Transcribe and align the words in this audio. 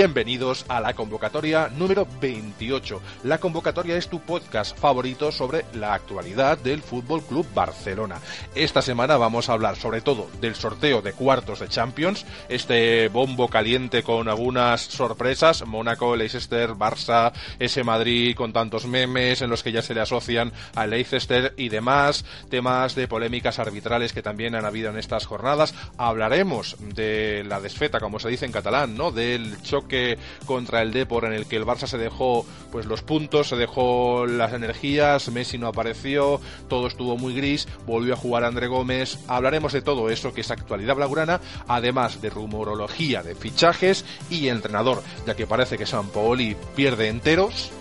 Bienvenidos 0.00 0.64
a 0.68 0.80
la 0.80 0.94
convocatoria 0.94 1.68
número 1.76 2.08
28. 2.22 3.02
La 3.24 3.36
convocatoria 3.36 3.98
es 3.98 4.08
tu 4.08 4.18
podcast 4.20 4.74
favorito 4.78 5.30
sobre 5.30 5.66
la 5.74 5.92
actualidad 5.92 6.56
del 6.56 6.80
Fútbol 6.80 7.22
Club 7.22 7.46
Barcelona. 7.54 8.16
Esta 8.54 8.80
semana 8.80 9.18
vamos 9.18 9.50
a 9.50 9.52
hablar 9.52 9.76
sobre 9.76 10.00
todo 10.00 10.30
del 10.40 10.54
sorteo 10.54 11.02
de 11.02 11.12
cuartos 11.12 11.60
de 11.60 11.68
Champions, 11.68 12.24
este 12.48 13.08
bombo 13.08 13.48
caliente 13.48 14.02
con 14.02 14.30
algunas 14.30 14.80
sorpresas, 14.80 15.66
Mónaco, 15.66 16.16
Leicester, 16.16 16.70
Barça, 16.70 17.34
ese 17.58 17.84
Madrid 17.84 18.34
con 18.34 18.54
tantos 18.54 18.86
memes 18.86 19.42
en 19.42 19.50
los 19.50 19.62
que 19.62 19.72
ya 19.72 19.82
se 19.82 19.92
le 19.92 20.00
asocian 20.00 20.50
a 20.76 20.86
Leicester 20.86 21.52
y 21.58 21.68
demás, 21.68 22.24
temas 22.48 22.94
de 22.94 23.06
polémicas 23.06 23.58
arbitrales 23.58 24.14
que 24.14 24.22
también 24.22 24.54
han 24.54 24.64
habido 24.64 24.88
en 24.88 24.96
estas 24.96 25.26
jornadas. 25.26 25.74
Hablaremos 25.98 26.78
de 26.94 27.44
la 27.46 27.60
desfeta, 27.60 28.00
como 28.00 28.18
se 28.18 28.30
dice 28.30 28.46
en 28.46 28.52
catalán, 28.52 28.96
¿no? 28.96 29.10
Del 29.12 29.60
choque 29.60 29.89
que 29.90 30.16
contra 30.46 30.80
el 30.80 30.92
Depor 30.92 31.26
en 31.26 31.34
el 31.34 31.44
que 31.44 31.56
el 31.56 31.66
Barça 31.66 31.86
se 31.86 31.98
dejó 31.98 32.46
pues 32.72 32.86
los 32.86 33.02
puntos, 33.02 33.48
se 33.48 33.56
dejó 33.56 34.24
las 34.26 34.54
energías, 34.54 35.30
Messi 35.30 35.58
no 35.58 35.66
apareció, 35.66 36.40
todo 36.68 36.86
estuvo 36.86 37.18
muy 37.18 37.34
gris, 37.34 37.68
volvió 37.86 38.14
a 38.14 38.16
jugar 38.16 38.44
André 38.44 38.68
Gómez. 38.68 39.18
Hablaremos 39.28 39.74
de 39.74 39.82
todo 39.82 40.08
eso 40.08 40.32
que 40.32 40.40
es 40.40 40.50
actualidad 40.50 40.96
blaugrana, 40.96 41.40
además 41.68 42.22
de 42.22 42.30
rumorología 42.30 43.22
de 43.22 43.34
fichajes 43.34 44.06
y 44.30 44.48
entrenador, 44.48 45.02
ya 45.26 45.34
que 45.34 45.46
parece 45.46 45.76
que 45.76 45.84
San 45.84 46.08
Paoli 46.08 46.56
pierde 46.74 47.08
enteros 47.08 47.72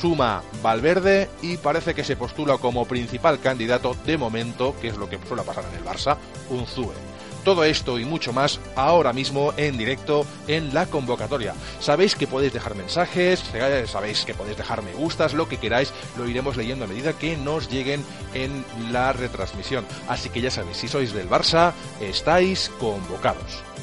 suma 0.00 0.42
Valverde 0.62 1.30
y 1.40 1.56
parece 1.56 1.94
que 1.94 2.04
se 2.04 2.16
postula 2.16 2.58
como 2.58 2.84
principal 2.84 3.40
candidato 3.40 3.96
de 4.04 4.18
momento, 4.18 4.74
que 4.80 4.88
es 4.88 4.96
lo 4.96 5.08
que 5.08 5.18
suele 5.26 5.44
pasar 5.44 5.64
en 5.70 5.78
el 5.78 5.84
Barça, 5.84 6.18
un 6.50 6.66
Zue. 6.66 7.13
Todo 7.44 7.64
esto 7.64 7.98
y 7.98 8.04
mucho 8.04 8.32
más 8.32 8.58
ahora 8.74 9.12
mismo 9.12 9.52
en 9.56 9.76
directo 9.76 10.26
en 10.48 10.72
la 10.72 10.86
convocatoria. 10.86 11.54
Sabéis 11.78 12.14
que 12.14 12.26
podéis 12.26 12.52
dejar 12.52 12.74
mensajes, 12.74 13.44
sabéis 13.86 14.24
que 14.24 14.34
podéis 14.34 14.56
dejar 14.56 14.82
me 14.82 14.92
gustas, 14.92 15.34
lo 15.34 15.48
que 15.48 15.58
queráis, 15.58 15.92
lo 16.16 16.26
iremos 16.26 16.56
leyendo 16.56 16.84
a 16.86 16.88
medida 16.88 17.12
que 17.12 17.36
nos 17.36 17.70
lleguen 17.70 18.04
en 18.32 18.64
la 18.90 19.12
retransmisión. 19.12 19.84
Así 20.08 20.30
que 20.30 20.40
ya 20.40 20.50
sabéis, 20.50 20.78
si 20.78 20.88
sois 20.88 21.12
del 21.12 21.28
Barça, 21.28 21.72
estáis 22.00 22.70
convocados. 22.80 23.73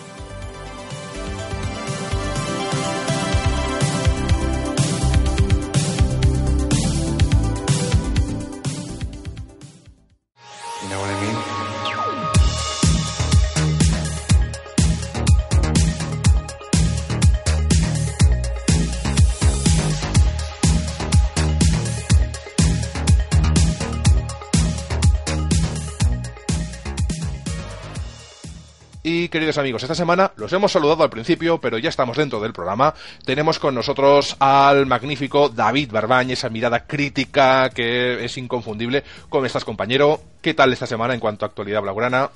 Queridos 29.31 29.57
amigos, 29.57 29.81
esta 29.81 29.95
semana 29.95 30.33
los 30.35 30.51
hemos 30.53 30.73
saludado 30.73 31.03
al 31.03 31.09
principio, 31.09 31.59
pero 31.59 31.79
ya 31.79 31.89
estamos 31.89 32.17
dentro 32.17 32.41
del 32.41 32.51
programa. 32.53 32.93
Tenemos 33.25 33.57
con 33.57 33.73
nosotros 33.73 34.35
al 34.39 34.85
magnífico 34.85 35.49
David 35.49 35.91
Barbañ, 35.91 36.29
esa 36.29 36.49
mirada 36.49 36.85
crítica 36.85 37.69
que 37.69 38.25
es 38.25 38.37
inconfundible. 38.37 39.03
¿Cómo 39.29 39.45
estás, 39.45 39.65
compañero? 39.65 40.19
¿Qué 40.41 40.53
tal 40.53 40.73
esta 40.73 40.85
semana 40.85 41.13
en 41.13 41.21
cuanto 41.21 41.45
a 41.45 41.47
actualidad 41.47 41.81
blaugrana? 41.81 42.29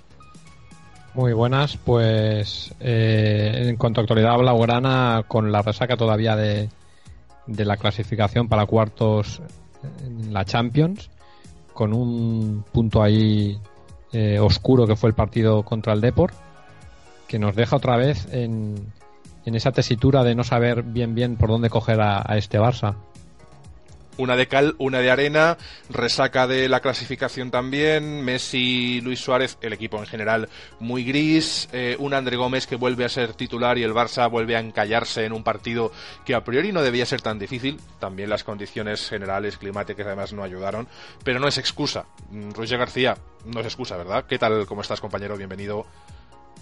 Muy 1.14 1.34
buenas, 1.34 1.78
pues 1.78 2.74
eh, 2.80 3.66
en 3.68 3.76
cuanto 3.76 4.00
a 4.00 4.04
actualidad 4.04 4.38
blaugrana, 4.38 5.24
con 5.28 5.52
la 5.52 5.62
resaca 5.62 5.98
todavía 5.98 6.36
de, 6.36 6.70
de 7.46 7.66
la 7.66 7.78
clasificación 7.78 8.48
para 8.48 8.66
cuartos 8.66 9.42
en 10.04 10.34
la 10.34 10.46
Champions, 10.46 11.10
con 11.74 11.94
un 11.94 12.64
punto 12.72 13.04
ahí 13.04 13.60
eh, 14.14 14.40
oscuro 14.40 14.88
que 14.88 14.96
fue 14.96 15.10
el 15.10 15.16
partido 15.16 15.64
contra 15.64 15.92
el 15.92 16.00
Deport 16.00 16.46
que 17.28 17.40
nos 17.40 17.56
deja 17.56 17.76
otra 17.76 17.98
vez 17.98 18.28
en, 18.32 18.94
en 19.46 19.56
esa 19.56 19.72
tesitura 19.72 20.24
de 20.24 20.36
no 20.36 20.44
saber 20.44 20.84
bien 20.84 21.16
bien 21.16 21.38
por 21.38 21.50
dónde 21.50 21.70
coger 21.70 22.02
a, 22.02 22.24
este 22.38 22.60
Barça. 22.60 22.96
Una 24.18 24.38
de 24.38 24.48
cal, 24.48 24.76
una 24.78 25.00
de 25.00 25.12
arena, 25.12 25.58
resaca 25.90 26.48
de 26.48 26.70
la 26.70 26.80
clasificación 26.80 27.52
también, 27.52 28.24
Messi, 28.24 29.02
Luis 29.02 29.20
Suárez, 29.20 29.58
el 29.60 29.74
equipo 29.74 29.98
en 29.98 30.06
general 30.06 30.48
muy 30.80 31.04
gris, 31.04 31.68
eh, 31.74 31.98
un 32.00 32.14
André 32.14 32.38
Gómez 32.38 32.66
que 32.66 32.78
vuelve 32.78 33.04
a 33.04 33.10
ser 33.10 33.34
titular 33.34 33.78
y 33.78 33.84
el 33.84 33.94
Barça 33.94 34.32
vuelve 34.32 34.56
a 34.56 34.62
encallarse 34.62 35.26
en 35.26 35.34
un 35.34 35.44
partido 35.44 35.92
que 36.24 36.34
a 36.34 36.46
priori 36.46 36.72
no 36.72 36.82
debía 36.82 37.06
ser 37.06 37.22
tan 37.22 37.40
difícil, 37.40 37.78
también 38.00 38.30
las 38.30 38.46
condiciones 38.46 39.10
generales 39.10 39.58
climáticas 39.58 40.08
además 40.08 40.32
no 40.32 40.44
ayudaron, 40.44 40.88
pero 41.26 41.42
no 41.42 41.50
es 41.50 41.58
excusa. 41.58 42.06
Mm, 42.32 42.52
Roger 42.52 42.80
García, 42.80 43.18
no 43.44 43.60
es 43.60 43.66
excusa, 43.66 43.98
¿verdad? 43.98 44.24
¿Qué 44.30 44.40
tal? 44.40 44.66
¿Cómo 44.66 44.80
estás 44.80 45.02
compañero? 45.02 45.36
Bienvenido 45.36 45.88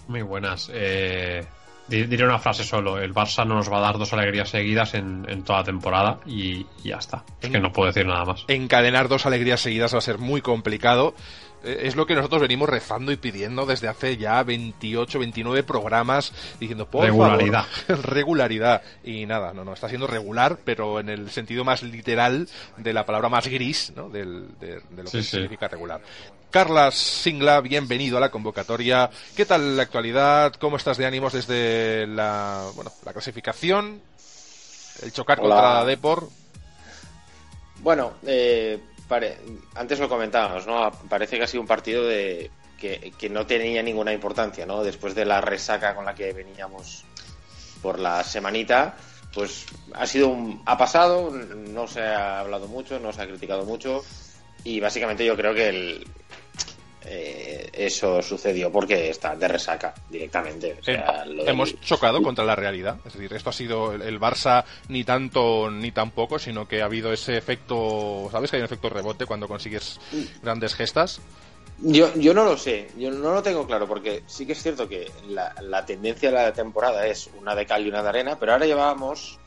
muy 0.08 0.22
buenas. 0.22 0.70
Eh, 0.72 1.44
diré 1.88 2.24
una 2.24 2.38
frase 2.38 2.64
solo. 2.64 2.98
El 2.98 3.14
Barça 3.14 3.46
no 3.46 3.54
nos 3.54 3.70
va 3.70 3.78
a 3.78 3.82
dar 3.82 3.98
dos 3.98 4.12
alegrías 4.12 4.48
seguidas 4.48 4.94
en, 4.94 5.42
toda 5.44 5.60
la 5.60 5.64
temporada 5.64 6.18
y, 6.26 6.66
ya 6.82 6.96
está. 6.96 7.24
Es 7.40 7.50
que 7.50 7.60
no 7.60 7.72
puedo 7.72 7.88
decir 7.88 8.06
nada 8.06 8.24
más. 8.24 8.44
Encadenar 8.48 9.08
dos 9.08 9.26
alegrías 9.26 9.60
seguidas 9.60 9.94
va 9.94 9.98
a 9.98 10.02
ser 10.02 10.18
muy 10.18 10.40
complicado. 10.40 11.14
Eh, 11.62 11.82
es 11.84 11.96
lo 11.96 12.06
que 12.06 12.14
nosotros 12.14 12.42
venimos 12.42 12.68
rezando 12.68 13.12
y 13.12 13.16
pidiendo 13.16 13.66
desde 13.66 13.88
hace 13.88 14.16
ya 14.16 14.42
28, 14.42 15.18
29 15.18 15.62
programas 15.62 16.32
diciendo 16.60 16.88
por 16.88 17.04
regularidad. 17.04 17.66
regularidad. 17.88 18.82
Y 19.02 19.26
nada, 19.26 19.52
no, 19.52 19.64
no, 19.64 19.72
está 19.72 19.88
siendo 19.88 20.06
regular, 20.06 20.58
pero 20.64 21.00
en 21.00 21.08
el 21.08 21.30
sentido 21.30 21.64
más 21.64 21.82
literal 21.82 22.48
de 22.76 22.92
la 22.92 23.04
palabra 23.04 23.28
más 23.28 23.48
gris, 23.48 23.92
¿no? 23.96 24.08
de, 24.08 24.24
lo 24.24 25.10
que 25.10 25.22
significa 25.22 25.68
regular. 25.68 26.00
Carlas 26.54 26.94
Singla, 26.94 27.60
bienvenido 27.60 28.16
a 28.16 28.20
la 28.20 28.30
convocatoria. 28.30 29.10
¿Qué 29.34 29.44
tal 29.44 29.76
la 29.76 29.82
actualidad? 29.82 30.54
¿Cómo 30.54 30.76
estás 30.76 30.96
de 30.96 31.04
ánimos 31.04 31.32
desde 31.32 32.06
la, 32.06 32.70
bueno, 32.76 32.92
la 33.04 33.12
clasificación? 33.12 34.00
El 35.02 35.12
chocar 35.12 35.40
contra 35.40 35.84
Depor. 35.84 36.28
Bueno, 37.80 38.12
eh, 38.24 38.78
antes 39.74 39.98
lo 39.98 40.08
comentábamos, 40.08 40.64
¿no? 40.64 40.92
Parece 41.08 41.38
que 41.38 41.42
ha 41.42 41.48
sido 41.48 41.60
un 41.60 41.66
partido 41.66 42.06
de 42.06 42.52
que, 42.78 43.28
no 43.28 43.44
tenía 43.48 43.82
ninguna 43.82 44.12
importancia, 44.12 44.64
¿no? 44.64 44.84
Después 44.84 45.16
de 45.16 45.24
la 45.24 45.40
resaca 45.40 45.96
con 45.96 46.04
la 46.04 46.14
que 46.14 46.32
veníamos 46.32 47.04
por 47.82 47.98
la 47.98 48.22
semanita, 48.22 48.94
pues 49.34 49.66
ha 49.92 50.06
sido 50.06 50.28
un, 50.28 50.62
ha 50.66 50.78
pasado, 50.78 51.32
no 51.32 51.88
se 51.88 52.00
ha 52.00 52.38
hablado 52.38 52.68
mucho, 52.68 53.00
no 53.00 53.12
se 53.12 53.22
ha 53.22 53.26
criticado 53.26 53.64
mucho 53.64 54.04
y 54.64 54.80
básicamente 54.80 55.24
yo 55.24 55.36
creo 55.36 55.54
que 55.54 55.68
el, 55.68 56.06
eh, 57.06 57.68
eso 57.74 58.22
sucedió 58.22 58.72
porque 58.72 59.10
está 59.10 59.36
de 59.36 59.46
resaca 59.46 59.94
directamente. 60.08 60.76
Eh, 60.86 61.04
hemos 61.46 61.78
chocado 61.80 62.22
contra 62.22 62.44
la 62.44 62.56
realidad. 62.56 62.96
Es 63.04 63.12
decir, 63.12 63.32
esto 63.34 63.50
ha 63.50 63.52
sido 63.52 63.92
el, 63.92 64.18
Barça 64.18 64.64
ni 64.88 65.04
tanto 65.04 65.70
ni 65.70 65.92
tampoco, 65.92 66.38
sino 66.38 66.66
que 66.66 66.80
ha 66.80 66.86
habido 66.86 67.12
ese 67.12 67.36
efecto, 67.36 68.28
¿sabes? 68.32 68.50
Que 68.50 68.56
hay 68.56 68.62
un 68.62 68.66
efecto 68.66 68.88
rebote 68.88 69.26
cuando 69.26 69.48
consigues 69.48 70.00
grandes 70.42 70.74
gestas. 70.74 71.20
Yo, 71.78 72.14
yo 72.14 72.32
no 72.32 72.44
lo 72.44 72.56
sé, 72.56 72.88
yo 72.96 73.10
no 73.10 73.34
lo 73.34 73.42
tengo 73.42 73.66
claro, 73.66 73.86
porque 73.86 74.22
sí 74.26 74.46
que 74.46 74.52
es 74.52 74.62
cierto 74.62 74.88
que 74.88 75.10
la, 75.28 75.54
la 75.60 75.84
tendencia 75.84 76.30
de 76.30 76.36
la 76.36 76.52
temporada 76.52 77.06
es 77.06 77.28
una 77.38 77.54
de 77.54 77.66
cal 77.66 77.84
y 77.84 77.88
una 77.88 78.02
de 78.02 78.08
arena, 78.08 78.38
pero 78.38 78.52
ahora 78.52 78.64
llevábamos 78.64 79.38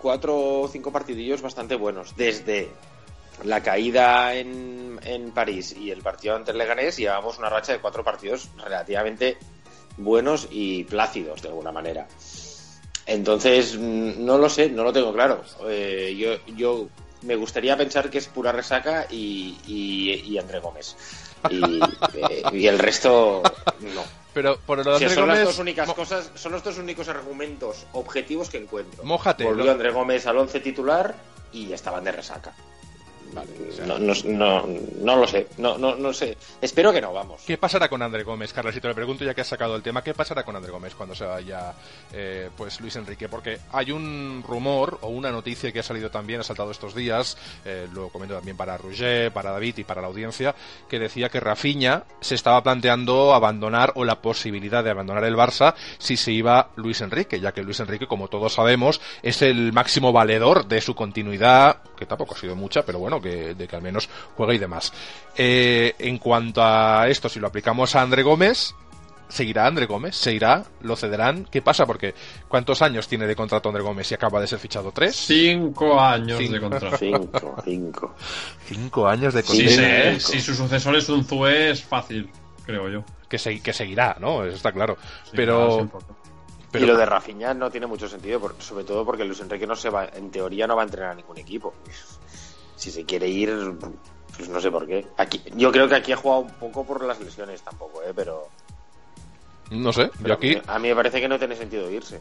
cuatro 0.00 0.62
o 0.62 0.68
cinco 0.68 0.90
partidillos 0.90 1.42
bastante 1.42 1.76
buenos. 1.76 2.16
Desde 2.16 2.70
la 3.42 3.62
caída 3.62 4.34
en, 4.34 4.98
en 5.02 5.32
París 5.32 5.74
y 5.78 5.90
el 5.90 6.02
partido 6.02 6.36
ante 6.36 6.52
el 6.52 6.58
Leganés, 6.58 6.96
llevamos 6.96 7.38
una 7.38 7.48
racha 7.48 7.72
de 7.72 7.80
cuatro 7.80 8.04
partidos 8.04 8.48
relativamente 8.56 9.36
buenos 9.96 10.48
y 10.50 10.84
plácidos 10.84 11.42
de 11.42 11.48
alguna 11.48 11.72
manera. 11.72 12.06
Entonces, 13.06 13.76
mm, 13.76 14.24
no 14.24 14.38
lo 14.38 14.48
sé, 14.48 14.70
no 14.70 14.82
lo 14.84 14.92
tengo 14.92 15.12
claro. 15.12 15.42
Eh, 15.68 16.14
yo, 16.16 16.54
yo 16.54 16.88
me 17.22 17.36
gustaría 17.36 17.76
pensar 17.76 18.10
que 18.10 18.18
es 18.18 18.26
pura 18.28 18.52
resaca 18.52 19.06
y, 19.10 19.56
y, 19.66 20.38
André 20.38 20.60
Gómez. 20.60 20.96
Eh, 21.50 22.42
y, 22.52 22.66
el 22.66 22.78
resto, 22.78 23.42
no. 23.80 24.02
Pero 24.32 24.58
por 24.58 24.84
lo 24.84 24.98
son 24.98 25.28
las 25.28 25.44
dos 25.44 25.58
únicas 25.58 25.92
cosas, 25.92 26.30
son 26.34 26.52
los 26.52 26.64
dos 26.64 26.78
únicos 26.78 27.08
argumentos 27.08 27.86
objetivos 27.92 28.48
que 28.48 28.58
encuentro. 28.58 29.04
Mójate. 29.04 29.44
Volvió 29.44 29.70
André 29.70 29.90
Gómez 29.90 30.26
al 30.26 30.38
once 30.38 30.60
titular 30.60 31.14
y 31.52 31.72
estaban 31.72 32.02
de 32.02 32.12
resaca 32.12 32.54
no, 33.86 33.98
no, 33.98 34.66
no, 35.00 35.16
lo 35.16 35.26
sé, 35.26 35.48
no, 35.58 35.78
no, 35.78 35.96
no 35.96 36.12
sé. 36.12 36.36
Espero 36.60 36.92
que 36.92 37.00
no, 37.00 37.12
vamos. 37.12 37.42
¿Qué 37.46 37.58
pasará 37.58 37.88
con 37.88 38.02
André 38.02 38.22
Gómez, 38.22 38.52
Carlos? 38.52 38.74
Si 38.74 38.80
te 38.80 38.88
lo 38.88 38.94
pregunto 38.94 39.24
ya 39.24 39.34
que 39.34 39.40
has 39.40 39.48
sacado 39.48 39.76
el 39.76 39.82
tema, 39.82 40.02
¿qué 40.02 40.14
pasará 40.14 40.44
con 40.44 40.56
André 40.56 40.70
Gómez 40.70 40.94
cuando 40.94 41.14
se 41.14 41.24
vaya 41.24 41.74
eh, 42.12 42.50
pues 42.56 42.80
Luis 42.80 42.96
Enrique? 42.96 43.28
Porque 43.28 43.58
hay 43.72 43.90
un 43.90 44.44
rumor 44.46 44.98
o 45.02 45.08
una 45.08 45.30
noticia 45.30 45.72
que 45.72 45.80
ha 45.80 45.82
salido 45.82 46.10
también, 46.10 46.40
ha 46.40 46.44
saltado 46.44 46.70
estos 46.70 46.94
días, 46.94 47.36
eh, 47.64 47.88
lo 47.92 48.08
comento 48.08 48.34
también 48.34 48.56
para 48.56 48.76
Roger, 48.76 49.32
para 49.32 49.50
David 49.50 49.78
y 49.78 49.84
para 49.84 50.00
la 50.00 50.08
audiencia, 50.08 50.54
que 50.88 50.98
decía 50.98 51.28
que 51.28 51.40
Rafinha 51.40 52.04
se 52.20 52.34
estaba 52.34 52.62
planteando 52.62 53.34
abandonar 53.34 53.92
o 53.96 54.04
la 54.04 54.20
posibilidad 54.20 54.84
de 54.84 54.90
abandonar 54.90 55.24
el 55.24 55.36
Barça 55.36 55.74
si 55.98 56.16
se 56.16 56.32
iba 56.32 56.70
Luis 56.76 57.00
Enrique, 57.00 57.40
ya 57.40 57.52
que 57.52 57.62
Luis 57.62 57.80
Enrique, 57.80 58.06
como 58.06 58.28
todos 58.28 58.54
sabemos, 58.54 59.00
es 59.22 59.42
el 59.42 59.72
máximo 59.72 60.12
valedor 60.12 60.66
de 60.66 60.80
su 60.80 60.94
continuidad, 60.94 61.82
que 61.96 62.06
tampoco 62.06 62.34
ha 62.34 62.38
sido 62.38 62.56
mucha, 62.56 62.84
pero 62.84 62.98
bueno, 62.98 63.20
que, 63.24 63.54
de 63.54 63.66
que 63.66 63.76
al 63.76 63.82
menos 63.82 64.08
juega 64.36 64.54
y 64.54 64.58
demás. 64.58 64.92
Eh, 65.36 65.94
en 65.98 66.18
cuanto 66.18 66.62
a 66.62 67.08
esto, 67.08 67.28
si 67.28 67.40
lo 67.40 67.48
aplicamos 67.48 67.96
a 67.96 68.02
André 68.02 68.22
Gómez, 68.22 68.74
¿Seguirá 69.28 69.66
André 69.66 69.86
Gómez? 69.86 70.16
¿Se 70.16 70.32
irá? 70.32 70.64
¿Lo 70.82 70.96
cederán? 70.96 71.48
¿Qué 71.50 71.62
pasa? 71.62 71.86
Porque 71.86 72.14
¿cuántos 72.46 72.82
años 72.82 73.08
tiene 73.08 73.26
de 73.26 73.34
contrato 73.34 73.68
André 73.68 73.82
Gómez 73.82 74.10
y 74.10 74.14
acaba 74.14 74.40
de 74.40 74.46
ser 74.46 74.58
fichado? 74.58 74.92
¿Tres? 74.92 75.16
Cinco 75.16 75.98
años 75.98 76.38
de 76.38 76.60
contrato. 76.60 76.96
Cinco, 76.98 77.56
cinco. 77.64 78.14
Cinco 78.66 79.08
años 79.08 79.34
de 79.34 79.42
contrato. 79.42 80.20
si 80.20 80.40
su 80.40 80.54
sucesor 80.54 80.96
es 80.96 81.08
un 81.08 81.24
Zue 81.24 81.70
es 81.70 81.82
fácil, 81.82 82.30
creo 82.64 82.88
yo. 82.88 83.04
Que, 83.28 83.38
que 83.60 83.72
seguirá, 83.72 84.16
¿no? 84.20 84.44
Eso 84.44 84.56
está 84.56 84.72
claro. 84.72 84.96
pero... 85.32 85.90
Y 86.72 86.80
lo 86.80 86.96
de 86.96 87.06
Rafinha 87.06 87.54
no 87.54 87.70
tiene 87.70 87.86
mucho 87.86 88.08
sentido, 88.08 88.40
sobre 88.58 88.84
todo 88.84 89.04
porque 89.04 89.24
Luis 89.24 89.40
Enrique 89.40 89.66
no 89.66 89.76
se 89.76 89.90
va, 89.90 90.06
en 90.06 90.30
teoría 90.30 90.66
no 90.66 90.74
va 90.74 90.82
a 90.82 90.84
entrenar 90.84 91.12
a 91.12 91.14
ningún 91.14 91.38
equipo. 91.38 91.72
Si 92.84 92.90
se 92.90 93.06
quiere 93.06 93.26
ir, 93.26 93.50
pues 94.36 94.46
no 94.50 94.60
sé 94.60 94.70
por 94.70 94.86
qué. 94.86 95.06
Aquí, 95.16 95.40
yo 95.56 95.72
creo 95.72 95.88
que 95.88 95.94
aquí 95.94 96.12
ha 96.12 96.18
jugado 96.18 96.42
un 96.42 96.50
poco 96.50 96.84
por 96.84 97.02
las 97.02 97.18
lesiones 97.18 97.62
tampoco, 97.62 98.02
¿eh? 98.02 98.12
pero 98.14 98.50
no 99.70 99.90
sé, 99.90 100.10
yo 100.22 100.34
aquí. 100.34 100.58
A 100.66 100.78
mí 100.78 100.88
me 100.88 100.94
parece 100.94 101.18
que 101.18 101.26
no 101.26 101.38
tiene 101.38 101.56
sentido 101.56 101.90
irse. 101.90 102.20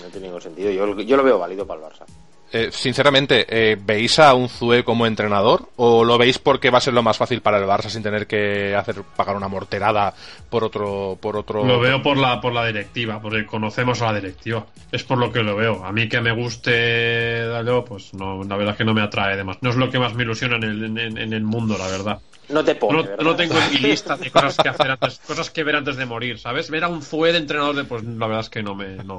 No 0.00 0.08
tiene 0.10 0.28
ningún 0.28 0.40
sentido. 0.40 0.70
Yo, 0.70 1.00
yo 1.00 1.16
lo 1.16 1.24
veo 1.24 1.40
válido 1.40 1.66
para 1.66 1.80
el 1.80 1.92
Barça. 1.92 2.04
Eh, 2.52 2.70
sinceramente, 2.72 3.46
eh, 3.48 3.78
¿veis 3.80 4.18
a 4.18 4.34
un 4.34 4.48
Zue 4.48 4.82
como 4.82 5.06
entrenador? 5.06 5.68
¿O 5.76 6.04
lo 6.04 6.18
veis 6.18 6.38
porque 6.38 6.70
va 6.70 6.78
a 6.78 6.80
ser 6.80 6.94
lo 6.94 7.02
más 7.02 7.16
fácil 7.16 7.42
para 7.42 7.58
el 7.58 7.64
Barça 7.64 7.88
sin 7.88 8.02
tener 8.02 8.26
que 8.26 8.74
hacer 8.74 9.02
pagar 9.16 9.36
una 9.36 9.46
morterada 9.46 10.12
por 10.48 10.64
otro. 10.64 11.16
por 11.20 11.36
otro 11.36 11.64
Lo 11.64 11.78
veo 11.78 12.02
por 12.02 12.16
la, 12.16 12.40
por 12.40 12.52
la 12.52 12.66
directiva, 12.66 13.20
porque 13.20 13.46
conocemos 13.46 14.02
a 14.02 14.06
la 14.06 14.20
directiva. 14.20 14.66
Es 14.90 15.04
por 15.04 15.18
lo 15.18 15.30
que 15.30 15.42
lo 15.42 15.54
veo. 15.54 15.84
A 15.84 15.92
mí 15.92 16.08
que 16.08 16.20
me 16.20 16.32
guste 16.32 17.44
pues 17.86 18.14
no, 18.14 18.42
la 18.42 18.56
verdad 18.56 18.72
es 18.72 18.78
que 18.78 18.84
no 18.84 18.94
me 18.94 19.02
atrae 19.02 19.36
demás. 19.36 19.58
No 19.60 19.70
es 19.70 19.76
lo 19.76 19.90
que 19.90 19.98
más 19.98 20.14
me 20.14 20.24
ilusiona 20.24 20.56
en 20.56 20.64
el, 20.64 21.18
en 21.18 21.32
el 21.32 21.42
mundo, 21.44 21.78
la 21.78 21.86
verdad. 21.86 22.20
No 22.52 22.64
te 22.64 22.74
pone, 22.74 23.04
no, 23.22 23.36
tengo 23.36 23.54
en 23.54 23.70
mi 23.70 23.78
lista 23.78 24.16
de 24.16 24.30
cosas 24.30 24.56
que 24.56 24.68
hacer 24.68 24.90
antes, 24.90 25.18
cosas 25.26 25.50
que 25.50 25.62
ver 25.64 25.76
antes 25.76 25.96
de 25.96 26.06
morir, 26.06 26.38
¿sabes? 26.38 26.70
Ver 26.70 26.84
a 26.84 26.88
un 26.88 27.02
Zue 27.02 27.32
de 27.32 27.38
entrenador 27.38 27.76
de, 27.76 27.84
pues 27.84 28.02
la 28.04 28.26
verdad 28.26 28.40
es 28.40 28.50
que 28.50 28.62
no 28.62 28.74
me. 28.74 28.96
No. 28.96 29.16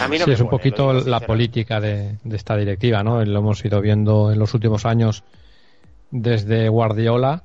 A 0.00 0.08
mí 0.08 0.18
no 0.18 0.24
sí, 0.24 0.32
es 0.32 0.40
un 0.40 0.48
poquito 0.48 0.92
la 0.92 1.20
política 1.20 1.80
de, 1.80 2.18
esta 2.30 2.56
directiva, 2.56 3.02
¿no? 3.02 3.24
Lo 3.24 3.38
hemos 3.38 3.64
ido 3.64 3.80
viendo 3.80 4.32
en 4.32 4.38
los 4.38 4.54
últimos 4.54 4.86
años 4.86 5.24
desde 6.10 6.68
Guardiola, 6.68 7.42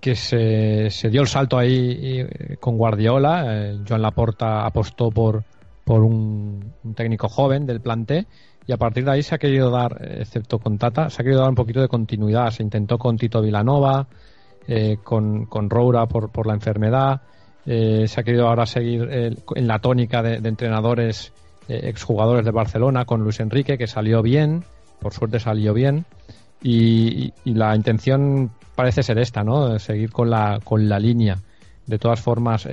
que 0.00 0.16
se, 0.16 0.90
se 0.90 1.10
dio 1.10 1.20
el 1.20 1.28
salto 1.28 1.58
ahí 1.58 2.26
con 2.60 2.76
Guardiola. 2.76 3.44
Eh, 3.48 3.78
Joan 3.86 4.02
Laporta 4.02 4.64
apostó 4.64 5.10
por, 5.10 5.44
por 5.84 6.02
un, 6.02 6.72
técnico 6.94 7.28
joven 7.28 7.66
del 7.66 7.80
planté 7.80 8.26
y 8.66 8.72
a 8.72 8.76
partir 8.76 9.04
de 9.04 9.10
ahí 9.10 9.22
se 9.22 9.34
ha 9.34 9.38
querido 9.38 9.70
dar, 9.70 9.98
excepto 10.20 10.58
con 10.58 10.78
Tata, 10.78 11.10
se 11.10 11.20
ha 11.20 11.24
querido 11.24 11.40
dar 11.40 11.50
un 11.50 11.56
poquito 11.56 11.80
de 11.80 11.88
continuidad. 11.88 12.50
Se 12.50 12.62
intentó 12.62 12.96
con 12.96 13.16
Tito 13.16 13.42
Vilanova, 13.42 14.06
eh, 14.68 14.98
con, 15.02 15.46
con 15.46 15.68
Roura 15.68 16.06
por, 16.06 16.30
por 16.30 16.46
la 16.46 16.54
enfermedad. 16.54 17.22
Eh, 17.66 18.06
se 18.06 18.20
ha 18.20 18.24
querido 18.24 18.48
ahora 18.48 18.66
seguir 18.66 19.08
eh, 19.10 19.34
en 19.54 19.66
la 19.66 19.78
tónica 19.80 20.22
de, 20.22 20.36
entrenadores 20.48 21.32
exjugadores 21.68 22.44
de 22.44 22.50
Barcelona 22.50 23.04
con 23.04 23.22
Luis 23.22 23.40
Enrique, 23.40 23.78
que 23.78 23.86
salió 23.86 24.20
bien, 24.20 24.64
por 25.00 25.14
suerte 25.14 25.40
salió 25.40 25.72
bien. 25.72 26.04
Y, 26.62 27.32
la 27.44 27.74
intención 27.74 28.50
parece 28.74 29.02
ser 29.02 29.18
esta, 29.18 29.42
¿no? 29.42 29.78
Seguir 29.78 30.10
con 30.10 30.28
la, 30.28 30.60
con 30.62 30.88
la 30.88 30.98
línea. 30.98 31.38
De 31.86 31.98
todas 31.98 32.20
formas, 32.20 32.68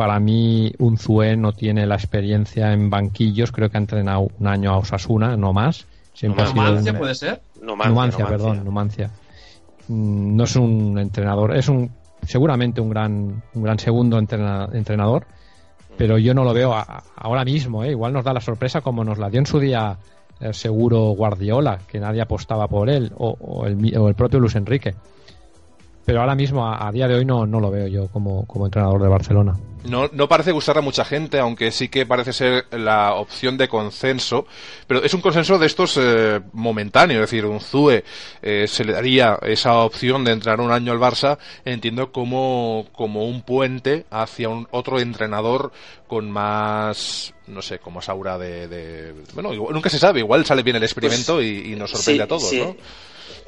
para 0.00 0.18
mí, 0.18 0.72
un 0.78 0.96
Zue 0.96 1.36
no 1.36 1.52
tiene 1.52 1.84
la 1.84 1.96
experiencia 1.96 2.72
en 2.72 2.88
banquillos. 2.88 3.52
Creo 3.52 3.68
que 3.68 3.76
ha 3.76 3.80
entrenado 3.80 4.28
un 4.38 4.46
año 4.46 4.70
a 4.70 4.78
Osasuna, 4.78 5.36
no 5.36 5.52
más. 5.52 5.86
¿Numancia 6.22 6.98
puede 6.98 7.14
ser? 7.14 7.42
Numancia, 7.60 8.24
perdón, 8.24 8.64
Numancia. 8.64 9.10
Mm, 9.88 10.36
no 10.36 10.44
es 10.44 10.56
un 10.56 10.98
entrenador, 10.98 11.54
es 11.54 11.68
un 11.68 11.90
seguramente 12.22 12.80
un 12.80 12.88
gran, 12.88 13.42
un 13.52 13.62
gran 13.62 13.78
segundo 13.78 14.18
entrenador, 14.18 15.26
pero 15.98 16.16
yo 16.16 16.32
no 16.32 16.44
lo 16.44 16.54
veo 16.54 16.74
ahora 17.16 17.44
mismo. 17.44 17.84
¿eh? 17.84 17.90
Igual 17.90 18.14
nos 18.14 18.24
da 18.24 18.32
la 18.32 18.40
sorpresa 18.40 18.80
como 18.80 19.04
nos 19.04 19.18
la 19.18 19.28
dio 19.28 19.40
en 19.40 19.46
su 19.46 19.60
día 19.60 19.98
el 20.40 20.54
seguro 20.54 21.10
Guardiola, 21.10 21.78
que 21.86 22.00
nadie 22.00 22.22
apostaba 22.22 22.68
por 22.68 22.88
él, 22.88 23.12
o, 23.18 23.66
el, 23.66 23.98
o 23.98 24.08
el 24.08 24.14
propio 24.14 24.40
Luis 24.40 24.54
Enrique 24.54 24.94
pero 26.10 26.22
ahora 26.22 26.34
mismo, 26.34 26.66
a, 26.66 26.90
día 26.90 27.06
de 27.06 27.14
hoy, 27.14 27.24
no, 27.24 27.46
no 27.46 27.60
lo 27.60 27.70
veo 27.70 27.86
yo 27.86 28.08
como, 28.08 28.44
como 28.44 28.66
entrenador 28.66 29.00
de 29.00 29.08
Barcelona. 29.08 29.56
No, 29.84 30.10
no 30.12 30.28
parece 30.28 30.52
gustar 30.52 30.78
a 30.78 30.80
mucha 30.80 31.04
gente, 31.04 31.38
aunque 31.38 31.70
sí 31.72 31.88
que 31.88 32.04
parece 32.06 32.32
ser 32.32 32.66
la 32.70 33.14
opción 33.14 33.56
de 33.56 33.68
consenso, 33.68 34.46
pero 34.86 35.02
es 35.02 35.14
un 35.14 35.20
consenso 35.20 35.58
de 35.58 35.66
estos 35.66 35.98
eh, 36.00 36.40
momentáneos, 36.52 37.24
es 37.24 37.30
decir, 37.30 37.46
un 37.46 37.60
Zue 37.60 38.04
eh, 38.42 38.66
se 38.68 38.84
le 38.84 38.92
daría 38.92 39.38
esa 39.42 39.78
opción 39.78 40.24
de 40.24 40.32
entrar 40.32 40.60
un 40.60 40.70
año 40.70 40.92
al 40.92 40.98
Barça, 40.98 41.38
entiendo 41.64 42.12
como, 42.12 42.88
como 42.92 43.26
un 43.26 43.42
puente 43.42 44.04
hacia 44.10 44.48
un 44.48 44.68
otro 44.70 45.00
entrenador 45.00 45.72
con 46.06 46.30
más 46.30 47.32
no 47.46 47.62
sé, 47.62 47.80
como 47.80 47.98
esa 47.98 48.12
aura 48.12 48.38
de, 48.38 49.12
bueno, 49.34 49.52
nunca 49.52 49.90
se 49.90 49.98
sabe, 49.98 50.20
igual 50.20 50.46
sale 50.46 50.62
bien 50.62 50.76
el 50.76 50.84
experimento 50.84 51.34
pues 51.34 51.46
y, 51.46 51.74
nos 51.74 51.90
sorprende 51.90 52.22
a 52.22 52.28
todos, 52.28 52.52
¿no? 52.52 52.76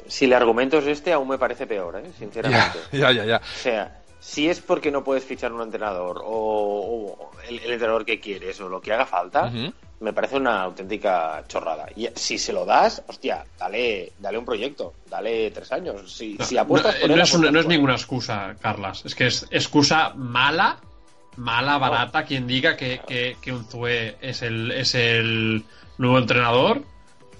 si 0.07 0.25
el 0.25 0.33
argumento 0.33 0.77
es 0.79 0.87
este, 0.87 1.13
aún 1.13 1.27
me 1.27 1.37
parece 1.37 1.65
peor, 1.65 2.01
¿eh? 2.03 2.11
sinceramente. 2.17 2.79
Ya, 2.91 3.11
ya, 3.11 3.25
ya, 3.25 3.37
O 3.37 3.59
sea, 3.59 4.02
si 4.23 4.49
es 4.49 4.61
porque 4.61 4.89
no 4.89 5.03
puedes 5.03 5.25
fichar 5.25 5.51
un 5.51 5.61
entrenador 5.61 6.21
o, 6.23 7.31
el, 7.47 7.59
entrenador 7.59 8.05
que 8.05 8.21
quieres 8.21 8.59
o 8.61 8.69
lo 8.69 8.81
que 8.81 8.93
haga 8.93 9.05
falta, 9.05 9.51
me 9.99 10.13
parece 10.13 10.37
una 10.37 10.61
auténtica 10.63 11.43
chorrada. 11.47 11.87
Y 11.93 12.07
si 12.15 12.37
se 12.37 12.53
lo 12.53 12.65
das, 12.65 13.03
hostia, 13.05 13.45
dale, 13.59 14.13
dale 14.17 14.37
un 14.37 14.45
proyecto, 14.45 14.93
dale 15.09 15.51
tres 15.51 15.69
años. 15.73 16.15
Si, 16.15 16.37
si 16.39 16.57
apuestas 16.57 16.95
por 16.95 17.09
no, 17.09 17.15
él, 17.15 17.21
es, 17.21 17.37
no 17.37 17.59
es 17.59 17.67
ninguna 17.67 17.93
excusa, 17.93 18.55
Carlas. 18.61 19.03
Es 19.05 19.13
que 19.13 19.27
es 19.27 19.45
excusa 19.51 20.13
mala, 20.15 20.77
mala, 21.35 21.77
barata, 21.77 22.23
quien 22.23 22.47
diga 22.47 22.77
que, 22.77 23.01
que, 23.05 23.35
que 23.41 23.51
un 23.51 23.65
Zue 23.65 24.15
es 24.21 24.41
el, 24.41 24.71
es 24.71 24.95
el 24.95 25.65
nuevo 25.97 26.17
entrenador 26.17 26.81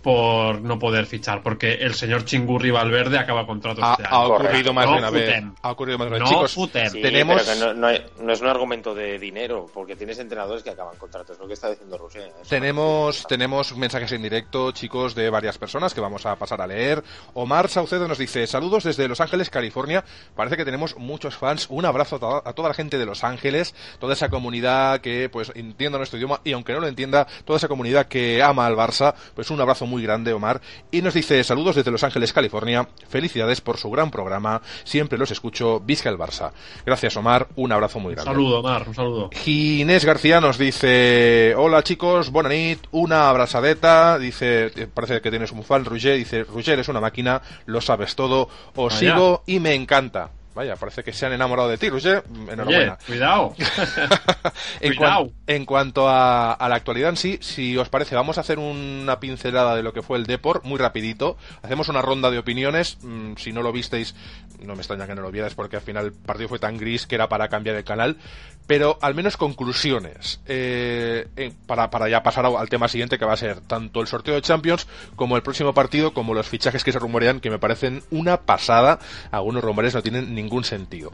por 0.04 0.62
no 0.62 0.78
poder 0.78 1.06
fichar, 1.06 1.42
porque 1.42 1.76
el 1.76 1.94
señor 1.96 2.26
Chingurri 2.26 2.72
Valverde 2.72 3.18
acaba 3.18 3.48
contrato 3.48 3.82
este 3.82 4.04
año. 4.04 4.14
Ha 4.14 4.28
ocurrido 4.28 4.74
más 4.74 4.90
de 4.90 4.98
una 4.98 5.10
vez. 5.10 5.44
Ha 5.62 5.72
ocurrido 5.72 5.98
más 5.98 6.10
de 6.10 6.18
una 6.18 6.26
vez. 6.26 6.52
Chicos, 6.52 6.72
tenemos... 6.92 7.76
no, 7.76 7.90
es 7.90 8.42
un 8.42 8.48
argumento 8.48 8.94
de 8.94 9.18
dinero, 9.18 9.66
porque 9.74 9.96
tienes 9.96 10.20
entrenadores 10.20 10.62
que 10.62 10.72
acaban 10.72 10.98
contratos, 10.98 11.40
lo 11.40 11.48
que 11.48 11.54
está 11.54 11.70
diciendo 11.70 11.98
Rusia. 11.98 12.22
Tenemos, 12.50 13.26
tenemos 13.28 13.76
mensajes 13.78 14.12
en 14.12 14.22
directo, 14.22 14.72
chicos, 14.74 15.16
de 15.16 15.30
varias 15.30 15.58
personas 15.58 15.94
que 15.94 16.02
vamos 16.02 16.26
a 16.26 16.36
pasar 16.36 16.60
a 16.62 16.68
leer. 16.68 17.02
Omar 17.34 17.70
Saucedo 17.70 18.06
nos 18.08 18.18
dice, 18.18 18.46
saludos 18.46 18.84
desde 18.84 19.08
Los 19.08 19.22
Ángeles, 19.22 19.50
California. 19.50 20.04
Parece 20.36 20.58
que 20.58 20.66
tenemos 20.66 20.98
muchos 20.98 21.38
fans. 21.38 21.68
Un 21.70 21.86
abrazo 21.86 22.18
a 22.44 22.54
toda, 22.54 22.68
la 22.68 22.74
gente 22.74 22.98
de 22.98 23.06
Los 23.06 23.24
Ángeles, 23.24 23.74
toda 24.00 24.14
esa 24.14 24.28
comunidad 24.28 25.00
que 25.00 25.30
pues 25.30 25.54
entienda 25.56 25.98
nuestro 25.98 26.18
idioma 26.18 26.42
y 26.44 26.52
aunque 26.52 26.74
no 26.74 26.82
lo 26.82 26.88
entienda, 26.88 27.26
toda 27.46 27.56
esa 27.56 27.70
comunidad 27.70 28.08
que 28.08 28.44
ama 28.44 28.66
al 28.66 28.76
Barça, 28.76 29.14
pues 29.34 29.50
un 29.50 29.62
abrazo 29.62 29.86
muy 29.86 29.93
muy 29.94 30.02
grande, 30.02 30.34
Omar, 30.34 30.60
y 30.90 31.04
nos 31.04 31.14
dice 31.14 31.44
saludos 31.44 31.76
desde 31.76 31.92
Los 31.92 32.04
Ángeles, 32.04 32.34
California. 32.34 32.88
Felicidades 33.08 33.62
por 33.62 33.78
su 33.78 33.92
gran 33.92 34.10
programa. 34.10 34.60
Siempre 34.84 35.20
los 35.20 35.30
escucho. 35.30 35.80
Vizca 35.80 36.10
el 36.10 36.18
Barça. 36.18 36.52
Gracias, 36.84 37.16
Omar. 37.16 37.48
Un 37.56 37.72
abrazo 37.72 38.00
muy 38.00 38.16
grande. 38.16 38.32
Un 38.32 38.36
saludo, 38.36 38.60
Omar. 38.60 38.88
Un 38.88 38.96
saludo. 38.96 39.30
Ginés 39.32 40.04
García 40.04 40.42
nos 40.42 40.58
dice: 40.58 41.54
Hola 41.56 41.84
chicos, 41.84 42.32
bonanit, 42.32 42.80
una 42.90 43.30
abrazadeta. 43.30 44.18
Dice: 44.18 44.72
Parece 44.92 45.22
que 45.22 45.30
tienes 45.30 45.52
un 45.52 45.64
fan, 45.64 45.86
Roger. 45.86 46.18
Dice: 46.18 46.44
Roger 46.44 46.80
es 46.80 46.88
una 46.88 47.00
máquina, 47.00 47.44
lo 47.68 47.80
sabes 47.82 48.16
todo. 48.16 48.50
Os 48.76 48.96
sigo 48.96 49.44
y 49.46 49.60
me 49.60 49.76
encanta. 49.76 50.32
Vaya, 50.56 50.76
parece 50.76 51.04
que 51.04 51.14
se 51.14 51.26
han 51.26 51.34
enamorado 51.34 51.70
de 51.70 51.78
ti, 51.78 51.90
Roger. 51.90 52.24
Enhorabuena. 52.50 52.98
cuidado. 53.08 53.56
en, 54.80 54.96
cuidado. 54.96 55.32
en, 55.48 55.66
cuanto 55.66 56.08
a, 56.08 56.58
la 56.60 56.76
actualidad 56.76 57.10
en 57.10 57.18
sí, 57.18 57.40
si 57.42 57.76
os 57.78 57.90
parece, 57.90 58.16
vamos 58.16 58.38
a 58.38 58.42
hacer 58.42 58.60
una 58.60 59.20
pincelada 59.20 59.76
de 59.76 59.84
lo 59.84 59.94
que 59.94 60.02
fue 60.02 60.18
el 60.18 60.26
Deport, 60.26 60.64
muy 60.64 60.78
rapidito. 60.78 61.38
Hacemos 61.62 61.90
una 61.90 62.02
ronda 62.02 62.30
de 62.30 62.38
opiniones. 62.38 62.98
Mm, 63.02 63.34
si 63.38 63.52
no 63.52 63.64
lo 63.64 63.72
visteis, 63.72 64.16
no 64.64 64.76
me 64.76 64.82
extraña 64.82 65.08
que 65.08 65.16
no 65.16 65.22
lo 65.22 65.32
vierais 65.32 65.54
porque 65.54 65.78
al 65.78 65.82
final 65.82 66.06
el 66.06 66.14
partido 66.14 66.50
fue 66.50 66.60
tan 66.60 66.78
gris 66.78 67.06
que 67.08 67.16
era 67.16 67.30
para 67.30 67.50
cambiar 67.50 67.76
el 67.76 67.84
canal. 67.84 68.18
pero 68.68 68.98
al 69.02 69.16
menos 69.16 69.38
conclusiones 69.38 70.40
eh, 70.48 71.28
para, 71.66 71.90
para, 71.90 72.10
ya 72.10 72.24
pasar 72.24 72.46
al 72.46 72.70
tema 72.70 72.88
siguiente 72.88 73.18
que 73.18 73.26
va 73.26 73.34
a 73.34 73.38
ser 73.38 73.62
tanto 73.62 74.02
el 74.02 74.08
sorteo 74.08 74.36
de 74.36 74.42
Champions 74.42 74.88
como 75.16 75.36
el 75.36 75.44
próximo 75.44 75.74
partido 75.74 76.14
como 76.14 76.34
los 76.34 76.48
fichajes 76.48 76.84
que 76.84 76.92
se 76.92 77.00
rumorean 77.00 77.40
que 77.40 77.50
me 77.50 77.60
parecen 77.60 78.04
una 78.12 78.42
pasada 78.42 79.00
algunos 79.32 79.64
rumores 79.64 79.94
no 79.94 80.02
tienen 80.02 80.34
ningún 80.34 80.64
sentido 80.64 81.12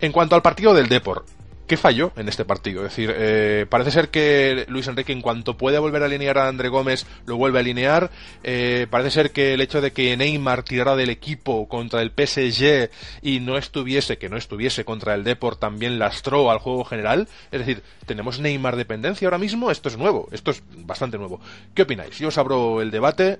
en 0.00 0.12
cuanto 0.12 0.34
al 0.34 0.42
partido 0.42 0.74
del 0.74 0.88
Deport 0.88 1.26
¿Qué 1.70 1.76
falló 1.76 2.12
en 2.16 2.28
este 2.28 2.44
partido? 2.44 2.84
Es 2.84 2.90
decir, 2.90 3.14
eh, 3.16 3.64
parece 3.70 3.92
ser 3.92 4.08
que 4.08 4.66
Luis 4.66 4.88
Enrique, 4.88 5.12
en 5.12 5.22
cuanto 5.22 5.56
puede 5.56 5.78
volver 5.78 6.02
a 6.02 6.06
alinear 6.06 6.36
a 6.36 6.48
André 6.48 6.68
Gómez, 6.68 7.06
lo 7.26 7.36
vuelve 7.36 7.58
a 7.58 7.60
alinear. 7.60 8.10
Eh, 8.42 8.88
parece 8.90 9.12
ser 9.12 9.30
que 9.30 9.54
el 9.54 9.60
hecho 9.60 9.80
de 9.80 9.92
que 9.92 10.16
Neymar 10.16 10.64
tirara 10.64 10.96
del 10.96 11.10
equipo 11.10 11.68
contra 11.68 12.02
el 12.02 12.10
PSG 12.10 12.90
y 13.22 13.38
no 13.38 13.56
estuviese, 13.56 14.18
que 14.18 14.28
no 14.28 14.36
estuviese 14.36 14.84
contra 14.84 15.14
el 15.14 15.22
Deport, 15.22 15.60
también 15.60 16.00
lastró 16.00 16.50
al 16.50 16.58
juego 16.58 16.84
general. 16.84 17.28
Es 17.52 17.60
decir, 17.60 17.84
¿tenemos 18.04 18.40
Neymar 18.40 18.74
dependencia 18.74 19.28
ahora 19.28 19.38
mismo? 19.38 19.70
Esto 19.70 19.88
es 19.88 19.96
nuevo, 19.96 20.28
esto 20.32 20.50
es 20.50 20.64
bastante 20.74 21.18
nuevo. 21.18 21.40
¿Qué 21.72 21.82
opináis? 21.82 22.18
Yo 22.18 22.26
os 22.26 22.38
abro 22.38 22.82
el 22.82 22.90
debate. 22.90 23.38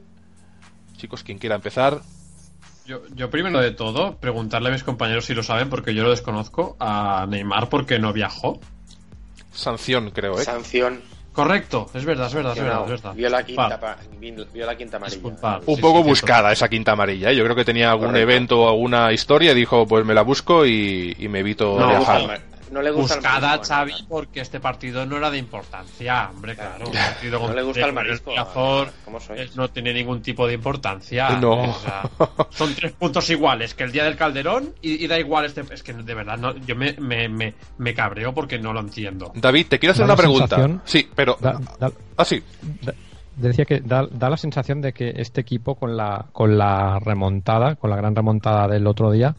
Chicos, 0.99 1.25
quien 1.25 1.39
quiera 1.39 1.57
empezar. 1.57 2.01
Yo, 3.15 3.31
primero 3.31 3.61
de 3.61 3.71
todo, 3.71 4.17
preguntarle 4.17 4.71
a 4.71 4.73
mis 4.73 4.83
compañeros 4.83 5.25
si 5.25 5.35
lo 5.35 5.43
saben, 5.43 5.71
porque 5.71 5.95
yo 5.95 6.03
lo 6.03 6.11
desconozco, 6.11 6.77
a 6.81 7.27
Neymar 7.29 7.69
porque 7.69 7.99
no 7.99 8.13
viajó. 8.13 8.59
Sanción, 9.53 10.11
creo, 10.11 10.39
¿eh? 10.41 10.45
Sanción. 10.45 11.01
Correcto, 11.33 11.89
es 11.95 12.05
verdad, 12.05 12.27
es 12.27 12.35
verdad, 12.35 12.57
es 12.57 12.63
verdad, 12.63 12.83
es 12.83 12.91
verdad. 12.91 13.15
Vio 13.15 13.29
la 13.29 13.45
quinta, 13.45 13.99
vio 14.53 14.67
la 14.67 14.77
quinta 14.77 14.97
amarilla. 14.97 15.61
Un 15.67 15.81
poco 15.81 16.03
buscada 16.03 16.51
esa 16.51 16.69
quinta 16.69 16.93
amarilla. 16.93 17.31
¿eh? 17.31 17.37
Yo 17.37 17.45
creo 17.45 17.55
que 17.55 17.65
tenía 17.65 17.93
algún 17.93 18.17
evento 18.17 18.63
o 18.63 18.69
alguna 18.69 19.13
historia, 19.13 19.55
dijo, 19.55 19.87
pues 19.87 20.05
me 20.05 20.13
la 20.13 20.23
busco 20.23 20.67
y, 20.67 21.15
me 21.31 21.39
evito 21.39 21.77
viajar 21.77 22.50
no 22.71 22.83
le 22.83 22.91
gusta 22.91 23.17
Buscada 23.17 23.55
el 23.55 23.61
Xavi 23.61 23.93
porque 24.09 24.41
este 24.41 24.61
partido 24.61 25.05
no 25.07 25.17
era 25.17 25.31
de 25.31 25.39
importancia, 25.39 26.31
hombre, 26.31 26.55
claro. 26.55 26.85
no 26.87 27.55
le 27.55 27.63
gusta 27.63 27.87
el 27.87 27.93
marisco. 27.93 28.33
no 29.57 29.69
tiene 29.71 29.93
ningún 29.93 30.23
tipo 30.23 30.47
de 30.47 30.55
importancia. 30.55 31.31
No. 31.41 31.75
son 32.51 32.75
tres 32.75 32.93
puntos 32.93 33.29
iguales 33.31 33.75
que 33.75 33.85
el 33.85 33.93
día 33.93 34.05
del 34.05 34.17
Calderón 34.17 34.75
y, 34.81 35.07
da 35.07 35.19
igual 35.19 35.45
este. 35.45 35.63
Es 35.73 35.83
que 35.83 35.93
de 35.93 36.15
verdad, 36.15 36.39
no, 36.39 36.57
yo 36.57 36.77
me, 36.77 36.95
me, 36.99 37.55
me, 37.79 37.95
cabreo 37.95 38.33
porque 38.33 38.59
no 38.59 38.73
lo 38.73 38.81
entiendo. 38.81 39.33
David, 39.35 39.67
te 39.69 39.79
quiero 39.79 39.93
hacer 39.93 40.05
una 40.05 40.17
pregunta. 40.17 40.81
Sí, 40.85 41.09
pero. 41.15 41.37
ah, 42.17 42.25
sí. 42.25 42.43
decía 43.37 43.65
que 43.65 43.81
da, 43.81 44.07
da, 44.11 44.31
la 44.31 44.37
sensación 44.37 44.81
de 44.81 44.93
que 44.93 45.13
este 45.17 45.41
equipo 45.41 45.75
con 45.75 45.97
la, 45.97 46.27
con 46.33 46.57
la 46.57 46.99
remontada, 47.01 47.77
con 47.77 47.91
la 47.91 47.97
gran 47.97 48.15
remontada 48.15 48.69
del 48.69 48.87
otro 48.87 49.11
día, 49.11 49.35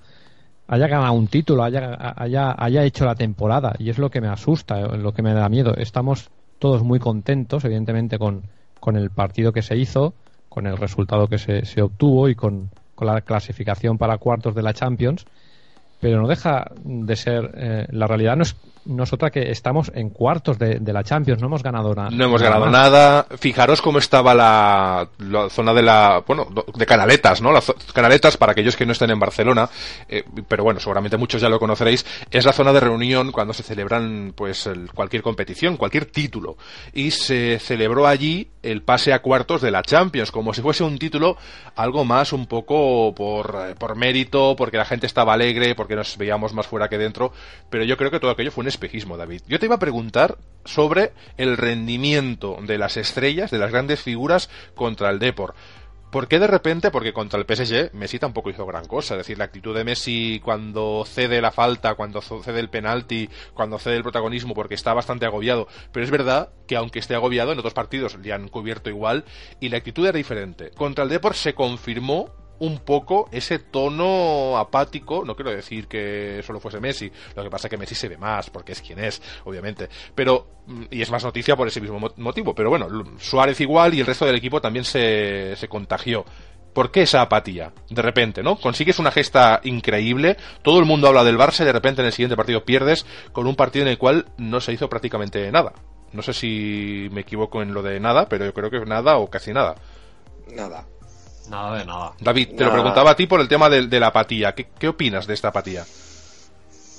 haya 0.71 0.87
ganado 0.87 1.13
un 1.13 1.27
título, 1.27 1.63
haya, 1.63 2.13
haya, 2.15 2.55
haya 2.57 2.83
hecho 2.83 3.05
la 3.05 3.15
temporada. 3.15 3.73
Y 3.77 3.89
es 3.89 3.97
lo 3.97 4.09
que 4.09 4.21
me 4.21 4.29
asusta, 4.29 4.79
lo 4.95 5.13
que 5.13 5.21
me 5.21 5.33
da 5.33 5.47
miedo. 5.49 5.75
Estamos 5.75 6.31
todos 6.59 6.81
muy 6.81 6.97
contentos, 6.97 7.65
evidentemente, 7.65 8.17
con, 8.17 8.43
con 8.79 8.95
el 8.95 9.09
partido 9.09 9.51
que 9.51 9.61
se 9.61 9.75
hizo, 9.77 10.13
con 10.47 10.67
el 10.67 10.77
resultado 10.77 11.27
que 11.27 11.37
se, 11.37 11.65
se 11.65 11.81
obtuvo 11.81 12.29
y 12.29 12.35
con, 12.35 12.69
con 12.95 13.07
la 13.07 13.21
clasificación 13.21 13.97
para 13.97 14.17
cuartos 14.17 14.55
de 14.55 14.63
la 14.63 14.73
Champions 14.73 15.25
pero 16.01 16.19
no 16.19 16.27
deja 16.27 16.71
de 16.83 17.15
ser 17.15 17.51
eh, 17.55 17.87
la 17.91 18.07
realidad 18.07 18.35
no 18.35 18.41
es, 18.41 18.57
no 18.85 19.03
otra 19.11 19.29
que 19.29 19.51
estamos 19.51 19.91
en 19.93 20.09
cuartos 20.09 20.57
de, 20.57 20.79
la 20.91 21.03
Champions 21.03 21.39
no 21.41 21.47
hemos 21.47 21.63
ganado 21.63 21.93
nada 21.93 22.09
no 22.09 22.25
hemos 22.25 22.41
ganado 22.41 22.69
nada. 22.69 23.25
Fijaros 23.37 23.81
cómo 23.81 23.99
estaba 23.99 24.33
la, 24.33 25.07
zona 25.49 25.73
de 25.73 25.81
la 25.81 26.23
bueno 26.25 26.47
de 26.75 26.85
canaletas 26.85 27.41
no 27.41 27.51
las 27.51 27.73
canaletas 27.93 28.37
para 28.37 28.53
aquellos 28.53 28.75
que 28.75 28.85
no 28.85 28.91
estén 28.91 29.11
en 29.11 29.19
Barcelona 29.19 29.69
eh, 30.09 30.23
pero 30.47 30.63
bueno 30.63 30.79
seguramente 30.79 31.17
muchos 31.17 31.41
ya 31.41 31.49
lo 31.49 31.59
conoceréis 31.59 32.05
es 32.29 32.45
la 32.45 32.53
zona 32.53 32.73
de 32.73 32.79
reunión 32.79 33.31
cuando 33.31 33.53
se 33.53 33.63
celebran 33.63 34.33
pues 34.35 34.69
cualquier 34.93 35.21
competición 35.21 35.77
cualquier 35.77 36.05
título. 36.05 36.57
Y 36.93 37.11
se 37.11 37.59
celebró 37.59 38.07
allí 38.07 38.49
el 38.63 38.83
pase 38.83 39.13
a 39.13 39.21
cuartos 39.21 39.61
de 39.61 39.71
la 39.71 39.81
Champions 39.81 40.31
como 40.31 40.53
si 40.53 40.61
fuese 40.61 40.83
un 40.83 40.97
título 40.97 41.37
algo 41.75 42.05
más 42.05 42.33
un 42.33 42.45
poco 42.45 43.13
por, 43.15 43.57
eh, 43.67 43.75
por 43.75 43.95
mérito 43.95 44.55
porque 44.55 44.77
la 44.77 44.85
gente 44.85 45.07
estaba 45.07 45.33
alegre 45.33 45.75
porque 45.75 45.91
que 45.91 45.97
nos 45.97 46.17
veíamos 46.17 46.53
más 46.53 46.67
fuera 46.67 46.87
que 46.87 46.97
dentro, 46.97 47.33
pero 47.69 47.83
yo 47.83 47.97
creo 47.97 48.09
que 48.09 48.21
todo 48.21 48.31
aquello 48.31 48.49
fue 48.49 48.61
un 48.61 48.69
espejismo, 48.71 49.17
David. 49.17 49.41
Yo 49.47 49.59
te 49.59 49.67
iba 49.67 49.75
a 49.75 49.79
preguntar 49.79 50.37
sobre 50.65 51.13
el 51.37 51.57
rendimiento 51.57 52.57
de 52.61 52.77
las 52.77 52.97
estrellas, 52.97 53.51
de 53.51 53.59
las 53.59 53.71
grandes 53.71 54.01
figuras 54.01 54.49
contra 54.75 55.09
el 55.09 55.19
Depor. 55.19 55.53
¿Por 56.11 56.27
qué 56.27 56.39
de 56.39 56.47
repente? 56.47 56.91
Porque 56.91 57.13
contra 57.13 57.39
el 57.39 57.45
PSG 57.45 57.93
Messi 57.93 58.19
tampoco 58.19 58.49
hizo 58.49 58.65
gran 58.65 58.85
cosa. 58.85 59.13
Es 59.13 59.19
decir, 59.19 59.37
la 59.37 59.45
actitud 59.45 59.73
de 59.73 59.85
Messi 59.85 60.41
cuando 60.43 61.05
cede 61.05 61.41
la 61.41 61.51
falta, 61.51 61.95
cuando 61.95 62.21
cede 62.21 62.59
el 62.59 62.69
penalti, 62.69 63.29
cuando 63.53 63.79
cede 63.79 63.95
el 63.95 64.03
protagonismo, 64.03 64.53
porque 64.53 64.75
está 64.75 64.93
bastante 64.93 65.25
agobiado. 65.25 65.69
Pero 65.93 66.03
es 66.03 66.11
verdad 66.11 66.49
que 66.67 66.75
aunque 66.75 66.99
esté 66.99 67.15
agobiado, 67.15 67.53
en 67.53 67.59
otros 67.59 67.73
partidos 67.73 68.17
le 68.21 68.33
han 68.33 68.49
cubierto 68.49 68.89
igual 68.89 69.23
y 69.61 69.69
la 69.69 69.77
actitud 69.77 70.05
era 70.05 70.17
diferente. 70.17 70.71
Contra 70.71 71.05
el 71.05 71.09
Depor 71.09 71.33
se 71.33 71.53
confirmó 71.53 72.29
un 72.61 72.77
poco 72.79 73.27
ese 73.31 73.57
tono 73.57 74.55
apático, 74.57 75.25
no 75.25 75.35
quiero 75.35 75.49
decir 75.49 75.87
que 75.87 76.41
solo 76.45 76.59
fuese 76.59 76.79
Messi, 76.79 77.11
lo 77.35 77.43
que 77.43 77.49
pasa 77.49 77.67
es 77.67 77.71
que 77.71 77.77
Messi 77.77 77.95
se 77.95 78.07
ve 78.07 78.17
más, 78.17 78.51
porque 78.51 78.73
es 78.73 78.81
quien 78.81 78.99
es, 78.99 79.19
obviamente, 79.45 79.89
pero, 80.13 80.47
mm, 80.67 80.83
y 80.91 81.01
es 81.01 81.09
más 81.09 81.23
noticia 81.23 81.55
por 81.55 81.67
ese 81.67 81.81
mismo 81.81 81.99
motivo, 82.17 82.53
pero 82.53 82.69
bueno, 82.69 82.87
Suárez 83.17 83.59
igual 83.61 83.95
y 83.95 84.01
el 84.01 84.05
resto 84.05 84.27
del 84.27 84.35
equipo 84.35 84.61
también 84.61 84.85
se, 84.85 85.55
se 85.55 85.67
contagió. 85.67 86.23
¿Por 86.71 86.91
qué 86.91 87.01
esa 87.01 87.23
apatía? 87.23 87.73
De 87.89 88.01
repente, 88.01 88.43
¿no? 88.43 88.57
Consigues 88.57 88.99
una 88.99 89.11
gesta 89.11 89.59
increíble, 89.63 90.37
todo 90.61 90.79
el 90.79 90.85
mundo 90.85 91.07
habla 91.07 91.23
del 91.23 91.39
Barça 91.39 91.61
y 91.61 91.65
de 91.65 91.73
repente 91.73 92.01
en 92.01 92.07
el 92.07 92.13
siguiente 92.13 92.37
partido 92.37 92.63
pierdes 92.63 93.07
con 93.33 93.47
un 93.47 93.55
partido 93.55 93.85
en 93.85 93.91
el 93.91 93.97
cual 93.97 94.27
no 94.37 94.61
se 94.61 94.71
hizo 94.71 94.87
prácticamente 94.87 95.51
nada. 95.51 95.73
No 96.13 96.21
sé 96.21 96.33
si 96.33 97.09
me 97.11 97.21
equivoco 97.21 97.63
en 97.63 97.73
lo 97.73 97.81
de 97.81 97.99
nada, 97.99 98.29
pero 98.29 98.45
yo 98.45 98.53
creo 98.53 98.69
que 98.69 98.85
nada 98.85 99.17
o 99.17 99.31
casi 99.31 99.51
nada. 99.51 99.75
Nada. 100.53 100.85
Nada 101.49 101.77
de 101.77 101.85
nada. 101.85 102.13
David, 102.19 102.49
te 102.55 102.63
lo 102.63 102.71
preguntaba 102.71 103.11
a 103.11 103.15
ti 103.15 103.27
por 103.27 103.41
el 103.41 103.47
tema 103.47 103.69
de, 103.69 103.99
la 103.99 104.07
apatía. 104.07 104.53
¿Qué, 104.53 104.87
opinas 104.87 105.27
de 105.27 105.33
esta 105.33 105.49
apatía? 105.49 105.83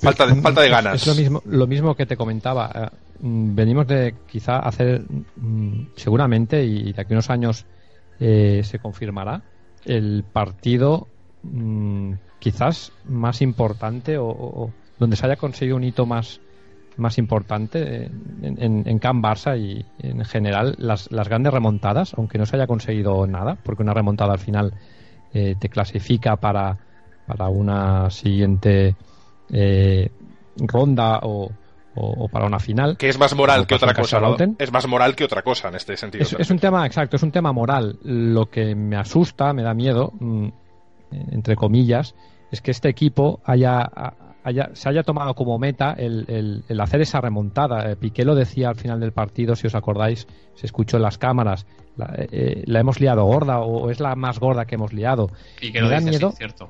Falta 0.01 0.27
de, 0.27 0.41
falta 0.41 0.61
de 0.61 0.69
ganas. 0.69 0.95
Es, 0.95 1.07
lo, 1.07 1.15
mismo, 1.15 1.41
lo 1.45 1.65
mismo 1.65 1.95
que 1.95 2.05
te 2.05 2.17
comentaba. 2.17 2.71
Eh, 2.75 2.89
mm, 3.21 3.55
venimos 3.55 3.87
de 3.87 4.15
quizá 4.27 4.59
hacer, 4.59 5.01
mm, 5.37 5.87
seguramente, 5.95 6.63
y 6.63 6.91
de 6.91 7.01
aquí 7.01 7.13
a 7.13 7.15
unos 7.15 7.29
años 7.29 7.65
eh, 8.19 8.61
se 8.63 8.79
confirmará, 8.79 9.41
el 9.85 10.23
partido 10.31 11.07
mm, 11.43 12.13
quizás 12.39 12.91
más 13.05 13.41
importante 13.41 14.17
o, 14.17 14.71
donde 14.99 15.15
se 15.15 15.25
haya 15.25 15.35
conseguido 15.35 15.77
un 15.77 15.83
hito 15.83 16.05
más, 16.05 16.39
más 16.97 17.17
importante 17.17 18.05
en, 18.41 18.83
en, 18.87 18.99
Barça 18.99 19.57
y 19.57 19.85
en 19.99 20.23
general 20.25 20.75
las, 20.77 21.11
las, 21.11 21.27
grandes 21.27 21.53
remontadas, 21.53 22.13
aunque 22.15 22.37
no 22.37 22.45
se 22.45 22.55
haya 22.55 22.67
conseguido 22.67 23.25
nada, 23.27 23.57
porque 23.63 23.83
una 23.83 23.93
remontada 23.93 24.33
al 24.33 24.39
final 24.39 24.73
eh, 25.33 25.55
te 25.59 25.69
clasifica 25.69 26.35
para, 26.35 26.77
para 27.27 27.49
una 27.49 28.09
siguiente 28.09 28.95
eh, 29.49 30.09
ronda 30.57 31.19
o, 31.23 31.51
o, 31.95 32.27
para 32.27 32.45
una 32.45 32.59
final. 32.59 32.97
Que 32.97 33.09
es 33.09 33.19
más 33.19 33.35
moral 33.35 33.67
que 33.67 33.75
otra 33.75 33.93
cosa, 33.93 34.19
Es 34.57 34.71
más 34.71 34.87
moral 34.87 35.15
que 35.15 35.23
otra 35.23 35.41
cosa 35.41 35.69
en 35.69 35.75
este 35.75 35.97
sentido. 35.97 36.25
Es, 36.37 36.49
un 36.49 36.59
tema, 36.59 36.85
exacto, 36.85 37.15
es 37.15 37.23
un 37.23 37.31
tema 37.31 37.51
moral. 37.51 37.99
Lo 38.03 38.49
que 38.49 38.75
me 38.75 38.95
asusta, 38.95 39.53
me 39.53 39.63
da 39.63 39.73
miedo, 39.73 40.11
mm, 40.19 40.47
entre 41.31 41.55
comillas, 41.55 42.15
es 42.51 42.61
que 42.61 42.71
este 42.71 42.89
equipo 42.89 43.41
haya 43.45 43.89
se 44.73 44.89
haya 44.89 45.03
tomado 45.03 45.35
como 45.35 45.57
meta 45.57 45.93
el, 45.97 46.63
hacer 46.79 47.01
esa 47.01 47.21
remontada. 47.21 47.91
Eh, 47.91 47.95
Piqué 47.95 48.25
lo 48.25 48.35
decía 48.35 48.69
al 48.69 48.75
final 48.75 48.99
del 48.99 49.13
partido, 49.13 49.55
si 49.55 49.67
os 49.67 49.75
acordáis, 49.75 50.27
se 50.55 50.65
escuchó 50.65 50.97
en 50.97 51.03
las 51.03 51.17
cámaras. 51.17 51.65
La, 51.95 52.13
eh, 52.17 52.27
eh, 52.31 52.63
hemos 52.67 52.99
liado 52.99 53.23
gorda 53.25 53.59
o, 53.59 53.89
es 53.89 53.99
la 53.99 54.15
más 54.15 54.39
gorda 54.39 54.65
que 54.65 54.75
hemos 54.75 54.93
liado. 54.93 55.29
Y 55.61 55.71
que 55.71 55.81
me 55.81 55.89
da 55.89 56.01
miedo. 56.01 56.31
cierto. 56.31 56.69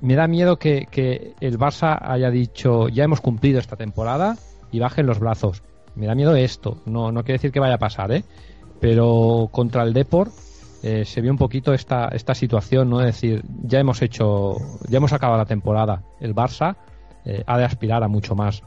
Me 0.00 0.14
da 0.14 0.26
miedo 0.26 0.58
que, 0.58 0.86
que, 0.90 1.34
el 1.40 1.58
Barça 1.58 1.98
haya 2.00 2.30
dicho 2.30 2.88
ya 2.88 3.04
hemos 3.04 3.20
cumplido 3.20 3.58
esta 3.58 3.76
temporada 3.76 4.36
y 4.70 4.78
bajen 4.78 5.06
los 5.06 5.18
brazos. 5.18 5.62
Me 5.94 6.06
da 6.06 6.14
miedo 6.14 6.34
esto. 6.36 6.78
No, 6.86 7.12
no 7.12 7.22
quiere 7.22 7.38
decir 7.38 7.52
que 7.52 7.60
vaya 7.60 7.74
a 7.74 7.78
pasar, 7.78 8.12
¿eh? 8.12 8.24
Pero 8.80 9.48
contra 9.52 9.82
el 9.82 9.92
Deport 9.92 10.32
se 10.32 11.20
vio 11.20 11.30
un 11.30 11.38
poquito 11.38 11.72
esta, 11.72 12.08
esta 12.08 12.34
situación, 12.34 12.90
¿no? 12.90 12.98
Es 13.00 13.06
decir, 13.06 13.44
ya 13.62 13.78
hemos 13.78 14.02
hecho, 14.02 14.56
ya 14.88 14.96
hemos 14.96 15.12
acabado 15.12 15.38
la 15.38 15.46
temporada. 15.46 16.02
El 16.18 16.34
Barça 16.34 16.76
eh, 17.24 17.42
ha 17.46 17.58
de 17.58 17.64
aspirar 17.64 18.02
a 18.02 18.08
mucho 18.08 18.34
más. 18.34 18.62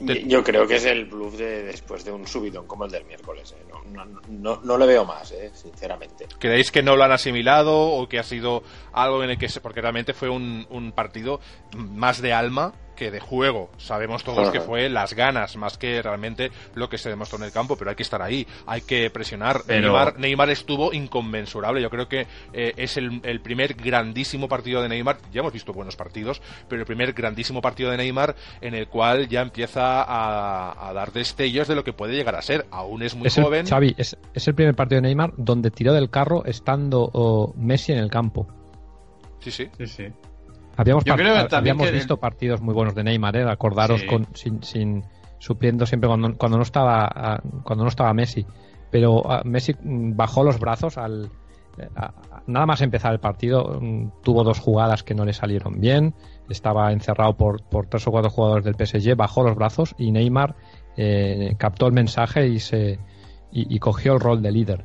Yo 0.00 0.44
creo 0.44 0.66
que 0.66 0.76
es 0.76 0.84
el 0.84 1.06
bluff 1.06 1.36
de 1.36 1.64
después 1.64 2.04
de 2.04 2.12
un 2.12 2.26
subidón 2.26 2.66
como 2.66 2.84
el 2.84 2.90
del 2.90 3.04
miércoles. 3.04 3.52
¿eh? 3.58 3.64
No, 3.90 4.04
no, 4.28 4.60
no, 4.62 4.78
le 4.78 4.86
veo 4.86 5.04
más, 5.04 5.32
¿eh? 5.32 5.50
sinceramente. 5.52 6.26
¿Creéis 6.38 6.70
que 6.70 6.82
no 6.82 6.96
lo 6.96 7.02
han 7.02 7.12
asimilado 7.12 7.76
o 7.76 8.08
que 8.08 8.18
ha 8.18 8.22
sido 8.22 8.62
algo 8.92 9.24
en 9.24 9.30
el 9.30 9.38
que... 9.38 9.48
Se, 9.48 9.60
porque 9.60 9.80
realmente 9.80 10.14
fue 10.14 10.28
un, 10.28 10.66
un 10.70 10.92
partido 10.92 11.40
más 11.76 12.22
de 12.22 12.32
alma 12.32 12.74
que 12.98 13.12
de 13.12 13.20
juego 13.20 13.70
sabemos 13.76 14.24
todos 14.24 14.50
que 14.50 14.60
fue 14.60 14.88
las 14.88 15.14
ganas 15.14 15.56
más 15.56 15.78
que 15.78 16.02
realmente 16.02 16.50
lo 16.74 16.88
que 16.88 16.98
se 16.98 17.08
demostró 17.08 17.38
en 17.38 17.44
el 17.44 17.52
campo, 17.52 17.76
pero 17.76 17.90
hay 17.90 17.96
que 17.96 18.02
estar 18.02 18.20
ahí, 18.20 18.44
hay 18.66 18.80
que 18.80 19.08
presionar. 19.10 19.62
Neymar, 19.68 20.18
Neymar, 20.18 20.50
estuvo 20.50 20.92
inconmensurable, 20.92 21.80
yo 21.80 21.90
creo 21.90 22.08
que 22.08 22.26
eh, 22.52 22.72
es 22.76 22.96
el, 22.96 23.40
primer 23.40 23.74
grandísimo 23.74 24.48
partido 24.48 24.82
de 24.82 24.88
Neymar, 24.88 25.18
ya 25.32 25.40
hemos 25.40 25.52
visto 25.52 25.72
buenos 25.72 25.94
partidos, 25.94 26.42
pero 26.68 26.80
el 26.80 26.86
primer 26.86 27.12
grandísimo 27.12 27.62
partido 27.62 27.92
de 27.92 27.98
Neymar 27.98 28.34
en 28.60 28.74
el 28.74 28.88
cual 28.88 29.28
ya 29.28 29.42
empieza 29.42 30.02
a, 30.02 30.92
dar 30.92 31.12
destellos 31.12 31.68
de 31.68 31.76
lo 31.76 31.84
que 31.84 31.92
puede 31.92 32.14
llegar 32.14 32.34
a 32.34 32.42
ser, 32.42 32.66
aún 32.72 33.02
es 33.02 33.14
muy 33.14 33.30
joven. 33.30 33.66
Xavi, 33.66 33.94
es, 33.96 34.16
es, 34.34 34.48
el 34.48 34.54
primer 34.56 34.74
partido 34.74 35.00
de 35.00 35.08
Neymar 35.08 35.34
donde 35.36 35.70
tiró 35.70 35.92
del 35.92 36.10
carro 36.10 36.44
estando 36.46 37.54
Messi 37.56 37.92
en 37.92 37.98
el 37.98 38.10
campo. 38.10 38.48
Sí, 39.38 39.52
sí. 39.52 39.68
sí, 39.78 39.86
sí. 39.86 40.06
Habíamos, 40.78 41.04
habíamos 41.52 41.90
visto 41.90 42.18
partidos 42.18 42.60
muy 42.60 42.72
buenos 42.72 42.94
de 42.94 43.02
Neymar, 43.02 43.36
¿eh? 43.36 43.50
acordaros 43.50 44.04
con, 44.04 44.28
sin, 44.34 44.62
sin 44.62 45.02
supliendo 45.40 45.86
siempre 45.86 46.06
cuando, 46.06 46.38
cuando 46.38 46.56
no 46.56 46.62
estaba 46.62 47.42
cuando 47.64 47.82
no 47.82 47.88
estaba 47.88 48.14
Messi. 48.14 48.46
Pero 48.88 49.28
ah, 49.28 49.42
Messi 49.44 49.74
mm, 49.74 50.14
bajó 50.16 50.44
los 50.44 50.60
brazos 50.60 50.96
al 50.96 51.30
nada 52.46 52.66
más 52.66 52.80
empezar 52.80 53.12
el 53.12 53.18
partido 53.18 53.80
mm, 53.80 54.22
tuvo 54.22 54.44
dos 54.44 54.60
jugadas 54.60 55.02
que 55.02 55.14
no 55.14 55.24
le 55.24 55.32
salieron 55.32 55.80
bien, 55.80 56.14
estaba 56.48 56.92
encerrado 56.92 57.36
por, 57.36 57.62
por 57.64 57.86
tres 57.86 58.06
o 58.06 58.12
cuatro 58.12 58.30
jugadores 58.30 58.64
del 58.64 58.74
PSG, 58.74 59.16
bajó 59.16 59.42
los 59.42 59.56
brazos 59.56 59.96
y 59.98 60.12
Neymar 60.12 60.54
eh, 60.96 61.54
captó 61.58 61.88
el 61.88 61.92
mensaje 61.92 62.46
y 62.46 62.60
se 62.60 63.00
y 63.50 63.78
cogió 63.78 64.12
el 64.12 64.20
rol 64.20 64.42
de 64.42 64.52
líder. 64.52 64.84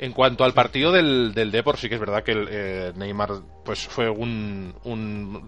En 0.00 0.12
cuanto 0.12 0.44
al 0.44 0.54
partido 0.54 0.92
del, 0.92 1.34
del 1.34 1.50
Depor, 1.50 1.76
sí 1.76 1.90
que 1.90 1.96
es 1.96 2.00
verdad 2.00 2.24
que 2.24 2.32
el, 2.32 2.48
eh, 2.50 2.92
Neymar 2.96 3.32
pues 3.62 3.86
fue 3.86 4.08
un, 4.08 4.74
un, 4.84 5.46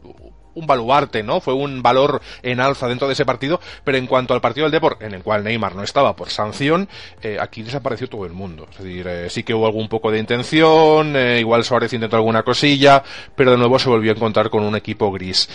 un, 0.54 0.66
baluarte, 0.66 1.22
¿no? 1.22 1.40
Fue 1.40 1.54
un 1.54 1.82
valor 1.82 2.20
en 2.42 2.60
alza 2.60 2.86
dentro 2.86 3.08
de 3.08 3.14
ese 3.14 3.24
partido, 3.24 3.60
pero 3.82 3.96
en 3.96 4.06
cuanto 4.06 4.34
al 4.34 4.42
partido 4.42 4.66
del 4.66 4.72
Depor, 4.72 4.98
en 5.00 5.14
el 5.14 5.22
cual 5.22 5.42
Neymar 5.42 5.74
no 5.74 5.82
estaba 5.82 6.14
por 6.14 6.28
sanción, 6.28 6.86
eh, 7.22 7.38
aquí 7.40 7.62
desapareció 7.62 8.10
todo 8.10 8.26
el 8.26 8.34
mundo. 8.34 8.66
Es 8.70 8.76
decir, 8.76 9.06
eh, 9.08 9.30
sí 9.30 9.42
que 9.42 9.54
hubo 9.54 9.64
algún 9.64 9.88
poco 9.88 10.10
de 10.10 10.18
intención, 10.18 11.16
igual 11.16 11.64
Suárez 11.64 11.94
intentó 11.94 12.16
alguna 12.16 12.42
cosilla, 12.42 13.02
pero 13.34 13.52
de 13.52 13.56
nuevo 13.56 13.78
se 13.78 13.88
volvió 13.88 14.12
a 14.12 14.16
encontrar 14.16 14.50
con 14.50 14.64
un 14.64 14.76
equipo 14.76 15.10
gris. 15.10 15.48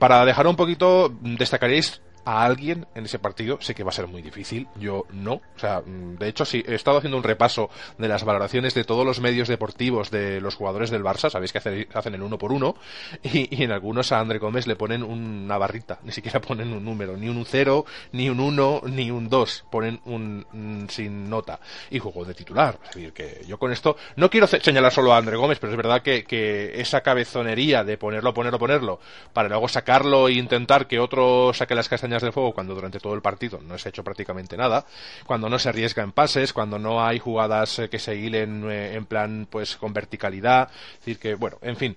para 0.00 0.24
dejar 0.24 0.48
un 0.48 0.56
poquito, 0.56 1.14
destacaréis 1.20 2.02
a 2.24 2.44
alguien 2.44 2.86
en 2.94 3.04
ese 3.04 3.18
partido, 3.18 3.58
sé 3.60 3.74
que 3.74 3.84
va 3.84 3.90
a 3.90 3.94
ser 3.94 4.06
muy 4.06 4.22
difícil, 4.22 4.68
yo 4.76 5.06
no. 5.12 5.34
O 5.34 5.58
sea, 5.58 5.80
mm, 5.80 6.16
de 6.16 6.28
hecho, 6.28 6.44
sí, 6.44 6.62
he 6.66 6.74
estado 6.74 6.98
haciendo 6.98 7.16
un 7.16 7.22
repaso 7.22 7.70
de 7.98 8.08
las 8.08 8.24
valoraciones 8.24 8.74
de 8.74 8.84
todos 8.84 9.04
los 9.04 9.20
medios 9.20 9.48
deportivos 9.48 10.10
de 10.10 10.40
los 10.40 10.54
jugadores 10.54 10.90
del 10.90 11.02
Barça, 11.02 11.30
sabéis 11.30 11.52
que 11.52 11.58
hacen 11.58 12.14
el 12.14 12.22
uno 12.22 12.38
por 12.38 12.52
uno, 12.52 12.76
y, 13.22 13.62
en 13.62 13.72
algunos 13.72 14.12
a 14.12 14.20
André 14.20 14.38
Gómez 14.38 14.66
le 14.66 14.76
ponen 14.76 15.02
una 15.02 15.58
barrita, 15.58 15.98
ni 16.02 16.12
siquiera 16.12 16.40
ponen 16.50 16.72
un 16.72 16.84
número, 16.84 17.16
ni 17.16 17.28
un 17.28 17.44
0, 17.44 17.84
ni 18.12 18.28
un 18.28 18.40
1, 18.40 18.82
ni 18.86 19.10
un 19.10 19.28
2, 19.28 19.64
ponen 19.70 20.00
un, 20.04 20.86
sin 20.88 21.28
nota, 21.28 21.60
y 21.90 21.98
jugó 21.98 22.24
de 22.24 22.34
titular. 22.34 22.78
Es 22.84 22.94
decir, 22.94 23.12
que 23.12 23.42
yo 23.46 23.58
con 23.58 23.72
esto 23.72 23.96
no 24.16 24.30
quiero 24.30 24.46
señalar 24.46 24.92
solo 24.92 25.12
a 25.12 25.18
André 25.18 25.36
Gómez, 25.36 25.58
pero 25.58 25.72
es 25.72 25.76
verdad 25.76 26.02
que, 26.02 26.24
que 26.24 26.80
esa 26.80 27.00
cabezonería 27.02 27.84
de 27.84 27.96
ponerlo, 27.96 28.34
ponerlo, 28.34 28.58
ponerlo, 28.58 29.00
para 29.32 29.48
luego 29.48 29.68
sacarlo 29.68 30.28
e 30.28 30.32
intentar 30.32 30.86
que 30.86 30.98
otro 30.98 31.52
saque 31.54 31.74
las 31.74 31.88
castañas 31.88 32.19
de 32.22 32.32
fuego 32.32 32.52
cuando 32.52 32.74
durante 32.74 33.00
todo 33.00 33.14
el 33.14 33.22
partido 33.22 33.60
no 33.62 33.78
se 33.78 33.88
ha 33.88 33.90
hecho 33.90 34.04
prácticamente 34.04 34.56
nada, 34.56 34.86
cuando 35.26 35.48
no 35.48 35.58
se 35.58 35.68
arriesga 35.68 36.02
en 36.02 36.12
pases, 36.12 36.52
cuando 36.52 36.78
no 36.78 37.04
hay 37.04 37.18
jugadas 37.18 37.78
eh, 37.78 37.88
que 37.88 37.98
se 37.98 38.16
hilen 38.16 38.70
eh, 38.70 38.94
en 38.94 39.06
plan 39.06 39.46
pues 39.50 39.76
con 39.76 39.92
verticalidad, 39.92 40.70
es 40.92 40.98
decir 41.00 41.18
que 41.18 41.34
bueno, 41.34 41.58
en 41.62 41.76
fin, 41.76 41.96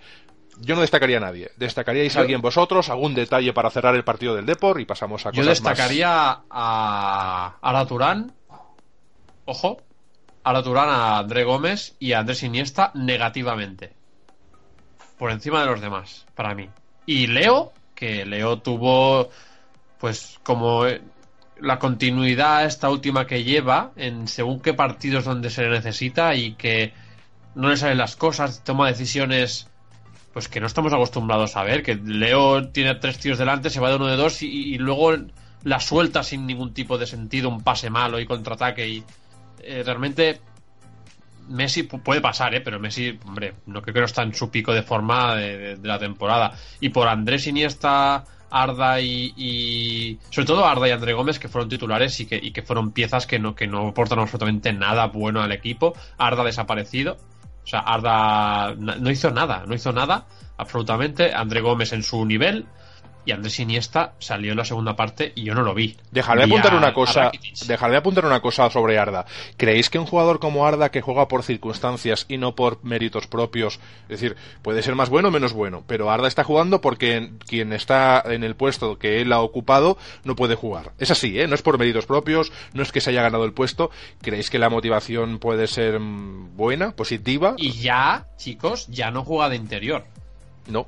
yo 0.60 0.76
no 0.76 0.82
destacaría 0.82 1.18
a 1.18 1.22
nadie. 1.22 1.52
¿Destacaríais 1.58 2.16
a 2.16 2.22
alguien 2.22 2.42
vosotros? 2.42 2.90
¿Algún 2.90 3.16
detalle 3.16 3.54
para 3.54 3.70
cerrar 3.70 3.96
el 3.96 4.04
partido 4.04 4.36
del 4.36 4.46
Depor? 4.46 4.80
Y 4.80 4.86
pasamos 4.86 5.26
a 5.26 5.32
cosas 5.32 5.44
Yo 5.44 5.50
destacaría 5.50 6.42
a 6.50 7.58
Ara 7.62 7.86
Turán, 7.86 8.34
ojo, 9.46 9.82
a 10.44 10.64
Turán, 10.64 10.90
a 10.90 11.18
André 11.20 11.44
Gómez 11.44 11.96
y 12.00 12.14
a 12.14 12.20
Andrés 12.20 12.44
Iniesta 12.44 12.92
negativamente. 12.94 13.94
Por 15.18 15.32
encima 15.32 15.62
de 15.62 15.68
los 15.68 15.82
demás, 15.82 16.26
para 16.36 16.54
mí. 16.54 16.70
Y 17.06 17.28
Leo, 17.28 17.72
que 17.96 18.26
Leo 18.26 18.60
tuvo 18.60 19.30
pues 20.04 20.38
como 20.44 20.86
eh, 20.86 21.02
la 21.62 21.80
continuidad 21.80 22.66
esta 22.66 22.90
última 22.90 23.26
que 23.26 23.46
lleva 23.46 23.94
en 23.96 24.28
según 24.28 24.60
qué 24.60 24.74
partidos 24.74 25.24
donde 25.24 25.50
se 25.50 25.62
le 25.62 25.70
necesita 25.70 26.36
y 26.36 26.56
que 26.56 26.92
no 27.56 27.70
le 27.70 27.78
salen 27.78 28.00
las 28.00 28.18
cosas, 28.18 28.66
toma 28.66 28.90
decisiones 28.90 29.70
pues 30.34 30.50
que 30.50 30.60
no 30.60 30.68
estamos 30.68 30.92
acostumbrados 30.92 31.56
a 31.56 31.64
ver, 31.64 31.84
que 31.84 31.96
Leo 31.96 32.68
tiene 32.68 32.96
tres 32.96 33.18
tíos 33.18 33.38
delante, 33.38 33.70
se 33.70 33.80
va 33.80 33.92
de 33.92 33.96
uno 33.96 34.08
de 34.08 34.18
dos 34.18 34.42
y, 34.42 34.78
luego 34.78 35.14
la 35.64 35.80
suelta 35.80 36.22
sin 36.22 36.46
ningún 36.46 36.74
tipo 36.74 36.98
de 36.98 37.08
sentido, 37.08 37.48
un 37.48 37.64
pase 37.64 37.90
malo 37.90 38.20
y 38.20 38.26
contraataque 38.26 38.86
y 38.86 39.04
eh, 39.60 39.84
realmente 39.86 40.42
Messi 41.48 41.84
puede 41.84 42.20
pasar, 42.20 42.54
¿eh? 42.56 42.60
pero 42.60 42.78
Messi, 42.78 43.18
hombre, 43.26 43.54
no 43.68 43.82
creo 43.82 43.94
que 43.94 44.00
no 44.02 44.06
está 44.08 44.24
en 44.24 44.34
su 44.34 44.52
pico 44.52 44.74
de 44.74 44.84
forma 44.84 45.38
de, 45.38 45.78
de 45.78 45.88
la 45.88 45.98
temporada. 45.98 46.58
Y 46.82 46.90
por 46.90 47.08
Andrés 47.08 47.48
Iniesta 47.48 48.26
Arda 48.54 49.02
y, 49.02 50.20
sobre 50.30 50.46
todo 50.46 50.66
Arda 50.66 50.88
y 50.88 50.92
André 50.92 51.14
Gómez 51.14 51.40
que 51.40 51.50
fueron 51.50 51.70
titulares 51.70 52.20
y 52.20 52.28
que, 52.28 52.40
y 52.42 52.52
que 52.52 52.62
fueron 52.62 52.92
piezas 52.92 53.26
que 53.26 53.40
no, 53.40 53.56
que 53.56 53.66
no 53.66 53.88
aportan 53.88 54.20
absolutamente 54.20 54.72
nada 54.72 55.08
bueno 55.08 55.42
al 55.42 55.52
equipo. 55.52 55.94
Arda 56.18 56.44
desaparecido. 56.44 57.18
O 57.64 57.68
sea, 57.68 57.80
Arda 57.80 58.76
no 58.76 59.10
hizo 59.10 59.32
nada, 59.32 59.64
no 59.66 59.74
hizo 59.74 59.92
nada 59.92 60.28
absolutamente. 60.58 61.34
André 61.34 61.62
Gómez 61.62 61.94
en 61.94 62.04
su 62.04 62.26
nivel 62.26 62.66
y 63.26 63.32
Andrés 63.32 63.60
Iniesta 63.60 64.14
salió 64.20 64.52
en 64.52 64.58
la 64.58 64.66
segunda 64.66 64.96
parte 64.96 65.32
y 65.36 65.44
yo 65.44 65.54
no 65.54 65.64
lo 65.64 65.74
vi. 65.74 65.96
Dejarme 66.12 66.44
apuntar 66.44 66.76
una 66.76 66.94
cosa, 66.94 67.32
dejarme 67.68 67.98
apuntar 67.98 68.26
una 68.26 68.42
cosa 68.42 68.70
sobre 68.70 68.98
Arda. 68.98 69.26
¿Creéis 69.58 69.90
que 69.90 70.00
un 70.00 70.06
jugador 70.06 70.40
como 70.40 70.66
Arda 70.66 70.92
que 70.92 71.02
juega 71.02 71.28
por 71.28 71.44
circunstancias 71.44 72.26
y 72.28 72.38
no 72.38 72.56
por 72.56 72.84
méritos 72.84 73.28
propios, 73.28 73.80
es 74.04 74.20
decir, 74.20 74.36
puede 74.62 74.82
ser 74.82 74.96
más 74.96 75.10
bueno 75.10 75.30
o 75.30 75.32
menos 75.32 75.54
bueno, 75.54 75.84
pero 75.88 76.12
Arda 76.12 76.28
está 76.28 76.44
jugando 76.44 76.82
porque 76.82 77.32
quien 77.48 77.74
está 77.74 78.22
en 78.26 78.44
el 78.44 78.56
puesto 78.56 78.98
que 78.98 79.22
él 79.22 79.32
ha 79.32 79.42
ocupado 79.42 79.98
no 80.24 80.36
puede 80.36 80.56
jugar. 80.56 80.92
Es 81.00 81.12
así, 81.12 81.40
¿eh? 81.40 81.48
No 81.48 81.56
es 81.56 81.62
por 81.62 81.78
méritos 81.78 82.06
propios, 82.06 82.52
no 82.74 82.84
es 82.84 82.92
que 82.92 83.02
se 83.02 83.12
haya 83.12 83.24
ganado 83.24 83.46
el 83.46 83.54
puesto. 83.54 83.92
¿Creéis 84.22 84.50
que 84.50 84.60
la 84.60 84.70
motivación 84.70 85.40
puede 85.40 85.68
ser 85.68 86.00
mm, 86.00 86.56
buena, 86.56 86.96
positiva? 86.96 87.56
Y 87.58 87.72
ya, 87.72 88.28
chicos, 88.38 88.88
ya 88.88 89.12
no 89.12 89.24
juega 89.24 89.50
de 89.50 89.56
interior. 89.56 90.06
No 90.68 90.88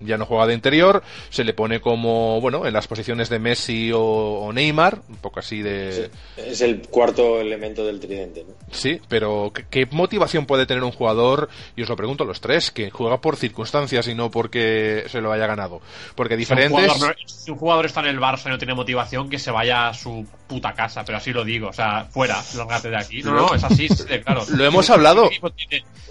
ya 0.00 0.16
no 0.16 0.26
juega 0.26 0.46
de 0.46 0.54
interior, 0.54 1.02
se 1.30 1.44
le 1.44 1.54
pone 1.54 1.80
como, 1.80 2.40
bueno, 2.40 2.66
en 2.66 2.72
las 2.72 2.86
posiciones 2.86 3.28
de 3.28 3.38
Messi 3.38 3.90
o, 3.94 4.50
Neymar, 4.52 5.00
un 5.08 5.16
poco 5.16 5.40
así 5.40 5.62
de... 5.62 6.10
es 6.36 6.60
el 6.60 6.82
cuarto 6.82 7.40
elemento 7.40 7.84
del 7.84 8.00
tridente, 8.00 8.44
¿no? 8.46 8.54
Sí, 8.70 9.00
pero 9.08 9.52
¿qué, 9.70 9.86
motivación 9.90 10.46
puede 10.46 10.66
tener 10.66 10.84
un 10.84 10.92
jugador, 10.92 11.48
y 11.76 11.82
os 11.82 11.88
lo 11.88 11.96
pregunto 11.96 12.24
a 12.24 12.26
los 12.26 12.40
tres, 12.40 12.70
que 12.70 12.90
juega 12.90 13.20
por 13.20 13.36
circunstancias 13.36 14.08
y 14.08 14.14
no 14.14 14.30
porque 14.30 15.04
se 15.08 15.20
lo 15.20 15.32
haya 15.32 15.46
ganado? 15.46 15.80
Porque 16.14 16.36
diferentes... 16.36 16.92
Si 17.26 17.50
un 17.50 17.58
jugador, 17.58 17.86
está 17.86 18.00
en 18.00 18.06
el 18.06 18.18
Barça 18.18 18.46
y 18.46 18.50
no 18.50 18.58
tiene 18.58 18.74
motivación, 18.74 19.30
que 19.30 19.38
se 19.38 19.50
vaya 19.50 19.88
a 19.88 19.94
su 19.94 20.26
puta 20.46 20.72
casa, 20.74 21.04
pero 21.04 21.18
así 21.18 21.32
lo 21.32 21.44
digo, 21.44 21.68
o 21.68 21.72
sea, 21.72 22.04
fuera, 22.04 22.42
lárgate 22.56 22.90
de 22.90 22.96
aquí. 22.96 23.22
No, 23.22 23.32
no, 23.32 23.54
es 23.54 23.64
así, 23.64 23.88
claro. 24.24 24.44
Lo 24.50 24.64
hemos 24.64 24.88
hablado. 24.90 25.30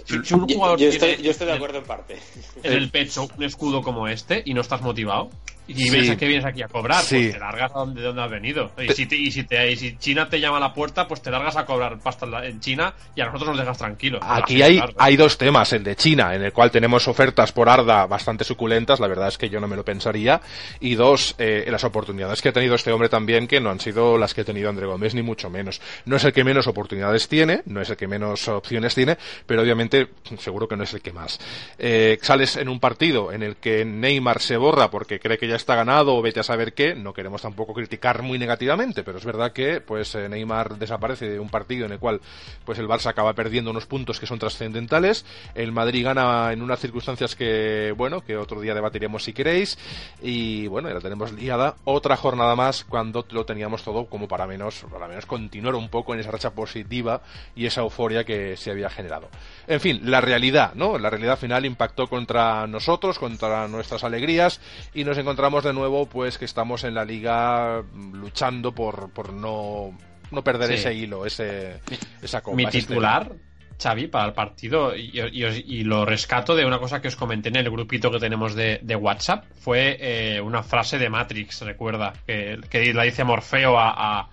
yo, 0.06 0.88
estoy, 0.88 1.16
yo 1.22 1.30
estoy 1.30 1.46
de 1.46 1.52
acuerdo 1.52 1.78
en 1.78 1.84
parte. 1.84 2.16
En 2.62 2.72
el 2.72 2.90
pecho, 2.90 3.28
un 3.36 3.44
escudo 3.44 3.82
como 3.82 4.08
este 4.08 4.42
y 4.44 4.54
no 4.54 4.60
estás 4.60 4.82
motivado 4.82 5.30
y 5.68 5.90
ves 5.90 6.10
a 6.10 6.16
qué 6.16 6.26
vienes 6.26 6.44
aquí 6.44 6.62
a 6.62 6.68
cobrar, 6.68 7.02
pues 7.08 7.32
te 7.32 7.38
largas 7.38 7.70
a 7.74 7.78
donde, 7.78 8.02
donde 8.02 8.22
has 8.22 8.30
venido. 8.30 8.70
Y 8.78 8.92
si, 8.92 9.08
y, 9.10 9.30
si 9.30 9.44
te, 9.44 9.70
y 9.70 9.76
si 9.76 9.96
China 9.96 10.28
te 10.28 10.40
llama 10.40 10.58
a 10.58 10.60
la 10.60 10.72
puerta, 10.72 11.06
pues 11.08 11.22
te 11.22 11.30
largas 11.30 11.56
a 11.56 11.64
cobrar 11.64 11.98
pasta 11.98 12.26
en 12.44 12.60
China 12.60 12.94
y 13.14 13.20
a 13.20 13.26
nosotros 13.26 13.50
nos 13.50 13.58
dejas 13.58 13.78
tranquilos. 13.78 14.20
Aquí 14.22 14.62
hay, 14.62 14.80
hay 14.96 15.16
dos 15.16 15.38
temas, 15.38 15.72
el 15.72 15.82
de 15.82 15.96
China, 15.96 16.34
en 16.34 16.42
el 16.42 16.52
cual 16.52 16.70
tenemos 16.70 17.08
ofertas 17.08 17.52
por 17.52 17.68
Arda 17.68 18.06
bastante 18.06 18.44
suculentas, 18.44 19.00
la 19.00 19.08
verdad 19.08 19.28
es 19.28 19.38
que 19.38 19.48
yo 19.48 19.60
no 19.60 19.68
me 19.68 19.76
lo 19.76 19.84
pensaría, 19.84 20.40
y 20.80 20.94
dos, 20.94 21.34
eh, 21.38 21.66
las 21.70 21.84
oportunidades 21.84 22.40
que 22.42 22.50
ha 22.50 22.52
tenido 22.52 22.74
este 22.74 22.92
hombre 22.92 23.08
también, 23.08 23.46
que 23.46 23.60
no 23.60 23.70
han 23.70 23.80
sido 23.80 24.18
las 24.18 24.34
que 24.34 24.42
ha 24.42 24.44
tenido 24.44 24.68
André 24.68 24.86
Gómez, 24.86 25.14
ni 25.14 25.22
mucho 25.22 25.50
menos. 25.50 25.80
No 26.04 26.16
es 26.16 26.24
el 26.24 26.32
que 26.32 26.44
menos 26.44 26.66
oportunidades 26.66 27.28
tiene, 27.28 27.62
no 27.66 27.80
es 27.80 27.90
el 27.90 27.96
que 27.96 28.06
menos 28.06 28.48
opciones 28.48 28.94
tiene, 28.94 29.16
pero 29.46 29.62
obviamente 29.62 30.08
seguro 30.38 30.68
que 30.68 30.76
no 30.76 30.84
es 30.84 30.94
el 30.94 31.00
que 31.00 31.12
más. 31.12 31.38
Eh, 31.78 32.18
sales 32.22 32.56
en 32.56 32.68
un 32.68 32.80
partido 32.80 33.32
en 33.32 33.42
el 33.42 33.56
que 33.56 33.84
Neymar 33.84 34.40
se 34.40 34.56
borra 34.56 34.90
porque 34.90 35.18
cree 35.18 35.38
que 35.38 35.48
ya 35.48 35.55
está 35.56 35.74
ganado 35.74 36.14
o 36.16 36.22
vete 36.22 36.40
a 36.40 36.42
saber 36.42 36.74
qué, 36.74 36.94
no 36.94 37.12
queremos 37.12 37.42
tampoco 37.42 37.74
criticar 37.74 38.22
muy 38.22 38.38
negativamente, 38.38 39.02
pero 39.02 39.18
es 39.18 39.24
verdad 39.24 39.52
que 39.52 39.80
pues 39.80 40.14
eh, 40.14 40.28
Neymar 40.28 40.78
desaparece 40.78 41.28
de 41.28 41.40
un 41.40 41.48
partido 41.48 41.86
en 41.86 41.92
el 41.92 41.98
cual 41.98 42.20
pues 42.64 42.78
el 42.78 42.88
Barça 42.88 43.06
acaba 43.06 43.34
perdiendo 43.34 43.70
unos 43.70 43.86
puntos 43.86 44.20
que 44.20 44.26
son 44.26 44.38
trascendentales, 44.38 45.24
el 45.54 45.72
Madrid 45.72 46.04
gana 46.04 46.52
en 46.52 46.62
unas 46.62 46.80
circunstancias 46.80 47.34
que, 47.34 47.92
bueno, 47.96 48.20
que 48.20 48.36
otro 48.36 48.60
día 48.60 48.74
debatiremos 48.74 49.24
si 49.24 49.32
queréis, 49.32 49.78
y 50.22 50.66
bueno, 50.68 50.88
ya 50.88 50.94
la 50.94 51.00
tenemos 51.00 51.32
liada, 51.32 51.76
otra 51.84 52.16
jornada 52.16 52.54
más 52.54 52.84
cuando 52.84 53.24
lo 53.30 53.44
teníamos 53.44 53.82
todo 53.82 54.06
como 54.06 54.28
para 54.28 54.46
menos, 54.46 54.84
para 54.90 55.08
menos 55.08 55.26
continuar 55.26 55.74
un 55.74 55.88
poco 55.88 56.14
en 56.14 56.20
esa 56.20 56.30
racha 56.30 56.50
positiva 56.50 57.22
y 57.54 57.66
esa 57.66 57.80
euforia 57.80 58.24
que 58.24 58.56
se 58.56 58.70
había 58.70 58.90
generado. 58.90 59.28
En 59.66 59.80
fin, 59.80 60.00
la 60.04 60.20
realidad, 60.20 60.74
¿no? 60.74 60.98
La 60.98 61.10
realidad 61.10 61.38
final 61.38 61.64
impactó 61.64 62.06
contra 62.08 62.66
nosotros, 62.66 63.18
contra 63.18 63.68
nuestras 63.68 64.04
alegrías, 64.04 64.60
y 64.94 65.04
nos 65.04 65.18
encontramos 65.18 65.45
de 65.46 65.72
nuevo, 65.72 66.06
pues, 66.06 66.38
que 66.38 66.44
estamos 66.44 66.84
en 66.84 66.94
la 66.94 67.04
liga 67.04 67.82
luchando 68.12 68.72
por, 68.72 69.10
por 69.10 69.32
no, 69.32 69.96
no 70.30 70.44
perder 70.44 70.72
ese 70.72 70.92
hilo, 70.92 71.24
ese, 71.24 71.80
esa 72.20 72.42
copa. 72.42 72.56
Mi 72.56 72.66
titular, 72.66 73.32
Xavi, 73.80 74.08
para 74.08 74.26
el 74.26 74.32
partido, 74.32 74.94
y, 74.94 75.84
lo 75.84 76.04
rescato 76.04 76.56
de 76.56 76.66
una 76.66 76.78
cosa 76.78 77.00
que 77.00 77.08
os 77.08 77.16
comenté 77.16 77.48
en 77.48 77.56
el 77.56 77.70
grupito 77.70 78.10
que 78.10 78.18
tenemos 78.18 78.54
de, 78.54 78.96
WhatsApp, 79.00 79.44
fue 79.60 79.96
eh, 80.00 80.40
una 80.40 80.62
frase 80.62 80.98
de 80.98 81.08
Matrix, 81.08 81.62
recuerda, 81.62 82.12
que, 82.26 82.58
que 82.68 82.92
la 82.92 83.04
dice 83.04 83.24
Morfeo 83.24 83.78
a, 83.78 84.28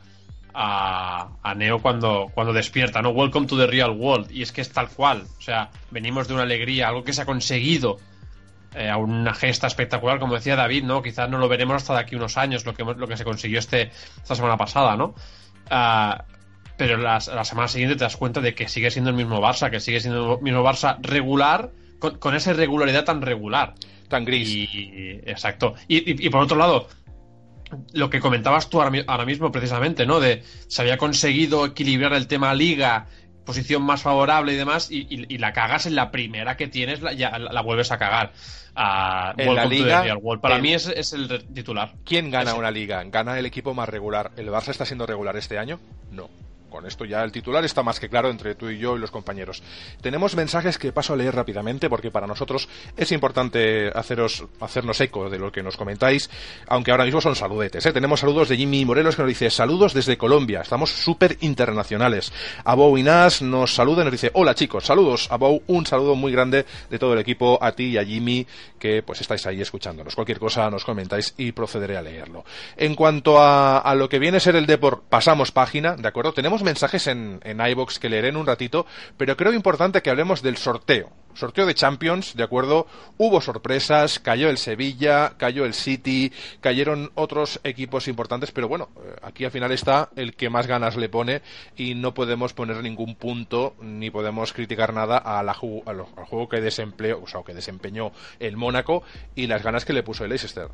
a, 0.54 1.54
Neo 1.56 1.80
cuando, 1.80 2.32
cuando 2.34 2.54
despierta, 2.54 3.02
¿no? 3.02 3.10
Welcome 3.10 3.48
to 3.48 3.58
the 3.58 3.68
real 3.68 3.92
world. 3.92 4.32
Y 4.32 4.42
es 4.42 4.52
que 4.52 4.62
es 4.62 4.72
tal 4.72 4.90
cual. 4.90 5.24
O 5.38 5.42
sea, 5.42 5.70
venimos 5.92 6.28
de 6.28 6.34
una 6.34 6.44
alegría, 6.44 6.90
algo 6.90 7.04
que 7.04 7.14
se 7.14 7.22
ha 7.22 7.26
conseguido 7.26 8.00
eh, 8.76 8.90
a 8.90 8.98
una 8.98 9.34
gesta 9.34 9.68
espectacular, 9.68 10.20
como 10.20 10.36
decía 10.36 10.56
David, 10.56 10.84
¿no? 10.84 11.02
Quizás 11.02 11.30
no 11.30 11.38
lo 11.38 11.48
veremos 11.48 11.76
hasta 11.76 11.94
de 11.94 12.00
aquí 12.00 12.16
unos 12.16 12.38
años, 12.38 12.66
lo 12.66 12.74
que, 12.74 12.84
lo 12.84 13.08
que 13.08 13.18
se 13.18 13.24
consiguió 13.24 13.60
este, 13.60 13.92
esta 14.18 14.36
semana 14.36 14.58
pasada, 14.58 14.96
¿no? 14.96 15.16
Ah, 15.70 16.26
pero 16.78 16.98
la, 16.98 17.20
la, 17.34 17.46
semana 17.46 17.68
siguiente 17.68 17.96
te 17.96 18.04
das 18.04 18.18
cuenta 18.18 18.42
de 18.42 18.56
que 18.56 18.68
sigue 18.68 18.90
siendo 18.90 19.12
el 19.12 19.16
mismo 19.16 19.40
Barça, 19.40 19.70
que 19.70 19.80
sigue 19.80 20.00
siendo 20.00 20.36
el 20.38 20.42
mismo 20.42 20.64
Barça 20.64 20.98
regular, 21.02 21.72
con, 22.00 22.36
esa 22.36 22.52
irregularidad 22.52 23.06
tan 23.06 23.22
regular. 23.22 23.76
Tan 24.10 24.26
gris. 24.26 24.50
Y, 24.50 25.22
exacto. 25.26 25.76
y, 25.88 26.30
por 26.30 26.42
otro 26.42 26.58
lado, 26.58 26.88
lo 27.94 28.10
que 28.10 28.20
comentabas 28.20 28.70
tú 28.70 28.82
ahora, 28.82 29.26
mismo 29.26 29.52
precisamente, 29.52 30.06
¿no? 30.06 30.20
De 30.20 30.44
se 30.68 30.82
había 30.82 30.98
conseguido 30.98 31.66
equilibrar 31.66 32.14
el 32.14 32.28
tema 32.28 32.54
liga, 32.54 33.08
posición 33.46 33.84
más 33.84 34.02
favorable 34.02 34.54
y 34.54 34.56
demás, 34.56 34.90
y, 34.92 35.38
la 35.38 35.54
cagas 35.54 35.86
en 35.86 35.96
la 35.96 36.12
primera 36.12 36.58
que 36.58 36.68
tienes, 36.68 37.02
la, 37.02 37.14
ya 37.14 37.38
la, 37.38 37.62
vuelves 37.62 37.92
a 37.92 37.98
cagar. 37.98 38.34
en 39.38 39.56
la 39.56 39.66
liga, 39.66 40.06
Para 40.42 40.60
mí 40.60 40.74
es, 40.74 40.88
es, 40.88 41.14
el 41.14 41.46
titular. 41.54 41.94
¿Quién 42.06 42.32
gana 42.32 42.56
una 42.56 42.72
liga? 42.72 43.04
¿Gana 43.06 43.38
el 43.38 43.46
equipo 43.46 43.74
más 43.74 43.90
regular? 43.90 44.32
¿El 44.38 44.50
Barça 44.50 44.70
está 44.70 44.86
siendo 44.86 45.06
regular 45.06 45.36
este 45.38 45.58
año? 45.58 45.80
No 46.12 46.30
con 46.74 46.88
esto 46.88 47.06
ya 47.06 47.24
el 47.24 47.32
titular 47.32 47.64
está 47.64 47.84
más 47.84 48.00
que 48.00 48.10
claro 48.10 48.32
entre 48.32 48.56
tú 48.56 48.68
y 48.68 48.80
yo 48.80 48.98
y 48.98 49.00
los 49.00 49.12
compañeros. 49.12 49.62
Tenemos 50.02 50.36
mensajes 50.36 50.80
que 50.80 50.92
paso 50.92 51.14
a 51.14 51.16
leer 51.16 51.36
rápidamente 51.36 51.88
porque 51.88 52.10
para 52.10 52.26
nosotros 52.26 52.68
es 52.98 53.12
importante 53.12 53.92
haceros, 53.94 54.46
hacernos 54.60 55.00
eco 55.00 55.30
de 55.30 55.38
lo 55.38 55.52
que 55.52 55.62
nos 55.62 55.78
comentáis, 55.78 56.32
aunque 56.66 56.90
ahora 56.90 57.06
mismo 57.06 57.22
son 57.22 57.36
saludetes. 57.36 57.86
¿eh? 57.86 57.94
Tenemos 57.94 58.22
saludos 58.22 58.50
de 58.50 58.58
Jimmy 58.58 58.86
Morelos 58.86 59.16
que 59.16 59.22
nos 59.22 59.30
dice 59.30 59.52
saludos 59.52 59.94
desde 59.94 60.18
Colombia, 60.18 60.62
estamos 60.62 60.90
súper 60.90 61.38
internacionales. 61.42 62.34
Abou 62.66 62.98
Inas 62.98 63.44
nos 63.44 63.76
saluda 63.76 64.02
y 64.02 64.06
nos 64.06 64.12
dice 64.14 64.32
hola 64.34 64.56
chicos, 64.56 64.84
saludos 64.84 65.28
Abou, 65.30 65.62
un 65.68 65.86
saludo 65.86 66.16
muy 66.16 66.32
grande 66.32 66.66
de 66.90 66.98
todo 66.98 67.14
el 67.14 67.20
equipo, 67.20 67.60
a 67.62 67.74
ti 67.74 67.90
y 67.90 67.98
a 68.00 68.04
Jimmy 68.04 68.48
que 68.80 69.04
pues 69.04 69.22
estáis 69.22 69.46
ahí 69.46 69.62
escuchándonos. 69.62 70.16
Cualquier 70.16 70.40
cosa 70.40 70.72
nos 70.72 70.86
comentáis 70.86 71.36
y 71.38 71.52
procederé 71.52 71.98
a 71.98 72.02
leerlo. 72.02 72.44
En 72.76 72.96
cuanto 72.96 73.40
a, 73.40 73.78
a 73.78 73.94
lo 73.94 74.10
que 74.10 74.18
viene 74.18 74.38
a 74.38 74.40
ser 74.40 74.56
el 74.56 74.66
Depor, 74.66 75.04
pasamos 75.08 75.52
página, 75.52 75.96
¿de 75.96 76.08
acuerdo? 76.08 76.34
Tenemos 76.34 76.63
mensajes 76.64 77.08
en, 77.08 77.40
en 77.44 77.60
iBox 77.60 78.00
que 78.00 78.10
leeré 78.10 78.30
en 78.30 78.38
un 78.38 78.48
ratito, 78.48 78.86
pero 79.18 79.38
creo 79.38 79.54
importante 79.54 80.02
que 80.02 80.10
hablemos 80.10 80.42
del 80.42 80.58
sorteo. 80.58 81.12
Sorteo 81.36 81.66
de 81.66 81.74
Champions, 81.74 82.36
¿de 82.36 82.44
acuerdo? 82.44 82.86
Hubo 83.18 83.42
sorpresas, 83.42 84.20
cayó 84.20 84.50
el 84.50 84.58
Sevilla, 84.58 85.34
cayó 85.38 85.66
el 85.66 85.74
City, 85.74 86.32
cayeron 86.62 87.12
otros 87.16 87.60
equipos 87.64 88.08
importantes, 88.08 88.52
pero 88.52 88.68
bueno, 88.68 88.90
eh, 88.98 89.16
aquí 89.24 89.46
al 89.46 89.52
final 89.52 89.72
está 89.72 90.10
el 90.16 90.36
que 90.36 90.50
más 90.50 90.68
ganas 90.68 90.96
le 90.96 91.10
pone 91.10 91.42
y 91.76 91.96
no 91.96 92.14
podemos 92.14 92.54
poner 92.54 92.84
ningún 92.84 93.16
punto 93.16 93.76
ni 93.82 94.12
podemos 94.12 94.54
criticar 94.54 94.94
nada 94.94 95.18
a 95.18 95.40
al 95.40 95.54
juego 95.54 96.50
que 96.50 96.62
desempleo, 96.62 97.22
o 97.24 97.28
sea, 97.28 97.42
que 97.46 97.54
desempeñó 97.54 98.12
el 98.40 98.56
Mónaco 98.56 99.04
y 99.36 99.48
las 99.48 99.64
ganas 99.64 99.86
que 99.86 99.94
le 99.94 100.04
puso 100.04 100.24
el 100.24 100.30
Leicester 100.30 100.70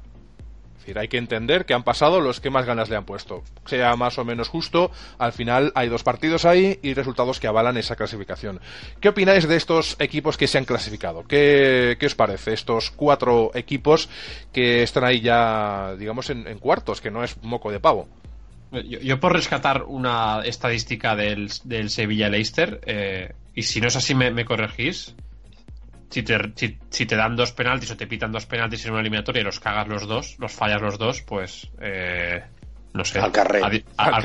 hay 0.96 1.08
que 1.08 1.18
entender 1.18 1.66
que 1.66 1.74
han 1.74 1.84
pasado 1.84 2.20
los 2.20 2.40
que 2.40 2.50
más 2.50 2.66
ganas 2.66 2.90
le 2.90 2.96
han 2.96 3.06
puesto. 3.06 3.44
Sea 3.66 3.96
más 3.96 4.18
o 4.18 4.26
menos 4.26 4.48
justo, 4.48 4.92
al 5.18 5.34
final 5.34 5.72
hay 5.76 5.90
dos 5.90 6.04
partidos 6.04 6.46
ahí 6.46 6.80
y 6.82 6.94
resultados 6.94 7.40
que 7.40 7.48
avalan 7.48 7.78
esa 7.78 7.96
clasificación. 7.96 8.60
¿Qué 9.00 9.10
opináis 9.10 9.48
de 9.48 9.56
estos 9.56 9.96
equipos 10.00 10.38
que 10.38 10.48
se 10.48 10.58
han 10.58 10.66
clasificado? 10.66 11.24
¿Qué, 11.28 11.98
os 12.04 12.16
parece? 12.16 12.54
Estos 12.54 12.92
cuatro 12.92 13.52
equipos 13.54 14.10
que 14.52 14.84
están 14.84 15.04
ahí 15.04 15.22
ya, 15.22 15.96
digamos, 15.98 16.30
en, 16.30 16.60
cuartos, 16.60 17.02
que 17.02 17.12
no 17.12 17.24
es 17.24 17.42
moco 17.44 17.72
de 17.72 17.80
pavo. 17.80 18.08
Yo, 18.72 19.20
por 19.20 19.34
rescatar 19.34 19.84
una 19.84 20.42
estadística 20.46 21.16
del, 21.16 21.50
Sevilla 21.90 22.30
Leicester, 22.30 22.82
eh, 22.86 23.34
y 23.56 23.64
si 23.64 23.82
no 23.82 23.88
es 23.88 23.96
así 23.96 24.14
me 24.14 24.46
corregís, 24.46 25.16
si 26.10 26.24
te, 26.24 26.38
si, 26.90 27.06
te 27.06 27.16
dan 27.16 27.36
dos 27.36 27.52
penaltis 27.52 27.92
o 27.92 27.98
te 27.98 28.08
pitan 28.08 28.32
dos 28.32 28.46
penaltis 28.46 28.86
en 28.86 28.92
una 28.92 29.02
eliminatoria 29.02 29.42
y 29.42 29.44
los 29.46 29.60
cagas 29.60 29.88
los 29.88 30.08
dos, 30.08 30.36
los 30.40 30.52
fallas 30.52 30.82
los 30.82 30.98
dos, 30.98 31.22
pues 31.22 31.70
eh, 31.80 32.44
no 32.94 33.06
sé. 33.06 33.20
Al 33.20 33.32
carrer. 33.32 33.64
Al, 33.98 34.24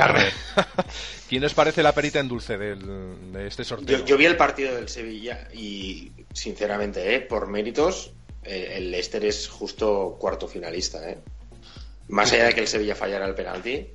¿Quién 1.28 1.44
os 1.44 1.54
parece 1.54 1.82
la 1.82 1.92
perita 1.92 2.20
en 2.20 2.28
dulce 2.28 2.56
de 2.56 3.46
este 3.46 3.64
sorteo? 3.64 4.04
Yo, 4.04 4.16
vi 4.16 4.24
el 4.24 4.36
partido 4.36 4.74
del 4.74 4.88
Sevilla 4.88 5.48
y, 5.52 6.12
sinceramente, 6.32 7.14
eh, 7.14 7.20
por 7.20 7.48
méritos, 7.48 8.12
eh, 8.42 8.74
el 8.76 8.90
Leicester 8.90 9.24
es 9.24 9.48
justo 9.48 10.16
cuarto 10.18 10.48
finalista. 10.48 11.10
Eh. 11.10 11.18
Más 12.08 12.32
allá 12.32 12.46
de 12.46 12.54
que 12.54 12.60
el 12.60 12.68
Sevilla 12.68 12.94
fallara 12.94 13.26
el 13.26 13.34
penalti, 13.34 13.86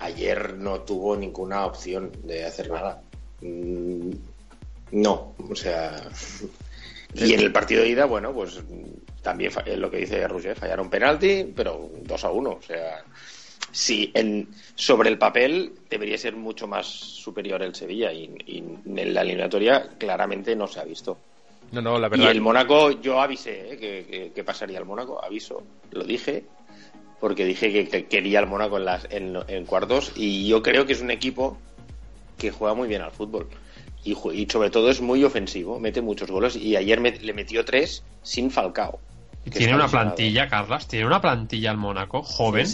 ayer 0.00 0.54
no 0.54 0.80
tuvo 0.80 1.16
ninguna 1.16 1.66
opción 1.66 2.12
de 2.24 2.44
hacer 2.44 2.70
nada. 2.70 3.02
Mm, 3.40 4.10
no, 4.92 5.34
o 5.50 5.56
sea, 5.56 6.08
y 7.18 7.34
en 7.34 7.40
el 7.40 7.52
partido 7.52 7.82
de 7.82 7.88
ida, 7.88 8.04
bueno, 8.04 8.32
pues 8.32 8.60
también 9.22 9.52
lo 9.76 9.90
que 9.90 9.98
dice 9.98 10.26
Roger, 10.28 10.56
fallaron 10.56 10.90
penalti, 10.90 11.52
pero 11.54 11.90
2 12.02 12.24
a 12.24 12.30
1. 12.30 12.50
O 12.50 12.62
sea, 12.62 13.04
sí, 13.72 14.10
en, 14.14 14.48
sobre 14.74 15.08
el 15.08 15.18
papel 15.18 15.72
debería 15.88 16.18
ser 16.18 16.36
mucho 16.36 16.66
más 16.66 16.86
superior 16.86 17.62
el 17.62 17.74
Sevilla 17.74 18.12
y, 18.12 18.30
en 18.56 19.14
la 19.14 19.22
eliminatoria 19.22 19.90
claramente 19.98 20.54
no 20.54 20.66
se 20.66 20.80
ha 20.80 20.84
visto. 20.84 21.18
No, 21.72 21.82
no, 21.82 21.98
la 21.98 22.08
verdad. 22.08 22.26
Y 22.26 22.28
el 22.28 22.40
Mónaco, 22.40 22.92
yo 23.00 23.20
avisé 23.20 23.72
¿eh? 23.72 24.30
que, 24.32 24.44
pasaría 24.44 24.78
el 24.78 24.84
Mónaco, 24.84 25.22
aviso, 25.22 25.62
lo 25.90 26.04
dije, 26.04 26.44
porque 27.18 27.44
dije 27.44 27.88
que, 27.88 28.06
quería 28.06 28.38
el 28.40 28.46
Mónaco 28.46 28.78
en, 28.78 28.84
las, 28.84 29.08
en 29.10 29.66
cuartos 29.66 30.12
y 30.14 30.46
yo 30.46 30.62
creo 30.62 30.86
que 30.86 30.92
es 30.92 31.00
un 31.00 31.10
equipo 31.10 31.58
que 32.38 32.50
juega 32.50 32.74
muy 32.74 32.86
bien 32.86 33.02
al 33.02 33.10
fútbol 33.10 33.48
y, 34.06 34.46
sobre 34.50 34.70
todo 34.70 34.90
es 34.90 35.00
muy 35.00 35.24
ofensivo, 35.24 35.80
mete 35.80 36.00
muchos 36.00 36.30
goles 36.30 36.56
y 36.56 36.76
ayer 36.76 37.00
le 37.00 37.32
metió 37.32 37.64
tres 37.64 38.04
sin 38.22 38.50
Falcao. 38.50 39.00
Tiene 39.50 39.74
una 39.74 39.86
plantilla, 39.86 40.48
Carlas, 40.48 40.88
tiene 40.88 41.06
una 41.06 41.20
plantilla 41.20 41.70
al 41.70 41.76
Mónaco, 41.76 42.22
joven. 42.22 42.66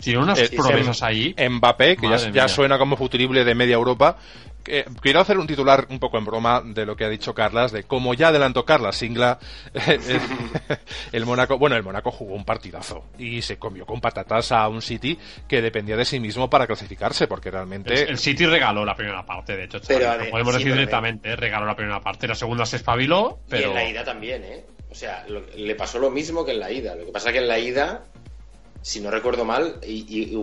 Tiene 0.00 0.18
unas 0.18 0.40
promesas 0.50 1.02
ahí. 1.02 1.34
Mbappé, 1.36 1.96
que 1.96 2.08
ya, 2.32 2.48
suena 2.48 2.78
como 2.78 2.96
futurible 2.96 3.44
de 3.44 3.54
media 3.54 3.74
Europa, 3.74 4.16
quiero 5.00 5.20
hacer 5.20 5.38
un 5.38 5.46
titular 5.46 5.86
un 5.90 5.98
poco 5.98 6.18
en 6.18 6.24
broma 6.24 6.62
de 6.64 6.86
lo 6.86 6.96
que 6.96 7.04
ha 7.04 7.08
dicho 7.08 7.34
Carlas, 7.34 7.72
de 7.72 7.84
como 7.84 8.14
ya 8.14 8.28
adelantó 8.28 8.64
Carlas 8.64 8.96
Singla, 8.96 9.38
el, 11.12 11.26
Mónaco, 11.26 11.58
bueno, 11.58 11.76
el 11.76 11.82
Mónaco 11.82 12.10
jugó 12.10 12.34
un 12.34 12.44
partidazo 12.44 13.04
y 13.18 13.42
se 13.42 13.58
comió 13.58 13.86
con 13.86 14.00
patatas 14.00 14.52
a 14.52 14.68
un 14.68 14.82
City 14.82 15.18
que 15.48 15.62
dependía 15.62 15.96
de 15.96 16.04
sí 16.04 16.20
mismo 16.20 16.50
para 16.50 16.66
clasificarse, 16.66 17.26
porque 17.26 17.50
realmente... 17.50 18.08
El, 18.08 18.18
City 18.18 18.46
regaló 18.46 18.84
la 18.84 18.94
primera 18.94 19.24
parte, 19.24 19.56
de 19.56 19.64
hecho, 19.64 19.80
podemos 19.80 20.54
decir 20.54 20.72
directamente, 20.72 21.36
regaló 21.36 21.66
la 21.66 21.76
primera 21.76 22.00
parte, 22.00 22.26
la 22.26 22.34
segunda 22.34 22.66
se 22.66 22.76
espabiló, 22.76 23.40
pero... 23.48 23.62
Y 23.62 23.64
en 23.70 23.74
la 23.74 23.88
ida 23.88 24.04
también, 24.04 24.44
¿eh? 24.44 24.64
O 24.90 24.94
sea, 24.94 25.26
le 25.28 25.74
pasó 25.74 25.98
lo 25.98 26.10
mismo 26.10 26.44
que 26.44 26.52
en 26.52 26.60
la 26.60 26.70
ida, 26.70 26.94
lo 26.94 27.04
que 27.06 27.12
pasa 27.12 27.32
que 27.32 27.38
en 27.38 27.48
la 27.48 27.58
ida, 27.58 28.04
si 28.80 29.00
no 29.00 29.10
recuerdo 29.10 29.44
mal, 29.44 29.78
y, 29.86 30.34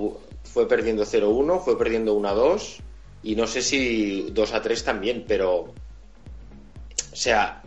fue 0.43 0.67
perdiendo 0.67 1.03
0-1, 1.03 1.63
fue 1.63 1.77
perdiendo 1.77 2.15
1-2 2.15 2.81
y 3.23 3.36
no 3.36 3.47
sé 3.47 3.62
si 3.62 4.27
2 4.31 4.53
a 4.53 4.62
3 4.62 4.83
también, 4.83 5.25
pero. 5.27 5.73
O 7.12 7.15
sea, 7.15 7.62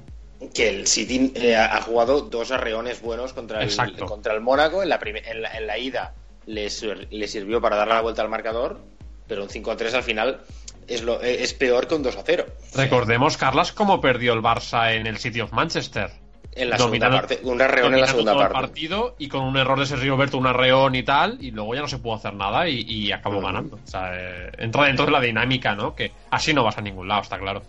que 0.55 0.69
el 0.69 0.87
City 0.87 1.33
eh, 1.35 1.57
ha 1.57 1.81
jugado 1.81 2.23
dos 2.23 2.51
arreones 2.51 3.01
buenos 3.01 3.33
contra 3.33 3.62
el, 3.62 3.97
contra 4.07 4.35
el 4.35 4.40
Mónaco. 4.40 4.83
En 4.83 4.88
la, 4.88 5.01
en 5.03 5.66
la, 5.66 5.79
ida 5.79 6.14
le, 6.47 6.69
sirvió 6.69 7.61
para 7.61 7.77
darle 7.77 7.95
la 7.95 8.03
vuelta 8.03 8.23
al 8.23 8.29
marcador, 8.29 8.81
pero 9.27 9.42
un 9.42 9.49
5 9.49 9.71
a 9.71 9.77
3 9.77 9.95
al 9.95 10.03
final 10.03 10.40
es, 10.87 11.03
lo, 11.03 11.21
es 11.23 11.55
peor 11.55 11.87
que 11.87 11.95
un 11.95 12.03
2 12.03 12.16
a 12.16 12.23
0. 12.25 12.47
Recordemos, 12.75 13.37
Carlas, 13.37 13.73
cómo 13.73 14.01
perdió 14.01 14.35
el 14.35 14.40
Barça 14.40 14.95
en 14.95 15.07
el 15.07 15.19
City 15.19 15.40
of 15.40 15.53
Manchester. 15.53 16.11
En 16.57 16.71
la 16.71 16.79
segunda 16.79 17.11
parte, 17.11 17.40
un 17.42 17.61
arreón 17.61 17.95
en 17.95 18.01
la 18.01 18.07
segunda 18.07 18.33
todo 18.33 18.40
parte. 18.42 18.57
El 18.57 18.62
partido 18.62 19.14
y 19.19 19.29
con 19.29 19.42
un 19.42 19.57
error 19.57 19.79
de 19.79 19.87
Sergio 19.87 20.14
Roberto, 20.14 20.38
un 20.38 20.47
arreón 20.47 20.95
y 20.95 21.03
tal, 21.03 21.38
y 21.40 21.51
luego 21.51 21.75
ya 21.75 21.83
no 21.83 21.88
se 21.88 21.99
pudo 21.99 22.14
hacer 22.14 22.35
nada 22.35 22.69
y, 22.69 22.81
y 22.81 23.12
acabó 23.12 23.40
ganando. 23.40 23.77
O 23.77 23.87
sea, 23.87 24.11
eh, 24.14 24.51
entra 24.59 24.87
dentro 24.87 25.07
de 25.07 25.12
la 25.12 25.21
dinámica, 25.21 25.75
¿no? 25.75 25.95
Que 25.95 26.12
así 26.31 26.53
no 26.55 26.64
vas 26.64 26.79
a 26.79 26.81
ningún 26.81 27.07
lado, 27.09 27.23
está 27.23 27.38
claro. 27.38 27.62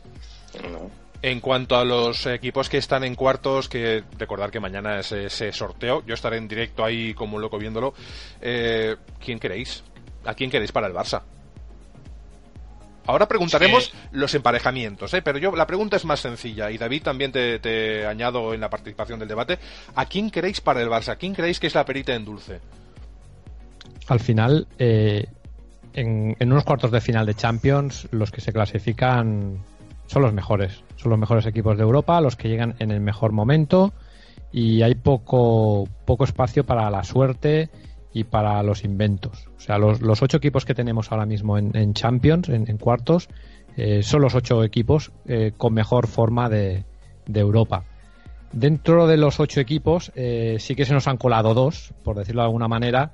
No. 0.72 0.90
En 1.22 1.40
cuanto 1.40 1.76
a 1.76 1.84
los 1.84 2.26
equipos 2.28 2.70
que 2.70 2.78
están 2.78 3.04
en 3.04 3.16
cuartos, 3.16 3.68
que 3.68 4.04
recordar 4.18 4.52
que 4.52 4.60
mañana 4.60 5.00
es 5.00 5.12
ese 5.12 5.52
sorteo, 5.52 6.04
yo 6.06 6.14
estaré 6.14 6.38
en 6.38 6.48
directo 6.48 6.86
ahí 6.86 7.14
como 7.14 7.38
un 7.38 7.42
loco 7.42 7.58
viéndolo. 7.58 7.94
Eh, 8.40 8.96
¿Quién 9.20 9.40
queréis? 9.40 9.84
¿A 10.26 10.34
quién 10.34 10.52
queréis 10.52 10.72
para 10.72 10.88
el 10.88 10.94
Barça? 10.94 11.24
Ahora 13.08 13.28
preguntaremos 13.28 13.86
Sí. 13.86 13.92
los 14.12 14.36
emparejamientos, 14.36 15.14
¿eh? 15.14 15.22
pero 15.22 15.38
yo 15.40 15.56
la 15.56 15.66
pregunta 15.66 15.96
es 15.96 16.06
más 16.06 16.20
sencilla 16.20 16.70
y 16.70 16.78
David 16.78 17.04
también 17.04 17.32
te, 17.32 17.58
te 17.60 18.06
añado 18.06 18.54
en 18.54 18.62
la 18.62 18.70
participación 18.70 19.18
del 19.20 19.28
debate. 19.28 19.58
¿A 19.96 20.06
quién 20.06 20.30
queréis 20.30 20.62
para 20.62 20.82
el 20.82 20.90
Barça? 20.90 21.10
¿A 21.10 21.16
quién 21.16 21.34
creéis 21.34 21.60
que 21.60 21.68
es 21.68 21.76
la 21.76 21.86
perita 21.86 22.14
en 22.14 22.26
dulce? 22.26 22.60
Al 24.08 24.20
final, 24.20 24.68
eh, 24.78 25.26
en, 25.94 26.36
en 26.40 26.52
unos 26.52 26.64
cuartos 26.64 26.92
de 26.92 27.02
final 27.02 27.26
de 27.26 27.34
Champions, 27.34 28.08
los 28.12 28.32
que 28.32 28.42
se 28.42 28.54
clasifican 28.54 29.58
son 30.08 30.22
los 30.22 30.34
mejores. 30.34 30.84
Son 30.98 31.10
los 31.10 31.20
mejores 31.20 31.46
equipos 31.46 31.78
de 31.78 31.84
Europa, 31.84 32.20
los 32.22 32.36
que 32.36 32.48
llegan 32.50 32.76
en 32.80 32.92
el 32.92 33.00
mejor 33.02 33.32
momento 33.32 33.94
y 34.52 34.82
hay 34.82 34.96
poco, 34.96 35.88
poco 36.06 36.24
espacio 36.24 36.66
para 36.66 36.90
la 36.90 37.04
suerte 37.04 37.70
y 38.14 38.24
para 38.24 38.62
los 38.64 38.84
inventos. 38.84 39.48
O 39.58 39.60
sea, 39.60 39.78
los, 39.78 40.02
los 40.02 40.22
ocho 40.22 40.38
equipos 40.38 40.66
que 40.66 40.74
tenemos 40.74 41.12
ahora 41.12 41.26
mismo 41.26 41.58
en, 41.58 41.94
Champions, 41.94 42.50
en, 42.50 42.78
cuartos, 42.78 43.30
eh, 43.76 44.02
son 44.04 44.22
los 44.22 44.36
ocho 44.36 44.64
equipos 44.64 45.12
eh, 45.28 45.52
con 45.56 45.74
mejor 45.74 46.08
forma 46.08 46.50
de, 46.50 46.86
de 47.26 47.40
Europa. 47.40 47.86
Dentro 48.52 49.08
de 49.08 49.18
los 49.18 49.40
ocho 49.40 49.60
equipos, 49.60 50.12
eh, 50.16 50.58
sí 50.60 50.76
que 50.76 50.86
se 50.86 50.94
nos 50.94 51.08
han 51.08 51.18
colado 51.18 51.54
dos, 51.54 51.94
por 52.04 52.18
decirlo 52.18 52.42
de 52.42 52.48
alguna 52.48 52.68
manera, 52.68 53.12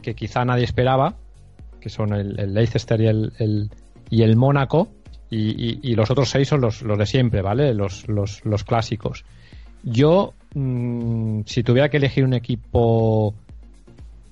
que 0.00 0.14
quizá 0.14 0.44
nadie 0.44 0.64
esperaba, 0.64 1.16
que 1.80 1.88
son 1.88 2.14
el, 2.14 2.54
Leicester 2.54 3.00
y 3.00 3.06
el, 3.08 3.70
y 4.08 4.22
el 4.22 4.36
Mónaco, 4.36 4.88
y 5.28 5.94
los 5.96 6.08
otros 6.10 6.30
seis 6.30 6.48
son 6.48 6.60
los, 6.60 6.82
los 6.82 6.96
de 6.96 7.04
siempre, 7.04 7.42
¿vale? 7.42 7.74
Los, 7.74 8.08
los, 8.08 8.44
los 8.44 8.62
clásicos. 8.62 9.24
Yo, 9.82 10.34
mm, 10.54 11.42
si 11.46 11.62
tuviera 11.62 11.88
que 11.88 11.98
elegir 11.98 12.24
un 12.24 12.34
equipo... 12.34 13.34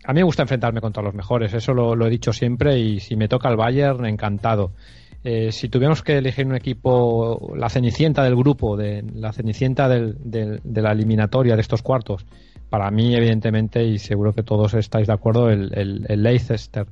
A 0.04 0.12
mí 0.12 0.20
me 0.20 0.24
gusta 0.24 0.42
enfrentarme 0.42 0.80
contra 0.80 1.02
los 1.02 1.14
mejores, 1.14 1.54
eso 1.54 1.72
lo, 1.72 2.06
he 2.06 2.10
dicho 2.10 2.32
siempre, 2.32 2.78
y 2.78 3.00
si 3.00 3.16
me 3.16 3.26
toca 3.28 3.48
el 3.48 3.56
Bayern, 3.56 4.04
encantado. 4.06 4.72
Eh, 5.22 5.50
si 5.52 5.70
tuviéramos 5.70 6.02
que 6.02 6.18
elegir 6.18 6.46
un 6.46 6.54
equipo, 6.54 7.54
la 7.56 7.70
cenicienta 7.70 8.22
del 8.22 8.36
grupo, 8.36 8.76
de, 8.76 9.02
la 9.14 9.32
cenicienta 9.32 9.88
del- 9.88 10.16
del- 10.22 10.60
de 10.62 10.82
la 10.82 10.92
eliminatoria 10.92 11.54
de 11.54 11.62
estos 11.62 11.80
cuartos, 11.80 12.26
para 12.68 12.90
mí, 12.90 13.14
evidentemente, 13.14 13.82
y 13.84 13.98
seguro 13.98 14.34
que 14.34 14.42
todos 14.42 14.74
estáis 14.74 15.06
de 15.06 15.14
acuerdo, 15.14 15.48
el, 15.48 15.70
el, 15.74 16.04
Leicester 16.22 16.86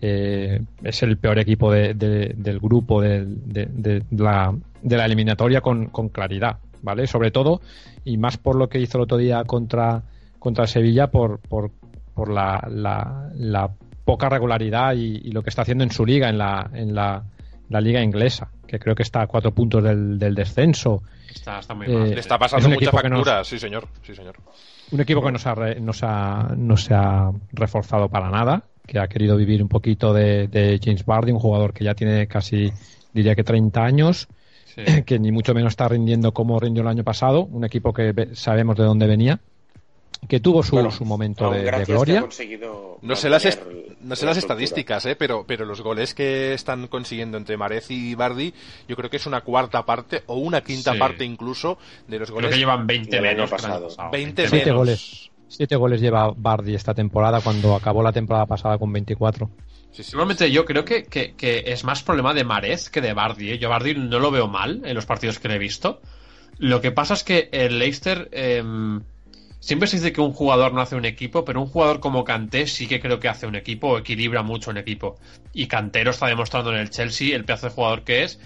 eh, 0.00 0.60
es 0.82 1.02
el 1.02 1.18
peor 1.18 1.38
equipo 1.38 1.70
de- 1.70 1.92
de- 1.94 2.32
del 2.36 2.58
grupo 2.58 3.02
de, 3.02 3.26
la, 4.10 4.54
eliminatoria 5.04 5.60
con, 5.60 5.88
claridad, 6.08 6.58
¿vale? 6.82 7.06
Sobre 7.06 7.30
todo, 7.30 7.60
y 8.04 8.16
más 8.16 8.38
por 8.38 8.56
lo 8.56 8.68
que 8.70 8.78
hizo 8.80 8.96
el 8.98 9.04
otro 9.04 9.18
día 9.18 9.44
contra, 9.44 10.02
contra 10.38 10.66
Sevilla, 10.66 11.08
por, 11.08 11.40
por 12.16 12.32
la, 12.32 12.66
la, 12.68 13.30
la 13.36 13.70
poca 14.04 14.28
regularidad 14.28 14.94
y, 14.94 15.20
y 15.28 15.30
lo 15.30 15.42
que 15.42 15.50
está 15.50 15.62
haciendo 15.62 15.84
en 15.84 15.90
su 15.92 16.04
liga, 16.04 16.28
en 16.28 16.38
la, 16.38 16.68
en 16.72 16.94
la, 16.94 17.22
la 17.68 17.80
liga 17.80 18.02
inglesa, 18.02 18.50
que 18.66 18.78
creo 18.80 18.94
que 18.96 19.02
está 19.04 19.22
a 19.22 19.26
cuatro 19.28 19.52
puntos 19.52 19.84
del, 19.84 20.18
del 20.18 20.34
descenso. 20.34 21.02
Está, 21.32 21.58
está 21.60 21.74
muy 21.74 21.86
Eh, 21.86 21.90
mal. 21.90 22.10
Le 22.10 22.20
está 22.20 22.34
es 22.36 22.40
pasando 22.40 22.66
un 22.68 22.74
mucha 22.74 23.08
nos- 23.08 23.46
sí 23.46 23.58
señor, 23.58 23.86
sí 24.02 24.14
señor. 24.14 24.36
Un 24.90 25.00
equipo 25.00 25.22
que 25.22 25.32
no 25.32 25.38
se 25.38 25.48
ha, 25.48 25.54
re- 25.54 25.80
no 25.80 25.92
se 25.92 26.06
ha, 26.06 26.54
no 26.56 26.76
se 26.76 26.94
ha 26.94 27.30
reforzado 27.52 28.08
para 28.08 28.30
nada, 28.30 28.62
que 28.86 28.98
ha 28.98 29.08
querido 29.08 29.36
vivir 29.36 29.62
un 29.62 29.68
poquito 29.68 30.12
de, 30.14 30.46
de 30.48 30.80
James 30.82 31.04
Bardi, 31.04 31.32
un 31.32 31.40
jugador 31.40 31.72
que 31.74 31.84
ya 31.84 31.94
tiene 31.94 32.26
casi, 32.28 32.72
diría 33.12 33.34
que 33.34 33.44
30 33.44 33.84
años, 33.84 34.28
Sí. 34.76 35.02
que 35.04 35.18
ni 35.18 35.32
mucho 35.32 35.54
menos 35.54 35.72
está 35.72 35.88
rindiendo 35.88 36.32
como 36.32 36.60
rindió 36.60 36.82
el 36.82 36.88
año 36.88 37.02
pasado, 37.02 37.44
un 37.46 37.64
equipo 37.64 37.94
que 37.94 38.28
sabemos 38.34 38.76
de 38.76 38.84
dónde 38.84 39.06
venía, 39.06 39.40
que 40.28 40.40
tuvo 40.40 40.62
su, 40.62 40.72
Bueno, 40.76 40.90
su 40.90 41.04
momento 41.04 41.50
de, 41.50 41.58
de 41.58 41.64
gracias 41.64 41.86
que 41.88 41.92
gloria. 41.94 42.18
ha 42.18 42.22
conseguido 42.22 42.98
No 43.02 43.16
sé 43.16 43.28
las, 43.28 43.44
est- 43.44 43.62
no 44.00 44.16
sé 44.16 44.24
la 44.24 44.30
las 44.30 44.38
estadísticas, 44.38 45.04
¿eh? 45.06 45.14
pero, 45.16 45.44
pero 45.46 45.64
los 45.64 45.80
goles 45.82 46.14
que 46.14 46.54
están 46.54 46.86
consiguiendo 46.88 47.36
entre 47.38 47.56
Marez 47.56 47.90
y 47.90 48.14
Bardi, 48.14 48.52
yo 48.88 48.96
creo 48.96 49.10
que 49.10 49.18
es 49.18 49.26
una 49.26 49.42
cuarta 49.42 49.84
parte 49.84 50.22
o 50.26 50.36
una 50.36 50.62
quinta 50.62 50.92
Sí. 50.94 50.98
parte 50.98 51.24
incluso 51.24 51.78
de 52.08 52.18
los 52.18 52.28
Creo 52.30 52.36
goles. 52.36 52.50
que 52.50 52.58
llevan 52.58 52.86
20 52.86 53.10
del 53.16 53.24
año 53.26 53.34
menos 53.36 53.50
que 53.50 53.56
el 53.56 53.62
año 53.64 53.68
pasado. 53.72 53.88
pasado. 53.88 54.10
20 54.10 54.48
Siete 54.48 54.64
menos. 54.66 54.78
goles. 54.78 55.30
Siete 55.48 55.76
goles 55.76 56.00
lleva 56.00 56.32
Bardi 56.36 56.74
esta 56.74 56.92
temporada 56.94 57.40
cuando 57.40 57.76
acabó 57.76 58.02
la 58.02 58.12
temporada 58.12 58.46
pasada 58.46 58.78
con 58.78 58.92
24. 58.92 59.48
Sí, 59.92 60.02
sí, 60.02 60.16
yo 60.50 60.64
creo 60.64 60.84
que, 60.84 61.04
que- 61.04 61.34
que 61.34 61.62
es 61.66 61.84
más 61.84 62.02
problema 62.02 62.34
de 62.34 62.42
Marez 62.44 62.90
que 62.90 63.00
de 63.00 63.12
Bardi. 63.14 63.52
¿eh? 63.52 63.58
Yo 63.58 63.68
a 63.68 63.70
Bardi 63.70 63.94
no 63.94 64.18
lo 64.18 64.30
veo 64.32 64.48
mal 64.48 64.82
en 64.84 64.94
los 64.94 65.06
partidos 65.06 65.38
que 65.38 65.48
le 65.48 65.54
he 65.54 65.58
visto. 65.58 66.00
Lo 66.58 66.80
que 66.80 66.90
pasa 66.90 67.14
es 67.14 67.22
que 67.22 67.48
el 67.52 67.78
Leicester 67.78 68.28
em, 68.32 69.02
siempre 69.60 69.88
se 69.88 69.96
dice 69.96 70.12
que 70.12 70.20
un 70.20 70.32
jugador 70.32 70.72
no 70.72 70.80
hace 70.80 70.96
un 70.96 71.04
equipo, 71.04 71.44
pero 71.44 71.60
un 71.60 71.68
jugador 71.68 72.00
como 72.00 72.24
Kanté 72.24 72.66
sí 72.66 72.86
que 72.86 73.00
creo 73.00 73.20
que 73.20 73.28
hace 73.28 73.46
un 73.46 73.56
equipo 73.56 73.88
o 73.88 73.98
equilibra 73.98 74.42
mucho 74.42 74.70
un 74.70 74.78
equipo. 74.78 75.16
Y 75.52 75.66
Kanté 75.66 76.04
lo 76.04 76.10
está 76.10 76.26
demostrando 76.26 76.72
en 76.72 76.78
el 76.78 76.90
Chelsea 76.90 77.34
el 77.34 77.44
pedazo 77.44 77.66
de 77.66 77.72
jugador 77.72 78.02
que 78.04 78.24
es 78.24 78.40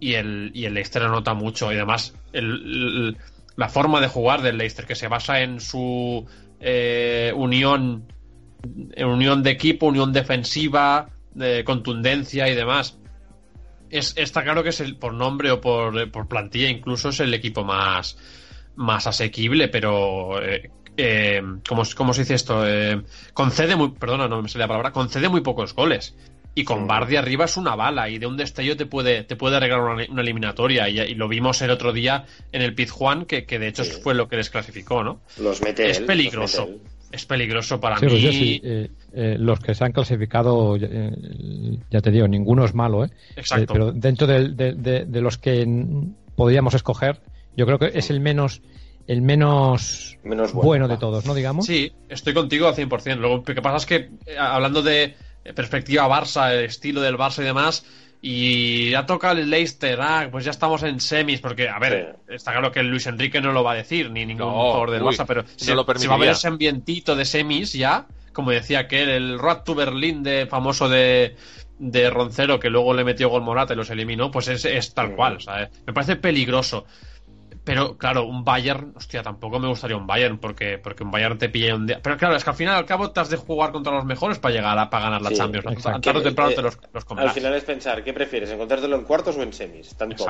y 0.00 0.14
el, 0.14 0.52
Leicester 0.52 1.02
lo 1.02 1.10
nota 1.10 1.34
mucho. 1.34 1.70
Y 1.72 1.76
además 1.76 2.14
la 2.32 3.68
forma 3.68 4.00
de 4.00 4.08
jugar 4.08 4.42
del 4.42 4.58
Leicester 4.58 4.86
que 4.86 4.94
se 4.94 5.08
basa 5.08 5.40
en 5.42 5.60
su 5.60 6.26
eh, 6.60 7.32
unión 7.36 8.06
unión 9.04 9.42
de 9.42 9.50
equipo, 9.50 9.86
unión 9.86 10.12
defensiva, 10.12 11.08
de 11.34 11.64
contundencia 11.64 12.48
y 12.48 12.54
demás. 12.54 12.98
Es, 13.88 14.14
está 14.16 14.42
claro 14.42 14.62
que 14.62 14.68
es 14.68 14.80
el, 14.80 14.96
por 14.96 15.14
nombre 15.14 15.50
o 15.50 15.60
por 15.60 16.28
plantilla 16.28 16.68
incluso 16.68 17.08
es 17.08 17.20
el 17.20 17.34
equipo 17.34 17.64
más, 17.64 18.16
más 18.80 19.06
asequible, 19.06 19.68
pero 19.68 20.42
eh, 20.42 20.70
eh, 20.96 21.40
¿cómo, 21.68 21.82
cómo 21.96 22.12
se 22.14 22.22
dice 22.22 22.34
esto? 22.34 22.66
Eh, 22.66 23.00
concede 23.34 23.76
muy, 23.76 23.90
perdona, 23.92 24.26
no 24.28 24.42
me 24.42 24.48
sale 24.48 24.64
la 24.64 24.68
palabra, 24.68 24.90
concede 24.92 25.28
muy 25.28 25.40
pocos 25.42 25.74
goles. 25.74 26.16
Y 26.52 26.64
con 26.64 26.80
Sí. 26.80 26.84
Bardi 26.88 27.14
arriba 27.16 27.44
es 27.44 27.56
una 27.56 27.76
bala 27.76 28.08
y 28.08 28.18
de 28.18 28.26
un 28.26 28.36
destello 28.36 28.76
te 28.76 28.84
puede, 28.84 29.22
te 29.22 29.36
puede 29.36 29.56
arreglar 29.56 29.80
una, 29.82 30.04
una 30.10 30.20
eliminatoria. 30.22 30.88
Y, 30.88 30.98
y 30.98 31.14
lo 31.14 31.28
vimos 31.28 31.62
el 31.62 31.70
otro 31.70 31.92
día 31.92 32.24
en 32.50 32.62
el 32.62 32.74
Pizjuán, 32.74 33.24
que, 33.24 33.44
que 33.46 33.58
de 33.60 33.68
hecho 33.68 33.84
Sí. 33.84 34.00
fue 34.02 34.14
lo 34.14 34.28
que 34.28 34.36
les 34.36 34.50
clasificó, 34.50 35.04
¿no? 35.04 35.20
Los 35.40 35.62
mete 35.62 35.88
es 35.88 35.98
él, 35.98 36.06
peligroso. 36.06 36.66
mete. 36.66 36.80
Es 37.12 37.24
peligroso 37.26 37.80
para 37.80 37.98
Sí, 37.98 38.04
mí. 38.06 38.10
pues 38.10 38.22
yo 38.22 38.32
sí, 38.32 38.60
eh, 38.64 38.88
eh, 39.12 39.36
los 39.38 39.58
que 39.60 39.74
se 39.74 39.84
han 39.84 39.92
clasificado, 39.92 40.76
eh, 40.80 41.10
ya 41.90 42.00
te 42.00 42.10
digo, 42.10 42.26
ninguno 42.28 42.64
es 42.64 42.74
malo, 42.74 43.04
¿eh? 43.04 43.10
Exacto. 43.36 43.62
Eh, 43.64 43.66
pero 43.72 43.92
dentro 43.92 44.26
de, 44.26 44.48
de- 44.74 45.04
de 45.06 45.20
los 45.20 45.36
que 45.38 45.64
podríamos 46.36 46.74
escoger, 46.74 47.20
yo 47.56 47.66
creo 47.66 47.78
que 47.78 47.90
es 47.98 48.10
el 48.10 48.20
menos 48.20 48.62
el 49.10 49.22
menos 49.22 50.18
Menos 50.22 50.52
bueno, 50.52 50.68
bueno, 50.68 50.88
de 50.88 50.96
todos, 50.96 51.26
¿no? 51.26 51.34
Digamos. 51.34 51.66
Sí, 51.66 51.90
estoy 52.08 52.32
contigo 52.32 52.68
al 52.68 52.76
100%. 52.76 53.16
Luego, 53.16 53.42
lo 53.44 53.54
que 53.54 53.60
pasa 53.60 53.78
es 53.78 53.86
que, 53.86 54.10
eh, 54.24 54.38
hablando 54.38 54.82
de 54.82 55.16
perspectiva 55.56 56.06
Barça, 56.06 56.52
el 56.52 56.66
estilo 56.66 57.00
del 57.00 57.16
Barça 57.16 57.40
y 57.40 57.44
demás, 57.44 57.84
y 58.22 58.90
ya 58.90 59.06
toca 59.06 59.32
el 59.32 59.50
Leicester, 59.50 59.98
ah, 60.00 60.28
pues 60.30 60.44
ya 60.44 60.52
estamos 60.52 60.84
en 60.84 61.00
semis, 61.00 61.40
porque, 61.40 61.68
a 61.68 61.80
ver, 61.80 62.18
está 62.28 62.52
claro 62.52 62.70
que 62.70 62.84
Luis 62.84 63.08
Enrique 63.08 63.40
no 63.40 63.50
lo 63.52 63.64
va 63.64 63.72
a 63.72 63.76
decir, 63.76 64.12
ni 64.12 64.24
ningún 64.24 64.46
No, 64.46 64.52
jugador 64.52 64.90
del 64.92 65.02
uy, 65.02 65.08
Barça, 65.08 65.24
pero 65.26 65.42
no 65.42 65.48
se, 65.56 65.74
lo 65.74 65.84
se 65.96 66.06
va 66.06 66.14
a 66.14 66.18
ver 66.18 66.30
ese 66.30 66.46
ambientito 66.46 67.16
de 67.16 67.24
semis 67.24 67.72
ya, 67.72 68.06
como 68.32 68.52
decía 68.52 68.80
aquel, 68.80 69.08
el 69.08 69.38
Road 69.40 69.64
to 69.64 69.74
Berlín 69.74 70.22
de 70.22 70.46
famoso 70.46 70.88
de 70.88 71.34
de 71.80 72.10
Roncero 72.10 72.60
que 72.60 72.68
luego 72.68 72.92
le 72.92 73.04
metió 73.04 73.30
gol 73.30 73.42
Morata 73.42 73.72
y 73.72 73.76
los 73.76 73.88
eliminó, 73.88 74.30
pues 74.30 74.48
es, 74.48 74.66
es 74.66 74.92
tal 74.92 75.16
cual, 75.16 75.40
¿sabes? 75.40 75.70
Me 75.86 75.94
parece 75.94 76.16
peligroso. 76.16 76.84
Pero 77.64 77.98
claro, 77.98 78.24
un 78.24 78.42
Bayern, 78.44 78.92
hostia, 78.96 79.22
tampoco 79.22 79.58
me 79.58 79.68
gustaría 79.68 79.96
un 79.96 80.06
Bayern 80.06 80.38
porque, 80.38 80.78
porque 80.78 81.02
un 81.04 81.10
Bayern 81.10 81.38
te 81.38 81.48
pilla 81.48 81.74
un 81.74 81.86
día. 81.86 82.00
Pero 82.02 82.16
claro, 82.16 82.34
es 82.34 82.42
que 82.42 82.50
al 82.50 82.56
final 82.56 82.74
y 82.76 82.78
al 82.78 82.86
cabo 82.86 83.10
te 83.10 83.20
has 83.20 83.28
de 83.28 83.36
jugar 83.36 83.70
contra 83.70 83.92
los 83.92 84.04
mejores 84.04 84.38
para 84.38 84.54
llegar 84.54 84.78
a 84.78 84.88
para 84.88 85.04
ganar 85.04 85.22
la 85.22 85.28
Sí, 85.30 85.36
Champions. 85.36 85.66
exacto. 85.70 86.00
Tarde 86.00 86.20
o 86.20 86.22
temprano 86.22 86.50
Eh, 86.50 86.54
te 86.54 86.62
los, 86.62 86.78
los 86.92 87.04
Al 87.18 87.30
final 87.30 87.54
es 87.54 87.64
pensar, 87.64 88.02
¿qué 88.02 88.12
prefieres? 88.12 88.50
¿Encontrártelo 88.50 88.96
en 88.96 89.04
cuartos 89.04 89.36
o 89.36 89.42
en 89.42 89.52
semis? 89.52 89.94
Tanto 89.94 90.26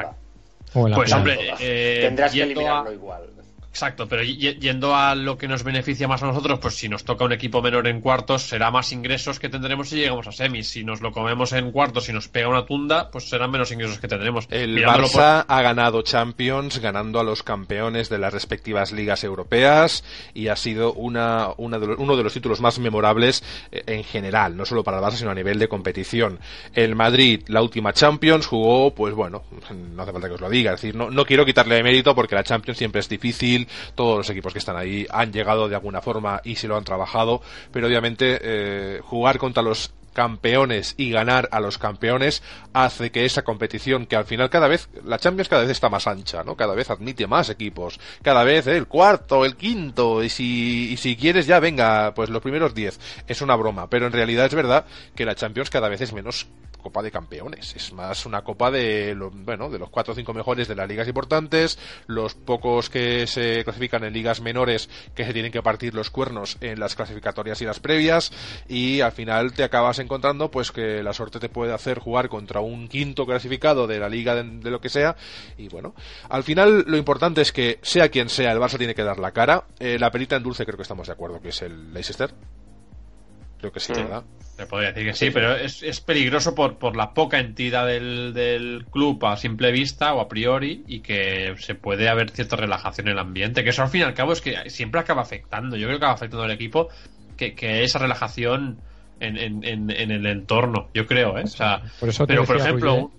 Pues 0.72 1.12
hombre, 1.12 1.52
eh, 1.60 2.00
Tendrás 2.02 2.32
que 2.32 2.42
eliminarlo 2.42 2.90
a- 2.90 2.94
igual. 2.94 3.22
Exacto, 3.72 4.08
pero 4.08 4.24
yendo 4.24 4.96
a 4.96 5.14
lo 5.14 5.38
que 5.38 5.46
nos 5.46 5.62
beneficia 5.62 6.08
más 6.08 6.20
a 6.24 6.26
nosotros, 6.26 6.58
pues 6.58 6.74
si 6.74 6.88
nos 6.88 7.04
toca 7.04 7.24
un 7.24 7.32
equipo 7.32 7.62
menor 7.62 7.86
en 7.86 8.00
cuartos, 8.00 8.42
será 8.42 8.72
más 8.72 8.90
ingresos 8.90 9.38
que 9.38 9.48
tendremos 9.48 9.88
si 9.90 9.96
llegamos 9.96 10.26
a 10.26 10.32
semis. 10.32 10.68
Si 10.68 10.82
nos 10.82 11.00
lo 11.00 11.12
comemos 11.12 11.52
en 11.52 11.70
cuartos 11.70 12.08
y 12.08 12.12
nos 12.12 12.26
pega 12.26 12.48
una 12.48 12.66
tunda, 12.66 13.10
pues 13.12 13.28
serán 13.28 13.52
menos 13.52 13.70
ingresos 13.70 14.00
que 14.00 14.08
tendremos. 14.08 14.48
El 14.50 14.74
Mirándolo 14.74 15.08
por- 15.08 15.20
Barça 15.22 15.44
ha 15.46 15.62
ganado 15.62 16.02
Champions 16.02 16.78
ganando 16.80 17.20
a 17.20 17.24
los 17.24 17.44
campeones 17.44 18.08
de 18.08 18.18
las 18.18 18.32
respectivas 18.34 18.90
ligas 18.90 19.22
europeas 19.22 20.02
y 20.34 20.48
ha 20.48 20.56
sido 20.56 20.92
una, 20.94 21.50
una 21.56 21.78
de 21.78 21.86
los- 21.86 21.98
uno 22.00 22.16
de 22.16 22.24
los 22.24 22.32
títulos 22.32 22.60
más 22.60 22.80
memorables 22.80 23.44
eh, 23.70 23.84
en 23.86 24.02
general, 24.02 24.56
no 24.56 24.66
solo 24.66 24.82
para 24.82 24.98
el 24.98 25.04
Barça 25.04 25.12
sino 25.16 25.30
a 25.30 25.34
nivel 25.34 25.60
de 25.60 25.68
competición. 25.68 26.40
El 26.74 26.96
Madrid, 26.96 27.42
la 27.46 27.62
última 27.62 27.92
Champions, 27.92 28.46
jugó, 28.46 28.92
pues 28.94 29.14
bueno, 29.14 29.44
no 29.94 30.02
hace 30.02 30.10
falta 30.12 30.26
que 30.26 30.34
os 30.34 30.40
lo 30.40 30.50
diga, 30.50 30.72
es 30.74 30.80
decir, 30.80 30.96
no, 30.96 31.08
no 31.10 31.24
quiero 31.24 31.46
quitarle 31.46 31.76
de 31.76 31.84
mérito 31.84 32.16
porque 32.16 32.34
la 32.34 32.42
Champions 32.42 32.76
siempre 32.76 33.00
es 33.00 33.08
difícil, 33.08 33.59
todos 33.94 34.18
los 34.18 34.30
equipos 34.30 34.52
que 34.52 34.58
están 34.58 34.76
ahí 34.76 35.06
han 35.10 35.32
llegado 35.32 35.68
de 35.68 35.74
alguna 35.74 36.00
forma 36.00 36.40
y 36.44 36.56
se 36.56 36.68
lo 36.68 36.76
han 36.76 36.84
trabajado, 36.84 37.42
pero 37.72 37.86
obviamente 37.86 38.38
eh, 38.42 39.00
jugar 39.02 39.38
contra 39.38 39.62
los 39.62 39.92
campeones 40.12 40.94
y 40.96 41.10
ganar 41.10 41.48
a 41.52 41.60
los 41.60 41.78
campeones 41.78 42.42
hace 42.72 43.10
que 43.10 43.24
esa 43.24 43.42
competición 43.42 44.06
que 44.06 44.16
al 44.16 44.24
final 44.24 44.50
cada 44.50 44.68
vez 44.68 44.88
la 45.04 45.18
Champions 45.18 45.48
cada 45.48 45.62
vez 45.62 45.70
está 45.70 45.88
más 45.88 46.06
ancha 46.06 46.42
no 46.44 46.56
cada 46.56 46.74
vez 46.74 46.90
admite 46.90 47.26
más 47.26 47.48
equipos. 47.48 48.00
Cada 48.22 48.44
vez 48.44 48.66
el 48.66 48.86
cuarto 48.86 49.44
el 49.44 49.56
quinto 49.56 50.22
y 50.22 50.28
si 50.28 50.92
y 50.92 50.96
si 50.96 51.16
quieres 51.16 51.46
ya 51.46 51.60
venga 51.60 52.12
pues 52.14 52.30
los 52.30 52.42
primeros 52.42 52.74
diez. 52.74 52.98
Es 53.26 53.40
una 53.40 53.56
broma 53.56 53.88
pero 53.88 54.06
en 54.06 54.12
realidad 54.12 54.46
es 54.46 54.54
verdad 54.54 54.84
que 55.14 55.24
la 55.24 55.34
Champions 55.34 55.70
cada 55.70 55.88
vez 55.88 56.00
es 56.00 56.12
menos 56.12 56.46
Copa 56.80 57.02
de 57.02 57.10
Campeones. 57.10 57.74
Es 57.76 57.92
más 57.92 58.26
una 58.26 58.42
copa 58.42 58.70
de, 58.70 59.14
lo, 59.14 59.30
bueno, 59.30 59.70
de 59.70 59.78
los 59.78 59.90
cuatro 59.90 60.12
o 60.12 60.16
cinco 60.16 60.34
mejores 60.34 60.68
de 60.68 60.74
las 60.74 60.88
ligas 60.88 61.08
importantes, 61.08 61.78
los 62.06 62.34
pocos 62.34 62.90
que 62.90 63.26
se 63.26 63.64
clasifican 63.64 64.04
en 64.04 64.12
ligas 64.12 64.40
menores 64.40 64.88
que 65.14 65.24
se 65.24 65.32
tienen 65.32 65.52
que 65.52 65.62
partir 65.62 65.94
los 65.94 66.10
cuernos 66.10 66.56
en 66.60 66.80
las 66.80 66.94
clasificatorias 66.94 67.60
y 67.62 67.64
las 67.64 67.80
previas 67.80 68.32
y 68.68 69.00
al 69.00 69.12
final 69.12 69.52
te 69.52 69.64
acabas 69.64 69.98
encontrando 69.98 70.50
pues 70.50 70.72
que 70.72 71.02
la 71.02 71.12
suerte 71.12 71.38
te 71.38 71.48
puede 71.48 71.72
hacer 71.72 71.98
jugar 71.98 72.28
contra 72.28 72.60
un 72.60 72.88
quinto 72.88 73.26
clasificado 73.26 73.86
de 73.86 73.98
la 73.98 74.08
liga 74.08 74.34
de, 74.34 74.70
lo 74.70 74.80
que 74.80 74.88
sea 74.88 75.16
y 75.56 75.68
bueno, 75.68 75.94
al 76.28 76.44
final 76.44 76.84
lo 76.86 76.96
importante 76.96 77.40
es 77.40 77.52
que 77.52 77.78
sea 77.82 78.08
quien 78.08 78.28
sea, 78.28 78.52
el 78.52 78.58
Barça 78.58 78.78
tiene 78.78 78.94
que 78.94 79.02
dar 79.02 79.18
la 79.18 79.32
cara. 79.32 79.64
Eh, 79.78 79.98
la 79.98 80.10
perita 80.10 80.36
en 80.36 80.42
dulce 80.42 80.64
creo 80.64 80.76
que 80.76 80.82
estamos 80.82 81.06
de 81.06 81.12
acuerdo 81.12 81.40
que 81.40 81.48
es 81.50 81.62
el 81.62 81.92
Leicester. 81.92 82.30
Creo 83.60 83.72
que 83.72 83.80
sí, 83.80 83.92
¿verdad? 83.92 84.24
Se 84.56 84.66
podría 84.66 84.92
decir 84.92 85.06
que 85.06 85.14
sí, 85.14 85.30
pero 85.30 85.54
es, 85.54 85.82
es 85.82 86.00
peligroso 86.00 86.54
por, 86.54 86.78
por, 86.78 86.96
la 86.96 87.12
poca 87.12 87.38
entidad 87.38 87.86
del, 87.86 88.32
del, 88.32 88.86
club 88.90 89.24
a 89.26 89.36
simple 89.36 89.70
vista 89.70 90.14
o 90.14 90.20
a 90.20 90.28
priori 90.28 90.82
y 90.86 91.00
que 91.00 91.54
se 91.58 91.74
puede 91.74 92.08
haber 92.08 92.30
cierta 92.30 92.56
relajación 92.56 93.08
en 93.08 93.12
el 93.12 93.18
ambiente, 93.18 93.62
que 93.62 93.70
eso 93.70 93.82
al 93.82 93.88
fin 93.88 94.00
y 94.00 94.04
al 94.04 94.14
cabo 94.14 94.32
es 94.32 94.40
que 94.40 94.70
siempre 94.70 95.00
acaba 95.00 95.22
afectando. 95.22 95.76
Yo 95.76 95.86
creo 95.86 95.98
que 95.98 96.04
acaba 96.04 96.14
afectando 96.14 96.44
al 96.44 96.50
equipo 96.50 96.88
que, 97.36 97.54
que 97.54 97.84
esa 97.84 97.98
relajación 97.98 98.80
en, 99.20 99.36
en, 99.36 99.64
en, 99.64 99.90
en, 99.90 100.10
el 100.10 100.26
entorno, 100.26 100.88
yo 100.94 101.06
creo, 101.06 101.36
¿eh? 101.38 101.44
O 101.44 101.46
sea, 101.46 101.82
por 101.98 102.08
eso 102.08 102.26
pero 102.26 102.44
por 102.44 102.56
ejemplo... 102.56 103.10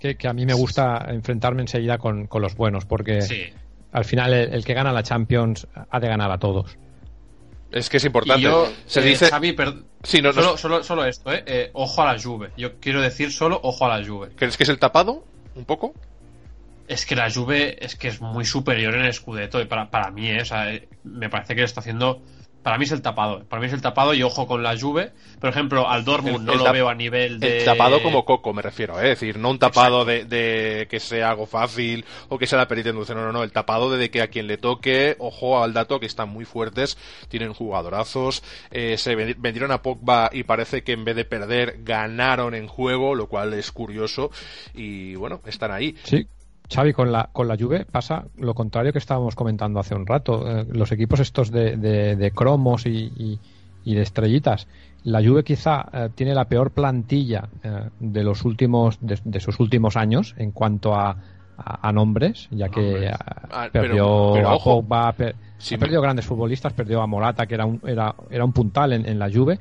que, 0.00 0.16
que, 0.16 0.26
a 0.26 0.32
mí 0.32 0.44
me 0.44 0.54
gusta 0.54 1.06
enfrentarme 1.08 1.62
enseguida 1.62 1.98
con, 1.98 2.26
con 2.26 2.42
los 2.42 2.56
buenos, 2.56 2.84
porque 2.84 3.22
sí. 3.22 3.44
al 3.92 4.04
final 4.04 4.34
el, 4.34 4.54
el 4.54 4.64
que 4.64 4.74
gana 4.74 4.92
la 4.92 5.04
Champions 5.04 5.68
ha 5.88 6.00
de 6.00 6.08
ganar 6.08 6.32
a 6.32 6.38
todos. 6.38 6.76
Es 7.74 7.90
que 7.90 7.96
es 7.96 8.04
importante. 8.04 8.42
Yo, 8.42 8.72
se 8.86 9.00
eh, 9.00 9.02
dice. 9.04 9.26
Xavi, 9.26 9.52
per... 9.52 9.74
sí, 10.04 10.22
no, 10.22 10.32
solo, 10.32 10.52
no... 10.52 10.56
Solo, 10.56 10.84
solo, 10.84 11.04
esto, 11.04 11.32
¿eh? 11.32 11.42
¿eh? 11.44 11.70
Ojo 11.72 12.02
a 12.02 12.12
la 12.12 12.22
Juve. 12.22 12.52
Yo 12.56 12.78
quiero 12.78 13.02
decir 13.02 13.32
solo 13.32 13.58
ojo 13.64 13.84
a 13.84 13.98
la 13.98 14.06
Juve. 14.06 14.30
¿Crees 14.36 14.56
que 14.56 14.62
es 14.62 14.68
el 14.68 14.78
tapado? 14.78 15.24
¿Un 15.56 15.64
poco? 15.64 15.92
Es 16.86 17.04
que 17.04 17.16
la 17.16 17.28
Juve 17.28 17.84
es 17.84 17.96
que 17.96 18.06
es 18.06 18.20
muy 18.20 18.44
superior 18.44 18.94
en 18.94 19.06
el 19.06 19.12
Scudetto 19.12 19.60
y 19.60 19.64
para, 19.64 19.90
para 19.90 20.12
mí, 20.12 20.28
¿eh? 20.28 20.42
o 20.42 20.44
sea, 20.44 20.66
me 21.02 21.28
parece 21.28 21.56
que 21.56 21.62
lo 21.62 21.66
está 21.66 21.80
haciendo 21.80 22.22
para 22.64 22.78
mí 22.78 22.84
es 22.84 22.92
el 22.92 23.02
tapado. 23.02 23.44
Para 23.44 23.60
mí 23.60 23.66
es 23.66 23.74
el 23.74 23.82
tapado 23.82 24.14
y 24.14 24.22
ojo 24.22 24.46
con 24.46 24.62
la 24.62 24.76
Juve. 24.76 25.12
Por 25.38 25.50
ejemplo, 25.50 25.86
al 25.86 26.02
Dortmund 26.06 26.36
el, 26.36 26.44
no 26.46 26.52
el 26.54 26.58
lo 26.60 26.72
veo 26.72 26.88
a 26.88 26.94
nivel 26.94 27.38
de. 27.38 27.58
El 27.58 27.64
tapado 27.66 28.02
como 28.02 28.24
Coco, 28.24 28.54
me 28.54 28.62
refiero, 28.62 28.98
¿eh? 28.98 29.12
es 29.12 29.20
decir, 29.20 29.38
no 29.38 29.50
un 29.50 29.58
tapado 29.58 30.06
de, 30.06 30.24
de, 30.24 30.86
que 30.88 30.98
sea 30.98 31.28
algo 31.28 31.44
fácil 31.44 32.06
o 32.30 32.38
que 32.38 32.46
sea 32.46 32.58
la 32.58 32.66
perita 32.66 32.88
inducción, 32.88 33.18
no, 33.18 33.26
no, 33.26 33.32
no. 33.32 33.42
El 33.42 33.52
tapado 33.52 33.90
de, 33.90 33.98
de 33.98 34.10
que 34.10 34.22
a 34.22 34.28
quien 34.28 34.46
le 34.46 34.56
toque, 34.56 35.14
ojo 35.18 35.62
al 35.62 35.74
dato, 35.74 36.00
que 36.00 36.06
están 36.06 36.30
muy 36.30 36.46
fuertes, 36.46 36.96
tienen 37.28 37.52
jugadorazos. 37.52 38.42
Eh, 38.70 38.96
se 38.96 39.14
vendieron 39.14 39.70
a 39.70 39.82
Pogba 39.82 40.30
y 40.32 40.44
parece 40.44 40.82
que 40.82 40.92
en 40.92 41.04
vez 41.04 41.16
de 41.16 41.26
perder, 41.26 41.80
ganaron 41.80 42.54
en 42.54 42.66
juego, 42.66 43.14
lo 43.14 43.28
cual 43.28 43.52
es 43.52 43.72
curioso. 43.72 44.30
Y 44.72 45.16
bueno, 45.16 45.42
están 45.44 45.70
ahí. 45.70 45.96
Sí, 46.04 46.26
Xavi, 46.68 46.92
con 46.92 47.12
la, 47.12 47.28
con 47.32 47.46
la 47.46 47.56
Juve 47.56 47.84
pasa 47.84 48.24
lo 48.38 48.54
contrario 48.54 48.92
que 48.92 48.98
estábamos 48.98 49.34
comentando 49.34 49.80
hace 49.80 49.94
un 49.94 50.06
rato. 50.06 50.44
Eh, 50.48 50.66
los 50.72 50.90
equipos 50.92 51.20
estos 51.20 51.50
de, 51.50 51.76
de, 51.76 52.16
de 52.16 52.30
cromos 52.30 52.86
y, 52.86 53.12
y, 53.16 53.38
y, 53.84 53.94
de 53.94 54.02
estrellitas. 54.02 54.66
La 55.04 55.22
Juve 55.22 55.44
quizá 55.44 55.86
eh, 55.92 56.08
tiene 56.14 56.34
la 56.34 56.46
peor 56.46 56.70
plantilla 56.70 57.48
eh, 57.62 57.90
de 58.00 58.24
los 58.24 58.44
últimos 58.44 58.98
de, 59.00 59.18
de, 59.24 59.40
sus 59.40 59.60
últimos 59.60 59.96
años 59.96 60.34
en 60.38 60.52
cuanto 60.52 60.94
a, 60.94 61.10
a, 61.58 61.88
a 61.88 61.92
nombres, 61.92 62.48
ya 62.50 62.70
que 62.70 63.10
ah, 63.10 63.68
perdió 63.70 64.32
pero, 64.32 64.32
pero, 64.34 64.50
a 64.50 64.58
Pogba, 64.58 65.12
per, 65.12 65.36
sí, 65.58 65.74
ha 65.74 65.78
perdido 65.78 66.00
me... 66.00 66.06
grandes 66.06 66.24
futbolistas, 66.24 66.72
perdió 66.72 67.02
a 67.02 67.06
Morata, 67.06 67.46
que 67.46 67.54
era 67.54 67.66
un, 67.66 67.80
era, 67.86 68.14
era 68.30 68.44
un 68.44 68.52
puntal 68.52 68.94
en, 68.94 69.06
en 69.06 69.18
la 69.18 69.30
Juve. 69.30 69.58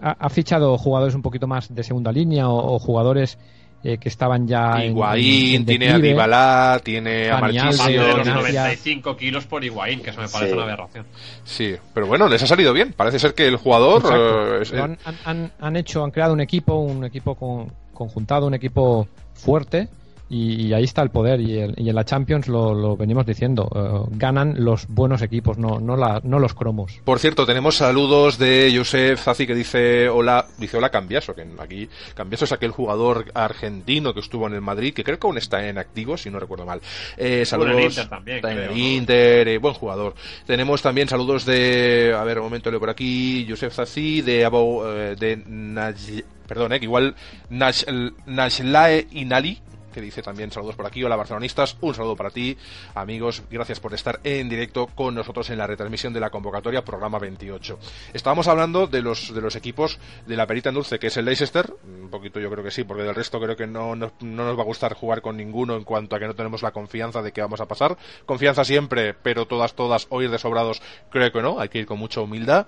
Ha, 0.00 0.10
ha, 0.12 0.28
fichado 0.30 0.78
jugadores 0.78 1.14
un 1.14 1.22
poquito 1.22 1.46
más 1.46 1.74
de 1.74 1.82
segunda 1.82 2.10
línea 2.10 2.48
o, 2.48 2.74
o 2.74 2.78
jugadores 2.78 3.38
eh, 3.84 3.98
que 3.98 4.08
estaban 4.08 4.48
ya 4.48 4.82
Higuaín, 4.82 5.56
en, 5.56 5.60
en 5.60 5.66
tiene 5.66 5.90
a 5.90 5.98
Dybala, 5.98 6.80
tiene 6.82 7.30
a 7.30 7.38
Marchisio 7.38 8.02
de 8.02 8.14
los 8.14 8.26
95 8.26 9.14
kilos 9.14 9.44
por 9.44 9.62
Higuaín, 9.62 10.00
que 10.00 10.08
eso 10.08 10.22
me 10.22 10.28
parece 10.28 10.52
sí. 10.52 10.54
una 10.54 10.62
aberración. 10.62 11.06
Sí, 11.44 11.76
pero 11.92 12.06
bueno, 12.06 12.26
les 12.26 12.42
ha 12.42 12.46
salido 12.46 12.72
bien. 12.72 12.94
Parece 12.96 13.18
ser 13.18 13.34
que 13.34 13.46
el 13.46 13.56
jugador 13.56 14.02
eh, 14.10 14.62
es, 14.62 14.72
han, 14.72 14.96
han, 15.26 15.52
han, 15.60 15.76
hecho, 15.76 16.02
han 16.02 16.10
creado 16.10 16.32
un 16.32 16.40
equipo, 16.40 16.76
un 16.76 17.04
equipo 17.04 17.34
con, 17.34 17.70
conjuntado, 17.92 18.46
un 18.46 18.54
equipo 18.54 19.06
fuerte 19.34 19.88
y, 20.28 20.66
y, 20.66 20.72
ahí 20.72 20.84
está 20.84 21.02
el 21.02 21.10
poder 21.10 21.40
y, 21.40 21.58
el, 21.58 21.74
y 21.76 21.88
en 21.88 21.94
la 21.94 22.04
Champions 22.04 22.48
lo, 22.48 22.74
lo 22.74 22.96
venimos 22.96 23.26
diciendo 23.26 23.68
uh, 23.70 24.08
ganan 24.16 24.64
los 24.64 24.86
buenos 24.88 25.22
equipos 25.22 25.58
no 25.58 25.80
no, 25.80 25.96
la, 25.96 26.20
no 26.24 26.38
los 26.38 26.54
cromos. 26.54 27.00
Por 27.04 27.18
cierto 27.18 27.44
tenemos 27.44 27.76
saludos 27.76 28.38
de 28.38 28.72
Josef 28.74 29.20
Zazi 29.22 29.46
que 29.46 29.54
dice 29.54 30.08
hola 30.08 30.46
dice 30.58 30.78
hola 30.78 30.90
Cambiaso 30.90 31.34
que 31.34 31.46
aquí 31.58 31.88
Cambiaso 32.14 32.46
es 32.46 32.52
aquel 32.52 32.70
jugador 32.70 33.26
argentino 33.34 34.14
que 34.14 34.20
estuvo 34.20 34.46
en 34.46 34.54
el 34.54 34.60
Madrid 34.60 34.94
que 34.94 35.04
creo 35.04 35.18
que 35.18 35.26
aún 35.26 35.38
está 35.38 35.66
en 35.68 35.78
activo 35.78 36.16
si 36.16 36.30
no 36.30 36.38
recuerdo 36.38 36.64
mal. 36.64 36.80
Eh, 37.16 37.44
saludos 37.44 37.72
en 37.72 37.78
el 37.78 37.84
Inter 37.84 38.08
también 38.08 38.36
en 38.38 38.42
creo, 38.42 38.70
el 38.70 38.78
Inter 38.78 39.48
eh, 39.48 39.58
buen 39.58 39.74
jugador. 39.74 40.14
Tenemos 40.46 40.82
también 40.82 41.08
saludos 41.08 41.44
de 41.44 42.14
a 42.16 42.24
ver 42.24 42.38
un 42.38 42.44
momento 42.44 42.70
leo 42.70 42.80
por 42.80 42.90
aquí 42.90 43.46
Josef 43.48 43.74
Zazi 43.74 44.22
de 44.22 44.44
Abo, 44.44 44.90
eh, 44.90 45.16
de 45.16 45.36
Naj, 45.46 46.22
perdón 46.46 46.72
eh, 46.72 46.78
que 46.78 46.84
igual 46.84 47.14
Nash, 47.50 47.84
Nashlae 48.26 49.06
Inali 49.12 49.60
que 49.94 50.00
dice 50.00 50.22
también 50.22 50.50
saludos 50.50 50.74
por 50.74 50.86
aquí. 50.86 51.04
Hola 51.04 51.14
barcelonistas, 51.14 51.76
un 51.80 51.94
saludo 51.94 52.16
para 52.16 52.30
ti, 52.30 52.58
amigos. 52.96 53.44
Gracias 53.48 53.78
por 53.78 53.94
estar 53.94 54.18
en 54.24 54.48
directo 54.48 54.88
con 54.88 55.14
nosotros 55.14 55.48
en 55.50 55.58
la 55.58 55.68
retransmisión 55.68 56.12
de 56.12 56.18
la 56.18 56.30
convocatoria 56.30 56.84
programa 56.84 57.20
28. 57.20 57.78
Estábamos 58.12 58.48
hablando 58.48 58.88
de 58.88 59.02
los 59.02 59.32
de 59.32 59.40
los 59.40 59.54
equipos 59.54 60.00
de 60.26 60.36
la 60.36 60.48
perita 60.48 60.70
en 60.70 60.74
dulce, 60.74 60.98
que 60.98 61.06
es 61.06 61.16
el 61.16 61.26
Leicester. 61.26 61.72
Un 61.84 62.10
poquito 62.10 62.40
yo 62.40 62.50
creo 62.50 62.64
que 62.64 62.72
sí, 62.72 62.82
porque 62.82 63.04
del 63.04 63.14
resto 63.14 63.40
creo 63.40 63.56
que 63.56 63.68
no, 63.68 63.94
no, 63.94 64.12
no 64.20 64.44
nos 64.44 64.58
va 64.58 64.62
a 64.62 64.66
gustar 64.66 64.94
jugar 64.94 65.22
con 65.22 65.36
ninguno 65.36 65.76
en 65.76 65.84
cuanto 65.84 66.16
a 66.16 66.18
que 66.18 66.26
no 66.26 66.34
tenemos 66.34 66.62
la 66.62 66.72
confianza 66.72 67.22
de 67.22 67.30
que 67.30 67.40
vamos 67.40 67.60
a 67.60 67.66
pasar. 67.66 67.96
Confianza 68.26 68.64
siempre, 68.64 69.14
pero 69.14 69.46
todas, 69.46 69.74
todas, 69.74 70.08
oír 70.10 70.28
de 70.28 70.38
sobrados, 70.38 70.82
creo 71.10 71.30
que 71.30 71.40
no. 71.40 71.60
Hay 71.60 71.68
que 71.68 71.78
ir 71.78 71.86
con 71.86 72.00
mucha 72.00 72.20
humildad. 72.20 72.66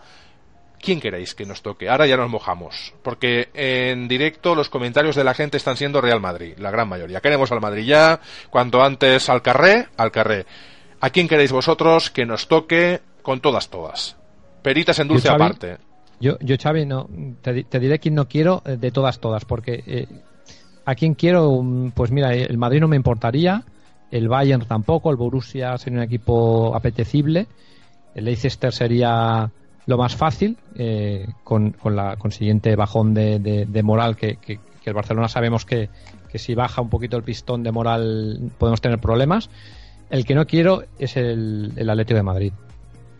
¿Quién 0.86 1.00
queréis 1.00 1.34
que 1.34 1.44
nos 1.44 1.62
toque? 1.62 1.88
Ahora 1.88 2.06
ya 2.06 2.16
nos 2.16 2.30
mojamos, 2.30 2.94
porque 3.02 3.48
en 3.54 4.06
directo 4.06 4.54
los 4.54 4.68
comentarios 4.68 5.16
de 5.16 5.24
la 5.24 5.34
gente 5.34 5.56
están 5.56 5.76
siendo 5.76 6.00
Real 6.00 6.20
Madrid, 6.20 6.54
la 6.58 6.70
gran 6.70 6.88
mayoría. 6.88 7.20
Queremos 7.20 7.50
al 7.50 7.60
Madrid 7.60 7.86
ya, 7.86 8.20
cuanto 8.50 8.80
antes 8.80 9.28
al 9.28 9.42
carré, 9.42 9.88
al 9.96 10.12
carré. 10.12 10.46
¿A 11.00 11.10
quién 11.10 11.26
queréis 11.26 11.50
vosotros 11.50 12.12
que 12.12 12.24
nos 12.24 12.46
toque 12.46 13.00
con 13.22 13.40
todas, 13.40 13.68
todas? 13.68 14.16
Peritas 14.62 15.00
en 15.00 15.08
dulce 15.08 15.26
yo, 15.26 15.34
aparte. 15.34 15.78
Yo, 16.20 16.38
yo, 16.38 16.54
Xavi, 16.56 16.86
no, 16.86 17.08
te, 17.42 17.64
te, 17.64 17.80
diré 17.80 17.98
quién 17.98 18.14
no 18.14 18.28
quiero 18.28 18.62
de 18.64 18.92
todas, 18.92 19.18
todas, 19.18 19.44
porque 19.44 19.82
eh, 19.88 20.06
a 20.84 20.94
quién 20.94 21.14
quiero, 21.14 21.64
pues 21.96 22.12
mira, 22.12 22.32
el 22.32 22.58
Madrid 22.58 22.78
no 22.78 22.86
me 22.86 22.94
importaría, 22.94 23.64
el 24.12 24.28
Bayern 24.28 24.64
tampoco, 24.68 25.10
el 25.10 25.16
Borussia 25.16 25.76
sería 25.78 25.98
un 25.98 26.04
equipo 26.04 26.76
apetecible, 26.76 27.48
el 28.14 28.26
Leicester 28.26 28.72
sería 28.72 29.50
lo 29.86 29.96
más 29.96 30.16
fácil, 30.16 30.56
eh, 30.74 31.28
con, 31.44 31.70
con, 31.70 31.94
la 31.96 32.16
consiguiente 32.16 32.74
bajón 32.74 33.14
de, 33.14 33.38
de, 33.38 33.66
de 33.66 33.82
moral 33.82 34.16
que, 34.16 34.36
que, 34.36 34.58
que, 34.82 34.90
el 34.90 34.94
Barcelona 34.94 35.28
sabemos 35.28 35.64
que, 35.64 35.88
que, 36.28 36.38
si 36.38 36.54
baja 36.54 36.82
un 36.82 36.90
poquito 36.90 37.16
el 37.16 37.22
pistón 37.22 37.62
de 37.62 37.72
moral 37.72 38.50
podemos 38.58 38.80
tener 38.80 38.98
problemas. 38.98 39.48
El 40.10 40.24
que 40.24 40.34
no 40.34 40.46
quiero 40.46 40.84
es 40.98 41.16
el, 41.16 41.72
el 41.76 41.90
Atlético 41.90 42.16
de 42.16 42.22
Madrid. 42.22 42.52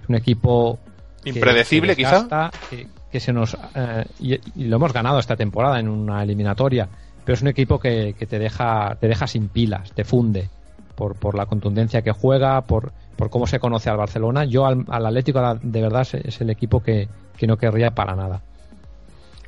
Un 0.08 0.16
equipo 0.16 0.78
impredecible, 1.24 1.94
desgasta, 1.94 2.50
quizá. 2.70 2.88
Que, 3.10 3.20
se 3.20 3.32
nos 3.32 3.56
eh, 3.74 4.04
y, 4.20 4.34
y, 4.34 4.64
lo 4.66 4.76
hemos 4.76 4.92
ganado 4.92 5.18
esta 5.18 5.36
temporada 5.36 5.80
en 5.80 5.88
una 5.88 6.22
eliminatoria, 6.22 6.88
pero 7.24 7.34
es 7.34 7.42
un 7.42 7.48
equipo 7.48 7.78
que, 7.78 8.14
te 8.14 8.38
deja 8.38 8.96
te 9.00 9.08
deja 9.08 9.26
sin 9.26 9.48
pilas, 9.48 9.92
te 9.92 10.04
funde 10.04 10.48
por, 10.94 11.16
por 11.16 11.36
la 11.36 11.46
contundencia 11.46 12.02
que 12.02 12.12
juega, 12.12 12.60
por 12.62 12.92
por 13.16 13.30
cómo 13.30 13.46
se 13.46 13.58
conoce 13.58 13.90
al 13.90 13.96
Barcelona. 13.96 14.44
Yo 14.44 14.66
al, 14.66 14.84
al 14.88 15.06
Atlético 15.06 15.58
de 15.62 15.82
verdad 15.82 16.06
es 16.24 16.40
el 16.40 16.50
equipo 16.50 16.82
que, 16.82 17.08
que, 17.36 17.46
no 17.46 17.56
querría 17.56 17.90
para 17.92 18.14
nada. 18.14 18.42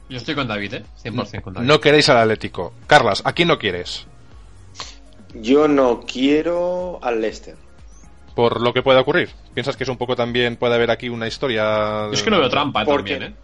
Yo 0.09 0.17
estoy 0.17 0.35
con 0.35 0.49
David, 0.49 0.75
¿eh? 0.75 0.85
100% 1.05 1.43
con 1.43 1.55
David. 1.55 1.69
No 1.69 1.81
queréis 1.81 2.09
al 2.09 2.17
Atlético. 2.17 2.73
Carlas, 2.87 3.23
¿a 3.25 3.33
quién 3.33 3.49
no 3.49 3.59
quieres? 3.59 4.07
Yo 5.35 5.69
no 5.69 6.01
quiero 6.01 6.99
al 7.03 7.21
Leicester. 7.21 7.57
Por 8.35 8.61
lo 8.61 8.73
que 8.73 8.83
pueda 8.83 9.01
ocurrir. 9.01 9.31
¿Piensas 9.53 9.77
que 9.77 9.85
es 9.85 9.91
un 9.91 9.97
poco 9.97 10.17
también, 10.17 10.57
puede 10.57 10.75
haber 10.75 10.91
aquí 10.91 11.09
una 11.09 11.27
historia? 11.27 12.07
Yo 12.07 12.13
es 12.13 12.23
que 12.23 12.31
no 12.31 12.39
veo 12.39 12.49
trampa 12.49 12.85
porque, 12.85 13.15
también, 13.15 13.33
¿eh? 13.33 13.37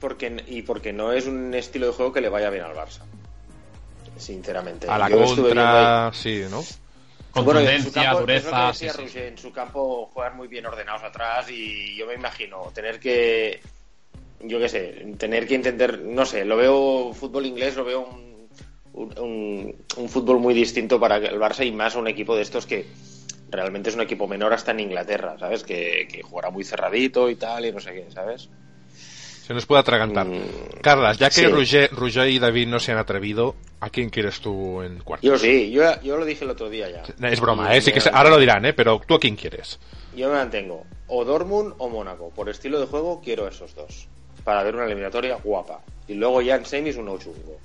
Porque, 0.00 0.44
y 0.48 0.62
porque 0.62 0.92
no 0.92 1.12
es 1.12 1.26
un 1.26 1.54
estilo 1.54 1.86
de 1.86 1.92
juego 1.92 2.12
que 2.12 2.20
le 2.20 2.28
vaya 2.28 2.50
bien 2.50 2.64
al 2.64 2.74
Barça. 2.74 3.02
Sinceramente. 4.16 4.88
A 4.88 4.98
la 4.98 5.08
Yo 5.08 5.24
contra, 5.24 6.10
sí, 6.12 6.42
¿no? 6.50 6.62
Contundencia, 7.32 8.12
dureza. 8.12 8.72
En 9.14 9.38
su 9.38 9.52
campo 9.52 10.10
juegan 10.12 10.36
muy 10.36 10.48
bien 10.48 10.66
ordenados 10.66 11.02
atrás 11.02 11.50
y 11.50 11.96
yo 11.96 12.06
me 12.06 12.14
imagino 12.14 12.70
tener 12.74 13.00
que, 13.00 13.60
yo 14.40 14.58
qué 14.58 14.68
sé, 14.68 15.14
tener 15.18 15.46
que 15.46 15.54
entender, 15.54 16.00
no 16.00 16.24
sé, 16.24 16.44
lo 16.44 16.56
veo 16.56 17.12
fútbol 17.14 17.46
inglés, 17.46 17.76
lo 17.76 17.84
veo 17.84 18.08
un, 18.92 19.74
un, 19.96 20.08
fútbol 20.08 20.38
muy 20.38 20.54
distinto 20.54 21.00
para 21.00 21.16
el 21.16 21.40
Barça 21.40 21.66
y 21.66 21.72
más 21.72 21.94
un 21.94 22.08
equipo 22.08 22.36
de 22.36 22.42
estos 22.42 22.66
que 22.66 22.86
realmente 23.50 23.90
es 23.90 23.96
un 23.96 24.02
equipo 24.02 24.28
menor 24.28 24.52
hasta 24.52 24.72
en 24.72 24.80
Inglaterra, 24.80 25.36
¿sabes? 25.38 25.64
Que, 25.64 26.08
que 26.10 26.22
jugará 26.22 26.50
muy 26.50 26.64
cerradito 26.64 27.30
y 27.30 27.36
tal 27.36 27.66
y 27.66 27.72
no 27.72 27.80
sé 27.80 27.92
qué, 27.92 28.06
¿sabes? 28.10 28.48
Se 29.46 29.52
nos 29.52 29.66
puede 29.66 29.80
atragantar. 29.80 30.26
Mm, 30.26 30.80
Carlas, 30.80 31.18
ya 31.18 31.28
que 31.28 31.48
Roger, 31.48 31.90
y 32.28 32.38
David 32.38 32.68
no 32.68 32.78
se 32.78 32.92
han 32.92 32.98
atrevido, 32.98 33.56
¿a 33.80 33.90
quién 33.90 34.08
quieres 34.08 34.40
tú 34.40 34.82
en 34.82 35.00
cuarto? 35.00 35.26
Yo 35.26 35.36
sí, 35.36 35.70
yo, 35.72 36.00
yo 36.00 36.16
lo 36.16 36.24
dije 36.24 36.44
el 36.44 36.50
otro 36.50 36.70
día 36.70 36.88
ya. 36.88 37.28
Es 37.28 37.40
broma, 37.40 37.74
¿eh? 37.74 37.80
Sí 37.80 37.92
que 37.92 38.00
ahora 38.12 38.30
lo 38.30 38.38
dirán, 38.38 38.64
¿eh? 38.66 38.72
Pero 38.72 39.00
¿tú 39.04 39.14
a 39.14 39.18
quién 39.20 39.34
quieres? 39.34 39.80
Yo 40.14 40.28
me 40.28 40.34
mantengo. 40.34 40.84
O 41.08 41.24
Dortmund 41.24 41.74
o 41.78 41.88
Mónaco. 41.88 42.30
Por 42.30 42.48
estilo 42.48 42.78
de 42.78 42.86
juego 42.86 43.20
quiero 43.22 43.48
esos 43.48 43.74
dos. 43.74 44.06
Para 44.44 44.62
ver 44.62 44.76
una 44.76 44.84
eliminatoria 44.84 45.36
guapa. 45.42 45.80
Y 46.06 46.14
luego 46.14 46.40
ya 46.40 46.54
en 46.54 46.64
semis 46.64 46.96
un 46.96 47.06
chungo. 47.18 47.58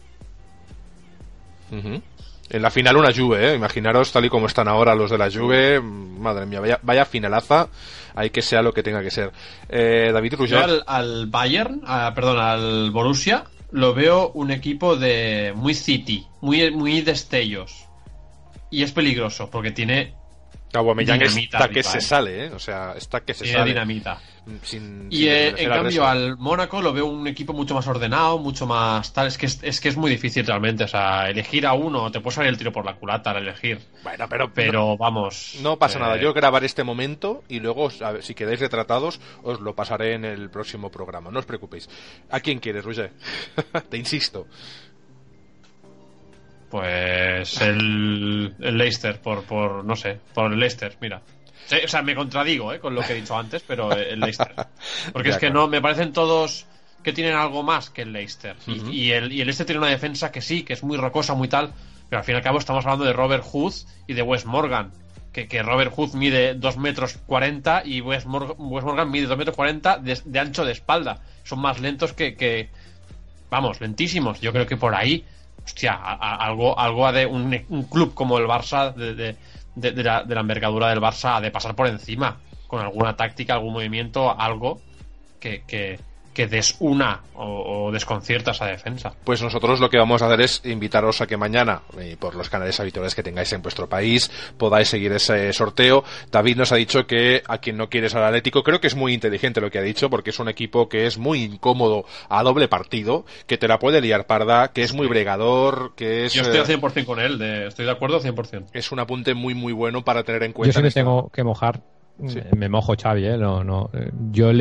En 2.50 2.62
la 2.62 2.72
final 2.72 2.96
una 2.96 3.14
Juve, 3.14 3.52
¿eh? 3.52 3.56
Imaginaros 3.56 4.12
tal 4.12 4.26
y 4.26 4.30
como 4.30 4.48
están 4.48 4.68
ahora 4.68 4.96
los 4.96 5.12
de 5.12 5.18
la 5.18 5.30
Juve. 5.30 5.82
Madre 5.82 6.46
mía, 6.46 6.62
vaya, 6.62 6.80
vaya 6.82 7.06
finalaza. 7.06 7.68
Hay 8.16 8.30
que 8.30 8.42
sea 8.42 8.62
lo 8.62 8.74
que 8.74 8.84
tenga 8.84 9.04
que 9.04 9.12
ser. 9.12 9.32
Eh, 9.70 10.12
David 10.14 10.36
Ruger. 10.36 10.84
Al, 10.86 11.28
Bayern, 11.28 11.82
perdón, 12.16 12.40
al 12.40 12.92
Borussia, 12.92 13.44
lo 13.72 13.94
veo 13.94 14.32
un 14.34 14.52
equipo 14.52 14.96
de 14.96 15.54
muy 15.56 15.74
City, 15.74 16.26
muy, 16.42 16.72
muy 16.72 17.02
destellos. 17.02 17.86
Y 18.72 18.84
es 18.84 18.92
peligroso 18.92 19.50
porque 19.50 19.72
tiene 19.72 20.16
Aubameyang 20.74 21.22
está 21.22 21.70
que 21.70 21.84
se 21.84 22.02
sale, 22.02 22.46
¿eh? 22.46 22.52
O 22.54 22.60
sea, 22.60 22.94
está 22.98 23.22
que 23.22 23.34
se 23.34 23.44
Tiene 23.46 23.60
sale. 23.60 23.70
dinamita. 23.72 24.20
y 25.10 25.28
eh, 25.28 25.54
en 25.58 25.70
cambio 25.70 26.06
al 26.06 26.38
Mónaco 26.38 26.82
lo 26.82 26.94
veo 26.94 27.06
un 27.06 27.28
equipo 27.28 27.54
mucho 27.54 27.74
más 27.74 27.88
ordenado, 27.88 28.38
mucho 28.38 28.66
más 28.66 29.12
tal. 29.14 29.28
Es 29.28 29.38
que 29.38 29.46
es, 29.46 29.82
que 29.82 29.90
es 29.90 29.98
muy 29.98 30.10
difícil 30.12 30.46
realmente. 30.46 30.84
O 30.84 30.88
sea, 30.88 31.30
elegir 31.30 31.66
a 31.66 31.74
uno, 31.74 32.12
te 32.12 32.20
puede 32.20 32.36
salir 32.36 32.50
el 32.50 32.58
tiro 32.58 32.72
por 32.72 32.86
la 32.86 32.96
culata 32.96 33.32
al 33.32 33.38
elegir. 33.38 33.80
Bueno, 34.04 34.28
pero, 34.30 34.54
pero 34.54 34.98
vamos. 34.98 35.58
No 35.62 35.78
pasa 35.78 36.00
nada. 36.00 36.18
Eh, 36.18 36.22
Yo 36.22 36.34
grabaré 36.34 36.66
este 36.66 36.84
momento 36.84 37.44
y 37.48 37.60
luego, 37.60 37.90
si 38.22 38.36
quedáis 38.36 38.60
retratados, 38.60 39.20
os 39.44 39.60
lo 39.62 39.74
pasaré 39.76 40.14
en 40.14 40.26
el 40.26 40.50
próximo 40.50 40.92
programa. 40.92 41.32
No 41.32 41.40
os 41.40 41.46
preocupéis. 41.46 41.90
¿A 42.30 42.40
quién 42.40 42.60
quieres, 42.60 42.84
Roger? 42.86 43.12
te 43.90 43.98
insisto. 43.98 44.48
Pues 46.70 47.62
el, 47.62 48.54
el 48.60 48.78
Leicester, 48.78 49.22
por, 49.22 49.44
por, 49.44 49.86
no 49.86 49.96
sé, 49.96 50.20
por 50.34 50.52
el 50.52 50.60
Leicester, 50.60 50.96
mira. 51.00 51.22
O 51.84 51.88
sea, 51.88 52.02
me 52.02 52.16
contradigo 52.16 52.74
¿eh? 52.74 52.80
con 52.80 52.96
lo 52.96 53.02
que 53.02 53.14
he 53.14 53.16
dicho 53.16 53.38
antes, 53.38 53.64
pero 53.66 53.92
el 53.92 54.20
Leicester. 54.20 54.54
Porque 55.14 55.30
es 55.30 55.38
que 55.38 55.50
no, 55.50 55.68
me 55.68 55.82
parecen 55.82 56.14
todos 56.14 56.66
que 57.04 57.14
tienen 57.14 57.36
algo 57.36 57.64
más 57.64 57.90
que 57.90 58.04
el 58.04 58.14
Leicester. 58.14 58.56
y, 58.66 59.12
el, 59.12 59.32
y 59.32 59.42
el 59.42 59.48
Leicester 59.48 59.66
tiene 59.66 59.80
una 59.80 59.90
defensa 59.90 60.32
que 60.32 60.42
sí, 60.42 60.64
que 60.64 60.74
es 60.74 60.84
muy 60.84 60.98
rocosa, 60.98 61.34
muy 61.34 61.48
tal, 61.48 61.74
pero 62.10 62.20
al 62.20 62.26
fin 62.26 62.36
y 62.36 62.38
al 62.38 62.44
cabo 62.44 62.60
estamos 62.60 62.86
hablando 62.86 63.06
de 63.06 63.14
Robert 63.14 63.44
Hood 63.44 63.74
y 64.08 64.14
de 64.14 64.22
Wes 64.22 64.46
Morgan. 64.46 64.92
Que, 65.34 65.48
que 65.48 65.62
Robert 65.62 65.94
Hood 65.94 66.14
mide 66.14 66.56
2 66.56 66.78
metros 66.78 67.20
40 67.28 67.84
y 67.86 68.02
Wes 68.02 68.26
Morgan, 68.26 69.12
mide 69.12 69.28
2 69.28 69.38
metros 69.38 69.56
40 69.56 70.00
de, 70.00 70.20
de, 70.26 70.40
ancho 70.40 70.66
de 70.66 70.72
espalda. 70.72 71.22
Son 71.44 71.60
más 71.60 71.80
lentos 71.80 72.14
que, 72.14 72.36
que, 72.36 72.70
Vamos, 73.50 73.80
lentísimos. 73.80 74.42
Yo 74.42 74.52
creo 74.52 74.66
que 74.66 74.78
por 74.78 74.96
ahí 74.96 75.26
hostia, 75.68 75.94
algo, 75.94 76.80
algo 76.80 77.12
de 77.12 77.26
un, 77.26 77.84
club 77.90 78.14
como 78.14 78.38
el 78.38 78.46
Barça, 78.46 78.94
de, 78.94 79.36
de, 79.76 80.04
la, 80.04 80.24
de 80.24 80.36
la 80.36 80.42
envergadura 80.42 80.90
del 80.90 81.02
Barça, 81.02 81.42
de 81.42 81.52
pasar 81.52 81.76
por 81.76 81.88
encima 81.88 82.38
con 82.68 82.82
alguna 82.82 83.16
táctica, 83.16 83.54
algún 83.54 83.74
movimiento, 83.74 84.32
algo 84.40 84.82
que, 85.40 85.64
que, 85.68 86.00
que 86.38 86.46
desuna 86.46 87.22
o, 87.34 87.88
o, 87.88 87.92
desconcierta 87.92 88.52
esa 88.52 88.68
defensa. 88.68 89.12
Pues 89.24 89.42
nosotros 89.42 89.80
lo 89.80 89.90
que 89.90 89.98
vamos 89.98 90.22
a 90.22 90.28
hacer 90.28 90.42
es 90.42 90.62
invitaros 90.66 91.20
a 91.20 91.26
que 91.26 91.36
mañana, 91.36 91.82
eh, 91.98 92.16
por 92.20 92.36
los 92.36 92.48
canales 92.48 92.80
habituales 92.80 93.16
que 93.16 93.24
tengáis 93.24 93.52
en 93.54 93.64
vuestro 93.64 93.90
país, 93.90 94.30
podáis 94.56 94.88
seguir 94.88 95.12
ese 95.14 95.52
sorteo. 95.52 96.04
David 96.32 96.58
nos 96.58 96.72
ha 96.72 96.76
dicho 96.76 97.08
que 97.08 97.42
a 97.48 97.58
quien 97.58 97.76
no 97.76 97.90
quieres 97.90 98.14
al 98.14 98.24
Atlético, 98.24 98.62
creo 98.62 98.80
que 98.80 98.86
es 98.86 98.96
muy 98.96 99.16
inteligente 99.16 99.62
lo 99.62 99.72
que 99.72 99.80
ha 99.80 99.82
dicho, 99.82 100.12
porque 100.12 100.30
es 100.30 100.38
un 100.38 100.48
equipo 100.48 100.88
que 100.88 101.08
es 101.08 101.18
muy 101.18 101.42
incómodo 101.42 102.06
a 102.30 102.44
doble 102.44 102.68
partido, 102.68 103.26
que 103.48 103.58
te 103.58 103.68
la 103.68 103.80
puede 103.80 104.00
liar 104.00 104.28
parda, 104.28 104.68
que 104.68 104.84
es 104.84 104.94
muy 104.94 105.08
bregador, 105.08 105.96
que 105.96 106.26
es... 106.26 106.34
Yo 106.34 106.44
estoy 106.44 106.60
al 106.60 106.68
100% 106.68 107.06
con 107.06 107.20
él, 107.20 107.40
de, 107.40 107.66
estoy 107.66 107.86
de 107.86 107.92
acuerdo 107.94 108.22
100%. 108.22 108.68
Es 108.74 108.92
un 108.92 109.00
apunte 109.00 109.34
muy, 109.34 109.56
muy 109.56 109.74
bueno 109.74 110.06
para 110.06 110.22
tener 110.22 110.44
en 110.44 110.54
cuenta. 110.54 110.76
Yo 110.76 110.78
sí 110.82 110.84
me 110.84 110.92
tengo 110.92 111.32
que 111.34 111.44
mojar 111.44 111.82
me 112.56 112.70
mojo 112.70 112.96
Xavi, 112.96 113.26
¿eh? 113.26 113.38
No, 113.38 113.64
no. 113.64 113.90
Yo 114.32 114.52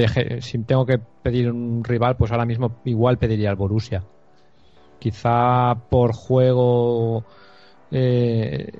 si 0.40 0.58
tengo 0.58 0.84
que 0.84 0.98
pedir 1.22 1.50
un 1.50 1.82
rival, 1.82 2.16
pues 2.16 2.30
ahora 2.30 2.44
mismo 2.44 2.76
igual 2.84 3.18
pediría 3.18 3.50
al 3.50 3.56
Borussia. 3.56 4.02
Quizá 4.98 5.74
por 5.88 6.12
juego 6.12 7.24
eh, 7.90 8.72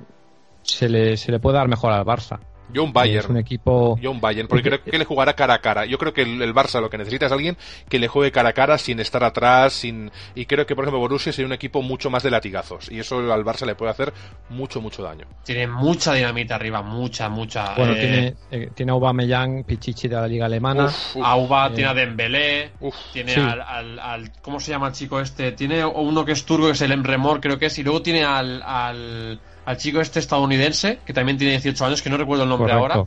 se, 0.61 0.89
le, 0.89 1.17
se 1.17 1.31
le 1.31 1.39
puede 1.39 1.57
dar 1.57 1.67
mejor 1.67 1.91
al 1.91 2.05
Barça. 2.05 2.39
Yo 2.73 2.83
un 2.83 2.93
Bayern. 2.93 3.25
Es 3.25 3.29
un 3.29 3.37
equipo. 3.37 3.97
Yo 4.01 4.11
un 4.11 4.19
Bayern, 4.19 4.47
porque 4.47 4.63
creo 4.63 4.83
que 4.83 4.97
le 4.97 5.05
jugará 5.05 5.33
cara 5.33 5.55
a 5.55 5.59
cara. 5.59 5.85
Yo 5.85 5.97
creo 5.97 6.13
que 6.13 6.21
el, 6.23 6.53
Barça 6.53 6.81
lo 6.81 6.89
que 6.89 6.97
necesita 6.97 7.27
es 7.27 7.31
alguien 7.31 7.57
que 7.89 7.99
le 7.99 8.07
juegue 8.07 8.31
cara 8.31 8.49
a 8.49 8.53
cara 8.53 8.77
sin 8.77 8.99
estar 8.99 9.23
atrás, 9.23 9.73
sin 9.73 10.11
y 10.35 10.45
creo 10.45 10.65
que 10.65 10.75
por 10.75 10.83
ejemplo 10.83 10.99
Borussia 10.99 11.31
sería 11.31 11.47
un 11.47 11.53
equipo 11.53 11.81
mucho 11.81 12.09
más 12.09 12.23
de 12.23 12.31
latigazos 12.31 12.91
y 12.91 12.99
eso 12.99 13.19
al 13.31 13.45
Barça 13.45 13.65
le 13.65 13.75
puede 13.75 13.91
hacer 13.91 14.13
mucho 14.49 14.81
mucho 14.81 15.03
daño. 15.03 15.27
Tiene 15.43 15.67
mucha 15.67 16.13
dinamita 16.13 16.55
arriba, 16.55 16.81
mucha, 16.81 17.29
mucha. 17.29 17.75
Bueno, 17.75 17.93
eh, 17.93 17.99
tiene 17.99 18.35
eh, 18.51 18.69
tiene 18.73 18.91
a 18.91 18.95
Aubameyang, 18.95 19.63
Pichichi 19.63 20.07
de 20.07 20.15
la 20.15 20.27
liga 20.27 20.45
alemana. 20.45 20.91
Auba, 21.21 21.67
eh, 21.67 21.71
tiene 21.75 21.89
a 21.89 21.93
Dembélé, 21.93 22.71
tiene 23.13 23.35
al, 23.35 23.99
al, 23.99 24.31
¿cómo 24.41 24.59
se 24.59 24.71
llama 24.71 24.87
el 24.87 24.93
chico 24.93 25.19
este? 25.19 25.51
Tiene 25.51 25.85
uno 25.85 26.25
que 26.25 26.31
es 26.31 26.45
turco 26.45 26.67
que 26.67 26.73
es 26.73 26.81
el 26.81 26.91
Emremor, 26.91 27.39
creo 27.39 27.57
que 27.57 27.67
es, 27.67 27.77
y 27.77 27.83
luego 27.83 28.01
tiene 28.01 28.23
al, 28.23 28.61
al 28.63 29.39
al 29.67 29.75
chico 29.75 29.99
este 29.99 30.19
estadounidense, 30.19 30.99
que 31.05 31.11
también 31.11 31.37
tiene 31.37 31.51
18 31.51 31.85
años, 31.85 32.01
que 32.01 32.09
no 32.09 32.15
recuerdo 32.15 32.43
el 32.43 32.49
nombre 32.49 32.71
ahora, 32.71 33.03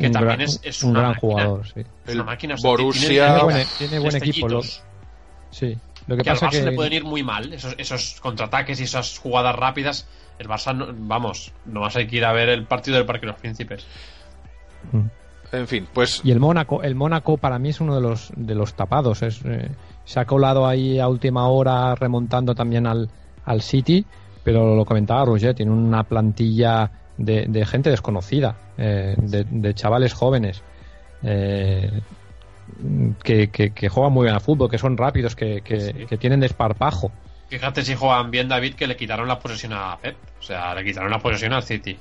que 0.00 0.08
también 0.08 0.40
es, 0.40 0.82
un 0.82 0.94
gran 0.94 1.14
jugador, 1.16 1.68
sí. 1.68 1.82
Es 2.06 2.14
una 2.14 2.24
máquina. 2.24 2.54
Borussia 2.62 3.36
tiene, 3.76 3.98
buen, 3.98 4.16
equipo. 4.16 4.62
sí. 5.50 5.76
Lo 6.06 6.16
que, 6.16 6.24
pasa 6.24 6.46
al 6.46 6.52
Barça 6.52 6.60
que... 6.60 6.70
le 6.70 6.72
pueden 6.72 6.92
ir 6.94 7.04
muy 7.04 7.22
mal, 7.22 7.52
esos, 7.52 7.74
esos 7.76 8.18
contraataques 8.22 8.80
y 8.80 8.84
esas 8.84 9.18
jugadas 9.18 9.54
rápidas. 9.54 10.08
El 10.38 10.48
Barça, 10.48 10.74
vamos, 10.96 11.52
no 11.66 11.82
vas 11.82 11.94
a 11.96 12.00
ir 12.00 12.24
a 12.24 12.32
ver 12.32 12.48
el 12.48 12.64
partido 12.64 12.96
del 12.96 13.04
Parque 13.04 13.26
de 13.26 13.32
los 13.32 13.40
Príncipes. 13.42 13.86
Mm. 14.92 15.08
En 15.52 15.68
fin, 15.68 15.86
pues. 15.92 16.22
Y 16.24 16.30
el 16.30 16.40
Mónaco, 16.40 16.82
el 16.82 16.94
Mónaco 16.94 17.36
para 17.36 17.58
mí 17.58 17.68
es 17.68 17.82
uno 17.82 17.94
de 17.94 18.00
los 18.00 18.32
de 18.34 18.54
los 18.54 18.72
tapados. 18.72 19.20
Es, 19.20 19.42
eh, 19.44 19.68
se 20.06 20.20
ha 20.20 20.24
colado 20.24 20.66
ahí 20.66 21.00
a 21.00 21.08
última 21.08 21.48
hora 21.48 21.94
remontando 21.96 22.54
también 22.54 22.86
al, 22.86 23.10
al 23.44 23.60
City 23.60 24.06
pero 24.42 24.74
lo 24.74 24.84
comentaba 24.84 25.24
Roger, 25.24 25.54
tiene 25.54 25.72
una 25.72 26.04
plantilla 26.04 26.90
de, 27.16 27.66
gente 27.66 27.90
desconocida, 27.90 28.56
eh, 28.76 29.14
de, 29.18 29.74
chavales 29.74 30.14
jóvenes. 30.14 30.62
Eh, 31.22 32.00
que, 33.22 33.48
que, 33.48 33.88
juegan 33.88 34.12
muy 34.12 34.24
bien 34.24 34.34
al 34.34 34.40
fútbol, 34.40 34.70
que 34.70 34.78
son 34.78 34.96
rápidos, 34.96 35.34
que, 35.34 35.62
que, 35.62 36.18
tienen 36.18 36.40
desparpajo. 36.40 37.10
Fíjate 37.48 37.82
si 37.82 37.94
juegan 37.94 38.30
bien, 38.30 38.48
David, 38.48 38.74
que 38.74 38.86
le 38.86 38.96
quitaron 38.96 39.26
la 39.26 39.38
posesión 39.38 39.72
a 39.72 39.96
Pep. 40.00 40.16
O 40.38 40.42
sea, 40.42 40.74
le 40.74 40.84
quitaron 40.84 41.10
la 41.10 41.18
posesión 41.18 41.54
al 41.54 41.62
City. 41.62 41.98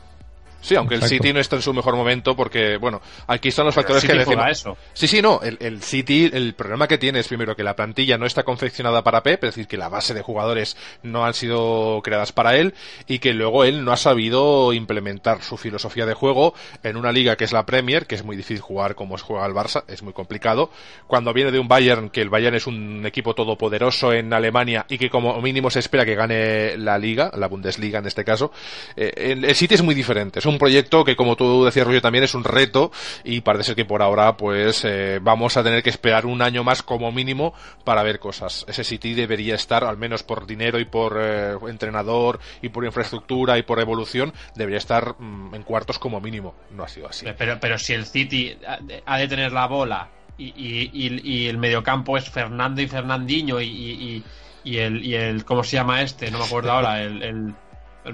Sí, 0.68 0.76
aunque 0.76 0.96
el 0.96 1.04
City 1.04 1.32
no 1.32 1.40
está 1.40 1.56
en 1.56 1.62
su 1.62 1.74
mejor 1.74 1.96
momento 1.96 2.36
porque, 2.36 2.76
bueno, 2.76 3.02
aquí 3.28 3.48
están 3.48 3.66
los 3.66 3.74
factores 3.74 4.04
que 4.04 4.12
decimos. 4.14 4.46
Eso. 4.50 4.78
Sí, 4.92 5.08
sí, 5.08 5.22
no, 5.22 5.40
el, 5.42 5.82
City, 5.82 6.30
el 6.34 6.56
problema 6.56 6.90
que 6.90 6.98
tiene 6.98 7.20
es 7.20 7.28
primero 7.30 7.56
que 7.56 7.64
la 7.64 7.74
plantilla 7.74 8.18
no 8.18 8.26
está 8.26 8.44
confeccionada 8.44 9.02
para 9.02 9.24
Pep, 9.24 9.46
es 9.46 9.52
decir, 9.52 9.66
que 9.66 9.78
la 9.78 9.88
base 9.88 10.14
de 10.14 10.22
jugadores 10.22 10.76
no 11.04 11.26
han 11.26 11.34
sido 11.34 12.02
creadas 12.04 12.34
para 12.34 12.58
él 12.58 12.74
y 13.08 13.20
que 13.20 13.32
luego 13.32 13.64
él 13.64 13.86
no 13.86 13.94
ha 13.94 13.98
sabido 13.98 14.74
implementar 14.74 15.42
su 15.42 15.56
filosofía 15.56 16.06
de 16.06 16.14
juego 16.14 16.54
en 16.84 16.98
una 16.98 17.14
liga 17.14 17.38
que 17.38 17.46
es 17.46 17.54
la 17.54 17.66
Premier, 17.66 18.06
que 18.06 18.16
es 18.16 18.26
muy 18.26 18.36
difícil 18.36 18.60
jugar 18.60 18.96
como 18.96 19.18
juega 19.18 19.46
el 19.46 19.54
Barça, 19.54 19.86
es 19.88 20.04
muy 20.04 20.12
complicado. 20.12 20.70
Cuando 21.08 21.32
viene 21.32 21.52
de 21.52 21.60
un 21.60 21.70
Bayern, 21.70 22.10
que 22.10 22.22
el 22.22 22.30
Bayern 22.30 22.58
es 22.58 22.68
un 22.68 23.06
equipo 23.06 23.34
todopoderoso 23.34 24.12
en 24.12 24.34
Alemania 24.34 24.86
y 24.90 24.98
que 24.98 25.10
como 25.10 25.42
mínimo 25.42 25.70
se 25.70 25.80
espera 25.80 26.04
que 26.04 26.16
gane 26.16 26.76
la 26.76 26.98
liga, 26.98 27.32
la 27.38 27.48
Bundesliga 27.48 28.00
en 28.00 28.08
este 28.08 28.26
caso, 28.26 28.52
eh, 28.98 29.14
el, 29.16 29.56
City 29.56 29.76
es 29.76 29.82
muy 29.82 29.96
diferente 29.96 30.42
un 30.48 30.57
proyecto 30.58 31.04
que, 31.04 31.16
como 31.16 31.36
tú 31.36 31.66
decías, 31.66 31.86
Rollo, 31.86 32.02
también 32.02 32.24
es 32.24 32.34
un 32.34 32.44
reto 32.44 32.92
y 33.24 33.42
parece 33.42 33.66
ser 33.66 33.76
que 33.76 33.86
por 33.86 34.02
ahora, 34.02 34.38
pues, 34.38 34.84
eh, 34.86 35.20
vamos 35.22 35.58
a 35.58 35.64
tener 35.64 35.84
que 35.84 35.90
esperar 35.90 36.26
un 36.26 36.42
año 36.42 36.64
más 36.64 36.84
como 36.84 37.12
mínimo 37.12 37.54
para 37.84 38.04
ver 38.04 38.20
cosas. 38.20 38.66
Ese 38.68 38.84
City 38.84 39.14
debería 39.14 39.56
estar, 39.56 39.84
al 39.84 39.98
menos 39.98 40.24
por 40.24 40.46
dinero 40.46 40.80
y 40.80 40.86
por 40.86 41.18
eh, 41.20 41.56
entrenador 41.68 42.40
y 42.62 42.70
por 42.70 42.86
infraestructura 42.86 43.58
y 43.58 43.64
por 43.64 43.80
evolución, 43.80 44.34
debería 44.56 44.78
estar 44.78 45.16
mm, 45.20 45.56
en 45.56 45.64
cuartos 45.64 46.00
como 46.00 46.20
mínimo. 46.22 46.56
No 46.72 46.84
ha 46.84 46.88
sido 46.88 47.08
así. 47.08 47.26
Pero, 47.38 47.60
pero 47.60 47.78
si 47.78 47.94
el 47.94 48.06
City 48.06 48.58
ha 49.06 49.18
de 49.18 49.28
tener 49.28 49.52
la 49.52 49.68
bola 49.68 50.10
y, 50.38 50.46
y, 50.46 51.22
y, 51.24 51.48
el 51.48 51.58
mediocampo 51.58 52.18
es 52.18 52.30
Fernando 52.30 52.82
y 52.82 52.88
Fernandinho 52.88 53.60
y, 53.60 54.24
y, 54.64 54.78
el, 54.78 55.04
y 55.04 55.16
el, 55.16 55.46
¿cómo 55.46 55.64
se 55.64 55.78
llama 55.78 56.02
este? 56.02 56.30
No 56.30 56.40
me 56.40 56.46
acuerdo 56.46 56.72
ahora, 56.72 57.02
el 57.02 57.56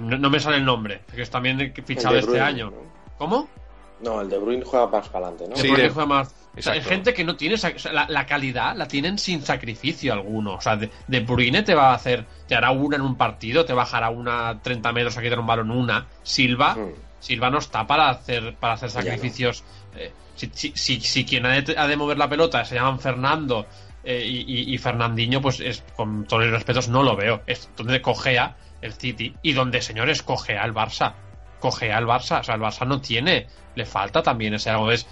No, 0.00 0.18
no 0.18 0.30
me 0.30 0.40
sale 0.40 0.56
el 0.56 0.64
nombre, 0.64 1.02
que 1.14 1.22
es 1.22 1.30
también 1.30 1.72
fichado 1.84 2.16
este 2.16 2.40
año. 2.40 2.70
¿no? 2.70 2.76
¿Cómo? 3.18 3.48
No, 4.00 4.20
el 4.20 4.28
de 4.28 4.38
Bruin 4.38 4.62
juega 4.62 4.86
más 4.88 5.08
para 5.08 5.28
adelante, 5.28 5.44
¿no? 5.48 5.54
De 5.56 5.62
Sí, 5.62 5.68
Bruyne 5.68 5.84
de- 5.84 5.90
juega 5.90 6.06
más. 6.06 6.34
O 6.56 6.62
sea, 6.62 6.72
hay 6.74 6.82
gente 6.82 7.14
que 7.14 7.24
no 7.24 7.34
tiene 7.36 7.56
sac- 7.56 7.76
o 7.76 7.78
sea, 7.78 7.92
la, 7.92 8.06
la 8.08 8.26
calidad, 8.26 8.76
la 8.76 8.86
tienen 8.86 9.18
sin 9.18 9.42
sacrificio 9.42 10.12
alguno. 10.12 10.54
O 10.54 10.60
sea, 10.60 10.76
de, 10.76 10.90
de 11.08 11.20
Bruyne 11.20 11.62
te 11.62 11.74
va 11.74 11.90
a 11.90 11.94
hacer, 11.94 12.24
te 12.46 12.54
hará 12.54 12.70
una 12.70 12.96
en 12.96 13.02
un 13.02 13.16
partido, 13.16 13.64
te 13.64 13.72
bajará 13.72 14.10
una 14.10 14.60
30 14.62 14.92
metros 14.92 15.16
a 15.16 15.22
quitar 15.22 15.38
un 15.40 15.46
balón 15.46 15.70
una. 15.70 16.06
Silva, 16.22 16.74
Mm. 16.74 16.92
Silva 17.20 17.50
no 17.50 17.58
está 17.58 17.86
para 17.86 18.10
hacer, 18.10 18.54
para 18.60 18.74
hacer 18.74 18.88
no. 18.90 19.00
sacrificios. 19.00 19.64
Eh, 19.96 20.12
si, 20.36 20.50
si, 20.52 20.72
si- 20.76 21.00
si 21.00 21.24
quien 21.24 21.46
ha 21.46 21.60
de, 21.60 21.74
ha 21.78 21.86
de 21.86 21.96
mover 21.96 22.18
la 22.18 22.28
pelota 22.28 22.64
se 22.64 22.74
llaman 22.74 22.98
Fernando 23.00 23.66
eh, 24.04 24.22
y, 24.26 24.40
y- 24.70 24.74
y 24.74 24.78
Fernandinho, 24.78 25.40
pues 25.40 25.60
es, 25.60 25.82
con 25.96 26.24
todos 26.26 26.42
los 26.44 26.52
respetos 26.52 26.88
no 26.88 27.02
lo 27.02 27.16
veo. 27.16 27.40
Es 27.46 27.70
donde 27.76 28.02
cojea 28.02 28.56
el 28.84 28.92
City 28.92 29.34
y 29.42 29.52
donde, 29.54 29.80
señores, 29.80 30.22
cojea 30.22 30.64
el 30.64 30.74
Barça. 30.74 31.14
Cojea 31.58 31.98
el 31.98 32.06
Barça. 32.06 32.40
O 32.40 32.44
sea, 32.44 32.54
el 32.54 32.60
Barça 32.60 32.86
no 32.86 33.00
tiene. 33.00 33.46
Le 33.74 33.86
falta 33.86 34.22
también 34.22 34.54
ese 34.54 34.70
algo. 34.70 34.92
Es, 34.92 35.06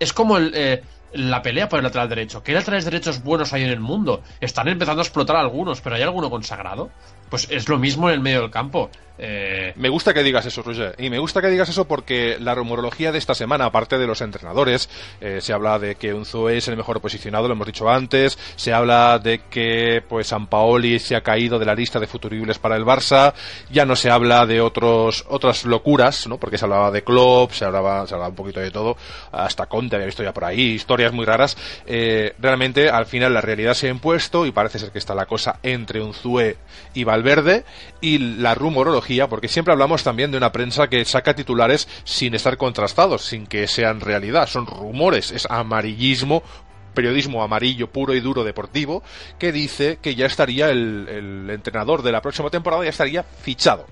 es 0.00 0.12
como 0.12 0.38
el, 0.38 0.52
eh, 0.54 0.82
la 1.12 1.42
pelea 1.42 1.68
por 1.68 1.78
el 1.78 1.84
lateral 1.84 2.08
derecho. 2.08 2.42
¿Qué 2.42 2.52
laterales 2.52 2.84
derechos 2.84 3.22
buenos 3.22 3.52
hay 3.52 3.62
en 3.64 3.70
el 3.70 3.80
mundo? 3.80 4.22
Están 4.40 4.68
empezando 4.68 5.02
a 5.02 5.04
explotar 5.04 5.36
algunos, 5.36 5.80
pero 5.80 5.96
¿hay 5.96 6.02
alguno 6.02 6.30
consagrado? 6.30 6.90
Pues 7.28 7.48
es 7.50 7.68
lo 7.68 7.78
mismo 7.78 8.08
en 8.08 8.14
el 8.14 8.20
medio 8.20 8.42
del 8.42 8.50
campo. 8.50 8.90
Eh, 9.20 9.72
Me 9.76 9.88
gusta 9.88 10.14
que 10.14 10.22
digas 10.22 10.46
eso, 10.46 10.62
Roger. 10.62 10.94
Y 10.98 11.10
me 11.10 11.18
gusta 11.18 11.40
que 11.40 11.48
digas 11.48 11.68
eso 11.68 11.86
porque 11.86 12.36
la 12.38 12.54
rumorología 12.54 13.10
de 13.10 13.18
esta 13.18 13.34
semana, 13.34 13.64
aparte 13.64 13.98
de 13.98 14.06
los 14.06 14.20
entrenadores, 14.20 14.88
eh, 15.20 15.40
se 15.40 15.52
habla 15.52 15.78
de 15.78 15.96
que 15.96 16.14
Unzué 16.14 16.58
es 16.58 16.68
el 16.68 16.76
mejor 16.76 17.00
posicionado, 17.00 17.48
lo 17.48 17.54
hemos 17.54 17.66
dicho 17.66 17.90
antes. 17.90 18.38
Se 18.54 18.72
habla 18.72 19.18
de 19.18 19.40
que 19.50 20.04
pues 20.08 20.28
San 20.28 20.46
Paoli 20.46 21.00
se 21.00 21.16
ha 21.16 21.22
caído 21.22 21.58
de 21.58 21.66
la 21.66 21.74
lista 21.74 21.98
de 21.98 22.06
futuribles 22.06 22.58
para 22.60 22.76
el 22.76 22.84
Barça. 22.84 23.34
Ya 23.70 23.84
no 23.84 23.96
se 23.96 24.08
habla 24.10 24.46
de 24.46 24.60
otros 24.60 25.24
otras 25.28 25.64
locuras, 25.64 26.28
¿no? 26.28 26.38
Porque 26.38 26.56
se 26.56 26.64
hablaba 26.64 26.92
de 26.92 27.02
Klopp, 27.02 27.52
se 27.52 27.64
hablaba, 27.64 28.06
se 28.06 28.14
hablaba 28.14 28.30
un 28.30 28.36
poquito 28.36 28.60
de 28.60 28.70
todo. 28.70 28.96
Hasta 29.32 29.66
Conte 29.66 29.96
había 29.96 30.06
visto 30.06 30.22
ya 30.22 30.32
por 30.32 30.44
ahí, 30.44 30.60
historias 30.60 31.12
muy 31.12 31.24
raras. 31.24 31.56
Eh, 31.86 32.34
realmente, 32.38 32.88
al 32.88 33.06
final, 33.06 33.34
la 33.34 33.40
realidad 33.40 33.74
se 33.74 33.88
ha 33.88 33.90
impuesto 33.90 34.46
y 34.46 34.52
parece 34.52 34.78
ser 34.78 34.92
que 34.92 34.98
está 34.98 35.14
la 35.14 35.26
cosa 35.26 35.58
entre 35.64 36.00
Unzué 36.00 36.56
y 36.94 37.02
Valverde 37.18 37.64
y 38.00 38.18
la 38.18 38.54
rumorología, 38.54 39.28
porque 39.28 39.48
siempre 39.48 39.72
hablamos 39.72 40.04
también 40.04 40.30
de 40.30 40.36
una 40.36 40.52
prensa 40.52 40.88
que 40.88 41.04
saca 41.04 41.34
titulares 41.34 41.88
sin 42.04 42.34
estar 42.34 42.56
contrastados, 42.56 43.22
sin 43.22 43.46
que 43.46 43.66
sean 43.66 44.00
realidad, 44.00 44.46
son 44.46 44.66
rumores, 44.66 45.32
es 45.32 45.46
amarillismo 45.50 46.42
periodismo 46.94 47.44
amarillo 47.44 47.92
puro 47.92 48.14
y 48.14 48.20
duro 48.20 48.42
deportivo 48.42 49.04
que 49.38 49.52
dice 49.52 49.98
que 50.02 50.16
ya 50.16 50.26
estaría 50.26 50.70
el, 50.70 51.06
el 51.08 51.50
entrenador 51.50 52.02
de 52.02 52.10
la 52.10 52.20
próxima 52.20 52.50
temporada 52.50 52.82
ya 52.82 52.90
estaría 52.90 53.22
fichado 53.22 53.86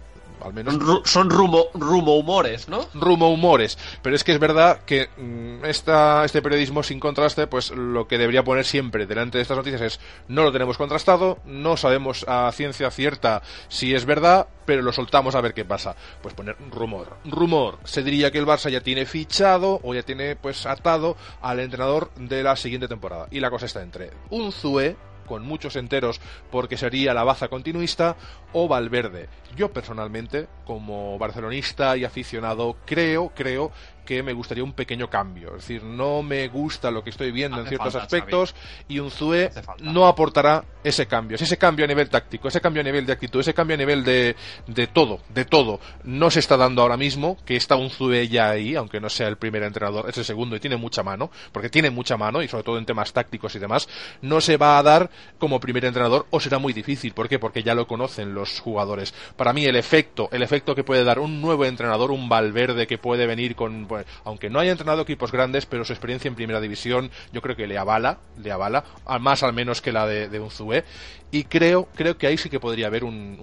al 0.46 0.54
menos 0.54 0.74
son 0.74 0.80
ru- 0.82 1.04
son 1.04 1.30
rumo, 1.30 1.66
rumo 1.74 2.16
humores, 2.16 2.68
¿no? 2.68 2.86
rumo 2.94 3.32
humores. 3.32 3.78
Pero 4.02 4.16
es 4.16 4.24
que 4.24 4.32
es 4.32 4.38
verdad 4.38 4.80
que 4.86 5.08
mm, 5.16 5.64
esta, 5.64 6.24
este 6.24 6.42
periodismo 6.42 6.82
sin 6.82 7.00
contraste, 7.00 7.46
pues 7.46 7.70
lo 7.70 8.06
que 8.08 8.18
debería 8.18 8.44
poner 8.44 8.64
siempre 8.64 9.06
delante 9.06 9.38
de 9.38 9.42
estas 9.42 9.56
noticias 9.56 9.80
es 9.82 10.00
no 10.28 10.42
lo 10.42 10.52
tenemos 10.52 10.78
contrastado, 10.78 11.38
no 11.44 11.76
sabemos 11.76 12.24
a 12.28 12.50
ciencia 12.52 12.90
cierta 12.90 13.42
si 13.68 13.94
es 13.94 14.04
verdad, 14.04 14.46
pero 14.64 14.82
lo 14.82 14.92
soltamos 14.92 15.34
a 15.34 15.40
ver 15.40 15.54
qué 15.54 15.64
pasa. 15.64 15.94
Pues 16.22 16.34
poner 16.34 16.56
rumor. 16.70 17.16
Rumor. 17.24 17.78
Se 17.84 18.02
diría 18.02 18.30
que 18.30 18.38
el 18.38 18.46
Barça 18.46 18.70
ya 18.70 18.80
tiene 18.80 19.06
fichado 19.06 19.80
o 19.82 19.94
ya 19.94 20.02
tiene 20.02 20.36
pues 20.36 20.66
atado 20.66 21.16
al 21.42 21.60
entrenador 21.60 22.10
de 22.16 22.42
la 22.42 22.56
siguiente 22.56 22.88
temporada. 22.88 23.26
Y 23.30 23.40
la 23.40 23.50
cosa 23.50 23.66
está 23.66 23.82
entre 23.82 24.10
un 24.30 24.52
Zue 24.52 24.96
con 25.26 25.44
muchos 25.44 25.76
enteros 25.76 26.20
porque 26.50 26.76
sería 26.76 27.14
la 27.14 27.24
baza 27.24 27.48
continuista 27.48 28.16
o 28.52 28.68
Valverde. 28.68 29.28
Yo 29.56 29.72
personalmente, 29.72 30.48
como 30.64 31.18
barcelonista 31.18 31.96
y 31.96 32.04
aficionado, 32.04 32.76
creo, 32.86 33.32
creo 33.34 33.72
que 34.06 34.22
me 34.22 34.32
gustaría 34.32 34.64
un 34.64 34.72
pequeño 34.72 35.10
cambio. 35.10 35.48
Es 35.48 35.68
decir, 35.68 35.82
no 35.82 36.22
me 36.22 36.48
gusta 36.48 36.90
lo 36.90 37.04
que 37.04 37.10
estoy 37.10 37.30
viendo 37.30 37.60
en 37.60 37.66
ciertos 37.66 37.92
falta, 37.92 38.04
aspectos 38.04 38.54
y 38.88 38.98
un 38.98 39.10
Zue 39.10 39.50
no 39.80 40.06
aportará 40.06 40.64
ese 40.82 41.06
cambio. 41.06 41.36
Si 41.36 41.44
ese 41.44 41.58
cambio 41.58 41.84
a 41.84 41.88
nivel 41.88 42.08
táctico, 42.08 42.48
ese 42.48 42.62
cambio 42.62 42.80
a 42.80 42.84
nivel 42.84 43.04
de 43.04 43.12
actitud, 43.12 43.40
ese 43.40 43.52
cambio 43.52 43.74
a 43.74 43.78
nivel 43.78 44.02
de, 44.02 44.34
de 44.66 44.86
todo, 44.86 45.20
de 45.28 45.44
todo, 45.44 45.80
no 46.04 46.30
se 46.30 46.40
está 46.40 46.56
dando 46.56 46.80
ahora 46.80 46.96
mismo, 46.96 47.36
que 47.44 47.56
está 47.56 47.76
un 47.76 47.90
Zue 47.90 48.28
ya 48.28 48.48
ahí, 48.48 48.76
aunque 48.76 49.00
no 49.00 49.10
sea 49.10 49.28
el 49.28 49.36
primer 49.36 49.62
entrenador, 49.64 50.08
es 50.08 50.16
el 50.16 50.24
segundo 50.24 50.56
y 50.56 50.60
tiene 50.60 50.76
mucha 50.76 51.02
mano, 51.02 51.30
porque 51.52 51.68
tiene 51.68 51.90
mucha 51.90 52.16
mano 52.16 52.42
y 52.42 52.48
sobre 52.48 52.64
todo 52.64 52.78
en 52.78 52.86
temas 52.86 53.12
tácticos 53.12 53.54
y 53.56 53.58
demás, 53.58 53.88
no 54.22 54.40
se 54.40 54.56
va 54.56 54.78
a 54.78 54.82
dar 54.82 55.10
como 55.38 55.60
primer 55.60 55.84
entrenador 55.84 56.26
o 56.30 56.40
será 56.40 56.58
muy 56.58 56.72
difícil. 56.72 57.12
¿Por 57.12 57.28
qué? 57.28 57.38
Porque 57.38 57.62
ya 57.62 57.74
lo 57.74 57.86
conocen 57.86 58.32
los 58.32 58.60
jugadores. 58.60 59.12
Para 59.36 59.52
mí 59.52 59.64
el 59.64 59.76
efecto, 59.76 60.28
el 60.30 60.42
efecto 60.42 60.74
que 60.74 60.84
puede 60.84 61.04
dar 61.04 61.18
un 61.18 61.40
nuevo 61.40 61.64
entrenador, 61.64 62.10
un 62.10 62.28
Valverde 62.28 62.86
que 62.86 62.98
puede 62.98 63.26
venir 63.26 63.56
con, 63.56 63.88
aunque 64.24 64.50
no 64.50 64.58
haya 64.58 64.72
entrenado 64.72 65.02
equipos 65.02 65.32
grandes, 65.32 65.66
pero 65.66 65.84
su 65.84 65.92
experiencia 65.92 66.28
en 66.28 66.34
primera 66.34 66.60
división, 66.60 67.10
yo 67.32 67.42
creo 67.42 67.56
que 67.56 67.66
le 67.66 67.78
avala, 67.78 68.18
le 68.42 68.52
avala, 68.52 68.84
más 69.20 69.42
al 69.42 69.52
menos 69.52 69.80
que 69.80 69.92
la 69.92 70.06
de, 70.06 70.28
de 70.28 70.40
Unzué, 70.40 70.84
y 71.30 71.44
creo, 71.44 71.88
creo 71.94 72.16
que 72.16 72.26
ahí 72.26 72.38
sí 72.38 72.48
que 72.48 72.60
podría 72.60 72.86
haber 72.86 73.04
un, 73.04 73.36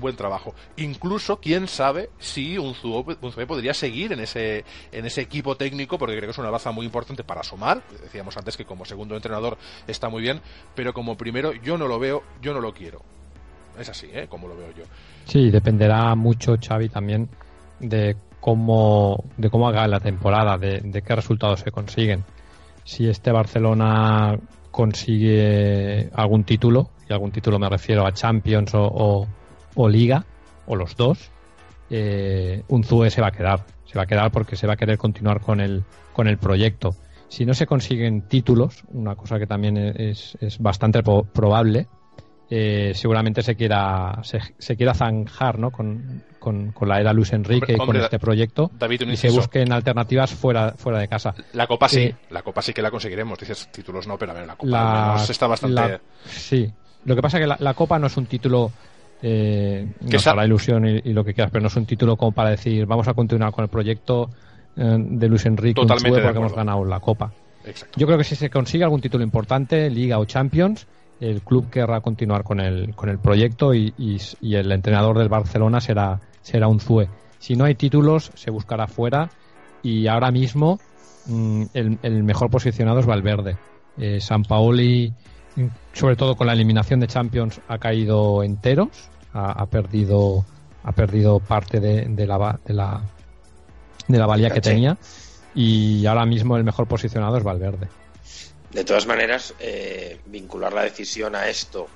buen, 0.00 0.16
trabajo. 0.16 0.54
Incluso, 0.76 1.40
quién 1.40 1.68
sabe 1.68 2.10
si 2.18 2.58
Unzué, 2.58 3.16
Unzué 3.20 3.46
podría 3.46 3.72
seguir 3.72 4.12
en 4.12 4.20
ese, 4.20 4.64
en 4.92 5.06
ese 5.06 5.20
equipo 5.20 5.56
técnico, 5.56 5.96
porque 5.96 6.16
creo 6.16 6.26
que 6.26 6.32
es 6.32 6.38
una 6.38 6.50
baza 6.50 6.72
muy 6.72 6.86
importante 6.86 7.24
para 7.24 7.40
asomar. 7.40 7.82
Decíamos 8.02 8.36
antes 8.36 8.56
que 8.56 8.64
como 8.64 8.84
segundo 8.84 9.14
entrenador 9.14 9.58
está 9.86 10.08
muy 10.08 10.22
bien, 10.22 10.40
pero 10.74 10.92
como 10.92 11.16
primero 11.16 11.52
yo 11.52 11.78
no 11.78 11.86
lo 11.86 11.98
veo, 11.98 12.22
yo 12.42 12.52
no 12.52 12.60
lo 12.60 12.74
quiero. 12.74 13.00
Es 13.78 13.88
así, 13.88 14.10
¿eh? 14.12 14.26
Como 14.28 14.48
lo 14.48 14.56
veo 14.56 14.72
yo. 14.76 14.84
Sí, 15.24 15.50
dependerá 15.50 16.14
mucho, 16.16 16.56
Xavi, 16.60 16.88
también 16.88 17.28
de 17.78 18.16
cómo, 18.40 19.24
de 19.36 19.50
cómo 19.50 19.68
haga 19.68 19.86
la 19.86 20.00
temporada, 20.00 20.58
de, 20.58 20.80
de 20.80 21.02
qué 21.02 21.14
resultados 21.14 21.60
se 21.60 21.70
consiguen. 21.70 22.24
Si 22.84 23.08
este 23.08 23.30
Barcelona 23.30 24.38
consigue 24.70 26.10
algún 26.14 26.44
título, 26.44 26.90
y 27.08 27.12
algún 27.12 27.32
título 27.32 27.58
me 27.58 27.68
refiero 27.68 28.06
a 28.06 28.12
Champions 28.12 28.72
o, 28.74 29.26
Liga, 29.88 30.24
o 30.66 30.76
los 30.76 30.96
dos, 30.96 31.30
eh, 31.90 32.62
Unzue 32.68 33.10
se 33.10 33.20
va 33.20 33.28
a 33.28 33.32
quedar. 33.32 33.64
Se 33.84 33.98
va 33.98 34.04
a 34.04 34.06
quedar 34.06 34.30
porque 34.30 34.56
se 34.56 34.66
va 34.66 34.74
a 34.74 34.76
querer 34.76 34.98
continuar 34.98 35.40
con 35.40 35.60
el, 35.60 35.84
con 36.12 36.28
el 36.28 36.38
proyecto. 36.38 36.94
Si 37.28 37.44
no 37.44 37.54
se 37.54 37.66
consiguen 37.66 38.22
títulos, 38.22 38.84
una 38.92 39.16
cosa 39.16 39.38
que 39.38 39.46
también 39.46 39.76
es, 39.76 40.36
es 40.40 40.58
bastante 40.58 41.02
probable, 41.02 41.88
eh, 42.50 42.92
seguramente 42.96 43.42
se 43.42 43.54
quiera 43.54 44.18
se, 44.24 44.40
se 44.58 44.76
quiera 44.76 44.92
zanjar 44.92 45.58
¿no? 45.58 45.70
con, 45.70 46.24
con, 46.40 46.72
con 46.72 46.88
la 46.88 47.00
era 47.00 47.12
Luis 47.12 47.32
Enrique 47.32 47.72
Hombre, 47.72 47.74
y 47.74 47.76
con 47.78 47.88
hombre, 47.88 48.02
este 48.02 48.18
proyecto 48.18 48.70
David, 48.76 49.02
y 49.02 49.16
se 49.16 49.30
busquen 49.30 49.72
alternativas 49.72 50.32
fuera 50.34 50.72
fuera 50.76 50.98
de 50.98 51.06
casa. 51.08 51.32
La 51.52 51.66
copa 51.68 51.88
sí, 51.88 52.00
Eh, 52.00 52.14
la 52.30 52.42
copa 52.42 52.60
sí 52.62 52.72
que 52.72 52.82
la 52.82 52.90
conseguiremos. 52.90 53.38
Dices 53.38 53.68
títulos 53.70 54.06
no, 54.08 54.18
pero 54.18 54.32
a 54.32 54.34
ver, 54.34 54.46
la 54.46 54.56
copa 54.56 54.70
La- 54.70 55.02
al 55.04 55.12
menos 55.14 55.30
está 55.30 55.46
bastante. 55.46 55.74
la- 55.80 56.00
sí, 56.26 56.68
lo 57.04 57.14
que 57.14 57.22
pasa 57.22 57.38
es 57.38 57.42
que 57.42 57.46
la, 57.46 57.56
la 57.60 57.74
Copa 57.74 57.98
no 57.98 58.08
es 58.08 58.16
un 58.16 58.26
título 58.26 58.70
eh, 59.22 59.86
Que 60.06 60.14
nos 60.14 60.26
hará 60.26 60.44
ilusión 60.44 60.86
y, 60.86 61.00
y 61.04 61.12
lo 61.12 61.24
que 61.24 61.34
quieras, 61.34 61.50
pero 61.52 61.62
no 61.62 61.68
es 61.68 61.76
un 61.76 61.86
título 61.86 62.16
como 62.16 62.32
para 62.32 62.50
decir 62.50 62.84
vamos 62.86 63.06
a 63.08 63.14
continuar 63.14 63.52
con 63.52 63.62
el 63.64 63.70
proyecto 63.70 64.30
eh, 64.76 64.96
de 64.98 65.28
Luis 65.28 65.46
Enrique 65.46 65.74
Totalmente 65.80 66.20
porque 66.20 66.38
hemos 66.38 66.54
ganado 66.54 66.84
la 66.84 67.00
Copa. 67.00 67.32
Exacto. 67.64 67.98
Yo 68.00 68.06
creo 68.06 68.18
que 68.18 68.24
si 68.24 68.34
se 68.34 68.48
consigue 68.50 68.84
algún 68.84 69.00
título 69.02 69.22
importante, 69.22 69.88
Liga 69.90 70.18
o 70.18 70.24
Champions, 70.24 70.86
el 71.20 71.42
club 71.42 71.68
querrá 71.70 72.00
continuar 72.00 72.42
con 72.44 72.60
el, 72.60 72.94
con 72.94 73.08
el 73.08 73.18
proyecto 73.18 73.74
y, 73.74 73.92
y- 73.98 74.18
y 74.40 74.54
el 74.56 74.72
entrenador 74.72 75.18
del 75.18 75.28
Barcelona 75.28 75.80
será, 75.80 76.20
será 76.42 76.66
un 76.68 76.80
Zue. 76.80 77.08
Si 77.38 77.56
no 77.56 77.64
hay 77.64 77.74
títulos, 77.74 78.30
se 78.34 78.50
buscará 78.50 78.86
fuera 78.86 79.30
y 79.82 80.06
ahora 80.06 80.30
mismo 80.30 80.78
mm, 81.26 81.62
el, 81.74 81.98
el 82.02 82.22
mejor 82.24 82.50
posicionado 82.50 83.00
es 83.00 83.06
Valverde. 83.06 83.56
Eh, 83.98 84.20
San 84.20 84.42
Paoli, 84.44 85.12
mm, 85.56 85.66
sobre 85.92 86.16
todo 86.16 86.36
con 86.36 86.46
la 86.46 86.52
eliminación 86.54 87.00
de 87.00 87.06
Champions, 87.06 87.60
ha 87.68 87.78
caído 87.78 88.42
enteros, 88.42 88.88
ha, 89.32 89.52
ha 89.52 89.66
perdido 89.66 90.44
ha 90.82 90.92
perdido 90.92 91.40
parte 91.40 91.78
de, 91.78 92.06
de 92.06 92.26
la, 92.26 92.58
de 92.64 92.72
la 92.72 93.02
de 94.08 94.18
la 94.18 94.26
valía 94.26 94.48
que 94.48 94.60
tenía 94.70 94.96
y 95.54 96.06
ahora 96.06 96.24
mismo 96.24 96.56
el 96.56 96.64
mejor 96.64 96.86
posicionado 96.86 97.36
es 97.36 97.44
Valverde. 97.44 97.88
De 98.70 98.84
todas 98.84 99.06
maneras, 99.06 99.54
eh, 99.58 100.20
vincular 100.26 100.72
la 100.72 100.82
decisión 100.84 101.34
a 101.34 101.48
esto 101.48 101.88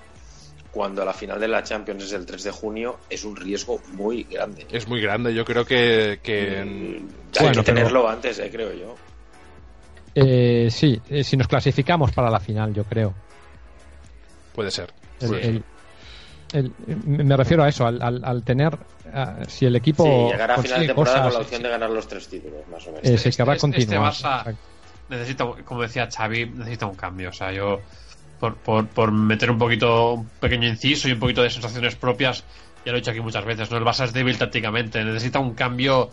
cuando 0.72 1.04
la 1.04 1.12
final 1.12 1.38
de 1.38 1.46
la 1.46 1.62
Champions 1.62 2.02
es 2.02 2.12
el 2.12 2.26
3 2.26 2.42
de 2.42 2.50
junio 2.50 2.98
es 3.08 3.22
un 3.24 3.36
riesgo 3.36 3.80
muy 3.92 4.24
grande. 4.24 4.66
Es 4.70 4.88
muy 4.88 5.00
grande, 5.00 5.32
yo 5.32 5.44
creo 5.44 5.64
que. 5.64 6.18
que 6.22 6.64
Mm, 6.64 7.08
Hay 7.36 7.46
Bueno, 7.46 7.62
que 7.62 7.62
pero- 7.62 7.76
tenerlo 7.78 8.08
antes, 8.08 8.38
eh, 8.40 8.48
creo 8.50 8.72
yo. 8.72 8.94
Eh, 10.16 10.68
sí, 10.70 11.00
eh, 11.10 11.22
si 11.24 11.36
nos 11.36 11.46
clasificamos 11.48 12.12
para 12.12 12.30
la 12.30 12.38
final, 12.40 12.72
yo 12.74 12.84
creo. 12.84 13.14
puede 14.54 14.70
ser. 14.70 14.92
El- 15.20 15.28
puede 15.28 15.42
ser. 15.42 15.50
el- 15.50 15.64
el- 16.52 16.72
me 17.06 17.36
refiero 17.36 17.64
a 17.64 17.68
eso, 17.68 17.84
al, 17.86 18.00
al- 18.00 18.24
al 18.24 18.42
tener, 18.44 18.76
ah, 19.12 19.38
si 19.48 19.66
el 19.66 19.74
equipo 19.74 20.04
Sí, 20.04 20.32
llegar 20.32 20.50
a 20.52 20.58
final 20.62 20.80
de 20.80 20.86
temporada 20.86 21.16
cosas, 21.18 21.32
con 21.32 21.40
la 21.40 21.44
opción 21.44 21.62
de 21.64 21.68
ganar 21.68 21.90
los 21.90 22.06
tres 22.06 22.28
títulos, 22.28 22.66
más 22.68 22.82
o 22.86 22.90
menos. 22.92 23.00
eh, 23.04 23.18
se 23.18 23.28
Este- 23.30 23.42
este- 23.42 23.78
este 23.78 23.98
necesita, 25.08 25.46
como 25.64 25.82
decía 25.82 26.08
Xavi, 26.10 26.46
necesita 26.46 26.86
un 26.86 26.94
cambio. 26.94 27.30
O 27.30 27.32
sea, 27.32 27.52
yo, 27.52 27.80
por, 28.40 28.56
por, 28.56 28.86
por 28.86 29.12
meter 29.12 29.50
un 29.50 29.58
poquito, 29.58 30.14
un 30.14 30.28
pequeño 30.40 30.68
inciso 30.68 31.08
y 31.08 31.12
un 31.12 31.18
poquito 31.18 31.42
de 31.42 31.50
sensaciones 31.50 31.96
propias, 31.96 32.44
ya 32.84 32.92
lo 32.92 32.98
he 32.98 33.00
dicho 33.00 33.10
aquí 33.10 33.20
muchas 33.20 33.44
veces, 33.44 33.70
¿no? 33.70 33.78
El 33.78 33.84
Barça 33.84 34.04
es 34.04 34.12
débil 34.12 34.36
tácticamente, 34.38 35.02
necesita 35.04 35.38
un 35.38 35.54
cambio 35.54 36.10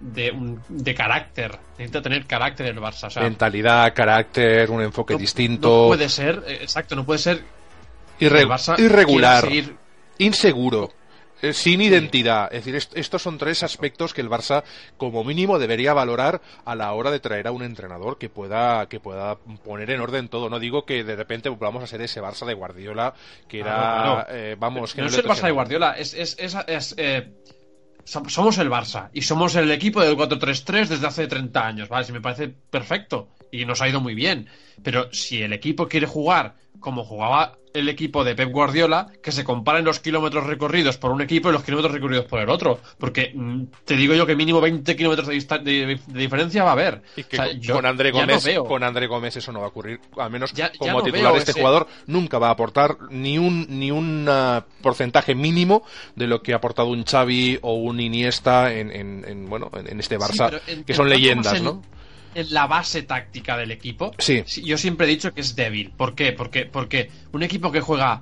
de, 0.00 0.56
de 0.68 0.94
carácter, 0.94 1.58
necesita 1.72 2.02
tener 2.02 2.26
carácter 2.26 2.66
el 2.66 2.78
Barça. 2.78 3.20
Mentalidad, 3.20 3.92
carácter, 3.94 4.70
un 4.70 4.82
enfoque 4.82 5.16
distinto. 5.16 5.68
No 5.68 5.88
puede 5.88 6.08
ser, 6.08 6.44
exacto, 6.46 6.94
no 6.94 7.04
puede 7.04 7.18
ser 7.18 7.42
irregular, 8.20 9.48
inseguro. 10.18 10.92
Eh, 11.42 11.52
sin 11.52 11.80
identidad. 11.80 12.52
Es 12.52 12.64
decir, 12.64 12.88
estos 12.94 13.22
son 13.22 13.38
tres 13.38 13.62
aspectos 13.62 14.12
que 14.12 14.20
el 14.20 14.28
Barça, 14.28 14.64
como 14.96 15.24
mínimo, 15.24 15.58
debería 15.58 15.92
valorar 15.92 16.40
a 16.64 16.74
la 16.74 16.92
hora 16.92 17.10
de 17.10 17.20
traer 17.20 17.46
a 17.46 17.52
un 17.52 17.62
entrenador 17.62 18.18
que 18.18 18.28
pueda, 18.28 18.88
que 18.88 19.00
pueda 19.00 19.36
poner 19.64 19.90
en 19.90 20.00
orden 20.00 20.28
todo. 20.28 20.50
No 20.50 20.58
digo 20.58 20.84
que 20.84 21.04
de 21.04 21.16
repente 21.16 21.48
vamos 21.48 21.82
a 21.82 21.86
ser 21.86 22.00
ese 22.02 22.20
Barça 22.20 22.44
de 22.46 22.54
Guardiola, 22.54 23.14
que 23.46 23.60
era, 23.60 24.26
eh, 24.30 24.56
vamos, 24.58 24.94
que 24.94 25.02
no, 25.02 25.06
es 25.06 25.18
el 25.18 25.24
Barça 25.26 25.46
de 25.46 25.52
Guardiola, 25.52 25.92
es, 25.92 26.14
es, 26.14 26.36
eh, 26.96 27.32
somos 28.04 28.58
el 28.58 28.70
Barça 28.70 29.10
y 29.12 29.22
somos 29.22 29.54
el 29.54 29.70
equipo 29.70 30.00
del 30.00 30.16
4-3-3 30.16 30.86
desde 30.86 31.06
hace 31.06 31.26
30 31.26 31.66
años, 31.66 31.88
¿vale? 31.88 32.04
Si 32.04 32.12
me 32.12 32.20
parece 32.20 32.48
perfecto 32.48 33.28
y 33.50 33.64
nos 33.64 33.80
ha 33.82 33.88
ido 33.88 34.00
muy 34.00 34.14
bien. 34.14 34.48
Pero 34.82 35.12
si 35.12 35.42
el 35.42 35.52
equipo 35.52 35.88
quiere 35.88 36.06
jugar 36.06 36.54
como 36.80 37.04
jugaba 37.04 37.58
el 37.74 37.88
equipo 37.88 38.24
de 38.24 38.34
Pep 38.34 38.50
Guardiola, 38.50 39.08
que 39.22 39.32
se 39.32 39.44
comparen 39.44 39.84
los 39.84 40.00
kilómetros 40.00 40.44
recorridos 40.46 40.96
por 40.96 41.10
un 41.10 41.22
equipo 41.22 41.48
y 41.48 41.52
los 41.52 41.62
kilómetros 41.62 41.92
recorridos 41.92 42.26
por 42.26 42.40
el 42.40 42.48
otro. 42.48 42.80
Porque 42.98 43.32
mm, 43.34 43.64
te 43.84 43.96
digo 43.96 44.14
yo 44.14 44.26
que 44.26 44.34
mínimo 44.36 44.60
20 44.60 44.96
kilómetros 44.96 45.28
de, 45.28 45.98
diferencia 46.08 46.64
va 46.64 46.70
a 46.70 46.72
haber. 46.72 47.02
con, 47.70 47.86
André 47.86 48.10
Gómez, 48.10 48.44
con 48.66 48.82
André 48.82 49.06
Gómez 49.06 49.36
eso 49.36 49.52
no 49.52 49.60
va 49.60 49.66
a 49.66 49.68
ocurrir. 49.68 50.00
Al 50.16 50.30
menos 50.30 50.52
como 50.78 51.02
titular 51.02 51.36
este 51.36 51.52
jugador 51.52 51.86
nunca 52.06 52.38
va 52.38 52.48
a 52.48 52.52
aportar 52.52 52.96
ni 53.10 53.38
un, 53.38 53.66
ni 53.68 53.90
un 53.90 54.26
ah, 54.28 54.64
porcentaje 54.82 55.34
mínimo 55.34 55.82
de 56.16 56.26
lo 56.26 56.42
que 56.42 56.52
ha 56.52 56.56
aportado 56.56 56.88
un 56.88 57.04
Xavi 57.04 57.58
o 57.62 57.74
un 57.74 58.00
Iniesta 58.00 58.72
en, 58.72 59.46
bueno, 59.48 59.70
en 59.74 60.00
este 60.00 60.18
Barça, 60.18 60.60
que 60.84 60.94
son 60.94 61.08
leyendas, 61.08 61.62
¿no? 61.62 61.82
En 62.34 62.52
la 62.52 62.66
base 62.66 63.02
táctica 63.02 63.56
del 63.56 63.70
equipo, 63.70 64.12
sí. 64.18 64.44
yo 64.62 64.78
siempre 64.78 65.06
he 65.06 65.10
dicho 65.10 65.32
que 65.32 65.40
es 65.40 65.56
débil. 65.56 65.90
¿Por 65.90 66.14
qué? 66.14 66.32
Porque, 66.32 66.66
porque 66.66 67.10
un 67.32 67.42
equipo 67.42 67.72
que 67.72 67.80
juega 67.80 68.20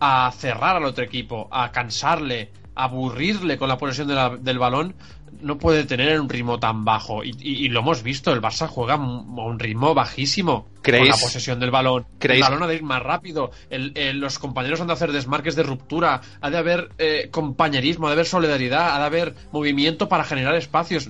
a 0.00 0.32
cerrar 0.36 0.76
al 0.76 0.84
otro 0.84 1.04
equipo, 1.04 1.48
a 1.50 1.72
cansarle, 1.72 2.50
a 2.74 2.84
aburrirle 2.84 3.58
con 3.58 3.68
la 3.68 3.78
posesión 3.78 4.08
del 4.42 4.58
balón, 4.58 4.94
no 5.40 5.58
puede 5.58 5.84
tener 5.84 6.20
un 6.20 6.28
ritmo 6.28 6.58
tan 6.58 6.84
bajo. 6.84 7.22
Y, 7.24 7.68
lo 7.68 7.80
hemos 7.80 8.02
visto, 8.02 8.32
el 8.32 8.40
Barça 8.40 8.66
juega 8.66 8.94
a 8.94 8.96
un 8.96 9.58
ritmo 9.58 9.94
bajísimo 9.94 10.68
con 10.82 11.08
la 11.08 11.16
posesión 11.16 11.60
del 11.60 11.70
balón. 11.70 12.06
El 12.20 12.40
balón 12.40 12.62
ha 12.62 12.66
de 12.66 12.76
ir 12.76 12.82
más 12.82 13.02
rápido. 13.02 13.50
los 13.70 14.38
compañeros 14.38 14.80
han 14.80 14.86
de 14.86 14.92
hacer 14.92 15.12
desmarques 15.12 15.56
de 15.56 15.62
ruptura. 15.62 16.20
Ha 16.40 16.50
de 16.50 16.58
haber 16.58 16.90
eh, 16.98 17.28
compañerismo, 17.30 18.06
ha 18.06 18.10
de 18.10 18.14
haber 18.14 18.26
solidaridad, 18.26 18.94
ha 18.94 18.98
de 18.98 19.04
haber 19.04 19.34
movimiento 19.52 20.08
para 20.08 20.24
generar 20.24 20.54
espacios. 20.54 21.08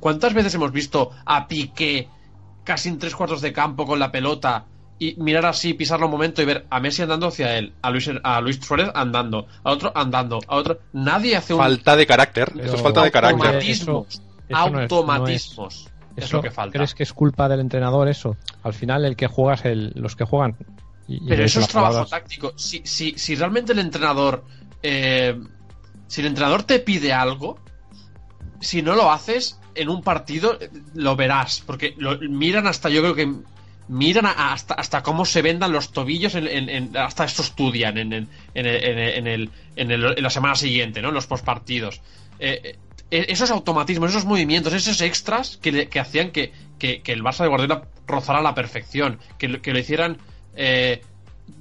¿Cuántas 0.00 0.34
veces 0.34 0.54
hemos 0.54 0.72
visto 0.72 1.10
a 1.24 1.48
Piqué 1.48 2.08
casi 2.64 2.88
en 2.88 2.98
tres 2.98 3.14
cuartos 3.14 3.40
de 3.40 3.52
campo 3.52 3.86
con 3.86 3.98
la 3.98 4.10
pelota? 4.10 4.66
Y 4.98 5.14
mirar 5.18 5.46
así, 5.46 5.74
pisarlo 5.74 6.06
un 6.06 6.12
momento 6.12 6.40
y 6.40 6.46
ver 6.46 6.66
a 6.70 6.80
Messi 6.80 7.02
andando 7.02 7.26
hacia 7.26 7.58
él, 7.58 7.74
a 7.82 7.90
Luis, 7.90 8.10
a 8.22 8.40
Luis 8.40 8.58
Suárez 8.62 8.90
andando, 8.94 9.46
a 9.62 9.70
otro 9.70 9.92
andando, 9.94 10.40
a 10.46 10.56
otro. 10.56 10.78
Nadie 10.92 11.36
hace 11.36 11.52
un. 11.52 11.60
Falta 11.60 11.96
de 11.96 12.06
carácter. 12.06 12.52
Eso 12.58 12.76
es 12.76 12.82
falta 12.82 13.02
de 13.02 13.10
carácter. 13.10 13.46
Automatismos. 13.46 14.22
automatismos. 14.50 15.88
es, 16.16 16.32
lo 16.32 16.40
que 16.40 16.50
falta. 16.50 16.72
¿Crees 16.72 16.94
que 16.94 17.02
es 17.02 17.12
culpa 17.12 17.48
del 17.48 17.60
entrenador 17.60 18.08
eso? 18.08 18.36
Al 18.62 18.72
final, 18.72 19.04
el 19.04 19.16
que 19.16 19.26
juega 19.26 19.54
es 19.54 19.64
el, 19.66 19.92
los 19.96 20.16
que 20.16 20.24
juegan. 20.24 20.56
Pero 21.28 21.44
eso 21.44 21.60
es 21.60 21.68
trabajo 21.68 22.06
táctico. 22.06 22.52
Si, 22.56 22.82
si, 22.84 23.18
si 23.18 23.34
realmente 23.34 23.72
el 23.72 23.78
entrenador. 23.78 24.44
Eh, 24.82 25.38
si 26.06 26.20
el 26.20 26.28
entrenador 26.28 26.62
te 26.62 26.78
pide 26.78 27.12
algo, 27.12 27.58
si 28.60 28.80
no 28.80 28.94
lo 28.94 29.10
haces 29.10 29.58
en 29.74 29.88
un 29.88 30.02
partido, 30.02 30.58
lo 30.94 31.16
verás. 31.16 31.62
Porque 31.66 31.94
lo 31.98 32.18
miran 32.18 32.66
hasta 32.66 32.88
yo 32.88 33.02
creo 33.02 33.14
que 33.14 33.34
miran 33.88 34.26
hasta, 34.26 34.74
hasta 34.74 35.02
cómo 35.02 35.24
se 35.24 35.42
vendan 35.42 35.72
los 35.72 35.92
tobillos, 35.92 36.34
en, 36.34 36.96
hasta 36.96 37.24
esto 37.24 37.42
estudian 37.42 37.98
en, 37.98 38.12
en, 38.12 38.26
el, 39.26 39.50
en, 39.76 40.22
la 40.22 40.30
semana 40.30 40.54
siguiente, 40.54 41.02
¿no? 41.02 41.08
En 41.08 41.14
los 41.14 41.26
postpartidos. 41.26 42.00
Eh, 42.38 42.78
eh, 43.10 43.26
esos 43.28 43.50
automatismos, 43.50 44.10
esos 44.10 44.24
movimientos, 44.24 44.72
esos 44.72 45.00
extras 45.00 45.56
que, 45.58 45.88
que 45.88 46.00
hacían 46.00 46.30
que, 46.30 46.52
que, 46.78 47.00
el 47.06 47.22
Barça 47.22 47.42
de 47.42 47.48
Guardiola 47.48 47.82
rozara 48.06 48.40
a 48.40 48.42
la 48.42 48.54
perfección, 48.54 49.18
que, 49.38 49.60
que 49.60 49.72
lo 49.72 49.78
hicieran 49.78 50.18
eh, 50.56 51.02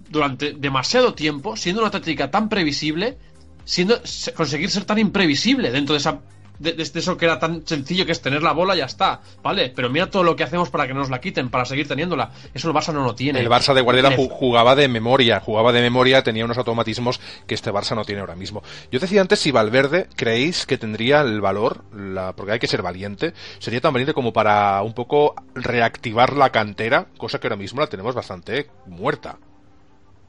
durante 0.09 0.53
demasiado 0.53 1.13
tiempo, 1.13 1.55
siendo 1.55 1.82
una 1.82 1.91
táctica 1.91 2.32
tan 2.32 2.49
previsible, 2.49 3.17
siendo 3.63 4.01
conseguir 4.36 4.69
ser 4.71 4.86
tan 4.86 4.97
imprevisible 4.97 5.71
dentro 5.71 5.93
de 5.93 5.99
esa 5.99 6.21
de, 6.60 6.76
eso 6.78 7.18
que 7.18 7.26
era 7.26 7.39
tan 7.39 7.66
sencillo 7.66 8.06
que 8.06 8.12
es 8.12 8.22
tener 8.22 8.43
la 8.43 8.53
bola 8.53 8.76
y 8.76 8.80
ya 8.80 8.86
está, 8.86 9.22
¿vale? 9.43 9.72
Pero 9.76 9.89
mira 9.89 10.10
todo 10.10 10.24
lo 10.24 10.36
que 10.36 10.43
hacemos 10.43 10.70
para 10.70 10.88
que 10.88 10.93
nos 10.93 11.10
la 11.10 11.20
quiten, 11.20 11.49
para 11.49 11.66
seguir 11.66 11.88
teniéndola. 11.88 12.32
Eso 12.53 12.68
el 12.70 12.76
Barça 12.76 12.93
no 12.93 13.03
lo 13.03 13.16
tiene. 13.16 13.39
El 13.39 13.49
Barça 13.49 13.74
de 13.74 13.82
Guardiola 13.82 14.16
jugaba 14.30 14.76
de 14.76 14.88
memoria, 14.88 15.39
jugaba 15.39 15.72
de 15.72 15.82
memoria, 15.82 16.24
tenía 16.24 16.45
unos 16.45 16.58
automatismos 16.58 17.20
que 17.47 17.56
este 17.56 17.72
Barça 17.72 17.95
no 17.95 18.06
tiene 18.06 18.22
ahora 18.22 18.36
mismo. 18.36 18.64
Yo 18.91 18.99
decía 18.99 19.22
antes 19.22 19.39
si 19.39 19.51
Valverde 19.51 20.08
creéis 20.16 20.66
que 20.66 20.78
tendría 20.78 21.22
el 21.22 21.41
valor, 21.41 21.84
la, 21.93 22.34
porque 22.36 22.53
hay 22.53 22.60
que 22.60 22.68
ser 22.68 22.82
valiente, 22.82 23.34
sería 23.60 23.82
tan 23.82 23.93
valiente 23.93 24.14
como 24.14 24.34
para 24.34 24.82
un 24.84 24.93
poco 24.93 25.36
reactivar 25.53 26.34
la 26.34 26.51
cantera, 26.51 27.08
cosa 27.18 27.39
que 27.39 27.47
ahora 27.47 27.58
mismo 27.58 27.82
la 27.82 27.88
tenemos 27.88 28.16
bastante 28.16 28.68
muerta. 28.86 29.38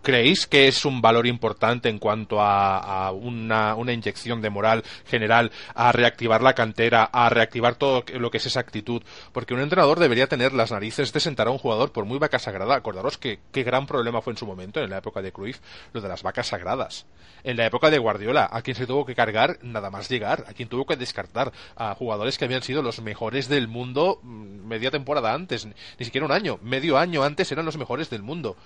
¿Creéis 0.06 0.46
que 0.46 0.68
es 0.68 0.84
un 0.84 1.02
valor 1.02 1.26
importante 1.26 1.88
en 1.88 1.98
cuanto 1.98 2.40
a, 2.40 3.10
una, 3.10 3.74
inyección 3.92 4.40
de 4.40 4.50
moral 4.50 4.84
general, 5.04 5.50
a 5.74 5.90
reactivar 5.90 6.42
la 6.42 6.54
cantera, 6.54 7.02
a 7.02 7.28
reactivar 7.28 7.74
todo 7.74 8.04
lo 8.14 8.30
que 8.30 8.36
es 8.36 8.46
esa 8.46 8.60
actitud? 8.60 9.02
Porque 9.32 9.52
un 9.52 9.58
entrenador 9.58 9.98
debería 9.98 10.28
tener 10.28 10.52
las 10.52 10.70
narices 10.70 11.12
de 11.12 11.18
sentar 11.18 11.48
a 11.48 11.50
un 11.50 11.58
jugador 11.58 11.90
por 11.90 12.04
muy 12.04 12.20
vaca 12.20 12.38
sagrada. 12.38 12.76
Acordaros 12.76 13.18
que 13.18 13.40
qué 13.50 13.64
gran 13.64 13.88
problema 13.88 14.22
fue 14.22 14.32
en 14.32 14.36
su 14.36 14.46
momento, 14.46 14.80
en 14.80 14.90
la 14.90 14.98
época 14.98 15.22
de 15.22 15.32
Cruyff, 15.32 15.58
lo 15.92 16.00
de 16.00 16.08
las 16.08 16.22
vacas 16.22 16.46
sagradas. 16.46 17.06
En 17.42 17.56
la 17.56 17.66
época 17.66 17.90
de 17.90 17.98
Guardiola, 17.98 18.48
a 18.48 18.62
quien 18.62 18.76
se 18.76 18.86
tuvo 18.86 19.04
que 19.06 19.16
cargar 19.16 19.58
nada 19.62 19.90
más 19.90 20.08
llegar, 20.08 20.44
a 20.46 20.52
quien 20.52 20.68
tuvo 20.68 20.86
que 20.86 20.94
descartar 20.94 21.52
a 21.74 21.96
jugadores 21.96 22.38
que 22.38 22.44
habían 22.44 22.62
sido 22.62 22.80
los 22.80 23.02
mejores 23.02 23.48
del 23.48 23.66
mundo 23.66 24.20
mm, 24.22 24.68
media 24.68 24.92
temporada 24.92 25.34
antes, 25.34 25.66
ni 25.66 26.04
siquiera 26.04 26.26
un 26.26 26.32
año, 26.32 26.60
medio 26.62 26.96
año 26.96 27.24
antes 27.24 27.50
eran 27.50 27.66
los 27.66 27.76
mejores 27.76 28.08
del 28.08 28.22
mundo. 28.22 28.56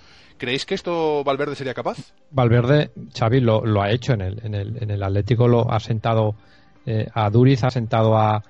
¿Creéis 0.41 0.65
que 0.65 0.73
esto 0.73 1.23
Valverde 1.23 1.53
sería 1.53 1.75
capaz? 1.75 2.15
Valverde, 2.31 2.89
Xavi 3.15 3.41
lo, 3.41 3.61
ha 3.79 3.91
hecho 3.91 4.13
en 4.13 4.21
el, 4.21 4.43
en 4.43 4.55
el, 4.55 4.81
en 4.81 4.89
el 4.89 5.03
Atlético, 5.03 5.47
lo 5.47 5.71
ha 5.71 5.79
sentado 5.79 6.33
eh, 6.87 7.05
a 7.13 7.29
Duriz, 7.29 7.63
ha 7.63 7.69
sentado 7.69 8.17
a, 8.17 8.43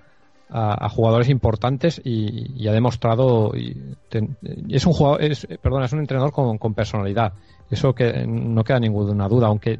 a, 0.49 0.87
jugadores 0.87 1.27
importantes 1.27 2.01
y, 2.01 2.65
ha 2.65 2.71
demostrado 2.71 3.51
es 3.53 4.85
un 4.85 4.93
jugador, 4.93 5.21
es, 5.21 5.45
perdón, 5.61 5.83
es 5.83 5.91
un 5.91 5.99
entrenador 5.99 6.31
con, 6.31 6.57
con, 6.57 6.73
personalidad. 6.73 7.33
Eso 7.69 7.93
que 7.93 8.25
no 8.25 8.63
queda 8.63 8.79
ninguna 8.79 9.27
duda, 9.27 9.47
aunque 9.47 9.77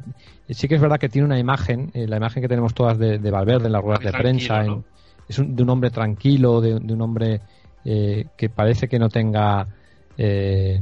sí 0.50 0.68
que 0.68 0.74
es 0.74 0.82
verdad 0.82 0.98
que 0.98 1.08
tiene 1.08 1.24
una 1.24 1.38
imagen, 1.38 1.92
eh, 1.94 2.06
la 2.06 2.18
imagen 2.18 2.42
que 2.42 2.48
tenemos 2.48 2.74
todas 2.74 2.98
de, 2.98 3.30
Valverde 3.30 3.68
en 3.68 3.72
las 3.72 3.82
ruedas 3.82 4.04
de 4.04 4.12
prensa, 4.12 4.66
es 5.26 5.38
de 5.38 5.62
un 5.62 5.70
hombre 5.70 5.88
tranquilo, 5.88 6.60
de, 6.60 6.74
un 6.74 7.00
hombre 7.00 7.40
eh, 7.86 8.26
que 8.36 8.50
parece 8.50 8.86
que 8.86 8.98
no 8.98 9.08
tenga 9.08 9.66
eh, 10.18 10.78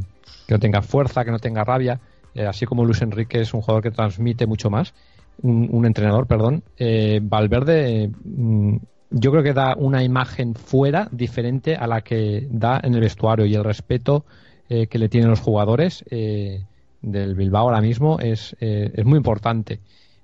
que 0.47 0.55
no 0.55 0.61
tenga 0.61 0.83
fuerza, 0.83 1.25
que 1.25 1.31
no 1.31 1.39
tenga 1.39 1.65
rabia, 1.65 2.01
eh, 2.35 2.47
así 2.47 2.67
como 2.67 2.85
Luis 2.85 3.03
Enrique 3.03 3.41
es 3.41 3.55
un 3.55 3.61
jugador 3.61 3.83
que 3.83 3.91
transmite 3.91 4.47
mucho 4.47 4.71
más, 4.71 4.95
un, 5.43 5.87
entrenador, 5.87 6.27
perdón, 6.27 6.63
eh, 6.77 7.19
Valverde 7.23 8.11
mm, 8.25 8.77
yo 9.11 9.31
creo 9.31 9.43
que 9.43 9.55
da 9.55 9.75
una 9.75 10.05
imagen 10.05 10.55
fuera 10.55 11.09
diferente 11.11 11.77
a 11.77 11.87
la 11.87 12.03
que 12.03 12.47
da 12.51 12.79
en 12.83 12.95
el 12.95 13.01
vestuario 13.01 13.47
y 13.47 13.55
el 13.55 13.65
respeto 13.65 14.25
eh, 14.69 14.87
que 14.87 14.99
le 14.99 15.09
tienen 15.09 15.31
los 15.31 15.41
jugadores 15.41 16.05
del 16.11 17.35
Bilbao 17.35 17.63
ahora 17.63 17.81
mismo 17.81 18.21
es, 18.21 18.55
es 18.61 19.05
muy 19.05 19.17
importante. 19.17 19.81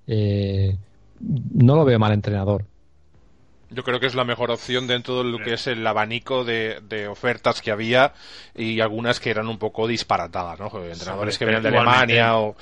no 0.07 1.77
lo 1.77 1.85
veo 1.85 1.99
mal 1.99 2.13
entrenador. 2.13 2.65
Yo 3.71 3.83
creo 3.83 3.99
que 3.99 4.07
es 4.07 4.15
la 4.15 4.25
mejor 4.25 4.51
opción 4.51 4.87
dentro 4.87 5.19
de 5.19 5.31
lo 5.31 5.39
que 5.39 5.55
es 5.55 5.67
el 5.67 5.85
abanico 5.87 6.45
de, 6.45 7.09
ofertas 7.11 7.61
que 7.61 7.71
había 7.71 8.13
y 8.55 8.81
algunas 8.81 9.19
que 9.19 9.31
eran 9.31 9.49
un 9.49 9.59
poco 9.59 9.89
disparatadas, 9.89 10.59
¿no? 10.61 10.67
Entrenadores 10.85 11.39
que 11.39 11.45
vienen 11.45 11.63
de 11.63 11.71
Alemania 11.71 12.39
o 12.39 12.57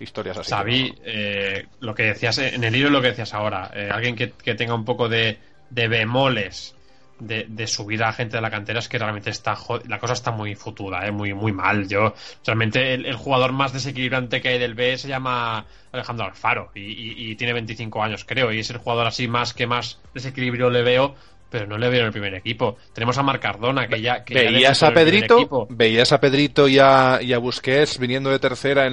historias 0.00 0.38
así. 0.38 0.50
Sabí, 0.50 0.94
eh, 1.04 1.66
lo 1.80 1.94
que 1.94 2.04
decías 2.04 2.38
en 2.38 2.64
el 2.64 2.72
libro, 2.72 2.90
lo 2.90 3.02
que 3.02 3.08
decías 3.08 3.34
ahora, 3.34 3.70
eh, 3.74 3.90
alguien 3.92 4.16
que, 4.16 4.28
tenga 4.54 4.74
un 4.74 4.84
poco 4.84 5.08
de, 5.08 5.38
de 5.70 5.88
bemoles 5.88 6.75
de, 7.18 7.66
subir 7.66 8.02
a 8.04 8.12
gente 8.12 8.36
de 8.36 8.42
la 8.42 8.50
cantera 8.50 8.78
es 8.78 8.88
que 8.88 8.98
realmente 8.98 9.30
está 9.30 9.56
la 9.88 9.98
cosa 9.98 10.12
está 10.12 10.32
muy 10.32 10.54
futura, 10.54 11.06
¿eh? 11.06 11.10
muy, 11.10 11.34
muy 11.34 11.52
mal. 11.52 11.88
Yo, 11.88 12.14
realmente 12.44 12.94
el, 12.94 13.14
jugador 13.14 13.52
más 13.52 13.72
desequilibrante 13.72 14.40
que 14.40 14.48
hay 14.48 14.58
del 14.58 14.74
B 14.74 14.96
se 14.98 15.08
llama 15.08 15.64
Alejandro 15.92 16.26
Alfaro 16.26 16.70
y, 16.74 17.34
tiene 17.36 17.52
25 17.52 18.02
años, 18.02 18.24
creo, 18.24 18.52
y 18.52 18.60
es 18.60 18.70
el 18.70 18.78
jugador 18.78 19.06
así 19.06 19.28
más 19.28 19.54
que 19.54 19.66
más 19.66 19.98
desequilibrio 20.14 20.70
le 20.70 20.82
veo, 20.82 21.14
pero 21.56 21.68
no 21.68 21.78
le 21.78 21.88
veo 21.88 22.00
en 22.00 22.06
el 22.08 22.12
primer 22.12 22.34
equipo. 22.34 22.76
Tenemos 22.92 23.16
a 23.16 23.22
Marcardona, 23.22 23.88
que 23.88 23.98
ya. 24.02 24.22
Que 24.22 24.34
¿Veías 24.34 24.82
a 24.82 24.92
Pedrito? 24.92 25.66
¿Veías 25.70 26.12
a 26.12 26.20
Pedrito 26.20 26.68
y 26.68 26.78
a, 26.78 27.18
y 27.22 27.32
a 27.32 27.38
Busquets 27.38 27.98
viniendo 27.98 28.28
de 28.28 28.38
tercera? 28.38 28.86
En 28.86 28.92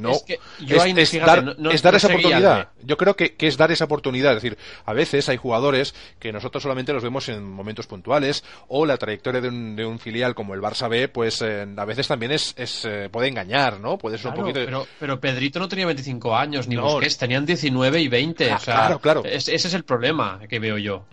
no. 0.00 0.12
Es, 0.12 1.82
dar, 1.82 1.96
esa 1.96 2.06
oportunidad. 2.06 2.68
Yo 2.84 2.96
creo 2.96 3.16
que, 3.16 3.34
es 3.36 3.56
dar 3.56 3.72
esa 3.72 3.86
oportunidad. 3.86 4.36
Es 4.36 4.44
decir, 4.44 4.56
a 4.84 4.92
veces 4.92 5.28
hay 5.28 5.38
jugadores 5.38 5.92
que 6.20 6.32
nosotros 6.32 6.62
solamente 6.62 6.92
los 6.92 7.02
vemos 7.02 7.28
en 7.28 7.42
momentos 7.42 7.88
puntuales 7.88 8.44
o 8.68 8.86
la 8.86 8.96
trayectoria 8.96 9.40
de 9.40 9.48
un, 9.48 9.98
filial 9.98 10.36
como 10.36 10.54
el 10.54 10.60
Barça 10.60 10.88
B, 10.88 11.08
pues 11.08 11.42
eh, 11.42 11.66
a 11.76 11.84
veces 11.84 12.06
también 12.06 12.30
es, 12.30 12.54
eh, 12.84 13.08
puede 13.10 13.26
engañar, 13.26 13.80
¿no? 13.80 13.98
Puede 13.98 14.18
ser 14.18 14.28
un 14.28 14.36
poquito. 14.36 14.60
Pero, 14.64 14.86
pero 15.00 15.18
Pedrito 15.18 15.58
no 15.58 15.66
tenía 15.68 15.86
25 15.86 16.36
años, 16.36 16.68
ni 16.68 16.76
Busquets, 16.76 17.18
tenían 17.18 17.44
19 17.44 18.00
y 18.00 18.06
20. 18.06 18.52
o 18.52 18.58
sea, 18.60 18.74
claro, 18.76 18.98
claro. 19.00 19.24
ese 19.24 19.54
es 19.56 19.74
el 19.74 19.82
problema 19.82 20.38
que 20.48 20.60
veo 20.60 20.78
yo. 20.78 21.04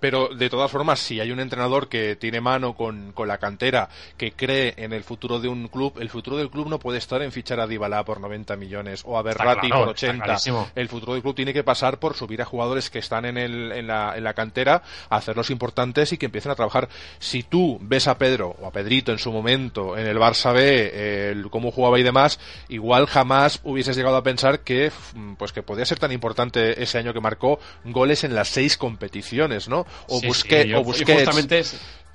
Pero 0.00 0.28
de 0.28 0.50
todas 0.50 0.70
formas, 0.70 1.00
si 1.00 1.20
hay 1.20 1.30
un 1.30 1.40
entrenador 1.40 1.88
que 1.88 2.16
tiene 2.16 2.40
mano 2.40 2.74
con, 2.74 3.14
la 3.26 3.38
cantera, 3.38 3.88
que 4.16 4.32
cree 4.32 4.74
en 4.76 4.92
el 4.92 5.04
futuro 5.04 5.40
de 5.40 5.48
un 5.48 5.68
club, 5.68 5.98
el 6.00 6.08
futuro 6.08 6.36
del 6.36 6.50
club 6.50 6.68
no 6.68 6.78
puede 6.78 6.98
estar 6.98 7.20
en 7.22 7.32
fichar 7.32 7.60
a 7.60 7.66
Dybala 7.66 8.04
por 8.04 8.20
90 8.20 8.56
millones 8.56 9.02
o 9.04 9.18
a 9.18 9.22
Berrati 9.22 9.68
por 9.68 9.88
80. 9.88 10.36
El 10.74 10.88
futuro 10.88 11.12
del 11.14 11.22
club 11.22 11.34
tiene 11.34 11.52
que 11.52 11.64
pasar 11.64 11.98
por 11.98 12.14
subir 12.14 12.40
a 12.42 12.44
jugadores 12.44 12.90
que 12.90 12.98
están 12.98 13.24
en, 13.24 13.36
el, 13.36 13.72
en, 13.72 13.86
la, 13.86 14.16
en 14.16 14.24
la 14.24 14.34
cantera, 14.34 14.82
hacerlos 15.10 15.50
importantes 15.50 16.12
y 16.12 16.18
que 16.18 16.26
empiecen 16.26 16.52
a 16.52 16.54
trabajar. 16.54 16.88
Si 17.18 17.42
tú 17.42 17.78
ves 17.80 18.08
a 18.08 18.18
Pedro 18.18 18.56
o 18.60 18.66
a 18.66 18.72
Pedrito 18.72 19.12
en 19.12 19.18
su 19.18 19.32
momento 19.32 19.96
en 19.96 20.06
el 20.06 20.18
Barça 20.18 20.52
B, 20.52 21.30
el, 21.30 21.50
cómo 21.50 21.70
jugaba 21.70 21.98
y 21.98 22.02
demás, 22.02 22.38
igual 22.68 23.06
jamás 23.06 23.60
hubieses 23.64 23.96
llegado 23.96 24.16
a 24.16 24.22
pensar 24.22 24.60
que, 24.60 24.92
pues 25.36 25.52
que 25.52 25.62
podía 25.62 25.84
ser 25.84 25.98
tan 25.98 26.12
importante 26.12 26.82
ese 26.82 26.98
año 26.98 27.12
que 27.12 27.20
marcó 27.20 27.58
goles 27.84 28.24
en 28.24 28.34
las 28.34 28.48
seis 28.48 28.76
competiciones, 28.76 29.68
¿no? 29.68 29.86
O, 30.08 30.20
Busquets, 30.20 30.74
o 30.74 30.84
justamente 30.84 31.62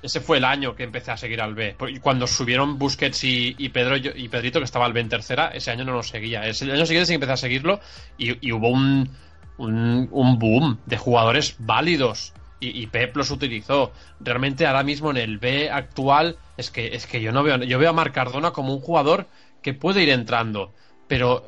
ese 0.04 0.20
fue 0.20 0.36
el 0.36 0.44
año 0.44 0.76
que 0.76 0.82
empecé 0.82 1.12
a 1.12 1.16
seguir 1.16 1.40
al 1.40 1.54
B. 1.54 1.76
Cuando 2.02 2.26
subieron 2.26 2.78
Busquets 2.78 3.24
y, 3.24 3.68
Pedro 3.70 3.96
y 3.96 4.28
Pedrito, 4.28 4.58
que 4.58 4.66
estaba 4.66 4.84
al 4.84 4.92
B 4.92 5.00
en 5.00 5.08
tercera, 5.08 5.48
ese 5.48 5.70
año 5.70 5.84
no 5.84 5.92
lo 5.92 6.02
seguía. 6.02 6.44
El 6.44 6.70
año 6.70 6.84
siguiente 6.84 7.06
sí 7.06 7.14
empecé 7.14 7.32
a 7.32 7.36
seguirlo 7.38 7.80
y, 8.18 8.52
hubo 8.52 8.68
un, 8.68 9.08
un, 9.56 10.38
boom 10.38 10.78
de 10.84 10.98
jugadores 10.98 11.56
válidos. 11.58 12.34
Y, 12.60 12.86
Pep 12.88 13.16
los 13.16 13.30
utilizó. 13.30 13.92
Realmente 14.20 14.66
ahora 14.66 14.82
mismo 14.82 15.10
en 15.10 15.16
el 15.16 15.38
B 15.38 15.70
actual 15.70 16.36
es 16.58 16.70
que, 16.70 16.94
es 16.94 17.06
que 17.06 17.22
yo 17.22 17.32
no 17.32 17.42
veo. 17.42 17.56
Yo 17.62 17.78
veo 17.78 17.90
a 17.90 17.94
Marc 17.94 18.12
Cardona 18.12 18.50
como 18.50 18.74
un 18.74 18.80
jugador 18.80 19.26
que 19.62 19.72
puede 19.72 20.02
ir 20.02 20.10
entrando. 20.10 20.74
Pero 21.08 21.46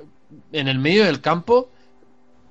en 0.52 0.68
el 0.68 0.78
medio 0.78 1.04
del 1.04 1.20
campo 1.20 1.70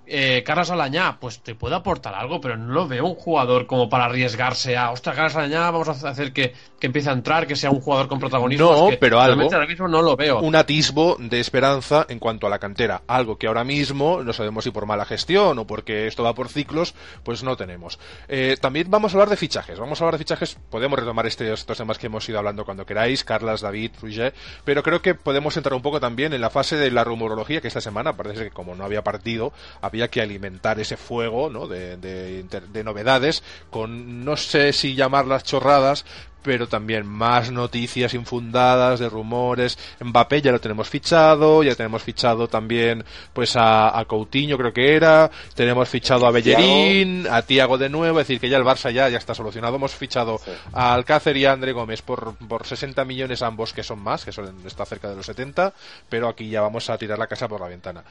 eh, 0.07 0.43
Carlos 0.45 0.69
Alañá, 0.69 1.17
pues 1.19 1.39
te 1.39 1.55
puede 1.55 1.75
aportar 1.75 2.13
algo, 2.15 2.39
pero 2.39 2.57
no 2.57 2.73
lo 2.73 2.87
veo 2.87 3.05
un 3.05 3.15
jugador 3.15 3.65
como 3.65 3.89
para 3.89 4.05
arriesgarse 4.05 4.77
a, 4.77 4.91
ostras, 4.91 5.15
Carlos 5.15 5.35
Alañá, 5.35 5.71
vamos 5.71 5.87
a 6.03 6.09
hacer 6.09 6.33
que, 6.33 6.53
empiece 6.81 7.09
a 7.09 7.13
entrar, 7.13 7.47
que 7.47 7.55
sea 7.55 7.71
un 7.71 7.81
jugador 7.81 8.07
con 8.07 8.19
protagonismo. 8.19 8.71
No, 8.71 8.89
pero 8.99 9.19
algo. 9.19 9.41
Ahora 9.41 9.65
mismo 9.65 9.87
no 9.87 10.03
lo 10.03 10.15
veo. 10.15 10.39
Un 10.41 10.55
atisbo 10.55 11.17
de 11.19 11.39
esperanza 11.39 12.05
en 12.09 12.19
cuanto 12.19 12.45
a 12.45 12.49
la 12.51 12.59
cantera. 12.59 13.01
Algo 13.07 13.39
que 13.39 13.47
ahora 13.47 13.63
mismo, 13.63 14.21
no 14.21 14.33
sabemos 14.33 14.65
si 14.65 14.69
por 14.69 14.85
mala 14.85 15.03
gestión 15.03 15.57
o 15.57 15.65
porque 15.65 16.05
esto 16.05 16.23
va 16.23 16.35
por 16.35 16.47
ciclos, 16.47 16.93
pues 17.23 17.41
no 17.41 17.57
tenemos. 17.57 17.97
Eh, 18.27 18.57
también 18.61 18.85
vamos 18.91 19.13
a 19.13 19.17
hablar 19.17 19.29
de 19.29 19.35
fichajes. 19.37 19.79
Vamos 19.79 19.99
a 19.99 20.03
hablar 20.03 20.19
de 20.19 20.23
fichajes. 20.23 20.59
Podemos 20.69 20.99
retomar 20.99 21.25
este, 21.25 21.51
estos 21.51 21.75
temas 21.75 21.97
que 21.97 22.05
hemos 22.05 22.29
ido 22.29 22.37
hablando 22.37 22.65
cuando 22.65 22.85
queráis, 22.85 23.23
Carlas, 23.23 23.61
David, 23.61 23.93
Fruget, 23.97 24.35
pero 24.63 24.83
creo 24.83 25.01
que 25.01 25.15
podemos 25.15 25.57
entrar 25.57 25.73
un 25.73 25.81
poco 25.81 25.99
también 25.99 26.33
en 26.33 26.41
la 26.41 26.51
fase 26.51 26.75
de 26.75 26.91
la 26.91 27.03
rumorología 27.03 27.61
que 27.61 27.67
esta 27.67 27.81
semana 27.81 28.15
parece 28.15 28.43
que 28.43 28.51
como 28.51 28.75
no 28.75 28.85
había 28.85 29.03
partido, 29.03 29.53
había 29.81 29.94
que 30.09 30.21
alimentar 30.21 30.79
ese 30.79 30.97
fuego 30.97 31.49
¿no? 31.49 31.67
de, 31.67 31.97
de, 31.97 32.83
novedades 32.83 33.43
con, 33.69 34.23
no 34.23 34.37
sé 34.37 34.73
si 34.73 34.95
llamarlas 34.95 35.43
chorradas, 35.43 36.05
pero 36.45 36.67
también 36.67 37.07
más 37.07 37.51
noticias 37.51 38.13
infundadas 38.13 38.99
de 38.99 39.09
rumores. 39.09 39.77
Mbappé 39.99 40.43
ya 40.43 40.51
lo 40.51 40.61
tenemos 40.61 40.87
fichado, 40.87 41.63
ya 41.63 41.73
tenemos 41.73 42.03
fichado 42.03 42.47
también 42.47 43.03
pues 43.33 43.55
a, 43.55 43.97
a 43.97 44.05
Coutinho 44.05 44.55
creo 44.57 44.71
que 44.71 44.95
era, 44.95 45.31
tenemos 45.55 45.89
fichado 45.89 46.27
a 46.27 46.31
Bellerín, 46.31 47.27
a 47.29 47.41
Tiago 47.41 47.79
de 47.79 47.89
nuevo, 47.89 48.19
es 48.19 48.27
decir 48.27 48.39
que 48.39 48.47
ya 48.47 48.57
el 48.57 48.63
Barça 48.63 48.91
ya, 48.91 49.09
ya 49.09 49.17
está 49.17 49.33
solucionado. 49.33 49.75
Hemos 49.77 49.95
fichado 49.95 50.39
a 50.71 50.93
Alcácer 50.93 51.35
y 51.35 51.45
a 51.45 51.51
André 51.51 51.71
Gómez 51.71 52.03
por, 52.03 52.35
por 52.35 52.65
60 52.65 53.03
millones 53.05 53.41
ambos, 53.41 53.73
que 53.73 53.81
son 53.81 53.99
más, 53.99 54.23
que 54.23 54.31
son, 54.31 54.55
está 54.65 54.85
cerca 54.85 55.09
de 55.09 55.15
los 55.15 55.25
70, 55.25 55.73
pero 56.07 56.27
aquí 56.27 56.47
ya 56.47 56.61
vamos 56.61 56.89
a 56.91 56.97
tirar 56.97 57.17
la 57.17 57.27
casa 57.27 57.47
por 57.47 57.59
la 57.59 57.67
ventana. 57.67 58.03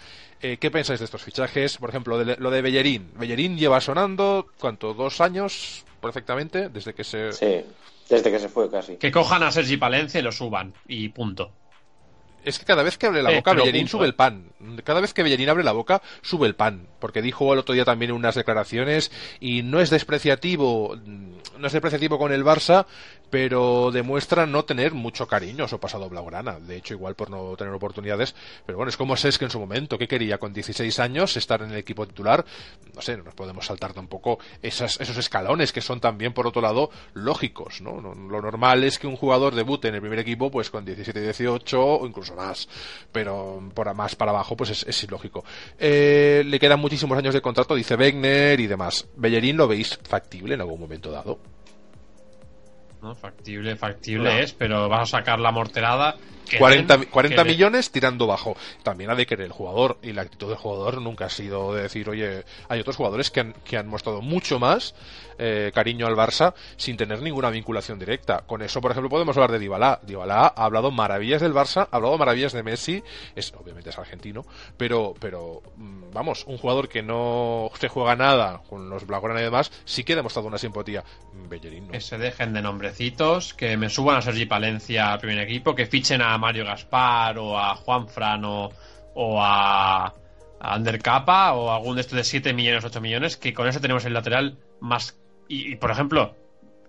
Eh, 0.42 0.56
¿Qué 0.58 0.72
pensáis 0.72 0.98
de 0.98 1.04
estos 1.04 1.22
fichajes? 1.22 1.78
Por 1.78 1.90
ejemplo, 1.90 2.18
de, 2.22 2.36
lo 2.36 2.50
de 2.50 2.62
Bellerín. 2.62 3.12
Bellerín 3.16 3.56
lleva 3.56 3.80
sonando, 3.80 4.48
¿cuánto? 4.58 4.92
¿Dos 4.92 5.20
años? 5.20 5.84
perfectamente 6.04 6.68
desde 6.68 6.92
que 6.92 7.02
se 7.02 7.32
sí. 7.32 7.64
Desde 8.08 8.30
que 8.30 8.38
se 8.38 8.48
fue 8.48 8.70
casi. 8.70 8.96
Que 8.96 9.10
cojan 9.10 9.42
a 9.42 9.50
Sergi 9.50 9.76
Palencia 9.76 10.20
y 10.20 10.22
lo 10.22 10.32
suban. 10.32 10.74
Y 10.86 11.08
punto. 11.08 11.52
Es 12.44 12.58
que 12.58 12.64
cada 12.64 12.82
vez 12.82 12.98
que 12.98 13.06
abre 13.06 13.22
la 13.22 13.34
boca, 13.34 13.54
Bellerín 13.54 13.88
sube 13.88 14.04
el 14.06 14.14
pan. 14.14 14.52
Cada 14.84 15.00
vez 15.00 15.14
que 15.14 15.22
Bellerín 15.22 15.48
abre 15.48 15.64
la 15.64 15.72
boca, 15.72 16.02
sube 16.22 16.46
el 16.46 16.54
pan. 16.54 16.88
Porque 16.98 17.22
dijo 17.22 17.52
el 17.52 17.58
otro 17.58 17.74
día 17.74 17.84
también 17.84 18.12
unas 18.12 18.34
declaraciones, 18.34 19.10
y 19.40 19.62
no 19.62 19.80
es 19.80 19.90
despreciativo, 19.90 20.96
no 21.58 21.66
es 21.66 21.72
despreciativo 21.72 22.18
con 22.18 22.32
el 22.32 22.44
Barça, 22.44 22.86
pero 23.30 23.90
demuestra 23.90 24.46
no 24.46 24.64
tener 24.64 24.92
mucho 24.92 25.26
cariño 25.26 25.64
a 25.64 25.68
su 25.68 25.80
pasado 25.80 26.08
blaugrana. 26.08 26.60
De 26.60 26.76
hecho, 26.76 26.94
igual 26.94 27.14
por 27.14 27.30
no 27.30 27.56
tener 27.56 27.72
oportunidades. 27.74 28.34
Pero 28.64 28.78
bueno, 28.78 28.90
es 28.90 28.96
como 28.96 29.14
que 29.14 29.44
en 29.44 29.50
su 29.50 29.58
momento, 29.58 29.98
que 29.98 30.06
quería 30.06 30.38
con 30.38 30.52
16 30.52 30.98
años 31.00 31.36
estar 31.36 31.62
en 31.62 31.70
el 31.70 31.78
equipo 31.78 32.06
titular. 32.06 32.44
No 32.94 33.00
sé, 33.00 33.16
no 33.16 33.24
nos 33.24 33.34
podemos 33.34 33.66
saltar 33.66 33.92
tampoco 33.92 34.38
esas, 34.62 35.00
esos 35.00 35.16
escalones 35.16 35.72
que 35.72 35.80
son 35.80 36.00
también, 36.00 36.32
por 36.32 36.46
otro 36.46 36.62
lado, 36.62 36.90
lógicos. 37.14 37.80
¿no? 37.80 38.00
Lo 38.00 38.40
normal 38.40 38.84
es 38.84 38.98
que 38.98 39.06
un 39.06 39.16
jugador 39.16 39.54
debute 39.54 39.88
en 39.88 39.96
el 39.96 40.00
primer 40.00 40.20
equipo 40.20 40.50
pues 40.50 40.70
con 40.70 40.84
17 40.84 41.20
18 41.20 41.84
o 41.84 42.06
incluso 42.06 42.36
más. 42.36 42.68
Pero 43.10 43.62
por 43.74 43.92
más 43.94 44.14
para 44.14 44.30
abajo, 44.30 44.53
pues 44.56 44.70
es, 44.70 44.84
es 44.84 45.02
ilógico. 45.04 45.44
Eh, 45.78 46.42
le 46.46 46.58
quedan 46.58 46.80
muchísimos 46.80 47.16
años 47.18 47.34
de 47.34 47.40
contrato, 47.40 47.74
dice 47.74 47.96
Wegner 47.96 48.58
y 48.60 48.66
demás. 48.66 49.06
¿Bellerín 49.16 49.56
lo 49.56 49.68
veis 49.68 49.98
factible 50.02 50.54
en 50.54 50.60
algún 50.60 50.80
momento 50.80 51.10
dado? 51.10 51.38
Factible, 53.20 53.76
factible 53.76 54.42
es, 54.42 54.54
pero 54.54 54.88
vas 54.88 55.12
a 55.12 55.18
sacar 55.18 55.38
la 55.38 55.50
morterada. 55.50 56.16
40, 56.58 57.06
40 57.06 57.44
millones 57.44 57.90
tirando 57.90 58.26
bajo. 58.26 58.56
También 58.82 59.10
ha 59.10 59.14
de 59.14 59.26
querer 59.26 59.46
el 59.46 59.52
jugador. 59.52 59.98
Y 60.02 60.12
la 60.12 60.22
actitud 60.22 60.48
del 60.48 60.56
jugador 60.56 61.00
nunca 61.00 61.26
ha 61.26 61.30
sido 61.30 61.74
de 61.74 61.82
decir, 61.82 62.08
oye, 62.08 62.44
hay 62.68 62.80
otros 62.80 62.96
jugadores 62.96 63.30
que 63.30 63.40
han, 63.40 63.54
que 63.64 63.76
han 63.76 63.86
mostrado 63.86 64.22
mucho 64.22 64.58
más 64.58 64.94
eh, 65.38 65.72
cariño 65.74 66.06
al 66.06 66.14
Barça 66.14 66.54
sin 66.76 66.96
tener 66.96 67.20
ninguna 67.22 67.50
vinculación 67.50 67.98
directa. 67.98 68.44
Con 68.46 68.62
eso, 68.62 68.80
por 68.80 68.90
ejemplo, 68.90 69.10
podemos 69.10 69.36
hablar 69.36 69.52
de 69.52 69.58
Dybala. 69.58 70.00
Dybala 70.02 70.52
ha 70.54 70.64
hablado 70.64 70.90
maravillas 70.90 71.42
del 71.42 71.52
Barça, 71.52 71.88
ha 71.90 71.96
hablado 71.96 72.18
maravillas 72.18 72.52
de 72.52 72.62
Messi, 72.62 73.02
es 73.34 73.52
obviamente 73.54 73.90
es 73.90 73.98
argentino, 73.98 74.44
pero 74.76 75.14
pero 75.18 75.62
mm, 75.76 76.12
vamos, 76.12 76.44
un 76.46 76.58
jugador 76.58 76.88
que 76.88 77.02
no 77.02 77.70
se 77.78 77.88
juega 77.88 78.16
nada 78.16 78.62
con 78.68 78.88
los 78.88 79.06
Blaugrana 79.06 79.40
y 79.40 79.44
demás, 79.44 79.72
sí 79.84 80.04
que 80.04 80.12
ha 80.12 80.16
demostrado 80.16 80.48
una 80.48 80.58
simpatía. 80.58 81.04
Bellerín, 81.48 81.88
Que 81.88 82.00
se 82.00 82.18
dejen 82.18 82.52
de 82.52 82.62
nombrecitos, 82.62 83.54
que 83.54 83.76
me 83.76 83.90
suban 83.90 84.16
a 84.16 84.22
Sergi 84.22 84.46
Palencia 84.46 85.12
al 85.12 85.18
primer 85.18 85.40
equipo, 85.40 85.74
que 85.74 85.86
fichen 85.86 86.22
a 86.22 86.33
Mario 86.38 86.64
Gaspar 86.64 87.38
o 87.38 87.58
a 87.58 87.74
Juan 87.76 88.08
Frano 88.08 88.70
o 89.14 89.40
a 89.40 90.12
a 90.64 90.74
Ander 90.74 90.98
Capa 91.00 91.52
o 91.52 91.70
algún 91.70 91.96
de 91.96 92.00
estos 92.00 92.16
de 92.16 92.24
7 92.24 92.54
millones, 92.54 92.84
8 92.84 93.00
millones, 93.00 93.36
que 93.36 93.52
con 93.52 93.68
eso 93.68 93.80
tenemos 93.80 94.04
el 94.06 94.14
lateral 94.14 94.56
más 94.80 95.18
y, 95.46 95.76
por 95.76 95.90
ejemplo, 95.90 96.34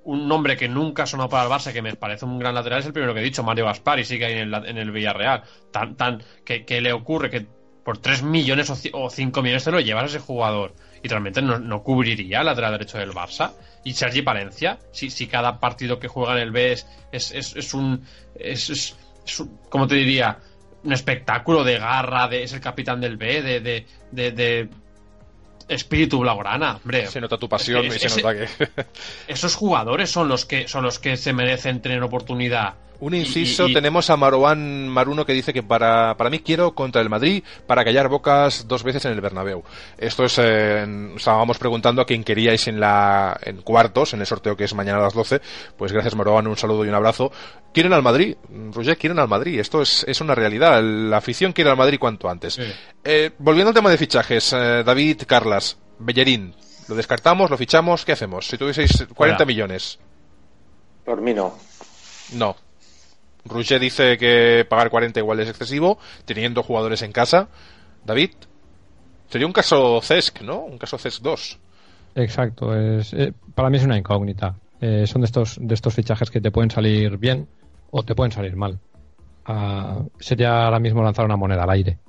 un 0.05 0.29
nombre 0.29 0.55
que 0.55 0.69
nunca 0.69 1.03
ha 1.03 1.07
sonado 1.07 1.29
para 1.29 1.43
el 1.43 1.49
Barça, 1.49 1.73
que 1.73 1.81
me 1.81 1.93
parece 1.95 2.23
un 2.23 2.39
gran 2.39 2.55
lateral, 2.55 2.79
es 2.79 2.85
el 2.85 2.93
primero 2.93 3.13
que 3.13 3.19
he 3.19 3.23
dicho, 3.23 3.43
Mario 3.43 3.65
Gaspar, 3.65 3.99
y 3.99 4.05
sigue 4.05 4.25
ahí 4.25 4.33
en 4.33 4.53
el, 4.53 4.65
en 4.65 4.77
el 4.77 4.91
Villarreal. 4.91 5.43
Tan, 5.71 5.97
tan, 5.97 6.23
que, 6.45 6.81
le 6.81 6.93
ocurre 6.93 7.29
que 7.29 7.45
por 7.83 7.97
3 7.97 8.23
millones 8.23 8.71
o 8.93 9.09
5 9.09 9.41
millones 9.41 9.63
te 9.65 9.71
lo 9.71 9.79
llevas 9.81 10.03
a 10.03 10.07
ese 10.07 10.19
jugador 10.19 10.73
y 11.03 11.07
realmente 11.07 11.41
no, 11.41 11.83
cubriría 11.83 12.39
el 12.39 12.45
lateral 12.45 12.71
derecho 12.71 12.97
del 12.97 13.11
Barça. 13.11 13.51
Y 13.83 13.93
Sergi 13.93 14.21
Palencia, 14.21 14.79
si, 14.91 15.09
si 15.09 15.27
cada 15.27 15.59
partido 15.59 15.99
que 15.99 16.07
juega 16.07 16.33
en 16.33 16.39
el 16.39 16.51
B 16.51 16.71
es, 16.71 16.87
es, 17.11 17.55
es, 17.55 17.73
un. 17.73 18.05
Como 19.69 19.87
te 19.87 19.95
diría? 19.95 20.39
Un 20.83 20.93
espectáculo 20.93 21.63
de 21.63 21.79
garra, 21.79 22.27
de, 22.27 22.43
es 22.43 22.53
el 22.53 22.61
capitán 22.61 23.01
del 23.01 23.17
B, 23.17 23.41
de, 23.41 23.59
de, 23.59 23.85
de 24.31 24.69
espíritu 25.67 26.19
blaugrana, 26.19 26.77
hombre. 26.77 27.07
Se 27.07 27.19
nota 27.19 27.37
tu 27.37 27.49
pasión 27.49 27.85
y 27.85 27.91
se 27.91 28.09
nota 28.09 28.35
que. 28.35 28.47
esos 29.27 29.55
jugadores 29.55 30.09
son 30.11 30.27
los 30.27 30.45
que 30.45 30.67
son 30.67 30.83
los 30.83 30.99
que 30.99 31.17
se 31.17 31.33
merecen 31.33 31.81
tener 31.81 32.01
oportunidad. 32.03 32.75
Un 33.05 33.13
inciso, 33.13 33.67
tenemos 33.67 34.09
a 34.09 34.17
Maroán 34.17 34.89
Maruno 34.89 35.27
que 35.27 35.33
dice 35.33 35.53
que 35.53 35.61
para, 35.61 36.17
para 36.17 36.31
mí 36.31 36.39
quiero 36.39 36.73
contra 36.73 37.03
el 37.03 37.09
Madrid 37.09 37.43
para 37.67 37.85
callar 37.85 38.09
bocas 38.09 38.67
dos 38.67 38.81
veces 38.81 39.05
en 39.05 39.11
el 39.11 39.21
Bernabéu. 39.21 39.63
Esto 39.95 40.25
es, 40.25 40.39
eh, 40.39 41.13
estábamos 41.15 41.59
preguntando 41.59 42.01
a 42.01 42.05
quién 42.07 42.23
queríais 42.23 42.67
en 42.67 42.79
la 42.79 43.39
en 43.43 43.61
cuartos, 43.61 44.15
en 44.15 44.21
el 44.21 44.25
sorteo 44.25 44.57
que 44.57 44.63
es 44.63 44.73
mañana 44.73 44.97
a 44.97 45.03
las 45.03 45.13
12. 45.13 45.39
Pues 45.77 45.91
gracias 45.91 46.15
Maroán, 46.15 46.47
un 46.47 46.57
saludo 46.57 46.83
y 46.83 46.89
un 46.89 46.95
abrazo. 46.95 47.31
¿Quieren 47.71 47.93
al 47.93 48.01
Madrid? 48.01 48.37
Roger, 48.73 48.97
quieren 48.97 49.19
al 49.19 49.27
Madrid. 49.27 49.59
Esto 49.59 49.83
es, 49.83 50.03
es 50.07 50.19
una 50.19 50.33
realidad. 50.33 50.81
La 50.81 51.17
afición 51.17 51.53
quiere 51.53 51.69
al 51.69 51.77
Madrid 51.77 51.99
cuanto 51.99 52.27
antes. 52.27 52.59
Eh, 53.03 53.29
volviendo 53.37 53.69
al 53.69 53.75
tema 53.75 53.91
de 53.91 53.99
fichajes, 53.99 54.51
eh, 54.53 54.81
David 54.83 55.21
Carlas, 55.27 55.77
Bellerín, 55.99 56.55
¿Lo 56.87 56.95
descartamos? 56.95 57.51
¿Lo 57.51 57.57
fichamos? 57.57 58.03
¿Qué 58.03 58.13
hacemos? 58.13 58.47
Si 58.47 58.57
tuvieseis 58.57 58.91
40 58.91 59.15
Fuera. 59.15 59.45
millones. 59.45 59.99
Por 61.03 61.21
mí 61.21 61.35
no. 61.35 61.55
No. 62.33 62.55
Rouget 63.45 63.79
dice 63.79 64.17
que 64.17 64.65
pagar 64.67 64.89
40 64.89 65.19
igual 65.19 65.39
es 65.39 65.49
excesivo, 65.49 65.97
teniendo 66.25 66.63
jugadores 66.63 67.01
en 67.01 67.11
casa. 67.11 67.47
David, 68.03 68.31
sería 69.29 69.47
un 69.47 69.53
caso 69.53 70.01
CESC, 70.01 70.41
¿no? 70.41 70.59
Un 70.59 70.77
caso 70.77 70.97
CESC 70.97 71.21
2. 71.21 71.59
Exacto, 72.15 72.75
es, 72.75 73.13
eh, 73.13 73.33
para 73.53 73.69
mí 73.69 73.77
es 73.77 73.83
una 73.83 73.97
incógnita. 73.97 74.55
Eh, 74.81 75.05
son 75.07 75.21
de 75.21 75.25
estos, 75.25 75.57
de 75.59 75.73
estos 75.73 75.93
fichajes 75.93 76.29
que 76.29 76.41
te 76.41 76.51
pueden 76.51 76.71
salir 76.71 77.17
bien 77.17 77.47
o 77.91 78.03
te 78.03 78.15
pueden 78.15 78.31
salir 78.31 78.55
mal. 78.55 78.79
Ah, 79.45 80.01
sería 80.19 80.65
ahora 80.65 80.79
mismo 80.79 81.03
lanzar 81.03 81.25
una 81.25 81.37
moneda 81.37 81.63
al 81.63 81.69
aire. 81.69 81.99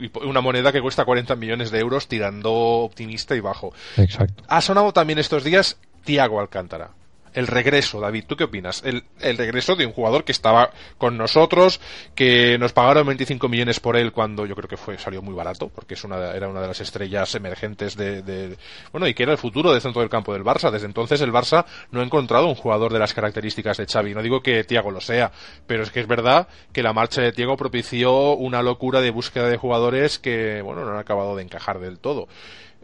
Y 0.00 0.10
una 0.26 0.40
moneda 0.40 0.72
que 0.72 0.80
cuesta 0.80 1.04
40 1.04 1.36
millones 1.36 1.70
de 1.70 1.78
euros 1.78 2.08
tirando 2.08 2.52
optimista 2.52 3.36
y 3.36 3.40
bajo. 3.40 3.72
Exacto. 3.96 4.42
Ha 4.48 4.60
sonado 4.60 4.92
también 4.92 5.18
estos 5.18 5.44
días 5.44 5.78
Tiago 6.04 6.40
Alcántara. 6.40 6.90
El 7.34 7.46
regreso, 7.48 8.00
David, 8.00 8.24
¿tú 8.26 8.36
qué 8.36 8.44
opinas? 8.44 8.82
El, 8.84 9.04
el 9.20 9.36
regreso 9.36 9.74
de 9.76 9.84
un 9.86 9.92
jugador 9.92 10.24
que 10.24 10.32
estaba 10.32 10.70
con 10.98 11.16
nosotros, 11.18 11.80
que 12.14 12.56
nos 12.58 12.72
pagaron 12.72 13.06
25 13.06 13.48
millones 13.48 13.80
por 13.80 13.96
él 13.96 14.12
cuando 14.12 14.46
yo 14.46 14.54
creo 14.54 14.68
que 14.68 14.76
fue 14.76 14.96
salió 14.98 15.20
muy 15.20 15.34
barato, 15.34 15.68
porque 15.68 15.94
es 15.94 16.04
una, 16.04 16.30
era 16.32 16.48
una 16.48 16.60
de 16.60 16.68
las 16.68 16.80
estrellas 16.80 17.34
emergentes 17.34 17.96
de, 17.96 18.22
de- 18.22 18.56
bueno, 18.92 19.06
y 19.08 19.14
que 19.14 19.24
era 19.24 19.32
el 19.32 19.38
futuro 19.38 19.72
del 19.72 19.80
centro 19.80 20.00
del 20.00 20.08
campo 20.10 20.32
del 20.32 20.44
Barça. 20.44 20.70
Desde 20.70 20.86
entonces 20.86 21.20
el 21.20 21.32
Barça 21.32 21.64
no 21.90 22.00
ha 22.00 22.04
encontrado 22.04 22.46
un 22.46 22.54
jugador 22.54 22.92
de 22.92 23.00
las 23.00 23.12
características 23.14 23.76
de 23.78 23.86
Xavi. 23.86 24.14
No 24.14 24.22
digo 24.22 24.40
que 24.40 24.62
Tiago 24.64 24.90
lo 24.92 25.00
sea, 25.00 25.32
pero 25.66 25.82
es 25.82 25.90
que 25.90 26.00
es 26.00 26.06
verdad 26.06 26.46
que 26.72 26.82
la 26.82 26.92
marcha 26.92 27.20
de 27.20 27.32
Tiago 27.32 27.56
propició 27.56 28.34
una 28.34 28.62
locura 28.62 29.00
de 29.00 29.10
búsqueda 29.10 29.48
de 29.48 29.56
jugadores 29.56 30.18
que, 30.20 30.62
bueno, 30.62 30.84
no 30.84 30.92
han 30.92 30.98
acabado 30.98 31.34
de 31.36 31.42
encajar 31.42 31.80
del 31.80 31.98
todo. 31.98 32.28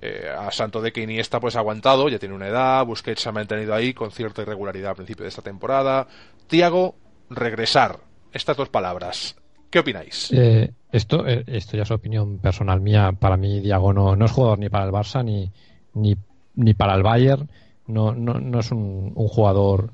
Eh, 0.02 0.28
a 0.28 0.50
Santo 0.50 0.80
de 0.80 0.92
que 0.92 1.02
Iniesta 1.02 1.40
pues 1.40 1.56
ha 1.56 1.58
aguantado, 1.58 2.08
ya 2.08 2.18
tiene 2.18 2.34
una 2.34 2.48
edad, 2.48 2.86
Busquets 2.86 3.20
se 3.20 3.28
ha 3.28 3.32
mantenido 3.32 3.74
ahí 3.74 3.92
con 3.92 4.10
cierta 4.10 4.42
irregularidad 4.42 4.90
al 4.90 4.96
principio 4.96 5.24
de 5.24 5.28
esta 5.28 5.42
temporada. 5.42 6.06
Tiago, 6.46 6.94
regresar. 7.28 7.98
Estas 8.32 8.56
dos 8.56 8.68
palabras. 8.68 9.36
¿Qué 9.70 9.80
opináis? 9.80 10.30
Eh, 10.32 10.72
esto, 10.92 11.26
eh, 11.26 11.44
esto 11.46 11.76
ya 11.76 11.82
es 11.82 11.90
opinión 11.90 12.38
personal 12.38 12.80
mía. 12.80 13.12
Para 13.18 13.36
mí, 13.36 13.60
Diago 13.60 13.92
no, 13.92 14.16
no 14.16 14.24
es 14.24 14.32
jugador 14.32 14.58
ni 14.58 14.68
para 14.68 14.84
el 14.84 14.92
Barça 14.92 15.24
ni, 15.24 15.50
ni, 15.94 16.16
ni 16.54 16.74
para 16.74 16.94
el 16.94 17.02
Bayern. 17.02 17.48
No, 17.86 18.14
no, 18.14 18.34
no 18.34 18.60
es 18.60 18.70
un, 18.70 19.12
un 19.14 19.28
jugador 19.28 19.90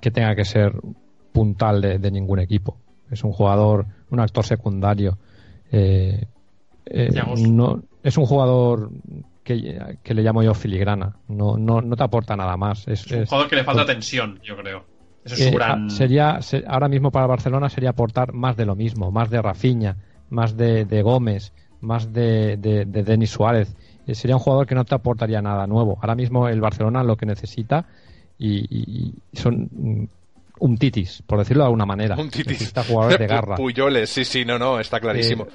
que 0.00 0.10
tenga 0.10 0.34
que 0.36 0.44
ser 0.44 0.74
puntal 1.32 1.80
de, 1.80 1.98
de 1.98 2.10
ningún 2.10 2.38
equipo. 2.38 2.76
Es 3.10 3.24
un 3.24 3.32
jugador, 3.32 3.86
un 4.10 4.20
actor 4.20 4.44
secundario. 4.44 5.18
Eh, 5.72 6.24
eh, 6.86 7.10
no, 7.48 7.82
es 8.02 8.16
un 8.16 8.26
jugador 8.26 8.90
que, 9.44 9.96
que 10.02 10.14
le 10.14 10.22
llamo 10.22 10.42
yo 10.42 10.54
filigrana. 10.54 11.16
No, 11.28 11.56
no, 11.56 11.80
no 11.80 11.96
te 11.96 12.02
aporta 12.04 12.36
nada 12.36 12.56
más. 12.56 12.86
Es, 12.88 13.06
Es 13.06 13.12
un 13.12 13.18
es- 13.22 13.28
jugador 13.28 13.48
que 13.50 13.56
le 13.56 13.64
falta 13.64 13.84
tensión, 13.86 14.40
yo 14.42 14.56
creo. 14.56 14.84
Eso 15.24 15.34
es 15.34 15.40
eh, 15.42 15.50
su 15.50 15.56
gran. 15.56 15.86
ah, 15.86 15.90
sería 15.90 16.42
se- 16.42 16.64
ahora 16.66 16.88
mismo 16.88 17.10
para 17.10 17.26
Barcelona 17.26 17.68
sería 17.68 17.90
aportar 17.90 18.32
más 18.32 18.56
de 18.56 18.64
lo 18.66 18.74
mismo, 18.74 19.10
más 19.10 19.28
de 19.30 19.42
Rafinha, 19.42 19.96
más 20.30 20.56
de, 20.56 20.84
de 20.86 21.02
Gómez, 21.02 21.52
más 21.80 22.12
de, 22.12 22.56
de, 22.56 22.84
de 22.86 23.02
Denis 23.02 23.30
Suárez. 23.30 23.74
Eh, 24.06 24.14
sería 24.14 24.36
un 24.36 24.40
jugador 24.42 24.66
que 24.66 24.74
no 24.74 24.84
te 24.84 24.94
aportaría 24.94 25.42
nada 25.42 25.66
nuevo. 25.66 25.98
Ahora 26.00 26.14
mismo 26.14 26.48
el 26.48 26.60
Barcelona 26.60 27.02
lo 27.02 27.16
que 27.16 27.26
necesita 27.26 27.86
y, 28.38 28.60
y- 28.60 29.14
y 29.32 29.36
son 29.36 29.68
mm, 29.70 30.04
un 30.60 30.76
titis, 30.78 31.22
por 31.26 31.38
decirlo 31.38 31.62
de 31.64 31.66
alguna 31.66 31.86
manera. 31.86 32.16
Un 32.16 32.30
titis. 32.30 32.52
Necesita 32.52 32.84
jugadores 32.84 33.18
de 33.18 33.26
garra, 33.34 33.56
Puyoles, 33.56 34.08
sí, 34.10 34.24
sí, 34.24 34.44
no, 34.44 34.58
no, 34.58 34.78
está 34.80 35.00
clarísimo. 35.00 35.44
Eh, 35.44 35.50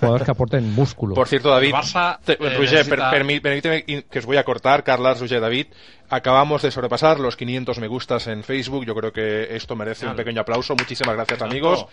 jugadores 0.00 0.24
que 0.24 0.30
aporten 0.30 0.72
músculo. 0.74 1.14
Por 1.14 1.28
cierto, 1.28 1.50
David, 1.50 1.72
Barça, 1.72 2.18
te- 2.24 2.32
eh, 2.34 2.56
Roger, 2.56 2.86
per- 2.88 2.98
necesita- 2.98 3.10
permi- 3.12 3.40
permíteme 3.42 3.84
in- 3.86 4.02
que 4.10 4.18
os 4.20 4.26
voy 4.26 4.36
a 4.36 4.44
cortar, 4.44 4.84
Carlas, 4.84 5.20
Roger, 5.20 5.40
David. 5.40 5.66
Acabamos 6.10 6.62
de 6.62 6.70
sobrepasar 6.70 7.20
los 7.20 7.36
500 7.36 7.78
me 7.80 7.86
gustas 7.86 8.28
en 8.28 8.42
Facebook. 8.42 8.86
Yo 8.86 8.94
creo 8.94 9.12
que 9.12 9.54
esto 9.54 9.76
merece 9.76 10.06
un 10.06 10.12
Claro. 10.12 10.16
pequeño 10.24 10.40
aplauso. 10.40 10.74
Muchísimas 10.74 11.14
gracias, 11.14 11.42
amigos. 11.42 11.84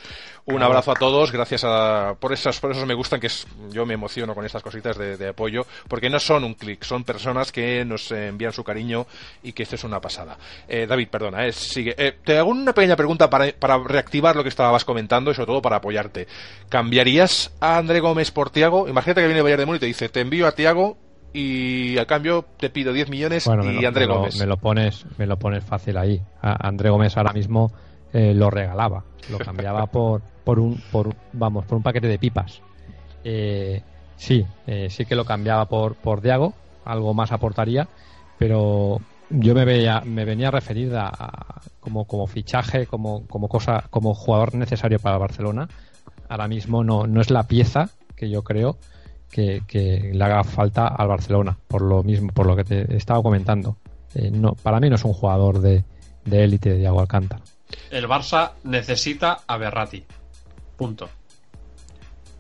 Un 0.46 0.56
Bravo. 0.56 0.72
abrazo 0.72 0.92
a 0.92 0.94
todos. 0.96 1.34
Gracias 1.34 1.66
a, 1.66 2.16
por, 2.18 2.32
esas, 2.32 2.58
por 2.62 2.72
esos 2.72 2.86
me 2.86 2.94
gustan, 2.94 3.20
que 3.20 3.28
es, 3.28 3.46
yo 3.72 3.86
me 3.86 3.94
emociono 3.96 4.34
con 4.34 4.46
estas 4.46 4.64
cositas 4.64 4.98
de, 4.98 5.18
de 5.18 5.28
apoyo, 5.28 5.66
porque 5.90 6.10
no 6.10 6.18
son 6.22 6.46
un 6.46 6.54
clic, 6.54 6.82
son 6.86 7.04
personas 7.04 7.52
que 7.52 7.84
nos 7.84 8.10
envían 8.12 8.54
su 8.54 8.64
cariño 8.64 9.06
y 9.44 9.52
que 9.52 9.64
esto 9.64 9.76
es 9.76 9.84
una 9.84 10.00
pasada. 10.00 10.38
Eh, 10.66 10.86
David, 10.88 11.10
perdona, 11.10 11.46
eh, 11.46 11.52
sigue. 11.52 11.94
Eh, 11.98 12.14
te 12.24 12.38
hago 12.38 12.52
una 12.52 12.72
pequeña 12.72 12.96
pregunta 12.96 13.30
para, 13.30 13.52
para 13.52 13.78
reactivar 13.80 14.34
lo 14.38 14.44
que 14.44 14.50
estabas 14.50 14.86
comentando 14.86 15.30
y 15.32 15.34
sobre 15.34 15.48
todo 15.48 15.62
para 15.62 15.76
apoyarte. 15.76 16.26
¿Cambiarías 16.70 17.52
a 17.74 17.78
André 17.78 18.00
Gómez 18.00 18.32
por 18.32 18.50
Tiago? 18.50 18.88
Imagínate 18.88 19.22
que 19.22 19.28
viene 19.28 19.42
Bayern 19.42 19.62
de 19.62 19.66
Múnich 19.66 19.80
y 19.80 19.82
te 19.82 19.86
dice, 19.88 20.10
te 20.10 20.22
envío 20.22 20.48
a 20.48 20.52
Tiago 20.54 20.98
y 21.34 21.98
a 21.98 22.06
cambio 22.06 22.46
te 22.58 22.70
pido 22.70 22.94
10 22.94 23.10
millones 23.10 23.46
Bueno, 23.46 23.64
y 23.66 23.82
lo, 23.82 23.88
André 23.88 24.02
me 24.06 24.08
lo- 24.08 24.20
Gómez. 24.20 24.38
me 24.38 24.46
lo 24.46 24.58
pones, 24.58 25.06
me 25.18 25.26
lo 25.26 25.38
pones 25.38 25.64
fácil 25.64 25.98
ahí. 25.98 26.22
A- 26.42 26.68
André 26.68 26.90
Gómez 26.90 27.18
ahora 27.18 27.34
mismo 27.34 27.72
eh, 28.14 28.34
lo 28.34 28.50
regalaba, 28.50 29.04
lo 29.30 29.38
cambiaba 29.40 29.86
por, 29.92 30.22
por 30.44 30.60
un, 30.60 30.76
por, 30.92 31.14
vamos, 31.34 31.66
por 31.66 31.78
un 31.78 31.84
paquete 31.84 32.08
de 32.08 32.20
pipas. 32.20 32.62
Eh, 33.24 33.82
sí, 34.16 34.46
eh, 34.68 34.88
sí 34.90 35.06
que 35.06 35.16
lo 35.16 35.26
cambiaba 35.26 35.66
por, 35.66 35.96
por 35.96 36.22
Diago, 36.22 36.54
algo 36.86 37.14
más 37.14 37.32
aportaría, 37.32 37.88
pero 38.38 39.02
yo 39.30 39.56
me 39.56 39.66
veía, 39.66 40.02
me 40.06 40.24
venía 40.26 40.50
a 40.50 40.52
referir 40.52 40.96
a, 40.96 41.08
a- 41.08 41.62
como, 41.80 42.06
como 42.06 42.28
fichaje, 42.28 42.86
como, 42.88 43.26
como 43.28 43.48
cosa, 43.50 43.84
como 43.90 44.14
jugador 44.14 44.56
necesario 44.56 45.00
para 45.00 45.18
Barcelona. 45.18 45.68
Ahora 46.30 46.48
mismo 46.48 46.84
no, 46.84 47.08
no 47.08 47.22
es 47.22 47.30
la 47.30 47.44
pieza 47.44 47.90
que 48.16 48.30
yo 48.30 48.44
creo 48.44 48.78
que, 49.30 49.64
que 49.68 50.12
le 50.14 50.24
haga 50.24 50.44
falta 50.44 50.88
al 50.88 51.08
Barcelona, 51.08 51.58
por 51.68 51.82
lo 51.82 52.04
mismo, 52.04 52.32
por 52.32 52.46
lo 52.46 52.56
que 52.56 52.64
te 52.64 52.96
estaba 52.96 53.22
comentando. 53.22 53.78
Eh, 54.14 54.32
no, 54.32 54.54
para 54.54 54.80
mí 54.80 54.90
no 54.90 54.96
es 54.96 55.04
un 55.04 55.14
jugador 55.14 55.60
de 55.60 55.84
de 56.26 56.44
élite 56.44 56.72
de 56.72 56.78
Diago 56.78 57.00
Alcántara. 57.00 57.44
El 57.92 58.08
Barça 58.08 58.52
necesita 58.64 59.40
a 59.48 59.58
Berrati. 59.58 60.04
Punto. 60.76 61.10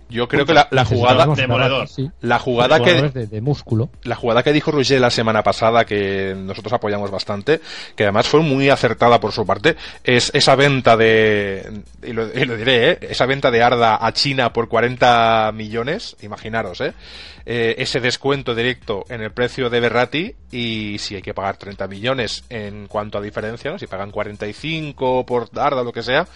Yo 0.10 0.28
creo 0.28 0.46
que 0.46 0.54
la, 0.54 0.68
la 0.72 0.86
jugada, 0.86 1.26
Demoledor. 1.36 1.88
La 2.22 2.40
jugada 2.40 2.80
que, 2.80 3.10
de, 3.10 3.28
de 3.28 3.42
músculo. 3.42 3.90
la 4.04 4.16
jugada 4.16 4.44
que 4.44 4.54
dijo 4.54 4.72
Roger 4.72 5.02
la 5.02 5.10
semana 5.10 5.42
pasada, 5.44 5.86
que 5.86 6.36
nosotros 6.38 6.74
apoyamos 6.74 7.10
bastante, 7.10 7.60
que 7.96 8.04
además 8.04 8.28
fue 8.28 8.42
muy 8.42 8.70
acertada 8.70 9.20
por 9.20 9.32
su 9.32 9.46
parte, 9.46 9.76
es 10.04 10.32
esa 10.34 10.56
venta 10.56 10.96
de, 10.96 11.82
y 12.04 12.14
lo, 12.14 12.28
y 12.32 12.46
lo 12.46 12.56
diré, 12.56 12.92
¿eh? 12.92 12.98
esa 13.02 13.26
venta 13.26 13.50
de 13.50 13.64
Arda 13.64 13.98
a 14.00 14.14
China 14.14 14.54
por 14.54 14.68
40 14.68 15.52
millones, 15.54 16.16
imaginaros, 16.22 16.82
¿eh? 16.82 16.94
Eh, 17.48 17.76
ese 17.78 18.00
descuento 18.00 18.56
directo 18.56 19.06
en 19.08 19.22
el 19.22 19.32
precio 19.32 19.70
de 19.70 19.80
Berrati 19.80 20.36
y 20.52 20.98
si 20.98 21.16
hay 21.16 21.22
que 21.22 21.36
pagar 21.36 21.58
30 21.58 21.88
millones 21.88 22.44
en 22.50 22.88
cuanto 22.88 23.20
a 23.20 23.22
diferencia, 23.22 23.70
¿no? 23.70 23.78
si 23.78 23.86
pagan 23.86 24.10
45 24.10 25.28
por 25.28 25.50
Arda 25.56 25.82
o 25.82 25.84
lo 25.84 25.94
que 25.94 26.02
sea, 26.02 26.28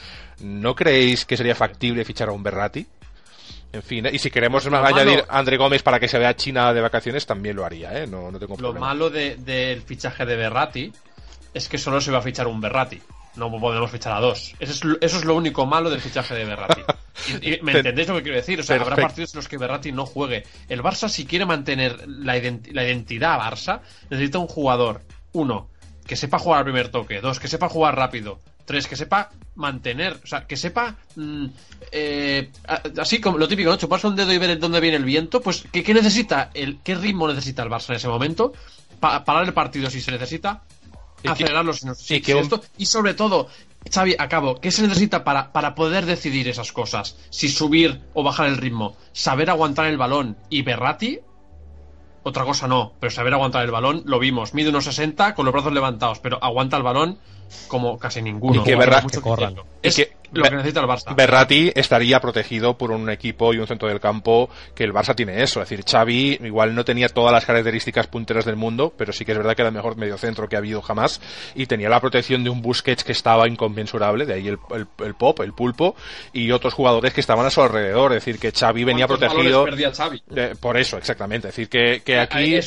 ¿no 0.42 0.76
creéis 0.76 1.26
que 1.26 1.36
sería 1.36 1.56
factible 1.56 2.06
fichar 2.06 2.30
a 2.30 2.32
un 2.32 2.44
Berrati? 2.44 2.86
En 3.72 3.84
fin, 3.84 4.06
¿eh? 4.08 4.10
y 4.14 4.18
si 4.20 4.32
queremos 4.32 4.66
Lo 4.66 4.84
añadir 4.84 5.24
a 5.30 5.38
André 5.38 5.58
Gómez 5.58 5.84
para 5.84 6.00
que 6.00 6.08
se 6.08 6.18
vea 6.18 6.36
China 6.36 6.74
de 6.74 6.82
vacaciones, 6.82 7.26
también 7.26 7.56
lo 7.56 7.66
haría, 7.66 8.02
¿eh? 8.02 8.08
No, 8.08 8.32
no 8.32 8.40
tengo 8.40 8.56
Lo 8.58 8.74
malo 8.74 9.10
de- 9.12 9.36
del 9.36 9.82
fichaje 9.84 10.26
de 10.26 10.36
Berrati 10.36 10.92
es 11.54 11.70
que 11.70 11.78
solo 11.78 12.02
se 12.02 12.12
va 12.12 12.18
a 12.18 12.22
fichar 12.22 12.48
un 12.48 12.60
Berrati. 12.62 13.00
No 13.36 13.52
podemos 13.60 13.92
fichar 13.92 14.14
a 14.14 14.20
dos. 14.20 14.56
Eso 14.60 14.72
es, 14.74 14.84
lo- 14.84 14.98
eso 15.00 15.18
es 15.18 15.24
lo 15.26 15.36
único 15.36 15.66
malo 15.68 15.90
del 15.92 16.02
fichaje 16.02 16.34
de 16.36 16.46
Berrati. 16.46 16.82
Y- 17.42 17.54
y 17.56 17.62
¿Me 17.62 17.74
Te- 17.74 17.78
entendéis 17.80 18.08
lo 18.08 18.16
que 18.16 18.24
quiero 18.24 18.38
decir? 18.38 18.60
O 18.62 18.64
sea, 18.64 18.78
habrá 18.82 18.96
partidos 18.96 19.34
en 19.34 19.40
los 19.40 19.48
que 19.50 19.58
Berrati 19.58 19.92
no 19.92 20.06
juegue. 20.06 20.46
El 20.70 20.82
Barça, 20.82 21.10
si 21.10 21.26
quiere 21.26 21.46
mantener 21.46 22.08
la, 22.08 22.34
la 22.72 22.84
identidad 22.86 23.38
Barça, 23.40 23.82
necesita 24.10 24.40
un 24.40 24.48
jugador, 24.48 25.02
uno, 25.34 25.70
que 26.08 26.16
sepa 26.16 26.40
jugar 26.40 26.60
al 26.60 26.64
primer 26.64 26.90
toque, 26.90 27.20
dos, 27.20 27.40
que 27.40 27.50
sepa 27.50 27.68
jugar 27.70 27.96
rápido, 27.98 28.40
tres, 28.70 28.86
que 28.88 28.96
sepa 28.96 29.32
mantener, 29.56 30.20
o 30.24 30.28
sea, 30.28 30.46
que 30.46 30.56
sepa, 30.56 30.96
mm, 31.16 31.46
eh, 31.92 32.52
así 33.00 33.20
como 33.20 33.40
lo 33.40 33.48
típico, 33.48 33.72
¿no? 33.72 33.78
Chuparse 33.78 34.06
un 34.06 34.16
dedo 34.16 34.32
y 34.32 34.38
ver 34.38 34.60
dónde 34.60 34.80
viene 34.80 34.98
el 34.98 35.04
viento, 35.06 35.42
pues, 35.42 35.66
¿qué, 35.72 35.84
qué 35.84 35.94
necesita? 35.96 36.52
El, 36.54 36.80
¿Qué 36.84 36.94
ritmo 36.94 37.28
necesita 37.28 37.64
el 37.64 37.70
Barça 37.70 37.90
en 37.90 37.96
ese 37.96 38.08
momento? 38.08 38.54
Pa- 39.00 39.26
parar 39.26 39.44
el 39.46 39.54
partido 39.54 39.90
si 39.90 40.02
se 40.02 40.12
necesita, 40.12 40.62
acelerarlo 41.32 41.74
si, 41.74 41.86
no- 41.88 41.96
que 42.22 42.34
si 42.34 42.38
esto, 42.42 42.62
y 42.78 42.86
sobre 42.86 43.16
todo, 43.16 43.48
Xavi, 43.92 44.16
acabo, 44.20 44.62
¿qué 44.62 44.70
se 44.72 44.84
necesita 44.88 45.24
para, 45.24 45.52
para 45.52 45.74
poder 45.74 46.06
decidir 46.06 46.48
esas 46.48 46.72
cosas? 46.72 47.18
Si 47.32 47.50
subir 47.50 48.00
o 48.14 48.22
bajar 48.22 48.48
el 48.48 48.58
ritmo, 48.58 48.96
saber 49.14 49.50
aguantar 49.50 49.88
el 49.88 49.98
balón 49.98 50.38
y 50.50 50.62
Berrati, 50.62 51.20
otra 52.30 52.46
cosa 52.46 52.68
no, 52.68 52.94
pero 53.00 53.12
saber 53.12 53.34
aguantar 53.34 53.64
el 53.66 53.72
balón, 53.72 54.04
lo 54.06 54.20
vimos, 54.20 54.54
mide 54.54 54.70
unos 54.70 54.86
60 54.86 55.36
con 55.36 55.46
los 55.46 55.52
brazos 55.54 55.74
levantados, 55.74 56.20
pero 56.20 56.38
aguanta 56.44 56.78
el 56.78 56.84
balón 56.84 57.18
como 57.68 57.98
casi 57.98 58.22
ninguno. 58.22 58.62
Y 58.62 58.64
que 58.64 58.76
corran. 59.22 59.56
Y 59.82 59.88
Es 59.88 59.96
que- 59.96 60.19
lo 60.32 60.44
que 60.44 60.52
necesita 60.52 60.82
el 60.82 60.88
Barça. 60.88 61.16
Berratti 61.16 61.72
estaría 61.76 62.20
protegido 62.20 62.78
por 62.78 62.92
un 62.92 63.10
equipo 63.10 63.54
y 63.54 63.58
un 63.58 63.68
centro 63.68 63.88
del 63.88 64.00
campo 64.00 64.50
que 64.76 64.84
el 64.84 64.94
Barça 64.94 65.16
tiene 65.16 65.44
eso. 65.44 65.62
Es 65.62 65.70
decir, 65.70 65.86
Xavi 65.90 66.40
igual 66.44 66.76
no 66.76 66.86
tenía 66.86 67.10
todas 67.10 67.32
las 67.32 67.46
características 67.46 68.08
punteras 68.08 68.46
del 68.46 68.56
mundo, 68.56 68.94
pero 68.96 69.14
sí 69.14 69.26
que 69.26 69.32
es 69.32 69.38
verdad 69.38 69.56
que 69.56 69.62
era 69.62 69.70
el 69.70 69.76
mejor 69.76 69.98
mediocentro 69.98 70.48
que 70.48 70.56
ha 70.56 70.60
habido 70.60 70.82
jamás 70.82 71.22
y 71.56 71.66
tenía 71.66 71.90
la 71.90 72.00
protección 72.00 72.44
de 72.44 72.50
un 72.50 72.62
Busquets 72.62 73.04
que 73.04 73.12
estaba 73.12 73.48
inconmensurable, 73.48 74.26
de 74.26 74.34
ahí 74.34 74.48
el, 74.48 74.60
el, 74.72 75.16
pop, 75.16 75.40
el 75.42 75.54
pulpo, 75.54 75.96
y 76.34 76.52
otros 76.52 76.74
jugadores 76.74 77.14
que 77.14 77.22
estaban 77.22 77.46
a 77.46 77.50
su 77.50 77.62
alrededor. 77.62 78.14
Es 78.14 78.26
decir, 78.26 78.40
que 78.40 78.52
Xavi 78.52 78.84
venía 78.84 79.08
protegido. 79.08 79.66
Perdía 79.66 79.92
Xavi? 79.92 80.22
por 80.60 80.78
eso, 80.78 80.98
exactamente. 80.98 81.50
Es 81.50 81.56
decir, 81.56 81.70
que, 81.70 82.02
que 82.04 82.20
aquí 82.20 82.60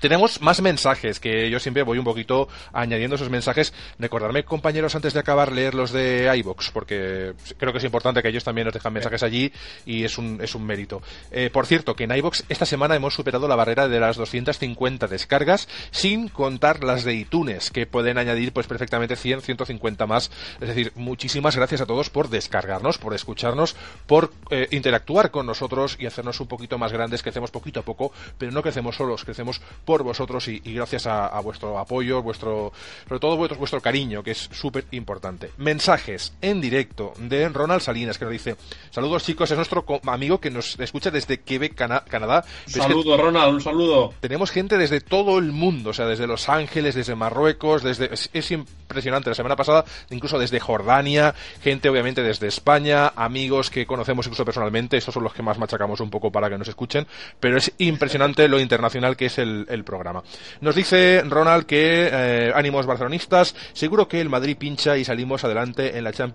tenemos 0.00 0.40
más 0.40 0.60
mensajes 0.60 1.20
que 1.20 1.50
yo 1.50 1.60
siempre 1.60 1.82
voy 1.82 1.98
un 1.98 2.04
poquito 2.04 2.48
añadiendo 2.72 3.16
esos 3.16 3.30
mensajes. 3.30 3.72
Recordarme, 3.98 4.44
compañeros, 4.44 4.94
antes 4.94 5.14
de 5.14 5.20
acabar, 5.20 5.52
leer 5.52 5.74
los 5.74 5.92
de 5.92 6.28
iBox, 6.48 6.70
porque 6.70 7.34
creo 7.56 7.72
que 7.72 7.78
es 7.78 7.84
importante 7.84 8.22
que 8.22 8.28
ellos 8.28 8.44
también 8.44 8.66
nos 8.66 8.74
dejan 8.74 8.92
mensajes 8.92 9.22
allí 9.22 9.52
y 9.84 10.04
es 10.04 10.18
un, 10.18 10.40
es 10.42 10.54
un 10.54 10.64
mérito. 10.64 11.02
Eh, 11.30 11.50
por 11.52 11.66
cierto, 11.66 11.94
que 11.94 12.04
en 12.04 12.12
iBox 12.12 12.44
esta 12.48 12.66
semana 12.66 12.96
hemos 12.96 13.14
superado 13.14 13.48
la 13.48 13.56
barrera 13.56 13.88
de 13.88 14.00
las 14.00 14.16
250 14.16 15.06
descargas, 15.06 15.68
sin 15.90 16.28
contar 16.28 16.84
las 16.84 17.04
de 17.04 17.14
iTunes, 17.14 17.70
que 17.70 17.86
pueden 17.86 18.18
añadir 18.18 18.52
pues 18.52 18.66
perfectamente 18.66 19.16
100, 19.16 19.42
150 19.42 20.06
más. 20.06 20.30
Es 20.60 20.68
decir, 20.68 20.92
muchísimas 20.94 21.56
gracias 21.56 21.80
a 21.80 21.86
todos 21.86 22.10
por 22.10 22.28
descargarnos, 22.28 22.98
por 22.98 23.14
escucharnos, 23.14 23.76
por 24.06 24.32
eh, 24.50 24.68
interactuar 24.70 25.30
con 25.30 25.46
nosotros 25.46 25.96
y 25.98 26.06
hacernos 26.06 26.40
un 26.40 26.48
poquito 26.48 26.78
más 26.78 26.92
grandes. 26.92 27.22
Crecemos 27.22 27.50
poquito 27.50 27.80
a 27.80 27.82
poco, 27.82 28.12
pero 28.38 28.52
no 28.52 28.62
crecemos 28.62 28.96
solos, 28.96 29.24
crecemos 29.24 29.60
por 29.84 30.02
vosotros 30.02 30.48
y, 30.48 30.60
gracias 30.60 31.06
a, 31.06 31.38
vuestro 31.40 31.78
apoyo, 31.78 32.22
vuestro, 32.22 32.72
sobre 33.06 33.20
todo 33.20 33.36
vuestro, 33.36 33.58
vuestro 33.58 33.80
cariño, 33.80 34.22
que 34.22 34.32
es 34.32 34.48
súper 34.52 34.84
importante. 34.90 35.50
Mensajes 35.56 36.32
en 36.40 36.60
directo 36.60 37.12
de 37.18 37.48
Ronald 37.48 37.80
Salinas, 37.80 38.18
que 38.18 38.24
nos 38.24 38.32
dice, 38.32 38.56
saludos 38.90 39.24
chicos, 39.24 39.50
es 39.50 39.56
nuestro 39.56 39.84
amigo 40.06 40.40
que 40.40 40.50
nos 40.50 40.78
escucha 40.78 41.10
desde 41.10 41.40
Quebec, 41.40 41.74
Canadá. 41.74 42.44
Saludo, 42.66 43.16
Ronald, 43.16 43.54
un 43.54 43.60
saludo. 43.60 44.14
Tenemos 44.20 44.50
gente 44.50 44.78
desde 44.78 45.00
todo 45.00 45.38
el 45.38 45.52
mundo, 45.52 45.90
o 45.90 45.92
sea, 45.92 46.06
desde 46.06 46.26
Los 46.26 46.48
Ángeles, 46.48 46.94
desde 46.94 47.14
Marruecos, 47.14 47.82
desde... 47.82 48.10
Es, 48.12 48.50
impresionante, 48.50 49.28
la 49.28 49.34
semana 49.34 49.56
pasada, 49.56 49.84
incluso 50.10 50.38
desde 50.38 50.60
Jordania, 50.60 51.34
gente 51.62 51.90
obviamente 51.90 52.22
desde 52.22 52.46
España, 52.46 53.12
amigos 53.16 53.68
que 53.68 53.84
conocemos 53.84 54.26
incluso 54.26 54.46
personalmente, 54.46 54.96
estos 54.96 55.12
son 55.12 55.24
los 55.24 55.34
que 55.34 55.42
más 55.42 55.58
machacamos 55.58 56.00
un 56.00 56.08
poco 56.08 56.32
para 56.32 56.48
que 56.48 56.56
nos 56.56 56.68
escuchen, 56.68 57.06
pero 57.38 57.58
es 57.58 57.70
impresionante 57.76 58.48
lo 58.48 58.58
internacional 58.58 59.16
que 59.16 59.26
es 59.26 59.38
el, 59.38 59.66
programa. 59.84 60.22
Nos 60.60 60.74
dice 60.74 61.22
Ronald 61.26 61.66
que 61.66 62.08
eh, 62.10 62.52
ánimos 62.54 62.86
barcelonistas, 62.86 63.54
seguro 63.72 64.08
que 64.08 64.20
el 64.20 64.28
Madrid 64.28 64.56
pincha 64.58 64.96
y 64.96 65.04
salimos 65.04 65.44
adelante 65.44 65.96
en 65.96 66.04
la 66.04 66.12
Champions 66.12 66.27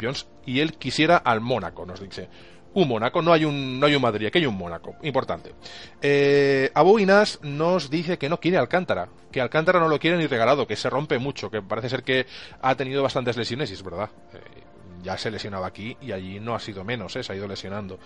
y 0.46 0.60
él 0.60 0.74
quisiera 0.74 1.18
al 1.18 1.42
Mónaco, 1.42 1.86
nos 1.86 2.02
dice 2.02 2.30
un 2.76 2.88
Mónaco, 2.88 3.22
no 3.22 3.32
hay 3.32 3.46
un, 3.46 3.80
no 3.80 3.86
hay 3.86 3.96
un 3.96 4.02
Madrid, 4.02 4.28
aquí 4.28 4.40
hay 4.40 4.46
un 4.46 4.58
Mónaco, 4.58 4.96
importante. 5.04 5.54
Eh, 6.02 6.72
Abu 6.74 7.00
Inas 7.00 7.40
nos 7.44 7.90
dice 7.90 8.18
que 8.18 8.30
no 8.30 8.40
quiere 8.40 8.58
Alcántara, 8.58 9.10
que 9.32 9.42
Alcántara 9.42 9.80
no 9.80 9.88
lo 9.88 10.00
quiere 10.00 10.18
ni 10.18 10.28
regalado, 10.28 10.66
que 10.66 10.76
se 10.76 10.90
rompe 10.90 11.20
mucho, 11.20 11.52
que 11.52 11.62
parece 11.62 11.90
ser 11.90 12.04
que 12.04 12.26
ha 12.62 12.76
tenido 12.76 13.04
bastantes 13.04 13.38
lesiones, 13.38 13.70
y 13.70 13.74
es 13.74 13.84
verdad. 13.84 14.10
Eh, 14.34 14.64
ya 15.04 15.18
se 15.18 15.30
lesionaba 15.30 15.68
aquí 15.68 15.98
y 16.02 16.14
allí 16.14 16.40
no 16.40 16.56
ha 16.56 16.60
sido 16.60 16.84
menos, 16.84 17.16
¿eh? 17.16 17.24
se 17.24 17.34
ha 17.34 17.36
ido 17.36 17.48
lesionando. 17.48 18.00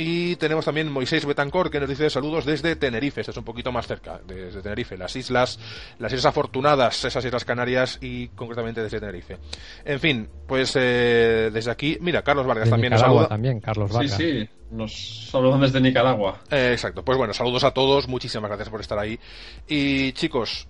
Y 0.00 0.36
tenemos 0.36 0.64
también 0.64 0.92
Moisés 0.92 1.26
Betancor 1.26 1.72
que 1.72 1.80
nos 1.80 1.88
dice 1.88 2.08
saludos 2.08 2.44
desde 2.44 2.76
Tenerife, 2.76 3.20
esto 3.20 3.32
es 3.32 3.36
un 3.36 3.42
poquito 3.44 3.72
más 3.72 3.88
cerca, 3.88 4.20
desde 4.24 4.62
Tenerife, 4.62 4.96
las 4.96 5.16
islas, 5.16 5.58
las 5.98 6.12
islas 6.12 6.26
afortunadas, 6.26 7.04
esas 7.04 7.24
islas 7.24 7.44
Canarias 7.44 7.98
y 8.00 8.28
concretamente 8.28 8.80
desde 8.80 9.00
Tenerife. 9.00 9.38
En 9.84 9.98
fin, 9.98 10.28
pues 10.46 10.76
eh, 10.76 11.50
desde 11.52 11.72
aquí, 11.72 11.98
mira, 12.00 12.22
Carlos 12.22 12.46
Vargas 12.46 12.70
también 12.70 12.92
nos 12.92 13.00
saluda. 13.00 13.26
también, 13.26 13.58
Carlos 13.58 13.90
Vargas. 13.92 14.16
Sí, 14.16 14.42
sí, 14.42 14.48
nos 14.70 15.28
saludan 15.32 15.62
desde 15.62 15.80
Nicaragua. 15.80 16.42
Eh, 16.48 16.70
exacto, 16.74 17.04
pues 17.04 17.18
bueno, 17.18 17.34
saludos 17.34 17.64
a 17.64 17.72
todos, 17.72 18.06
muchísimas 18.06 18.48
gracias 18.48 18.68
por 18.68 18.80
estar 18.80 19.00
ahí. 19.00 19.18
Y 19.66 20.12
chicos, 20.12 20.68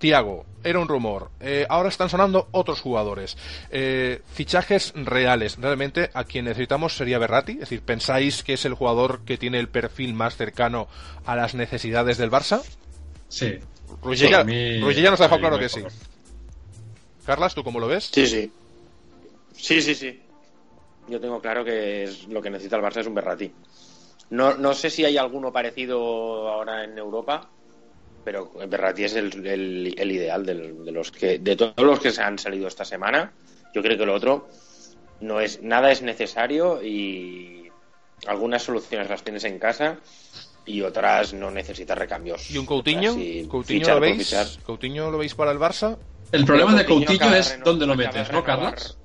Tiago, 0.00 0.46
era 0.64 0.80
un 0.80 0.88
rumor. 0.88 1.30
Eh, 1.40 1.66
ahora 1.68 1.90
están 1.90 2.08
sonando 2.08 2.48
otros 2.52 2.80
jugadores. 2.80 3.36
Eh, 3.70 4.22
fichajes 4.32 4.92
reales. 4.96 5.58
Realmente 5.60 6.10
a 6.14 6.24
quien 6.24 6.46
necesitamos 6.46 6.96
sería 6.96 7.18
Berratti. 7.18 7.52
Es 7.52 7.60
decir, 7.60 7.82
¿pensáis 7.82 8.42
que 8.42 8.54
es 8.54 8.64
el 8.64 8.74
jugador 8.74 9.20
que 9.24 9.36
tiene 9.36 9.60
el 9.60 9.68
perfil 9.68 10.14
más 10.14 10.36
cercano 10.36 10.88
a 11.26 11.36
las 11.36 11.54
necesidades 11.54 12.16
del 12.16 12.30
Barça? 12.30 12.62
Sí. 13.28 13.58
Ruiz 14.02 14.20
ya, 14.20 14.42
nos 14.42 15.20
ha 15.20 15.24
dejado 15.24 15.40
claro 15.40 15.58
que 15.58 15.68
sí. 15.68 15.82
Carlas, 17.26 17.54
¿tú 17.54 17.62
cómo 17.62 17.78
lo 17.78 17.86
ves? 17.86 18.10
Sí, 18.10 18.26
sí. 18.26 18.50
Sí, 19.52 19.82
sí, 19.82 19.94
sí. 19.94 20.22
Yo 21.08 21.20
tengo 21.20 21.40
claro 21.40 21.62
que 21.62 22.04
es 22.04 22.26
lo 22.26 22.40
que 22.40 22.48
necesita 22.48 22.76
el 22.76 22.82
Barça 22.82 23.00
es 23.00 23.06
un 23.06 23.14
Berratti. 23.14 23.52
No, 24.30 24.54
no 24.54 24.72
sé 24.72 24.88
si 24.88 25.04
hay 25.04 25.18
alguno 25.18 25.52
parecido 25.52 26.48
ahora 26.48 26.84
en 26.84 26.96
Europa, 26.96 27.50
pero 28.24 28.50
Berratti 28.68 29.04
es 29.04 29.14
el, 29.14 29.46
el, 29.46 30.12
ideal 30.12 30.44
de, 30.44 30.54
los 30.92 31.10
que 31.10 31.38
de 31.38 31.56
todos 31.56 31.74
los 31.78 32.00
que 32.00 32.10
se 32.10 32.22
han 32.22 32.38
salido 32.38 32.68
esta 32.68 32.84
semana. 32.84 33.32
Yo 33.74 33.82
creo 33.82 33.96
que 33.96 34.06
lo 34.06 34.14
otro 34.14 34.48
no 35.20 35.40
es 35.40 35.62
nada 35.62 35.90
es 35.90 36.02
necesario 36.02 36.82
y 36.82 37.70
algunas 38.26 38.62
soluciones 38.62 39.08
las 39.08 39.22
tienes 39.22 39.44
en 39.44 39.58
casa 39.58 39.98
y 40.66 40.82
otras 40.82 41.32
no 41.32 41.50
necesitas 41.50 41.96
recambios. 41.96 42.50
¿Y 42.50 42.58
un 42.58 42.66
Coutinho? 42.66 43.14
¿Coutinho 43.48 43.94
lo 43.94 44.00
veis? 44.00 44.58
¿Coutinho 44.64 45.10
lo 45.10 45.18
veis 45.18 45.34
para 45.34 45.52
el 45.52 45.58
Barça? 45.58 45.96
El 46.32 46.44
problema 46.44 46.74
de 46.74 46.84
Coutinho 46.84 47.34
es 47.34 47.58
dónde 47.64 47.86
lo 47.86 47.96
metes, 47.96 48.30
¿no, 48.30 48.44
Carlos? 48.44 48.96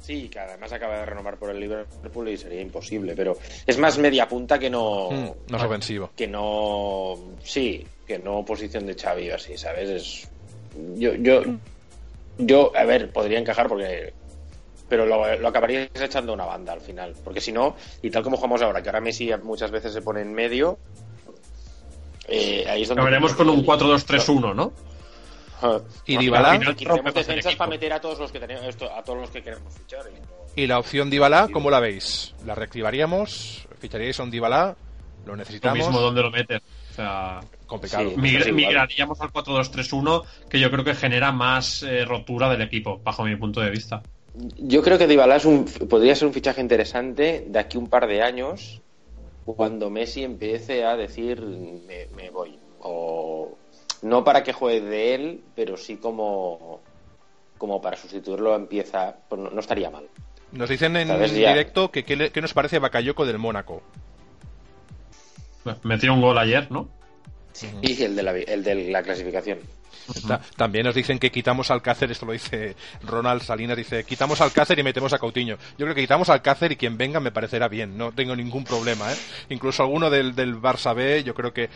Sí, 0.00 0.28
que 0.28 0.38
además 0.38 0.70
acaba 0.70 0.98
de 0.98 1.06
renovar 1.06 1.38
por 1.38 1.48
el 1.48 1.58
Liverpool 1.58 2.28
y 2.28 2.36
sería 2.36 2.60
imposible, 2.60 3.14
pero 3.16 3.38
es 3.66 3.78
más 3.78 3.96
media 3.96 4.28
punta 4.28 4.58
que 4.58 4.68
no. 4.68 5.08
Hmm, 5.10 5.30
no 5.48 5.56
es 5.56 5.62
ofensivo. 5.62 6.10
Que 6.14 6.26
no. 6.26 7.16
Sí, 7.42 7.86
que 8.06 8.18
no 8.18 8.44
posición 8.44 8.86
de 8.86 8.94
Xavi 8.94 9.30
o 9.30 9.34
así, 9.36 9.56
¿sabes? 9.56 9.88
Es. 9.88 10.28
Yo, 10.96 11.14
yo, 11.14 11.42
yo, 12.38 12.72
a 12.76 12.84
ver, 12.84 13.12
podría 13.12 13.38
encajar 13.38 13.68
porque. 13.68 14.12
Pero 14.88 15.06
lo, 15.06 15.36
lo 15.38 15.48
acabarías 15.48 15.88
echando 15.94 16.32
una 16.32 16.44
banda 16.44 16.72
al 16.72 16.80
final. 16.80 17.14
Porque 17.24 17.40
si 17.40 17.52
no, 17.52 17.76
y 18.02 18.10
tal 18.10 18.22
como 18.22 18.36
jugamos 18.36 18.62
ahora, 18.62 18.82
que 18.82 18.88
ahora 18.88 19.00
Messi 19.00 19.30
muchas 19.42 19.70
veces 19.70 19.92
se 19.92 20.02
pone 20.02 20.20
en 20.20 20.32
medio. 20.34 20.78
Eh, 22.28 22.66
ahí 22.68 22.82
es 22.82 22.88
donde. 22.88 23.02
Acabaremos 23.02 23.34
con 23.34 23.48
un 23.48 23.64
4-2-3-1, 23.64 24.54
¿no? 24.54 24.72
Y 26.06 26.18
Dybala. 26.18 26.58
defensas 27.14 27.56
para 27.56 27.70
meter 27.70 27.92
a 27.92 28.00
todos 28.00 28.18
los 28.18 28.32
que 28.32 28.40
tenemos, 28.40 28.66
a 28.66 29.02
todos 29.02 29.18
los 29.18 29.30
que 29.30 29.42
queremos 29.42 29.72
fichar. 29.74 30.04
Y, 30.56 30.66
la 30.66 30.78
opción 30.78 31.10
Dybala, 31.10 31.48
¿cómo 31.52 31.70
la 31.70 31.80
veis? 31.80 32.34
¿La 32.44 32.54
reactivaríamos? 32.54 33.66
¿Ficharíais 33.80 34.18
a 34.20 34.24
un 34.24 34.30
Dybala? 34.30 34.76
¿Lo 35.26 35.36
necesitamos? 35.36 35.78
Lo 35.78 35.84
mismo, 35.86 36.00
¿dónde 36.00 36.22
lo 36.22 36.30
metes? 36.30 36.60
O 36.94 36.96
sea, 36.96 37.40
complicado. 37.66 38.12
migraríamos 38.16 39.20
al 39.20 39.32
4-2-3-1, 39.32 40.24
que 40.48 40.60
yo 40.60 40.70
creo 40.70 40.84
que 40.84 40.94
genera 40.94 41.32
más 41.32 41.82
eh, 41.82 42.04
rotura 42.04 42.48
del 42.48 42.62
equipo, 42.62 43.00
bajo 43.02 43.24
mi 43.24 43.34
punto 43.34 43.60
de 43.60 43.70
vista. 43.70 44.00
Yo 44.58 44.80
creo 44.80 44.96
que 44.96 45.08
Dybala 45.08 45.34
es 45.34 45.44
un, 45.44 45.64
podría 45.64 46.14
ser 46.14 46.28
un 46.28 46.34
fichaje 46.34 46.60
interesante 46.60 47.46
de 47.48 47.58
aquí 47.58 47.78
un 47.78 47.88
par 47.88 48.06
de 48.06 48.22
años, 48.22 48.80
cuando 49.44 49.90
Messi 49.90 50.22
empiece 50.22 50.84
a 50.84 50.96
decir 50.96 51.40
me, 51.40 52.06
me 52.14 52.30
voy. 52.30 52.60
O, 52.78 53.58
no 54.02 54.22
para 54.22 54.44
que 54.44 54.52
juegue 54.52 54.80
de 54.80 55.14
él, 55.16 55.40
pero 55.56 55.76
sí 55.76 55.96
como, 55.96 56.80
como 57.58 57.82
para 57.82 57.96
sustituirlo 57.96 58.54
empieza, 58.54 59.16
pues 59.28 59.40
no, 59.40 59.58
estaría 59.58 59.90
mal. 59.90 60.04
Nos 60.52 60.68
dicen 60.68 60.96
en 60.96 61.08
directo 61.34 61.90
que 61.90 62.04
qué 62.04 62.40
nos 62.40 62.54
parece 62.54 62.78
Bakayoko 62.78 63.26
del 63.26 63.38
Mónaco. 63.38 63.82
Metió 65.82 66.12
un 66.12 66.20
gol 66.20 66.38
ayer, 66.38 66.70
¿no? 66.70 66.88
Y 67.82 68.02
el 68.02 68.16
de 68.16 68.22
la, 68.22 68.32
el 68.32 68.64
de 68.64 68.90
la 68.90 69.02
clasificación 69.02 69.58
también 70.56 70.84
nos 70.84 70.94
dicen 70.94 71.18
que 71.18 71.30
quitamos 71.30 71.70
Alcácer, 71.70 72.10
esto 72.10 72.26
lo 72.26 72.32
dice 72.32 72.76
Ronald 73.02 73.42
Salinas, 73.42 73.76
dice, 73.76 74.04
quitamos 74.04 74.40
Alcácer 74.40 74.78
y 74.78 74.82
metemos 74.82 75.12
a 75.12 75.18
Coutinho. 75.18 75.56
Yo 75.78 75.86
creo 75.86 75.94
que 75.94 76.02
quitamos 76.02 76.28
Alcácer 76.28 76.72
y 76.72 76.76
quien 76.76 76.96
venga 76.96 77.20
me 77.20 77.30
parecerá 77.30 77.68
bien, 77.68 77.96
no 77.96 78.12
tengo 78.12 78.36
ningún 78.36 78.64
problema, 78.64 79.12
¿eh? 79.12 79.16
Incluso 79.48 79.82
alguno 79.82 80.10
del, 80.10 80.34
del 80.34 80.56
Barça 80.56 80.94
B, 80.94 81.22
yo 81.24 81.34
creo 81.34 81.52
que... 81.52 81.70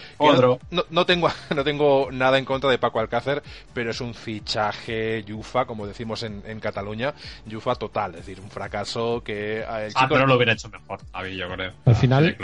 no, 0.90 1.06
tengo, 1.06 1.28
no 1.54 1.64
tengo 1.64 2.10
nada 2.12 2.38
en 2.38 2.44
contra 2.44 2.70
de 2.70 2.78
Paco 2.78 3.00
Alcácer, 3.00 3.42
pero 3.74 3.90
es 3.90 4.00
un 4.00 4.14
fichaje 4.14 5.24
yufa, 5.24 5.64
como 5.64 5.86
decimos 5.86 6.22
en, 6.22 6.58
Cataluña, 6.58 7.14
yufa 7.46 7.76
total, 7.76 8.12
es 8.12 8.26
decir, 8.26 8.40
un 8.40 8.50
fracaso 8.50 9.22
que... 9.24 9.60
Eh, 9.60 9.90
ah, 9.94 10.06
pero 10.08 10.26
lo 10.26 10.34
hubiera 10.34 10.52
hecho 10.52 10.68
mejor, 10.68 11.00
a 11.12 11.22
mí, 11.22 11.36
yo 11.36 11.48
creo. 11.48 11.72
Al 11.84 11.94
final... 11.94 12.36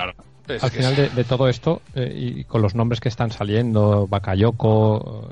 Al 0.49 0.70
final 0.70 0.95
de, 0.95 1.24
todo 1.24 1.49
esto, 1.49 1.80
eh, 1.95 2.12
y 2.14 2.45
con 2.45 2.61
los 2.62 2.74
nombres 2.74 3.01
que 3.01 3.09
están 3.09 3.30
saliendo, 3.30 4.07
Bakayoko, 4.07 5.28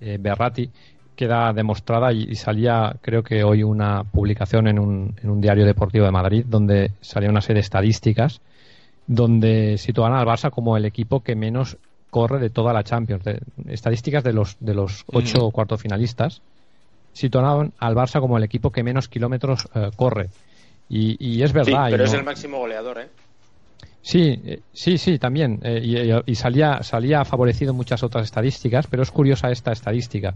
eh, 0.00 0.18
Berrati 0.20 0.70
queda 1.14 1.52
demostrada 1.52 2.12
y, 2.12 2.34
salía 2.34 2.94
creo 3.00 3.22
que 3.22 3.42
hoy 3.42 3.62
una 3.62 4.04
publicación 4.04 4.68
en 4.68 4.78
un, 4.78 5.14
en 5.22 5.30
un 5.30 5.40
diario 5.40 5.64
deportivo 5.64 6.04
de 6.04 6.10
Madrid 6.10 6.44
donde 6.46 6.90
salía 7.00 7.30
una 7.30 7.40
serie 7.40 7.56
de 7.56 7.60
estadísticas 7.60 8.40
donde 9.06 9.78
sitúan 9.78 10.12
al 10.12 10.26
Barça 10.26 10.50
como 10.50 10.76
el 10.76 10.84
equipo 10.84 11.20
que 11.20 11.34
menos 11.34 11.78
corre 12.10 12.38
de 12.38 12.50
toda 12.50 12.72
la 12.72 12.84
Champions, 12.84 13.24
estadísticas 13.66 14.24
de 14.24 14.32
los 14.32 14.56
de 14.60 14.74
los 14.74 15.04
ocho 15.06 15.50
cuartos 15.52 15.80
finalistas 15.80 16.42
situaban 17.12 17.72
al 17.78 17.94
Barça 17.94 18.20
como 18.20 18.36
el 18.36 18.44
equipo 18.44 18.70
que 18.70 18.82
menos 18.82 19.08
kilómetros 19.08 19.66
eh, 19.74 19.90
corre. 19.96 20.28
Y, 20.88 21.16
y, 21.18 21.42
es 21.42 21.52
verdad. 21.52 21.86
Sí, 21.86 21.92
pero 21.92 22.02
y 22.02 22.06
es 22.06 22.12
no- 22.12 22.18
el 22.18 22.24
máximo 22.24 22.58
goleador, 22.58 22.98
¿eh? 22.98 23.08
Sí, 24.06 24.40
eh, 24.44 24.60
sí, 24.72 24.98
sí, 24.98 25.18
también. 25.18 25.58
eh, 25.64 26.22
y, 26.26 26.34
salía, 26.36 26.80
salía 26.84 27.24
favorecido 27.24 27.74
muchas 27.74 28.04
otras 28.04 28.22
estadísticas, 28.26 28.86
pero 28.86 29.02
es 29.02 29.10
curiosa 29.10 29.50
esta 29.50 29.72
estadística, 29.72 30.32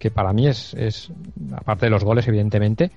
que 0.00 0.10
para 0.10 0.32
mí 0.32 0.48
es, 0.48 0.74
es 0.74 1.12
aparte 1.54 1.86
de 1.86 1.90
los 1.90 2.02
goles, 2.02 2.26
evidentemente, 2.26 2.90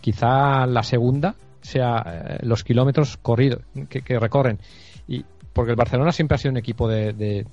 quizá 0.00 0.64
la 0.66 0.84
segunda 0.84 1.34
sea 1.60 2.04
eh, 2.06 2.38
los 2.42 2.62
kilómetros 2.62 3.16
corridos 3.16 3.62
que, 3.88 4.20
recorren. 4.20 4.60
Y 5.08 5.24
porque 5.52 5.72
el 5.72 5.76
Barcelona 5.76 6.12
siempre 6.12 6.36
ha 6.36 6.38
sido 6.38 6.52
un 6.52 6.58
equipo 6.58 6.86
de, 6.88 7.12
de- 7.12 7.44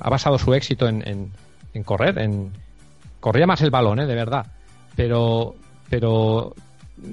ha 0.00 0.10
basado 0.10 0.38
su 0.38 0.52
éxito 0.54 0.88
en, 0.88 1.06
en, 1.06 1.30
en 1.72 1.84
correr, 1.84 2.18
en 2.18 2.50
corría 3.20 3.46
más 3.46 3.62
el 3.62 3.70
balón, 3.70 4.00
¿eh? 4.00 4.06
de 4.06 4.14
verdad, 4.16 4.46
pero 4.96 5.54
pero 5.88 6.52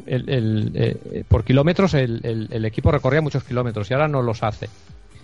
el, 0.05 0.29
el, 0.29 0.71
eh, 0.75 1.23
por 1.27 1.43
kilómetros 1.43 1.93
el, 1.93 2.19
el- 2.23 2.47
el 2.51 2.65
equipo 2.65 2.91
recorría 2.91 3.21
muchos 3.21 3.43
kilómetros 3.43 3.89
y 3.89 3.93
ahora 3.93 4.07
no 4.07 4.21
los 4.21 4.43
hace. 4.43 4.69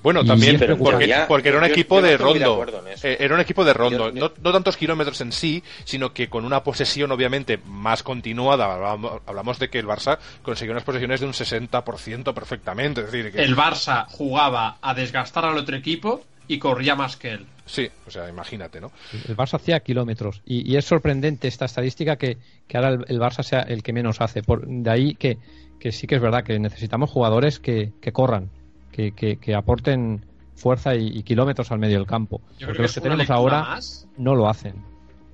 Bueno, 0.04 0.22
Y 0.24 0.28
también 0.28 0.60
pero 0.60 0.78
porque, 0.78 1.08
ya- 1.08 1.28
porque 1.28 1.50
era 1.50 1.58
un 1.58 1.66
yo- 1.66 1.72
equipo 1.72 1.96
yo 1.96 2.02
no 2.02 2.08
de 2.08 2.18
rondo. 2.18 2.66
Eh, 3.02 3.18
era 3.20 3.34
un 3.34 3.42
equipo 3.42 3.66
de 3.66 3.74
rondo. 3.74 4.12
Yo- 4.14 4.20
No, 4.20 4.32
no 4.40 4.52
tantos 4.52 4.78
kilómetros 4.78 5.20
en 5.22 5.32
sí, 5.32 5.64
sino 5.84 6.14
que 6.14 6.30
con 6.30 6.46
una 6.46 6.62
posesión 6.64 7.12
obviamente 7.12 7.60
más 7.66 8.04
continuada. 8.04 8.72
Hablamos, 8.76 9.22
hablamos 9.26 9.58
de 9.58 9.70
que 9.70 9.80
el 9.80 9.88
Barça 9.88 10.20
consiguió 10.44 10.74
unas 10.74 10.84
posesiones 10.84 11.22
de 11.22 11.26
un 11.26 11.34
60% 11.34 12.34
perfectamente. 12.36 13.02
Es 13.02 13.12
decir, 13.12 13.32
que, 13.32 13.42
El 13.42 13.56
Barça 13.56 14.06
jugaba 14.10 14.78
a 14.80 14.94
desgastar 14.94 15.44
al 15.46 15.58
otro 15.58 15.76
equipo 15.76 16.22
y 16.48 16.60
corría 16.60 16.94
más 16.96 17.18
que 17.18 17.32
él. 17.32 17.46
Sí, 17.66 17.90
o 18.08 18.12
sea, 18.12 18.30
imagínate, 18.30 18.80
¿no? 18.80 18.92
El 19.28 19.36
Barça 19.36 19.56
hacía 19.56 19.80
kilómetros 19.82 20.42
y, 20.46 20.72
y 20.72 20.78
es 20.78 20.86
sorprendente 20.86 21.48
esta 21.48 21.66
estadística 21.66 22.16
que, 22.18 22.38
que 22.68 22.78
ahora 22.78 22.90
el, 22.90 23.06
el 23.08 23.20
Barça 23.20 23.44
sea 23.44 23.62
el 23.62 23.84
que 23.84 23.94
menos 23.94 24.22
hace. 24.22 24.42
Por, 24.44 24.66
de 24.68 24.90
ahí 24.90 25.16
que, 25.16 25.38
que 25.80 25.92
sí 25.92 26.08
que 26.08 26.16
es 26.16 26.22
verdad 26.22 26.44
que 26.44 26.58
necesitamos 26.60 27.10
jugadores 27.10 27.60
que, 27.60 27.92
que 28.02 28.12
corran, 28.12 28.50
que, 28.92 29.12
que, 29.12 29.38
que 29.38 29.56
aporten 29.56 30.26
fuerza 30.56 30.96
y, 30.96 31.08
y 31.08 31.24
kilómetros 31.24 31.72
al 31.72 31.80
medio 31.80 31.98
del 31.98 32.08
campo. 32.08 32.40
Yo 32.40 32.46
Porque 32.46 32.60
creo 32.66 32.76
que 32.76 32.82
los 32.84 32.94
que 32.94 33.02
tenemos 33.02 33.30
ahora 33.30 33.62
más 33.62 34.08
no 34.18 34.36
lo 34.36 34.48
hacen. 34.48 34.76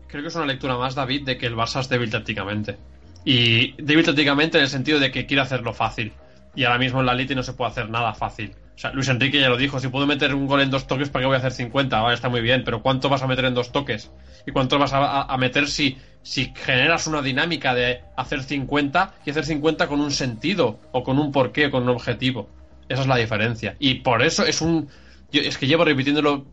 creo 0.08 0.24
que 0.24 0.30
es 0.30 0.36
una 0.36 0.46
lectura 0.48 0.78
más, 0.78 0.96
David, 0.96 1.26
de 1.26 1.38
que 1.38 1.46
el 1.46 1.56
Barça 1.56 1.80
es 1.82 1.90
débil 1.90 2.10
tácticamente. 2.10 2.78
Y 3.24 3.74
débil 3.82 4.04
tácticamente 4.04 4.58
en 4.58 4.64
el 4.64 4.70
sentido 4.70 5.00
de 5.00 5.12
que 5.12 5.28
quiere 5.28 5.42
hacerlo 5.44 5.74
fácil. 5.74 6.12
Y 6.56 6.64
ahora 6.64 6.80
mismo 6.80 7.00
en 7.02 7.06
la 7.06 7.14
Liti 7.14 7.36
no 7.36 7.44
se 7.44 7.54
puede 7.54 7.70
hacer 7.72 7.90
nada 7.90 8.14
fácil. 8.14 8.56
O 8.82 8.84
sea, 8.84 8.92
Luis 8.94 9.10
Enrique 9.10 9.40
ya 9.40 9.48
lo 9.48 9.58
dijo, 9.58 9.80
si 9.80 9.90
puedo 9.90 10.08
meter 10.08 10.34
un 10.34 10.48
gol 10.48 10.60
en 10.62 10.72
dos 10.72 10.88
toques, 10.88 11.10
¿para 11.10 11.22
qué 11.22 11.28
voy 11.28 11.36
a 11.36 11.38
hacer 11.38 11.52
50? 11.52 12.02
Vale, 12.02 12.16
está 12.16 12.30
muy 12.30 12.42
bien, 12.42 12.64
pero 12.66 12.82
¿cuánto 12.82 13.10
vas 13.10 13.22
a 13.22 13.28
meter 13.28 13.46
en 13.46 13.54
dos 13.54 13.72
toques? 13.72 14.10
¿Y 14.48 14.52
cuánto 14.52 14.80
vas 14.80 14.92
a, 14.94 14.98
a- 15.06 15.22
a 15.32 15.38
meter 15.38 15.68
si, 15.68 15.98
si 16.24 16.52
generas 16.56 17.06
una 17.06 17.22
dinámica 17.22 17.76
de 17.76 18.02
hacer 18.18 18.42
50 18.42 19.14
y 19.24 19.30
hacer 19.30 19.46
50 19.46 19.86
con 19.88 20.02
un 20.02 20.10
sentido, 20.10 20.80
o 20.94 21.04
con 21.04 21.20
un 21.20 21.32
porqué, 21.32 21.68
o 21.68 21.72
con 21.72 21.84
un 21.84 21.90
objetivo? 21.90 22.50
Esa 22.90 23.02
es 23.02 23.08
la 23.08 23.18
diferencia. 23.18 23.76
Y 23.78 23.96
por 24.00 24.24
eso 24.24 24.44
es 24.46 24.62
un... 24.62 24.88
yo- 25.32 25.42
es 25.42 25.60
que 25.60 25.68
llevo 25.68 25.86
repitiéndolo 25.86 26.48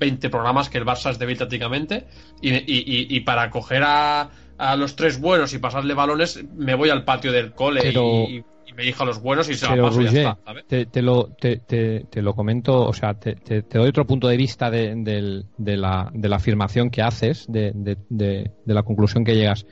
20 0.00 0.28
programas 0.28 0.70
que 0.70 0.78
el 0.78 0.84
Barça 0.84 1.10
es 1.12 1.20
débil 1.20 1.38
tácticamente 1.38 2.08
y, 2.42 2.50
y- 2.52 2.64
y- 2.66 3.06
y 3.16 3.20
para 3.20 3.48
coger 3.50 3.84
a, 3.84 4.30
a 4.58 4.74
los 4.74 4.96
tres 4.96 5.20
buenos 5.20 5.52
y 5.54 5.58
pasarle 5.58 5.94
balones 5.94 6.42
me 6.56 6.74
voy 6.74 6.90
al 6.90 7.04
patio 7.04 7.30
del 7.30 7.52
cole 7.52 7.80
Pero- 7.82 8.24
y, 8.28 8.42
y 8.80 8.84
me 8.84 8.88
elijo 8.88 9.02
a 9.02 9.06
los 9.06 9.20
buenos 9.20 9.48
y 9.50 9.54
se 9.54 9.66
la 9.66 9.72
Pero 9.72 9.84
paso 9.84 10.00
y 10.00 10.04
ya 10.04 10.10
Roger, 10.10 10.26
está, 10.28 10.38
¿sabes? 10.44 10.66
te, 10.66 10.86
te 10.86 11.02
lo, 11.02 11.24
te, 11.38 11.56
te- 11.58 12.06
te 12.10 12.22
lo 12.22 12.34
comento, 12.34 12.86
o 12.86 12.92
sea, 12.92 13.14
te, 13.14 13.34
te- 13.34 13.62
doy 13.62 13.88
otro 13.88 14.06
punto 14.06 14.28
de 14.28 14.36
vista 14.36 14.70
de, 14.70 14.94
del- 14.96 15.46
de 15.58 15.76
la, 15.76 16.10
de 16.12 16.28
la 16.28 16.36
afirmación 16.36 16.90
que 16.90 17.02
haces, 17.02 17.46
de, 17.48 17.72
de- 17.74 17.96
de- 18.08 18.50
de 18.64 18.74
la 18.74 18.82
conclusión 18.82 19.24
que 19.24 19.34
llegas. 19.34 19.66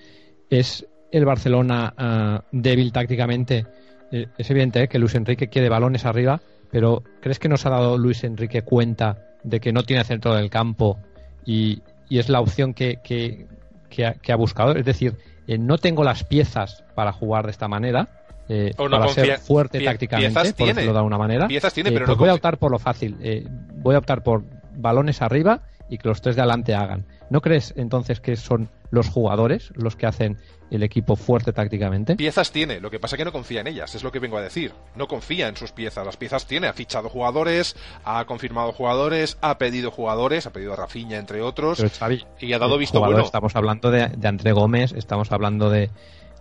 ¿Es 0.50 0.86
el 1.10 1.24
Barcelona 1.24 1.94
ah, 1.96 2.44
débil 2.52 2.92
tácticamente? 2.92 3.66
Eh, 4.10 4.26
es 4.38 4.50
evidente 4.50 4.82
eh, 4.82 4.88
que 4.88 4.98
Luis 4.98 5.14
Enrique 5.14 5.48
quiere 5.48 5.68
balones 5.68 6.04
arriba, 6.06 6.40
pero 6.70 7.02
¿crees 7.20 7.38
que 7.38 7.48
nos 7.48 7.64
ha 7.66 7.70
dado 7.70 7.96
Luis 7.98 8.24
Enrique 8.24 8.62
cuenta 8.62 9.18
de 9.42 9.60
que 9.60 9.72
no 9.72 9.82
tiene 9.84 10.04
centro 10.04 10.34
del 10.34 10.50
campo 10.50 10.98
y, 11.46 11.82
y 12.08 12.18
es 12.18 12.28
la 12.28 12.40
opción 12.40 12.74
que, 12.74 12.98
que, 13.02 13.46
que 13.88 14.06
ha, 14.06 14.14
que 14.14 14.32
ha 14.32 14.36
buscado? 14.36 14.72
Es 14.72 14.84
decir, 14.84 15.14
eh, 15.46 15.56
no 15.58 15.78
tengo 15.78 16.04
las 16.04 16.24
piezas 16.24 16.84
para 16.94 17.12
jugar 17.12 17.44
de 17.46 17.52
esta 17.52 17.68
manera. 17.68 18.08
Eh, 18.48 18.72
O 18.78 18.88
no 18.88 18.98
para 18.98 19.12
ser 19.12 19.38
fuerte 19.38 19.78
pie- 19.78 19.84
tácticamente, 19.84 20.32
piezas 20.34 20.52
por 20.54 20.64
tiene. 20.66 20.82
de 20.90 20.96
alguna 20.96 21.18
manera. 21.18 21.46
Piezas 21.48 21.72
tiene, 21.74 21.90
Eh, 21.90 21.92
pero 21.92 22.06
pues 22.06 22.16
no 22.16 22.20
voy 22.20 22.28
a 22.30 22.34
optar 22.34 22.58
por 22.58 22.70
lo 22.70 22.78
fácil. 22.78 23.16
eh, 23.20 23.44
voy 23.76 23.94
a 23.94 23.98
optar 23.98 24.22
por 24.22 24.44
balones 24.76 25.22
arriba 25.22 25.62
y 25.90 25.98
que 25.98 26.08
los 26.08 26.20
tres 26.20 26.36
de 26.36 26.42
adelante 26.42 26.74
hagan. 26.74 27.06
¿No 27.30 27.40
crees 27.40 27.74
entonces 27.76 28.20
que 28.20 28.36
son 28.36 28.70
los 28.90 29.08
jugadores 29.08 29.70
los 29.74 29.96
que 29.96 30.06
hacen 30.06 30.38
el 30.70 30.82
equipo 30.82 31.16
fuerte 31.16 31.52
tácticamente? 31.52 32.14
Piezas 32.16 32.52
tiene, 32.52 32.78
lo 32.80 32.90
que 32.90 32.98
pasa 33.00 33.16
es 33.16 33.18
que 33.18 33.24
no 33.24 33.32
confía 33.32 33.60
en 33.62 33.66
ellas, 33.68 33.94
es 33.94 34.02
lo 34.02 34.12
que 34.12 34.18
vengo 34.18 34.36
a 34.38 34.42
decir. 34.42 34.72
No 34.96 35.08
confía 35.08 35.48
en 35.48 35.56
sus 35.56 35.72
piezas, 35.72 36.04
las 36.06 36.16
piezas 36.18 36.46
tiene, 36.46 36.68
ha 36.68 36.72
fichado 36.74 37.08
jugadores, 37.08 37.74
ha 38.04 38.24
confirmado 38.26 38.72
jugadores, 38.72 39.36
ha 39.40 39.56
pedido 39.58 39.90
jugadores, 39.90 40.46
ha 40.46 40.52
pedido 40.52 40.74
a 40.74 40.76
Rafinha 40.76 41.18
entre 41.18 41.40
otros 41.42 41.78
Pero, 41.78 41.90
Xavi, 41.90 42.24
y 42.40 42.52
ha 42.52 42.58
dado 42.58 42.76
eh, 42.76 42.78
visto 42.78 43.00
bueno. 43.00 43.20
Estamos 43.20 43.56
hablando 43.56 43.90
de, 43.90 44.08
de 44.08 44.28
André 44.28 44.52
Gómez, 44.52 44.92
estamos 44.92 45.32
hablando 45.32 45.70
de, 45.70 45.90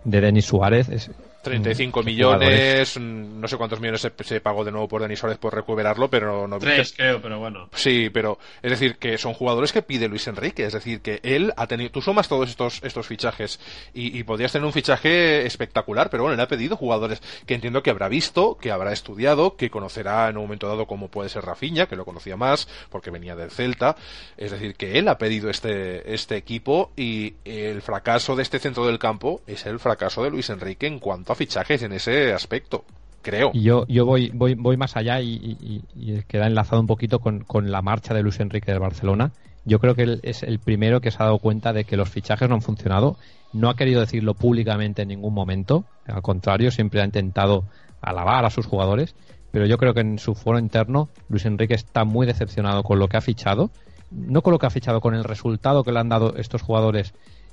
de 0.04 0.20
Denis 0.20 0.44
Suárez. 0.46 0.88
es- 0.90 1.10
35 1.42 2.02
mm, 2.02 2.04
millones, 2.04 2.98
no 2.98 3.48
sé 3.48 3.56
cuántos 3.56 3.80
millones 3.80 4.00
se, 4.00 4.12
se 4.24 4.40
pagó 4.40 4.64
de 4.64 4.72
nuevo 4.72 4.88
por 4.88 5.02
Denis 5.02 5.18
Suárez 5.18 5.38
por 5.38 5.54
recuperarlo, 5.54 6.08
pero 6.08 6.48
no 6.48 6.58
Tres, 6.58 6.94
creo, 6.96 7.20
pero 7.20 7.38
bueno. 7.38 7.68
Sí, 7.74 8.10
pero 8.10 8.38
es 8.62 8.70
decir, 8.70 8.96
que 8.96 9.18
son 9.18 9.34
jugadores 9.34 9.72
que 9.72 9.82
pide 9.82 10.08
Luis 10.08 10.26
Enrique, 10.26 10.64
es 10.64 10.72
decir, 10.72 11.00
que 11.00 11.20
él 11.22 11.52
ha 11.56 11.66
tenido, 11.66 11.90
tú 11.90 12.02
sumas 12.02 12.28
todos 12.28 12.48
estos, 12.48 12.82
estos 12.82 13.06
fichajes 13.06 13.60
y, 13.94 14.18
y 14.18 14.24
podrías 14.24 14.52
tener 14.52 14.66
un 14.66 14.72
fichaje 14.72 15.46
espectacular, 15.46 16.10
pero 16.10 16.24
bueno, 16.24 16.34
él 16.34 16.40
ha 16.40 16.48
pedido 16.48 16.76
jugadores 16.76 17.22
que 17.46 17.54
entiendo 17.54 17.82
que 17.82 17.90
habrá 17.90 18.08
visto, 18.08 18.56
que 18.60 18.70
habrá 18.70 18.92
estudiado, 18.92 19.56
que 19.56 19.70
conocerá 19.70 20.28
en 20.28 20.36
un 20.36 20.44
momento 20.44 20.66
dado 20.66 20.86
cómo 20.86 21.08
puede 21.08 21.28
ser 21.28 21.44
Rafinha, 21.44 21.86
que 21.86 21.96
lo 21.96 22.04
conocía 22.04 22.36
más 22.36 22.68
porque 22.90 23.10
venía 23.10 23.36
del 23.36 23.50
Celta, 23.50 23.96
es 24.36 24.50
decir, 24.50 24.74
que 24.74 24.98
él 24.98 25.08
ha 25.08 25.18
pedido 25.18 25.50
este, 25.50 26.12
este 26.12 26.36
equipo 26.36 26.90
y 26.96 27.34
el 27.44 27.82
fracaso 27.82 28.34
de 28.34 28.42
este 28.42 28.58
centro 28.58 28.86
del 28.86 28.98
campo 28.98 29.40
es 29.46 29.66
el 29.66 29.78
fracaso 29.78 30.22
de 30.22 30.30
Luis 30.30 30.50
Enrique 30.50 30.86
en 30.86 30.98
cuanto 30.98 31.27
a 31.32 31.36
fichajes 31.36 31.82
en 31.82 31.92
ese 31.92 32.32
aspecto, 32.32 32.84
creo. 33.22 33.52
Yo, 33.54 33.86
yo 33.86 34.06
voy, 34.06 34.30
voy, 34.34 34.54
voy 34.54 34.76
más 34.76 34.96
allá 34.96 35.20
y, 35.20 35.82
queda 36.26 36.46
enlazado 36.46 36.80
un 36.80 36.86
poquito 36.86 37.20
con, 37.20 37.40
con 37.40 37.70
la 37.70 37.82
marcha 37.82 38.14
de 38.14 38.22
Luis 38.22 38.40
Enrique 38.40 38.70
del 38.70 38.80
Barcelona. 38.80 39.32
Yo 39.64 39.80
creo 39.80 39.94
que 39.94 40.02
él 40.02 40.20
es 40.22 40.42
el 40.42 40.58
primero 40.58 41.00
que 41.00 41.10
se 41.10 41.18
ha 41.20 41.26
dado 41.26 41.38
cuenta 41.38 41.72
de 41.72 41.84
que 41.84 41.96
los 41.96 42.08
fichajes 42.08 42.48
no 42.48 42.54
han 42.54 42.62
funcionado. 42.62 43.16
No 43.52 43.68
ha 43.68 43.76
querido 43.76 44.00
decirlo 44.00 44.34
públicamente 44.34 45.02
en 45.02 45.08
ningún 45.08 45.34
momento. 45.34 45.84
Al 46.06 46.22
contrario, 46.22 46.70
siempre 46.70 47.02
ha 47.02 47.04
intentado 47.04 47.64
alabar 48.00 48.46
a 48.46 48.50
sus 48.50 48.66
jugadores. 48.66 49.14
Pero 49.50 49.66
yo 49.66 49.76
creo 49.76 49.92
que 49.92 50.00
en 50.00 50.18
su 50.18 50.34
foro 50.34 50.58
interno 50.58 51.08
Luis 51.28 51.44
Enrique 51.44 51.74
está 51.74 52.04
muy 52.04 52.26
decepcionado 52.26 52.82
con 52.82 52.98
lo 52.98 53.08
que 53.08 53.18
ha 53.18 53.20
fichado. 53.20 53.70
No 54.10 54.40
con 54.40 54.52
lo 54.52 54.58
que 54.58 54.66
ha 54.66 54.70
fichado, 54.70 55.02
con 55.02 55.14
el 55.14 55.24
resultado 55.24 55.84
que 55.84 55.92
le 55.92 56.00
han 56.00 56.08
dado 56.08 56.34
estos 56.36 56.62
jugadores 56.62 57.12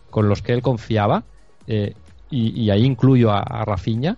con 0.09 0.29
los 0.29 0.41
que 0.41 0.53
él 0.53 0.61
confiaba. 0.61 1.23
eh, 1.67 1.95
y, 2.29 2.61
y 2.61 2.69
ahí 2.71 2.83
incluyo 2.83 3.31
a, 3.31 3.39
a 3.39 3.65
Rafinha. 3.65 4.17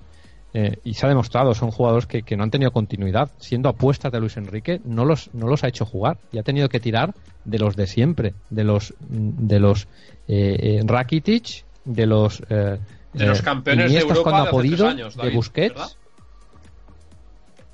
Eh, 0.53 0.80
y 0.84 0.93
se 0.95 1.05
ha 1.05 1.10
demostrado, 1.10 1.53
son 1.53 1.72
jugadores 1.72 2.08
que, 2.08 2.24
que 2.24 2.36
no 2.36 2.43
han 2.43 2.49
tenido 2.49 2.72
continuidad. 2.72 3.30
Siendo 3.38 3.70
apuestas 3.70 4.12
de 4.12 4.20
Luis 4.20 4.38
Enrique, 4.38 4.82
no 4.86 5.05
los, 5.05 5.30
no 5.34 5.47
los 5.47 5.64
ha 5.64 5.68
hecho 5.68 5.86
jugar 5.86 6.18
y 6.32 6.39
ha 6.39 6.43
tenido 6.43 6.70
que 6.70 6.80
tirar 6.80 7.14
de 7.45 7.60
los 7.60 7.76
de 7.76 7.86
siempre, 7.86 8.34
de 8.49 8.64
los 8.64 8.93
de 8.99 9.60
los 9.60 9.88
eh, 10.28 10.80
eh, 10.80 10.82
Rakitic, 10.84 11.64
de 11.86 12.05
los 12.08 12.41
eh, 12.49 12.80
De 13.14 13.26
los 13.26 13.39
eh, 13.41 13.43
campeones 13.43 13.91
de 13.91 13.99
Europa 13.99 14.24
cuando 14.24 14.43
de 14.43 14.47
ha 14.47 14.51
podido, 14.51 14.88
años, 14.88 15.16
de 15.16 15.24
David, 15.24 15.36
Busquets. 15.36 15.76
¿verdad? 15.76 15.91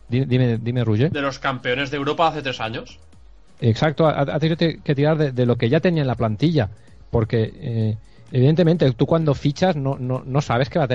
Dime, 0.09 0.57
dime, 0.57 0.83
Roger. 0.83 1.11
De 1.11 1.21
los 1.21 1.39
campeones 1.39 1.89
de 1.89 1.97
Europa 1.97 2.27
hace 2.27 2.41
tres 2.41 2.59
años. 2.59 2.99
Exacto, 3.61 4.07
ha, 4.07 4.21
ha 4.21 4.39
tenido 4.39 4.57
que 4.57 4.95
tirar 4.95 5.17
de, 5.17 5.31
de 5.31 5.45
lo 5.45 5.55
que 5.55 5.69
ya 5.69 5.79
tenía 5.79 6.01
en 6.01 6.07
la 6.07 6.15
plantilla, 6.15 6.69
porque 7.09 7.51
eh, 7.55 7.97
evidentemente 8.33 8.91
tú 8.93 9.05
cuando 9.05 9.35
fichas 9.35 9.75
no, 9.75 9.95
no, 9.99 10.23
no 10.25 10.41
sabes 10.41 10.67
que 10.67 10.79
va 10.79 10.85
a 10.85 10.89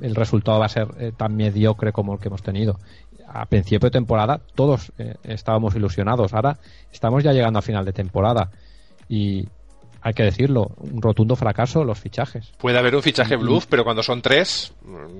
el 0.00 0.14
resultado 0.14 0.60
va 0.60 0.66
a 0.66 0.70
ser 0.70 0.86
eh, 0.98 1.12
tan 1.14 1.36
mediocre 1.36 1.92
como 1.92 2.14
el 2.14 2.20
que 2.20 2.28
hemos 2.28 2.42
tenido. 2.42 2.78
A 3.26 3.44
principio 3.46 3.88
de 3.88 3.90
temporada 3.90 4.40
todos 4.54 4.92
eh, 4.96 5.16
estábamos 5.24 5.74
ilusionados, 5.74 6.32
ahora 6.32 6.58
estamos 6.92 7.24
ya 7.24 7.32
llegando 7.32 7.58
a 7.58 7.62
final 7.62 7.84
de 7.84 7.92
temporada 7.92 8.52
y 9.08 9.48
hay 10.06 10.14
que 10.14 10.22
decirlo, 10.22 10.70
un 10.76 11.02
rotundo 11.02 11.34
fracaso 11.34 11.82
los 11.82 11.98
fichajes. 11.98 12.52
Puede 12.58 12.78
haber 12.78 12.94
un 12.94 13.02
fichaje 13.02 13.36
Mm. 13.36 13.40
bluff, 13.40 13.66
pero 13.68 13.82
cuando 13.82 14.04
son 14.04 14.22
tres, 14.22 14.72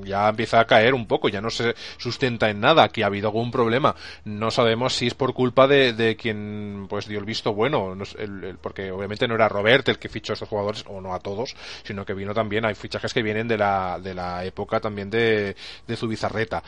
ya 0.04 0.28
empieza 0.28 0.60
a 0.60 0.64
caer 0.64 0.94
un 0.94 1.06
poco, 1.08 1.28
ya 1.28 1.40
no 1.40 1.50
se 1.50 1.74
sustenta 1.98 2.48
en 2.50 2.60
nada, 2.60 2.88
que 2.90 3.02
ha 3.02 3.08
habido 3.08 3.26
algún 3.26 3.50
problema. 3.50 3.96
No 4.24 4.52
sabemos 4.52 4.94
si 4.94 5.08
es 5.08 5.14
por 5.14 5.34
culpa 5.34 5.66
de, 5.66 5.92
de 5.92 6.14
quien 6.14 6.86
pues 6.88 7.08
dio 7.08 7.18
el 7.18 7.24
visto 7.24 7.52
bueno, 7.52 7.96
no 7.96 8.04
el- 8.16 8.44
el- 8.44 8.58
porque 8.58 8.92
obviamente 8.92 9.26
no 9.26 9.34
era 9.34 9.48
Robert 9.48 9.88
el 9.88 9.98
que 9.98 10.08
fichó 10.08 10.32
a 10.32 10.34
estos 10.34 10.48
jugadores, 10.48 10.84
o 10.86 11.00
no 11.00 11.14
a 11.14 11.18
todos, 11.18 11.56
sino 11.82 12.04
que 12.06 12.14
vino 12.14 12.32
también, 12.32 12.64
hay 12.64 12.76
fichajes 12.76 13.12
que 13.12 13.22
vienen 13.24 13.48
de 13.48 13.58
la, 13.58 13.98
de 14.00 14.14
la 14.14 14.44
época 14.44 14.78
también 14.78 15.10
de, 15.10 15.56
de 15.84 15.96
Zubizarreta. 15.96 16.62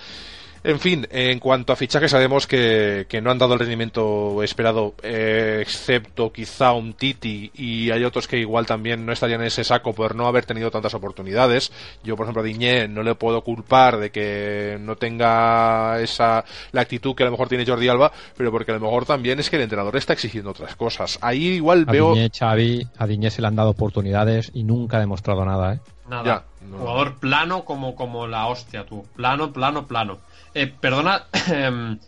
En 0.69 0.81
fin, 0.81 1.09
en 1.11 1.39
cuanto 1.39 1.73
a 1.73 1.77
fichajes 1.77 2.11
sabemos 2.11 2.47
que, 2.47 3.07
que 3.09 3.23
no 3.23 3.31
han 3.31 3.39
dado 3.39 3.55
el 3.55 3.59
rendimiento 3.59 4.43
esperado, 4.43 4.93
eh, 5.03 5.61
excepto 5.62 6.31
quizá 6.31 6.73
un 6.73 6.93
Titi 6.93 7.51
y 7.55 7.90
hay 7.90 8.05
otros 8.05 8.28
que 8.28 8.36
igual 8.36 8.66
también 8.66 9.07
no 9.07 9.15
estarían 9.15 9.40
en 9.40 9.47
ese 9.47 9.65
saco 9.65 9.95
por 9.95 10.15
no 10.15 10.27
haber 10.27 10.45
tenido 10.45 10.70
tantas 10.70 10.93
oportunidades. 10.93 11.73
Yo, 12.05 12.16
por 12.16 12.27
ejemplo, 12.27 12.43
a 12.43 12.45
Diñé 12.45 12.86
no 12.86 13.03
le 13.03 13.15
puedo 13.15 13.40
culpar 13.40 13.97
de 13.97 14.11
que 14.11 14.77
no 14.78 14.97
tenga 14.97 16.01
esa 16.03 16.45
la 16.73 16.82
actitud 16.82 17.15
que 17.15 17.23
a 17.23 17.27
lo 17.27 17.32
mejor 17.32 17.49
tiene 17.49 17.65
Jordi 17.65 17.89
Alba, 17.89 18.12
pero 18.36 18.53
porque 18.53 18.73
a 18.73 18.74
lo 18.74 18.81
mejor 18.82 19.07
también 19.07 19.40
es 19.40 19.49
que 19.49 19.57
el 19.57 19.62
entrenador 19.62 19.97
está 19.97 20.12
exigiendo 20.12 20.51
otras 20.51 20.77
cosas. 20.77 21.19
Ahí 21.23 21.47
igual 21.47 21.86
A 21.89 21.93
veo 21.93 22.12
Diñé, 22.12 22.28
Xavi, 22.28 22.86
a 22.99 23.07
Diñé 23.07 23.31
se 23.31 23.40
le 23.40 23.49
han 23.49 23.57
dado 23.57 23.70
oportunidades 23.70 24.51
y 24.53 24.65
nunca 24.65 24.99
ha 24.99 25.01
demostrado 25.01 25.47
nada, 25.47 25.77
¿eh? 25.77 25.81
Nada. 26.11 26.24
Ya, 26.24 26.66
no. 26.69 26.77
Jugador 26.77 27.19
plano 27.20 27.65
como, 27.65 27.97
como 27.97 28.27
la 28.27 28.49
hostia, 28.49 28.85
tú. 28.85 29.07
Plano, 29.16 29.51
plano, 29.51 29.86
plano. 29.86 30.19
Eh, 30.55 30.66
perdona, 30.81 31.29
em, 31.53 31.99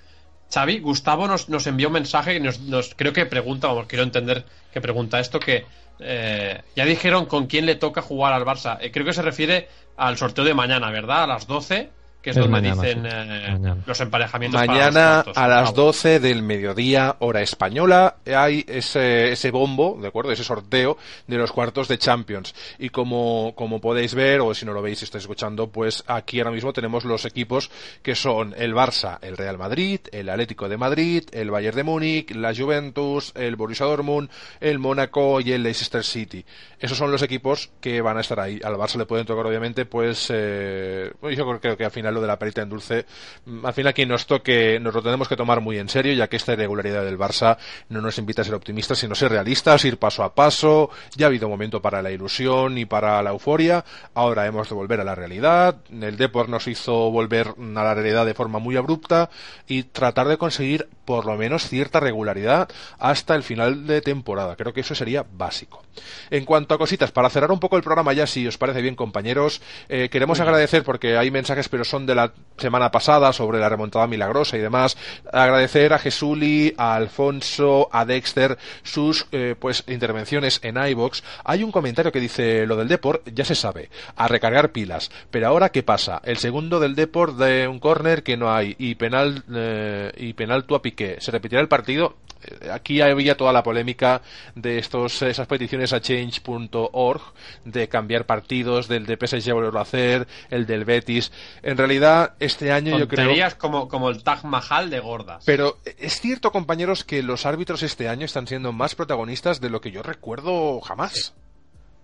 Xavi, 0.52 0.80
Gustavo 0.80 1.26
nos, 1.28 1.48
nos 1.48 1.66
envió 1.66 1.88
un 1.88 1.94
mensaje 1.94 2.34
y 2.36 2.40
nos, 2.40 2.60
nos- 2.60 2.94
creo 2.94 3.12
que 3.12 3.26
pregunta, 3.26 3.68
vamos, 3.68 3.86
quiero 3.86 4.02
entender 4.04 4.46
que 4.72 4.80
pregunta 4.80 5.20
esto, 5.20 5.38
que 5.40 5.66
eh, 5.98 6.62
ya 6.74 6.84
dijeron 6.84 7.26
con 7.26 7.46
quién 7.46 7.66
le 7.66 7.76
toca 7.76 8.02
jugar 8.02 8.32
al 8.32 8.44
Barça. 8.44 8.78
Eh, 8.80 8.90
creo 8.90 9.04
que 9.06 9.12
se 9.12 9.22
refiere 9.22 9.68
al 9.96 10.16
sorteo 10.16 10.44
de 10.44 10.54
mañana, 10.54 10.90
¿verdad? 10.90 11.24
A 11.24 11.26
las 11.26 11.46
12, 11.46 11.90
que 12.22 12.30
es, 12.30 12.36
Es 12.36 12.42
donde 12.42 12.60
mañana, 12.60 12.82
dicen 12.82 13.02
sí. 13.02 13.08
eh, 13.10 13.48
Mañana. 13.52 13.82
los 13.86 14.00
emparejamientos. 14.00 14.60
para 14.60 14.72
Mañana 14.72 15.22
los 15.26 15.36
a 15.36 15.48
las 15.48 15.72
Bravo. 15.72 15.86
12 15.86 16.20
del 16.20 16.42
mediodía, 16.42 17.16
hora 17.20 17.40
española, 17.42 18.16
hay 18.26 18.64
ese, 18.68 19.32
ese 19.32 19.50
bombo, 19.50 19.98
¿de 20.00 20.08
acuerdo? 20.08 20.32
Ese 20.32 20.44
sorteo 20.44 20.98
de 21.26 21.36
los 21.36 21.52
cuartos 21.52 21.88
de 21.88 21.98
Champions. 21.98 22.54
Y 22.78 22.90
como, 22.90 23.54
como 23.56 23.80
podéis 23.80 24.14
ver, 24.14 24.40
o 24.40 24.54
si 24.54 24.66
no 24.66 24.72
lo 24.72 24.82
veis 24.82 25.00
y 25.00 25.04
estáis 25.04 25.24
escuchando, 25.24 25.68
pues 25.68 26.04
aquí 26.06 26.38
ahora 26.40 26.50
mismo 26.50 26.72
tenemos 26.72 27.04
los 27.04 27.24
equipos 27.24 27.70
que 28.02 28.14
son 28.14 28.54
el 28.58 28.74
Barça, 28.74 29.18
el 29.22 29.36
Real 29.36 29.58
Madrid, 29.58 30.00
el 30.12 30.28
Atlético 30.28 30.68
de 30.68 30.76
Madrid, 30.76 31.24
el 31.32 31.50
Bayern 31.50 31.76
de 31.76 31.82
Múnich, 31.84 32.30
la 32.34 32.54
Juventus, 32.54 33.32
el 33.34 33.56
Borussia 33.56 33.86
Dortmund, 33.86 34.28
el 34.60 34.78
Mónaco 34.78 35.40
y 35.40 35.52
el 35.52 35.62
Leicester 35.62 36.04
City. 36.04 36.44
Esos 36.78 36.96
son 36.98 37.10
los 37.10 37.22
equipos 37.22 37.70
que 37.80 38.00
van 38.00 38.16
a 38.18 38.20
estar 38.22 38.40
ahí. 38.40 38.60
Al 38.64 38.74
Barça 38.76 38.96
le 38.96 39.06
pueden 39.06 39.26
tocar, 39.26 39.46
obviamente, 39.46 39.84
pues, 39.86 40.28
eh, 40.32 41.12
bueno, 41.20 41.36
yo 41.36 41.58
creo 41.60 41.76
que 41.76 41.84
al 41.84 41.90
final 41.90 42.09
lo 42.10 42.20
de 42.20 42.26
la 42.26 42.38
perita 42.38 42.62
en 42.62 42.68
dulce, 42.68 43.06
mm, 43.44 43.66
al 43.66 43.72
final 43.72 43.90
aquí 43.90 44.06
nos 44.06 44.26
toque, 44.26 44.78
nos 44.80 44.94
lo 44.94 45.02
tenemos 45.02 45.28
que 45.28 45.36
tomar 45.36 45.60
muy 45.60 45.78
en 45.78 45.88
serio, 45.88 46.12
ya 46.12 46.28
que 46.28 46.36
esta 46.36 46.52
irregularidad 46.52 47.04
del 47.04 47.18
Barça 47.18 47.56
no 47.88 48.00
nos 48.00 48.18
invita 48.18 48.42
a 48.42 48.44
ser 48.44 48.54
optimistas, 48.54 48.98
sino 48.98 49.14
ser 49.14 49.30
realistas, 49.30 49.84
ir 49.84 49.98
paso 49.98 50.22
a 50.22 50.34
paso. 50.34 50.90
Ya 51.16 51.26
ha 51.26 51.28
habido 51.28 51.48
momento 51.48 51.80
para 51.82 52.02
la 52.02 52.10
ilusión 52.10 52.78
y 52.78 52.84
para 52.84 53.22
la 53.22 53.30
euforia. 53.30 53.84
Ahora 54.14 54.46
hemos 54.46 54.68
de 54.68 54.74
volver 54.74 55.00
a 55.00 55.04
la 55.04 55.14
realidad. 55.14 55.76
El 55.90 56.16
Depor 56.16 56.48
nos 56.48 56.66
hizo 56.66 57.10
volver 57.10 57.48
a 57.58 57.84
la 57.84 57.94
realidad 57.94 58.26
de 58.26 58.34
forma 58.34 58.58
muy 58.58 58.76
abrupta 58.76 59.30
y 59.66 59.84
tratar 59.84 60.28
de 60.28 60.38
conseguir 60.38 60.88
por 61.10 61.26
lo 61.26 61.36
menos 61.36 61.68
cierta 61.68 61.98
regularidad 61.98 62.68
hasta 63.00 63.34
el 63.34 63.42
final 63.42 63.84
de 63.88 64.00
temporada. 64.00 64.54
Creo 64.54 64.72
que 64.72 64.82
eso 64.82 64.94
sería 64.94 65.26
básico. 65.28 65.82
En 66.30 66.44
cuanto 66.44 66.72
a 66.72 66.78
cositas, 66.78 67.10
para 67.10 67.28
cerrar 67.30 67.50
un 67.50 67.58
poco 67.58 67.76
el 67.76 67.82
programa 67.82 68.12
ya, 68.12 68.28
si 68.28 68.46
os 68.46 68.56
parece 68.56 68.80
bien, 68.80 68.94
compañeros, 68.94 69.60
eh, 69.88 70.08
queremos 70.08 70.38
agradecer, 70.38 70.84
porque 70.84 71.16
hay 71.16 71.32
mensajes, 71.32 71.68
pero 71.68 71.84
son 71.84 72.06
de 72.06 72.14
la 72.14 72.32
semana 72.58 72.92
pasada 72.92 73.32
sobre 73.32 73.58
la 73.58 73.68
remontada 73.68 74.06
milagrosa 74.06 74.56
y 74.56 74.60
demás, 74.60 74.96
agradecer 75.32 75.92
a 75.92 75.98
Jesuli, 75.98 76.74
a 76.78 76.94
Alfonso, 76.94 77.88
a 77.90 78.04
Dexter, 78.04 78.56
sus 78.84 79.26
eh, 79.32 79.56
pues 79.58 79.82
intervenciones 79.88 80.60
en 80.62 80.76
iBox. 80.76 81.24
Hay 81.42 81.64
un 81.64 81.72
comentario 81.72 82.12
que 82.12 82.20
dice 82.20 82.66
lo 82.66 82.76
del 82.76 82.86
Deport, 82.86 83.28
ya 83.34 83.44
se 83.44 83.56
sabe, 83.56 83.90
a 84.14 84.28
recargar 84.28 84.70
pilas. 84.70 85.10
Pero 85.32 85.48
ahora, 85.48 85.70
¿qué 85.70 85.82
pasa? 85.82 86.22
El 86.22 86.36
segundo 86.36 86.78
del 86.78 86.94
Deport 86.94 87.36
de 87.36 87.66
un 87.66 87.80
córner 87.80 88.22
que 88.22 88.36
no 88.36 88.54
hay 88.54 88.76
y 88.78 88.94
penal 88.94 89.42
eh, 89.52 90.12
y 90.16 90.34
penal 90.34 90.62
tú 90.62 90.76
a 90.76 90.82
Piqué. 90.82 90.99
¿Se 91.18 91.30
repetirá 91.30 91.60
el 91.60 91.68
partido? 91.68 92.16
Eh, 92.42 92.70
Aquí 92.70 93.00
había 93.00 93.36
toda 93.36 93.52
la 93.52 93.62
polémica 93.62 94.22
de 94.54 94.78
estos 94.78 95.22
esas 95.22 95.46
peticiones 95.46 95.92
a 95.92 96.00
change.org 96.00 97.20
de 97.64 97.88
cambiar 97.88 98.26
partidos, 98.26 98.88
del 98.88 99.06
de 99.06 99.16
PSG 99.16 99.52
volverlo 99.52 99.78
a 99.78 99.82
hacer, 99.82 100.26
el 100.50 100.66
del 100.66 100.84
Betis. 100.84 101.32
En 101.62 101.76
realidad, 101.76 102.34
este 102.40 102.72
año 102.72 102.98
yo 102.98 103.08
creo 103.08 103.30
como, 103.58 103.88
como 103.88 104.10
el 104.10 104.22
Taj 104.22 104.44
Mahal 104.44 104.90
de 104.90 105.00
gordas. 105.00 105.44
pero 105.44 105.78
es 105.98 106.20
cierto, 106.20 106.52
compañeros, 106.52 107.04
que 107.04 107.22
los 107.22 107.46
árbitros 107.46 107.82
este 107.82 108.08
año 108.08 108.24
están 108.24 108.46
siendo 108.46 108.72
más 108.72 108.94
protagonistas 108.94 109.60
de 109.60 109.70
lo 109.70 109.80
que 109.80 109.90
yo 109.90 110.02
recuerdo 110.02 110.80
jamás. 110.80 111.34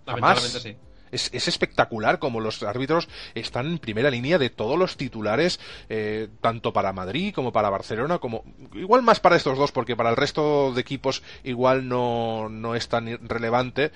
Lamentablemente 0.06 0.60
jamás. 0.60 0.62
sí. 0.62 0.76
Es, 1.12 1.30
es 1.32 1.48
espectacular 1.48 2.18
como 2.18 2.40
los 2.40 2.62
árbitros 2.62 3.08
están 3.34 3.66
en 3.66 3.78
primera 3.78 4.10
línea 4.10 4.38
de 4.38 4.50
todos 4.50 4.78
los 4.78 4.96
titulares, 4.96 5.60
eh, 5.88 6.28
tanto 6.40 6.72
para 6.72 6.92
Madrid 6.92 7.32
como 7.34 7.52
para 7.52 7.70
Barcelona, 7.70 8.18
como 8.18 8.44
igual 8.74 9.02
más 9.02 9.20
para 9.20 9.36
estos 9.36 9.56
dos, 9.58 9.72
porque 9.72 9.96
para 9.96 10.10
el 10.10 10.16
resto 10.16 10.72
de 10.74 10.80
equipos 10.80 11.22
igual 11.44 11.88
no, 11.88 12.48
no 12.48 12.74
es 12.74 12.88
tan 12.88 13.06
relevante. 13.28 13.92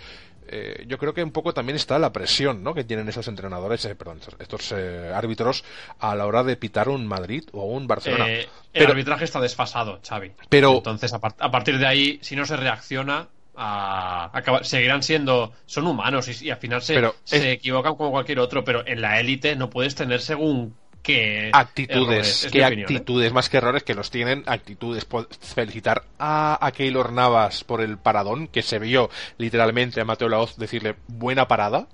Eh, 0.53 0.85
yo 0.89 0.99
creo 0.99 1.15
que 1.15 1.23
un 1.23 1.31
poco 1.31 1.55
también 1.55 1.77
está 1.77 1.97
la 2.01 2.13
presión 2.13 2.65
¿no? 2.65 2.75
que 2.75 2.83
tienen 2.83 3.09
estos 3.09 3.29
entrenadores, 3.29 3.85
eh, 3.85 3.95
perdón, 3.95 4.19
estos 4.41 4.73
eh, 4.77 5.13
árbitros 5.15 5.63
a 6.01 6.17
la 6.17 6.27
hora 6.27 6.43
de 6.43 6.57
pitar 6.57 6.89
un 6.89 7.07
Madrid 7.07 7.45
o 7.53 7.67
un 7.67 7.87
Barcelona. 7.87 8.27
El 8.27 8.49
Pero- 8.73 8.91
arbitraje 8.91 9.25
está 9.25 9.41
desfasado, 9.41 10.01
Xavi. 10.05 10.33
Pero- 10.49 10.79
Entonces, 10.79 11.13
a, 11.13 11.21
par- 11.21 11.37
a 11.39 11.51
partir 11.53 11.79
de 11.79 11.87
ahí, 11.87 12.19
si 12.23 12.35
no 12.35 12.47
se 12.47 12.57
reacciona, 12.57 13.29
a- 13.63 14.61
seguirán 14.63 15.03
siendo. 15.03 15.53
Son 15.67 15.87
humanos 15.87 16.29
y, 16.29 16.47
y 16.47 16.51
al 16.51 16.59
final 16.59 16.83
se, 16.83 16.95
Pero 16.95 17.15
se 17.25 17.37
es- 17.37 17.45
equivocan 17.57 17.95
como 17.95 18.11
cualquier 18.11 18.41
otro, 18.41 18.65
pero 18.65 18.87
en 18.87 19.01
la 19.01 19.21
élite 19.21 19.55
no 19.57 19.69
puedes 19.71 19.95
tener 19.95 20.21
según 20.21 20.75
qué. 21.03 21.51
actitudes, 21.53 22.49
qué 22.51 22.65
opinión, 22.65 22.91
¿eh? 22.93 22.97
actitudes, 22.97 23.33
más 23.33 23.49
que 23.49 23.57
errores, 23.59 23.83
que 23.83 23.95
los 23.95 24.11
tienen 24.11 24.43
actitudes. 24.47 25.07
Felicitar 25.55 26.05
a, 26.19 26.59
a 26.65 26.73
Keylor 26.73 27.13
Navas 27.13 27.65
por 27.65 27.81
el 27.81 27.99
paradón, 27.99 28.49
que 28.49 28.63
se 28.63 28.79
vio 28.79 29.11
literalmente 29.39 30.01
a 30.01 30.05
Mateo 30.05 30.29
Laoz 30.29 30.57
decirle 30.57 30.97
buena 31.09 31.47
parada. 31.49 31.87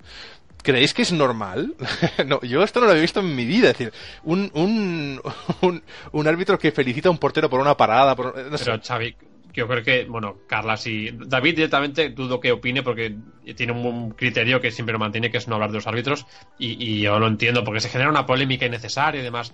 ¿Creéis 0.63 0.93
que 0.93 1.03
es 1.03 1.13
normal? 1.13 1.75
no, 2.25 2.41
yo 2.41 2.61
esto 2.63 2.81
no 2.81 2.87
lo 2.87 2.93
he 2.95 2.99
visto 2.99 3.21
en 3.21 3.33
mi 3.35 3.45
vida. 3.45 3.69
Es 3.69 3.77
decir, 3.77 3.93
un, 4.23 4.51
un, 4.53 5.21
un, 5.61 5.83
un 6.11 6.27
árbitro 6.27 6.59
que 6.59 6.71
felicita 6.71 7.07
a 7.07 7.11
un 7.11 7.19
portero 7.19 7.49
por 7.49 7.61
una 7.61 7.77
parada. 7.77 8.15
Por, 8.15 8.35
no 8.51 8.57
sé. 8.57 8.65
Pero 8.65 8.81
Xavi, 8.83 9.15
yo 9.57 9.67
creo 9.67 9.83
que, 9.83 10.05
bueno, 10.05 10.37
Carlas 10.47 10.85
y 10.87 11.09
David 11.11 11.55
directamente 11.55 12.09
dudo 12.09 12.39
que 12.39 12.51
opine 12.51 12.83
porque 12.83 13.15
tiene 13.55 13.73
un, 13.73 14.11
criterio 14.11 14.61
que 14.61 14.71
siempre 14.71 14.93
lo 14.93 14.99
mantiene, 14.99 15.31
que 15.31 15.37
es 15.37 15.47
no 15.47 15.55
hablar 15.55 15.71
de 15.71 15.77
los 15.77 15.87
árbitros, 15.87 16.25
y, 16.59 16.83
y 16.83 17.01
yo 17.01 17.19
lo 17.19 17.27
entiendo, 17.27 17.63
porque 17.63 17.79
se 17.79 17.89
genera 17.89 18.09
una 18.09 18.25
polémica 18.25 18.65
innecesaria 18.65 19.21
y 19.21 19.23
demás. 19.23 19.53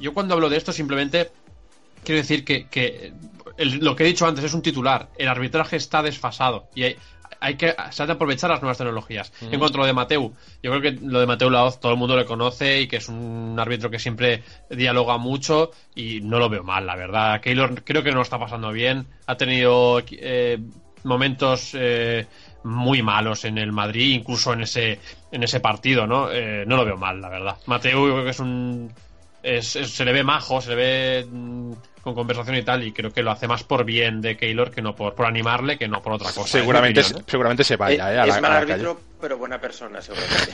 Yo 0.00 0.12
cuando 0.12 0.34
hablo 0.34 0.48
de 0.48 0.56
esto 0.56 0.72
simplemente 0.72 1.30
quiero 2.04 2.20
decir 2.20 2.44
que, 2.44 2.68
que 2.68 3.12
lo 3.58 3.96
que 3.96 4.04
he 4.04 4.06
dicho 4.06 4.26
antes 4.26 4.44
es 4.44 4.54
un 4.54 4.62
titular, 4.62 5.10
el 5.16 5.28
arbitraje 5.28 5.76
está 5.76 6.02
desfasado 6.02 6.68
y 6.74 6.82
hay, 6.84 6.96
hay 7.44 7.56
que 7.56 7.74
se 7.90 8.02
ha 8.02 8.06
de 8.06 8.12
aprovechar 8.12 8.48
las 8.50 8.62
nuevas 8.62 8.78
tecnologías. 8.78 9.32
En 9.42 9.58
cuanto 9.58 9.76
a 9.78 9.80
lo 9.82 9.86
de 9.86 9.92
Mateu, 9.92 10.32
yo 10.62 10.70
creo 10.70 10.80
que 10.80 10.92
lo 10.92 11.20
de 11.20 11.26
Mateu 11.26 11.50
Laoz 11.50 11.78
todo 11.78 11.92
el 11.92 11.98
mundo 11.98 12.16
le 12.16 12.24
conoce 12.24 12.80
y 12.80 12.86
que 12.88 12.96
es 12.96 13.08
un 13.08 13.56
árbitro 13.58 13.90
que 13.90 13.98
siempre 13.98 14.42
dialoga 14.70 15.18
mucho 15.18 15.70
y 15.94 16.20
no 16.22 16.38
lo 16.38 16.48
veo 16.48 16.62
mal, 16.64 16.86
la 16.86 16.96
verdad. 16.96 17.40
Keylor 17.40 17.84
creo 17.84 18.02
que 18.02 18.10
no 18.10 18.16
lo 18.16 18.22
está 18.22 18.38
pasando 18.38 18.72
bien, 18.72 19.06
ha 19.26 19.36
tenido 19.36 20.02
eh, 20.10 20.58
momentos 21.04 21.72
eh, 21.74 22.26
muy 22.64 23.02
malos 23.02 23.44
en 23.44 23.58
el 23.58 23.72
Madrid, 23.72 24.14
incluso 24.14 24.52
en 24.54 24.62
ese 24.62 24.98
en 25.30 25.42
ese 25.42 25.60
partido, 25.60 26.06
¿no? 26.06 26.30
Eh, 26.32 26.64
no 26.66 26.76
lo 26.76 26.84
veo 26.84 26.96
mal, 26.96 27.20
la 27.20 27.28
verdad. 27.28 27.56
Mateu 27.66 28.06
yo 28.08 28.12
creo 28.14 28.24
que 28.24 28.30
es 28.30 28.40
un 28.40 28.90
es- 29.42 29.76
es- 29.76 29.90
se 29.90 30.04
le 30.06 30.12
ve 30.12 30.24
majo, 30.24 30.60
se 30.62 30.70
le 30.70 30.76
ve 30.76 31.26
mm, 31.30 31.72
con 32.04 32.14
conversación 32.14 32.56
y 32.56 32.62
tal, 32.62 32.84
y 32.84 32.92
creo 32.92 33.12
que 33.12 33.22
lo 33.22 33.30
hace 33.32 33.48
más 33.48 33.64
por 33.64 33.84
bien 33.84 34.20
de 34.20 34.36
Keylor 34.36 34.70
que 34.70 34.82
no 34.82 34.94
por, 34.94 35.14
por 35.14 35.26
animarle, 35.26 35.76
que 35.78 35.88
no 35.88 36.00
por 36.02 36.12
otra 36.12 36.30
cosa. 36.32 36.46
seguramente, 36.46 37.00
opinión, 37.00 37.20
¿eh? 37.22 37.24
seguramente 37.26 37.64
se 37.64 37.76
vaya 37.76 38.10
Eh, 38.12 38.14
eh, 38.14 38.18
a 38.20 38.26
la, 38.26 38.34
es 38.36 38.42
mal 38.42 38.52
a 38.52 38.54
la 38.54 38.60
calle. 38.60 38.72
árbitro, 38.74 39.00
pero 39.20 39.38
buena 39.38 39.58
persona, 39.60 40.00
seguramente. 40.00 40.52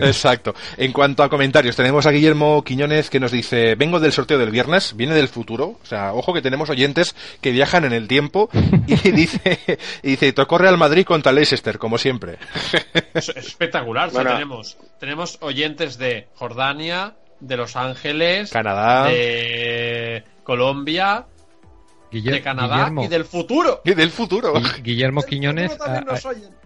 Exacto. 0.06 0.54
En 0.76 0.92
cuanto 0.92 1.22
a 1.22 1.28
comentarios, 1.28 1.74
tenemos 1.76 2.06
a 2.06 2.10
Guillermo 2.10 2.62
Quiñones 2.64 3.08
que 3.10 3.18
nos 3.20 3.32
dice, 3.32 3.74
vengo 3.76 3.98
del 4.00 4.12
sorteo 4.12 4.38
del 4.38 4.50
viernes, 4.50 4.94
viene 4.96 5.14
del 5.14 5.28
futuro, 5.28 5.78
o 5.82 5.86
sea, 5.86 6.12
ojo 6.12 6.32
que 6.34 6.42
tenemos 6.42 6.68
oyentes 6.70 7.14
que 7.40 7.50
viajan 7.52 7.84
en 7.84 7.92
el 7.92 8.08
tiempo 8.08 8.50
y 8.86 8.94
dice, 9.12 9.58
y 10.02 10.10
dice, 10.10 10.32
tocó 10.32 10.58
Real 10.58 10.76
Madrid 10.76 11.04
contra 11.04 11.32
Leicester, 11.32 11.78
como 11.78 11.98
siempre. 11.98 12.38
Es, 13.14 13.28
es 13.30 13.36
espectacular. 13.46 14.08
o 14.08 14.10
sea, 14.10 14.20
Bueno. 14.22 14.36
tenemos, 14.36 14.76
tenemos 14.98 15.38
oyentes 15.40 15.96
de 15.98 16.28
Jordania, 16.34 17.14
de 17.40 17.56
Los 17.56 17.76
Ángeles, 17.76 18.50
Canadá. 18.50 19.04
de 19.08 20.22
Colombia, 20.44 21.26
Guiller- 22.12 22.34
de 22.34 22.42
Canadá 22.42 22.76
Guillermo, 22.76 23.04
y 23.04 23.08
del 23.08 23.24
futuro. 23.24 23.80
Y 23.84 23.94
del 23.94 24.10
futuro. 24.10 24.54
Gui- 24.54 24.82
Guillermo 24.82 25.22
Quiñones 25.22 25.72
Futuro 25.72 25.84
también 25.86 26.08
ha, 26.08 26.12
nos 26.12 26.26
ha- 26.26 26.28
oyen. 26.30 26.59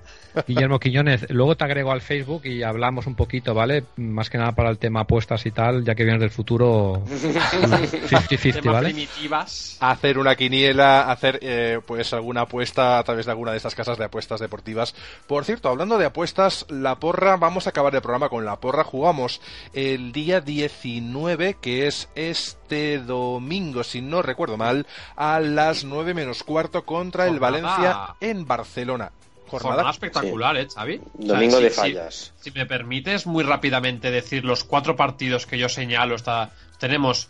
Guillermo 0.47 0.79
Quiñones, 0.81 1.27
luego 1.31 1.57
te 1.57 1.65
agrego 1.65 1.93
al 1.93 2.01
Facebook 2.01 2.45
y 2.45 2.63
hablamos 2.63 3.07
un 3.07 3.15
poquito, 3.15 3.55
¿vale? 3.55 3.85
Más 3.97 4.31
que 4.31 4.39
nada 4.39 4.53
para 4.53 4.71
el 4.71 4.79
tema 4.79 5.01
apuestas 5.01 5.47
y 5.47 5.51
tal, 5.51 5.85
ya 5.85 5.95
que 5.95 6.05
vienes 6.05 6.21
del 6.21 6.31
futuro 6.31 7.03
50-50, 7.07 8.73
¿vale? 8.73 8.91
primitivas. 8.91 9.77
Hacer 9.81 10.19
una 10.19 10.35
quiniela, 10.35 11.11
hacer 11.11 11.39
eh, 11.43 11.81
pues 11.87 12.13
alguna 12.13 12.43
apuesta 12.43 12.99
a 12.99 13.05
través 13.05 13.27
de 13.27 13.33
alguna 13.33 13.53
de 13.53 13.59
estas 13.59 13.75
casas 13.75 13.99
de 13.99 14.05
apuestas 14.05 14.41
deportivas. 14.41 14.95
Por 15.27 15.45
cierto, 15.45 15.69
hablando 15.69 15.99
de 15.99 16.07
apuestas, 16.07 16.67
la 16.69 16.97
porra, 16.97 17.37
vamos 17.37 17.67
a 17.67 17.71
acabar 17.71 17.95
el 17.95 18.03
programa 18.03 18.29
con 18.29 18.45
la 18.45 18.61
porra. 18.61 18.85
Jugamos 18.85 19.41
el 19.73 20.13
día 20.13 20.41
19, 20.41 21.57
que 21.61 21.87
es 21.87 22.09
este 22.15 22.99
domingo, 22.99 23.85
si 23.85 24.01
no 24.01 24.23
recuerdo 24.23 24.57
mal, 24.57 24.87
a 25.17 25.41
las 25.41 25.85
9 25.85 26.15
menos 26.15 26.43
cuarto 26.43 26.85
contra 26.85 27.27
el 27.27 27.39
Jornada. 27.39 27.61
Valencia 27.61 28.15
en 28.21 28.47
Barcelona. 28.47 29.13
Jornada 29.47 29.75
Jornada 29.75 29.91
espectacular, 29.91 30.57
¿eh, 30.57 30.67
Xavi? 30.73 31.01
O 31.19 31.23
sea, 31.23 31.35
Domingo 31.35 31.61
de 31.61 31.71
si- 31.71 31.77
fallas. 31.77 32.33
Si, 32.41 32.51
me 32.51 32.67
permites 32.67 33.27
muy 33.27 33.45
rápidamente 33.45 34.11
decir 34.11 34.45
los 34.45 34.65
cuatro 34.65 34.97
partidos 34.97 35.47
que 35.47 35.59
yo 35.59 35.69
señalo, 35.69 36.15
está, 36.15 36.51
tenemos 36.79 37.29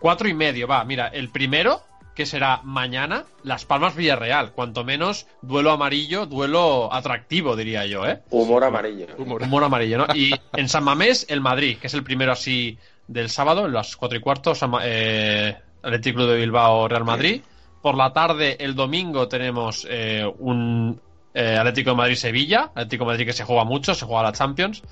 cuatro 0.00 0.28
y 0.28 0.34
medio, 0.34 0.66
va, 0.68 0.84
mira, 0.84 1.08
el 1.08 1.30
primero, 1.30 1.82
que 2.14 2.26
será 2.26 2.60
mañana, 2.64 3.24
Las 3.44 3.64
Palmas 3.64 3.94
Villarreal, 3.94 4.52
cuanto 4.52 4.84
menos 4.84 5.26
duelo 5.40 5.70
amarillo, 5.70 6.26
duelo 6.26 6.92
atractivo, 6.92 7.54
diría 7.54 7.86
yo, 7.86 8.06
¿eh? 8.06 8.20
Humor 8.30 8.64
amarillo. 8.64 9.06
Humor. 9.16 9.42
Humor 9.42 9.64
amarillo, 9.64 9.98
¿no? 9.98 10.06
Y 10.14 10.32
en 10.54 10.68
San 10.68 10.82
Mamés, 10.84 11.26
el 11.28 11.40
Madrid, 11.40 11.78
que 11.78 11.86
es 11.86 11.94
el 11.94 12.02
primero 12.02 12.32
así 12.32 12.76
del 13.06 13.30
sábado, 13.30 13.66
en 13.66 13.72
las 13.72 13.96
cuatro 13.96 14.18
y 14.18 14.20
cuarto, 14.20 14.54
San 14.54 14.72
eh, 14.82 15.56
de 15.82 16.36
Bilbao, 16.36 16.88
Real 16.88 17.04
Madrid. 17.04 17.40
Por 17.80 17.96
la 17.96 18.12
tarde, 18.12 18.56
el 18.58 18.74
domingo, 18.74 19.28
tenemos 19.28 19.86
eh, 19.88 20.24
un 20.40 21.00
eh, 21.34 21.56
Atlético 21.56 21.90
de 21.90 21.96
Madrid-Sevilla, 21.96 22.70
Atlético 22.74 23.04
de 23.04 23.10
Madrid 23.12 23.26
que 23.26 23.32
se 23.32 23.44
juega 23.44 23.64
mucho, 23.64 23.94
se 23.94 24.04
juega 24.06 24.22
la 24.22 24.32
Champions. 24.32 24.82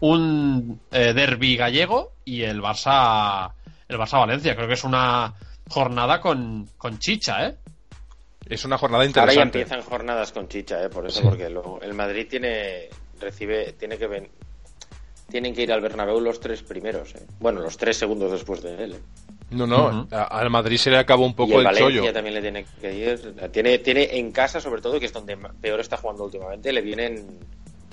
Un 0.00 0.80
eh, 0.90 1.12
derby 1.14 1.56
gallego 1.56 2.12
y 2.24 2.42
el 2.42 2.60
Barça, 2.60 3.50
el 3.88 3.96
Barça-Valencia. 3.98 4.54
Creo 4.54 4.68
que 4.68 4.74
es 4.74 4.84
una 4.84 5.32
jornada 5.68 6.20
con, 6.20 6.68
con 6.76 6.98
chicha, 6.98 7.46
¿eh? 7.46 7.56
Es 8.48 8.64
una 8.64 8.78
jornada 8.78 9.02
Ahora 9.04 9.12
ya 9.12 9.20
interesante. 9.42 9.60
empiezan 9.62 9.82
jornadas 9.82 10.32
con 10.32 10.48
chicha, 10.48 10.82
¿eh? 10.84 10.88
por 10.88 11.06
eso, 11.06 11.20
Sí. 11.20 11.26
porque 11.26 11.48
luego 11.50 11.80
el 11.82 11.94
Madrid 11.94 12.26
tiene, 12.30 12.88
recibe, 13.20 13.72
tiene 13.72 13.98
que 13.98 14.06
ven, 14.06 14.28
tienen 15.28 15.52
que 15.54 15.62
ir 15.62 15.72
al 15.72 15.80
Bernabéu 15.80 16.20
los 16.20 16.38
tres 16.38 16.62
primeros, 16.62 17.14
¿eh? 17.16 17.26
bueno, 17.40 17.60
los 17.60 17.76
tres 17.76 17.96
segundos 17.96 18.30
después 18.30 18.62
de 18.62 18.84
él. 18.84 18.92
¿eh? 18.92 19.00
No, 19.50 19.66
no, 19.66 20.08
a- 20.10 20.24
al 20.24 20.50
Madrid 20.50 20.76
se 20.76 20.90
le 20.90 20.98
acabó 20.98 21.24
un 21.24 21.30
y 21.30 21.34
poco 21.34 21.52
el 21.54 21.58
el, 21.60 21.64
Valencia 21.66 22.00
chollo. 22.00 22.12
también 22.12 22.34
le 22.34 22.40
tiene 22.42 22.66
que 22.80 22.94
ir, 22.94 23.34
tiene, 23.52 23.78
tiene 23.78 24.18
en 24.18 24.32
casa 24.32 24.60
sobre 24.60 24.82
todo, 24.82 24.98
que 24.98 25.06
es 25.06 25.12
donde 25.12 25.36
peor 25.60 25.78
está 25.80 25.96
jugando 25.96 26.24
últimamente, 26.24 26.72
le 26.72 26.80
vienen 26.80 27.24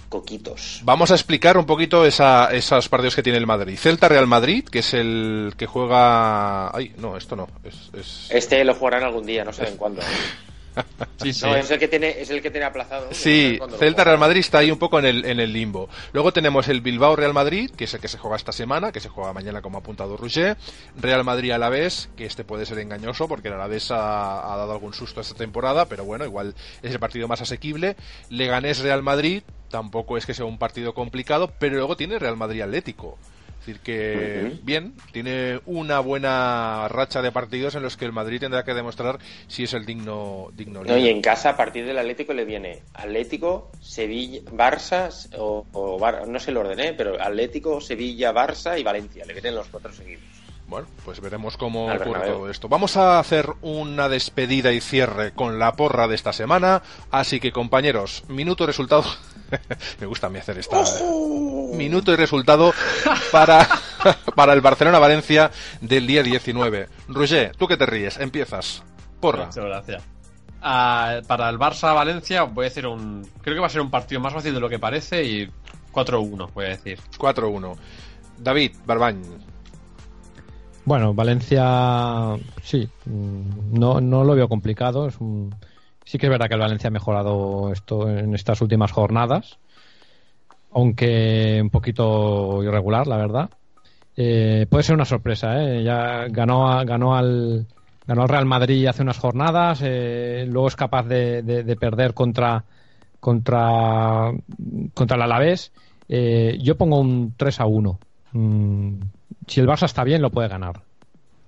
coquitos. 0.10 0.82
Vamos 0.84 1.10
a 1.12 1.16
explicar 1.16 1.58
un 1.58 1.66
poquito 1.66 2.06
esa, 2.06 2.54
esos 2.54 2.88
partidos 2.90 3.16
que 3.16 3.24
tiene 3.24 3.38
el 3.40 3.48
Madrid. 3.48 3.78
Celta 3.78 4.08
Real 4.08 4.28
Madrid, 4.28 4.64
que 4.64 4.80
es 4.80 4.94
el 4.94 5.54
que 5.58 5.66
juega. 5.66 6.76
Ay, 6.76 6.94
no, 6.98 7.18
esto 7.18 7.36
no. 7.36 7.48
Es, 7.64 7.90
es- 8.00 8.28
Este 8.32 8.64
lo 8.64 8.76
jugarán 8.76 9.04
algún 9.04 9.26
día, 9.26 9.44
no 9.44 9.54
saben 9.54 9.76
cuándo. 9.78 10.02
Sí, 11.22 11.34
sí. 11.34 11.46
No, 11.46 11.56
es 11.56 11.70
el 11.72 11.80
que 11.80 11.88
tiene, 11.88 12.22
es 12.22 12.30
el 12.30 12.42
que 12.42 12.52
tiene 12.52 12.66
aplazado. 12.66 13.08
Sí, 13.12 13.60
Celta. 13.78 14.04
Real 14.04 14.18
Madrid 14.18 14.40
está 14.40 14.60
ahí 14.60 14.72
un 14.72 14.80
poco 14.80 15.00
en 15.00 15.06
el, 15.06 15.26
en 15.26 15.40
el 15.40 15.54
limbo. 15.54 15.90
Luego 16.12 16.34
tenemos 16.34 16.68
el 16.68 16.82
Bilbao 16.82 17.16
Real 17.16 17.34
Madrid, 17.34 17.72
que 17.72 17.86
es 17.86 17.94
el 17.94 18.02
que 18.02 18.08
se 18.08 18.18
juega 18.18 18.36
esta 18.36 18.52
semana, 18.52 18.92
que 18.92 19.00
se 19.00 19.10
juega 19.10 19.32
mañana 19.34 19.62
como 19.62 19.78
ha 19.78 19.82
apuntado 19.82 20.18
Roger. 20.18 20.58
Real 20.98 21.24
Madrid 21.24 21.52
Alavés, 21.52 22.10
que 22.18 22.26
este 22.26 22.44
puede 22.44 22.66
ser 22.66 22.80
engañoso 22.80 23.28
porque 23.28 23.48
el 23.48 23.54
Alavés 23.54 23.92
ha, 23.92 24.54
ha 24.54 24.58
dado 24.58 24.74
algún 24.74 24.94
susto 24.94 25.22
esta 25.22 25.36
temporada, 25.36 25.86
pero 25.86 26.04
bueno, 26.04 26.26
igual 26.26 26.56
es 26.82 26.92
el 26.92 27.00
partido 27.00 27.28
más 27.28 27.42
asequible. 27.42 27.96
Leganés 28.30 28.80
Real 28.80 29.04
Madrid, 29.04 29.44
tampoco 29.70 30.18
es 30.18 30.26
que 30.26 30.34
sea 30.34 30.46
un 30.46 30.58
partido 30.58 30.94
complicado, 30.94 31.52
pero 31.60 31.76
luego 31.76 31.96
tiene 31.96 32.20
Real 32.20 32.38
Madrid 32.38 32.62
Atlético. 32.62 33.18
Es 33.64 33.68
decir, 33.68 33.80
que 33.82 34.60
bien, 34.62 34.94
tiene 35.14 35.62
una 35.66 36.02
buena 36.02 36.90
racha 36.90 37.22
de 37.22 37.32
partidos 37.32 37.76
en 37.76 37.82
los 37.82 37.96
que 37.96 38.04
el 38.04 38.12
Madrid 38.12 38.42
tendrá 38.42 38.66
que 38.66 38.74
demostrar 38.74 39.20
si 39.48 39.64
es 39.64 39.74
el 39.74 39.86
digno, 39.86 40.50
digno 40.54 40.84
No, 40.84 40.98
y 40.98 41.08
en 41.08 41.22
casa, 41.22 41.52
a 41.52 41.56
partir 41.56 41.86
del 41.86 41.98
Atlético 41.98 42.34
le 42.34 42.44
viene 42.44 42.80
Atlético, 42.94 43.72
Sevilla, 43.80 44.42
Barça, 44.52 45.10
o, 45.38 45.66
o 45.72 45.98
Bar- 45.98 46.28
no 46.28 46.40
sé 46.42 46.52
el 46.52 46.58
orden, 46.58 46.78
¿eh? 46.82 46.94
pero 46.98 47.22
Atlético, 47.22 47.80
Sevilla, 47.80 48.34
Barça 48.34 48.78
y 48.78 48.84
Valencia. 48.84 49.24
Le 49.26 49.32
vienen 49.32 49.56
los 49.56 49.68
cuatro 49.70 49.94
seguidos. 49.94 50.24
Bueno, 50.68 50.88
pues 51.06 51.22
veremos 51.22 51.56
cómo 51.56 51.86
ocurre 51.86 52.20
todo 52.26 52.50
esto. 52.50 52.68
Vamos 52.68 52.98
a 52.98 53.20
hacer 53.20 53.48
una 53.62 54.10
despedida 54.10 54.74
y 54.74 54.82
cierre 54.82 55.32
con 55.32 55.58
la 55.60 55.74
porra 55.74 56.08
de 56.10 56.16
esta 56.16 56.34
semana. 56.34 56.82
Así 57.12 57.40
que, 57.40 57.54
compañeros, 57.54 58.24
minuto 58.28 58.66
resultado. 58.66 59.04
Me 60.00 60.08
gusta 60.08 60.28
a 60.28 60.30
mí 60.30 60.40
hacer 60.40 60.58
esta. 60.58 60.84
Minuto 61.76 62.12
y 62.12 62.16
resultado 62.16 62.74
para, 63.32 63.68
para 64.36 64.54
el 64.54 64.62
Barcelona-Valencia 64.62 65.52
del 65.82 66.08
día 66.08 66.24
19. 66.24 66.88
Roger, 67.10 67.56
tú 67.56 67.68
que 67.68 67.78
te 67.78 67.86
ríes, 67.86 68.20
empiezas. 68.20 68.84
Porra. 69.20 69.46
Muchas 69.48 69.66
gracias. 69.66 70.04
Ah, 70.62 71.20
para 71.28 71.50
el 71.50 71.58
Barça-Valencia 71.60 72.44
voy 72.44 72.66
a 72.66 72.70
decir 72.70 72.88
un... 72.88 73.28
Creo 73.42 73.56
que 73.56 73.60
va 73.62 73.68
a 73.68 73.70
ser 73.70 73.82
un 73.82 73.90
partido 73.92 74.22
más 74.22 74.34
fácil 74.34 74.54
de 74.54 74.60
lo 74.60 74.70
que 74.70 74.80
parece 74.80 75.24
y 75.24 75.52
4-1, 75.92 76.50
voy 76.54 76.66
a 76.66 76.70
decir. 76.70 77.00
4-1. 77.18 77.76
David, 78.38 78.72
Barbañ. 78.86 79.22
Bueno, 80.86 81.14
Valencia, 81.14 82.36
sí, 82.62 82.88
mm, 83.06 83.78
no, 83.80 84.02
no 84.02 84.24
lo 84.24 84.36
veo 84.36 84.50
complicado. 84.50 85.08
Es 85.08 85.18
un- 85.20 85.54
sí 86.06 86.18
que 86.18 86.26
es 86.28 86.30
verdad 86.30 86.48
que 86.48 86.54
el 86.56 86.60
Valencia 86.60 86.88
ha 86.88 86.92
mejorado 86.92 87.72
esto 87.72 88.10
en 88.10 88.34
estas 88.36 88.62
últimas 88.62 88.92
jornadas, 88.92 89.58
aunque 90.72 91.60
un 91.62 91.70
poquito 91.70 92.64
irregular, 92.64 93.08
la 93.08 93.18
verdad. 93.18 93.50
Eh, 94.16 94.66
puede 94.70 94.84
ser 94.84 94.96
una 94.96 95.06
sorpresa, 95.06 95.62
¿eh? 95.64 95.84
Ya 95.84 96.26
ganó, 96.30 96.84
ganó 96.86 97.16
al 97.16 97.68
ganó 98.06 98.24
al 98.24 98.30
Real 98.30 98.46
Madrid 98.46 98.86
hace 98.88 99.02
unas 99.02 99.18
jornadas, 99.18 99.80
eh, 99.82 100.46
luego 100.48 100.68
es 100.68 100.76
capaz 100.76 101.04
de, 101.04 101.42
de- 101.42 101.64
de 101.64 101.76
perder 101.78 102.14
contra 102.14 102.64
contra 103.20 104.32
contra 104.94 105.16
el 105.16 105.22
Alavés. 105.24 105.72
Eh, 106.10 106.58
yo 106.62 106.76
pongo 106.78 107.00
un 107.00 107.34
3 107.38 107.60
a 107.62 107.66
1. 107.66 107.98
Mm, 108.34 108.96
si 109.48 109.60
el 109.62 109.68
Barça 109.68 109.86
está 109.86 110.04
bien, 110.04 110.22
lo 110.22 110.32
puede 110.32 110.50
ganar. 110.50 110.82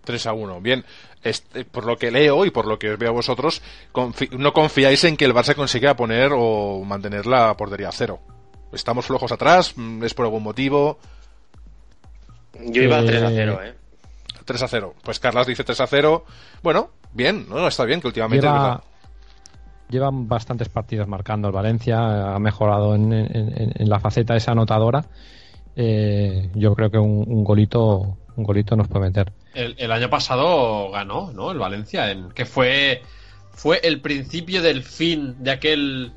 3 0.06 0.26
a 0.28 0.34
1. 0.34 0.62
Bien, 0.62 0.84
este, 1.26 1.66
por 1.66 1.86
lo 1.86 1.98
que 1.98 2.12
leo 2.12 2.46
y 2.46 2.52
por 2.52 2.66
lo 2.68 2.80
que 2.80 2.92
os 2.92 2.98
veo 3.00 3.10
a 3.10 3.14
vosotros, 3.14 3.62
confi- 3.94 4.30
no 4.32 4.54
confiáis 4.54 5.04
en 5.04 5.18
que 5.18 5.26
el 5.26 5.34
Barça 5.34 5.56
consiga 5.56 5.96
poner 5.96 6.32
o 6.34 6.84
mantener 6.86 7.26
la 7.26 7.56
portería 7.58 7.90
a 7.90 7.92
cero. 7.92 8.20
¿Estamos 8.72 9.06
flojos 9.06 9.32
atrás? 9.32 9.74
¿Es 10.04 10.14
por 10.14 10.26
algún 10.26 10.44
motivo? 10.44 10.98
Yo 12.68 12.84
iba 12.84 13.00
Eh, 13.00 13.06
3 13.06 13.24
a 13.24 13.30
0, 13.30 13.60
¿eh? 13.64 13.74
3 14.46 14.62
a 14.64 14.68
0. 14.68 14.94
Pues 15.04 15.20
Carlas 15.20 15.48
dice 15.48 15.64
3 15.64 15.80
a 15.82 15.88
0. 15.88 16.24
Bueno, 16.64 16.90
bien, 17.14 17.46
no, 17.50 17.68
está 17.68 17.84
bien 17.86 18.00
que 18.02 18.08
últimamente 18.08 18.46
Lleva, 18.46 18.84
llevan 19.90 20.28
bastantes 20.28 20.70
partidos 20.70 21.08
marcando 21.08 21.48
el 21.48 21.54
Valencia, 21.54 22.34
ha 22.36 22.40
mejorado 22.40 22.96
en, 22.96 23.12
en- 23.12 23.36
en- 23.36 23.72
en 23.76 23.90
la 23.90 24.00
faceta 24.00 24.36
esa 24.36 24.52
anotadora. 24.52 25.06
Eh, 25.76 26.50
yo 26.56 26.74
creo 26.76 26.90
que 26.90 26.98
un, 26.98 27.26
un 27.28 27.44
golito 27.44 28.18
un 28.36 28.44
golito 28.44 28.76
nos 28.76 28.88
puede 28.88 29.06
meter. 29.06 29.32
El, 29.54 29.76
el 29.78 29.92
año 29.92 30.10
pasado 30.10 30.92
ganó, 30.92 31.32
¿no? 31.34 31.52
El 31.52 31.60
Valencia, 31.60 32.12
en, 32.12 32.32
que 32.32 32.46
fue, 32.46 33.02
fue 33.52 33.80
el 33.84 34.02
principio 34.02 34.62
del 34.62 34.84
fin 34.84 35.36
de 35.44 35.52
aquel, 35.52 36.12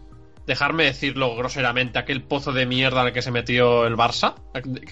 dejarme 0.49 0.85
decirlo 0.85 1.37
groseramente, 1.37 1.99
aquel 2.01 2.23
pozo 2.23 2.53
de 2.53 2.67
mierda 2.67 3.03
en 3.03 3.09
el 3.09 3.13
que 3.13 3.23
se 3.23 3.31
metió 3.31 3.87
el 3.87 3.95
Barça, 3.97 4.35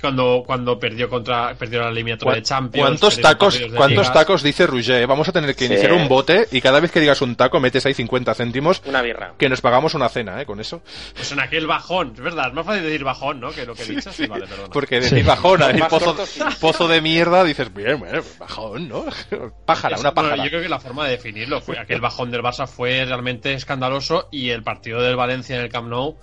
cuando, 0.01 0.45
cuando 0.47 0.78
perdió 0.78 1.09
contra 1.09 1.55
perdió 1.55 1.81
la 1.81 1.89
eliminatoria 1.89 2.37
de 2.37 2.43
Champions. 2.43 2.87
¿Cuántos 2.87 3.20
tacos, 3.20 3.61
cuántos 3.74 4.12
tacos 4.12 4.43
dice 4.43 4.66
Roger? 4.66 5.07
Vamos 5.07 5.28
a 5.28 5.33
tener 5.33 5.55
que 5.57 5.66
Sí. 5.66 5.73
iniciar 5.73 5.93
un 5.95 6.07
bote 6.09 6.47
y 6.53 6.61
cada 6.61 6.78
vez 6.78 6.93
que 6.93 7.01
digas 7.01 7.20
un 7.23 7.35
taco 7.35 7.59
metes 7.59 7.85
ahí 7.87 7.95
50 7.95 8.35
céntimos 8.35 8.83
Una 8.85 9.03
birra. 9.03 9.35
que 9.39 9.49
nos 9.49 9.61
pagamos 9.61 9.95
una 9.95 10.09
cena, 10.09 10.41
¿eh? 10.41 10.47
Con 10.47 10.61
eso. 10.61 10.83
Pues 11.15 11.33
en 11.33 11.41
aquel 11.41 11.66
bajón, 11.66 12.12
es 12.15 12.20
verdad, 12.20 12.49
es 12.49 12.55
más 12.55 12.66
fácil 12.66 12.83
decir 12.85 13.03
bajón, 13.03 13.41
¿no? 13.41 13.51
Que 13.51 13.65
lo 13.65 13.74
que 13.74 13.83
he 13.83 13.87
dicho, 13.87 14.12
sí, 14.12 14.27
vale, 14.27 14.47
perdona. 14.47 14.69
Porque 14.70 14.97
decir 15.01 15.19
Sí. 15.19 15.24
y 15.24 15.27
más 15.27 15.89
pozo, 15.89 16.05
cortos, 16.05 16.28
sí. 16.28 16.41
pozo 16.61 16.87
de 16.87 17.01
mierda, 17.01 17.43
dices, 17.45 17.73
bien, 17.74 17.99
bueno, 17.99 18.20
bajón, 18.39 18.89
¿no? 18.89 19.07
Pájara, 19.66 19.95
Es- 19.97 20.01
una 20.03 20.12
pájara. 20.12 20.45
yo 20.45 20.51
creo 20.51 20.62
que 20.62 20.69
la 20.69 20.78
forma 20.81 21.05
de 21.07 21.12
definirlo 21.12 21.61
fue 21.62 21.78
aquel 21.78 22.01
bajón 22.03 22.31
del 22.31 22.43
Barça 22.43 22.66
fue 22.66 23.05
realmente 23.07 23.55
escandaloso 23.55 24.28
y 24.31 24.51
el 24.51 24.62
partido 24.62 25.01
del 25.01 25.16
Valencia 25.16 25.45
en 25.55 25.60
el 25.60 25.68
Camp 25.68 25.89
Nou 25.89 26.16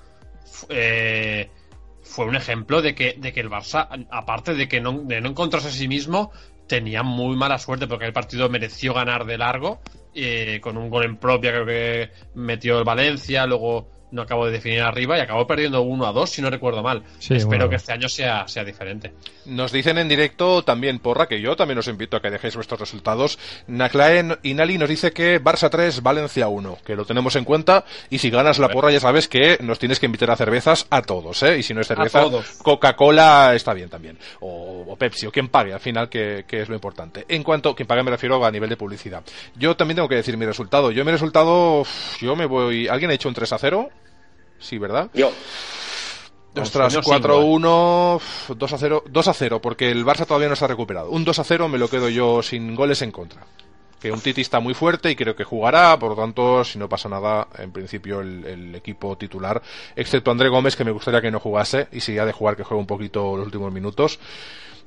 eh, 0.69 1.49
fue 2.01 2.25
un 2.25 2.35
ejemplo 2.35 2.81
de 2.81 2.93
que, 2.93 3.15
de 3.17 3.33
que 3.33 3.39
el 3.39 3.49
Barça, 3.49 3.87
aparte 4.11 4.53
de 4.53 4.67
que 4.67 4.81
no, 4.81 4.91
de 5.03 5.21
no 5.21 5.33
a 5.35 5.59
sí 5.59 5.87
mismo, 5.87 6.31
tenía 6.67 7.03
muy 7.03 7.35
mala 7.35 7.57
suerte 7.57 7.87
porque 7.87 8.05
el 8.05 8.13
partido 8.13 8.49
mereció 8.49 8.93
ganar 8.93 9.25
de 9.25 9.37
largo 9.37 9.81
eh, 10.13 10.59
con 10.61 10.77
un 10.77 10.89
gol 10.89 11.05
en 11.05 11.17
propia 11.17 11.51
creo 11.51 11.65
que 11.65 12.11
metió 12.35 12.77
el 12.77 12.83
Valencia, 12.83 13.45
luego 13.45 13.87
no 14.13 14.21
acabo 14.21 14.45
de 14.45 14.51
definir 14.51 14.81
arriba 14.81 15.17
y 15.17 15.21
acabó 15.21 15.47
perdiendo 15.47 15.81
1 15.81 16.05
a 16.05 16.11
2, 16.11 16.29
si 16.29 16.41
no 16.41 16.49
recuerdo 16.49 16.83
mal. 16.83 17.03
Sí, 17.19 17.33
Espero 17.35 17.47
bueno. 17.47 17.69
que 17.69 17.75
este 17.77 17.91
año 17.91 18.07
sea, 18.07 18.47
sea 18.47 18.63
diferente. 18.63 19.11
Nos 19.45 19.71
dicen 19.71 19.97
en 19.97 20.07
directo 20.07 20.61
también, 20.63 20.99
porra, 20.99 21.27
que 21.27 21.41
yo 21.41 21.55
también 21.55 21.79
os 21.79 21.87
invito 21.87 22.15
a 22.15 22.21
que 22.21 22.29
dejéis 22.29 22.55
vuestros 22.55 22.79
resultados. 22.79 23.39
Naclaen 23.67 24.37
Inali 24.43 24.77
nos 24.77 24.87
dice 24.87 25.11
que 25.11 25.41
Barça 25.41 25.69
3, 25.69 26.03
Valencia 26.03 26.47
1, 26.47 26.77
que 26.85 26.95
lo 26.95 27.05
tenemos 27.05 27.35
en 27.35 27.43
cuenta. 27.43 27.85
Y 28.09 28.19
si 28.19 28.29
ganas 28.29 28.59
la 28.59 28.69
porra, 28.69 28.91
ya 28.91 28.99
sabes 28.99 29.27
que 29.27 29.57
nos 29.61 29.79
tienes 29.79 29.99
que 29.99 30.05
invitar 30.05 30.29
a 30.29 30.35
cervezas 30.35 30.85
a 30.91 31.01
todos, 31.01 31.41
¿eh? 31.43 31.57
Y 31.57 31.63
si 31.63 31.73
no 31.73 31.81
es 31.81 31.87
cerveza. 31.87 32.23
Coca-Cola 32.61 33.53
está 33.55 33.73
bien 33.73 33.89
también. 33.89 34.17
O, 34.41 34.85
o 34.87 34.95
Pepsi, 34.95 35.25
o 35.25 35.31
quien 35.31 35.47
pague 35.47 35.73
al 35.73 35.79
final, 35.79 36.07
que, 36.07 36.45
que 36.47 36.61
es 36.61 36.69
lo 36.69 36.75
importante. 36.75 37.25
En 37.27 37.43
cuanto, 37.43 37.75
quien 37.75 37.87
pague 37.87 38.03
me 38.03 38.11
refiero 38.11 38.43
a 38.45 38.51
nivel 38.51 38.69
de 38.69 38.77
publicidad. 38.77 39.23
Yo 39.55 39.75
también 39.75 39.95
tengo 39.95 40.09
que 40.09 40.15
decir 40.15 40.37
mi 40.37 40.45
resultado. 40.45 40.91
Yo 40.91 41.03
mi 41.03 41.11
resultado, 41.11 41.83
yo 42.19 42.35
me 42.35 42.45
voy. 42.45 42.87
¿Alguien 42.87 43.11
ha 43.11 43.13
hecho 43.13 43.27
un 43.27 43.35
3 43.35 43.53
a 43.53 43.57
0? 43.57 43.89
Sí, 44.63 44.77
¿verdad? 44.77 45.09
Yo. 45.13 45.31
Ostras, 46.55 46.95
Coño, 46.97 47.19
4-1, 47.19 48.21
2 48.55 48.73
a 48.73 48.77
0, 48.77 49.03
2 49.09 49.27
a 49.27 49.33
0, 49.33 49.59
porque 49.61 49.89
el 49.89 50.05
Barça 50.05 50.25
todavía 50.25 50.47
no 50.47 50.53
está 50.53 50.67
recuperado. 50.67 51.09
Un 51.09 51.25
2 51.25 51.39
a 51.39 51.43
0 51.43 51.67
me 51.67 51.79
lo 51.79 51.87
quedo 51.89 52.09
yo 52.09 52.43
sin 52.43 52.75
goles 52.75 53.01
en 53.01 53.11
contra. 53.11 53.45
Que 53.99 54.11
un 54.11 54.19
Titi 54.19 54.41
está 54.41 54.59
muy 54.59 54.73
fuerte 54.73 55.09
y 55.09 55.15
creo 55.15 55.35
que 55.35 55.43
jugará, 55.45 55.97
por 55.97 56.11
lo 56.11 56.15
tanto, 56.15 56.63
si 56.63 56.77
no 56.77 56.87
pasa 56.87 57.09
nada, 57.09 57.47
en 57.57 57.71
principio 57.71 58.21
el, 58.21 58.45
el 58.45 58.75
equipo 58.75 59.17
titular, 59.17 59.61
excepto 59.95 60.29
André 60.29 60.49
Gómez, 60.49 60.75
que 60.75 60.83
me 60.83 60.91
gustaría 60.91 61.21
que 61.21 61.31
no 61.31 61.39
jugase, 61.39 61.87
y 61.91 62.01
si 62.01 62.17
ha 62.19 62.25
de 62.25 62.33
jugar, 62.33 62.55
que 62.55 62.63
juegue 62.63 62.81
un 62.81 62.87
poquito 62.87 63.35
los 63.35 63.45
últimos 63.45 63.73
minutos. 63.73 64.19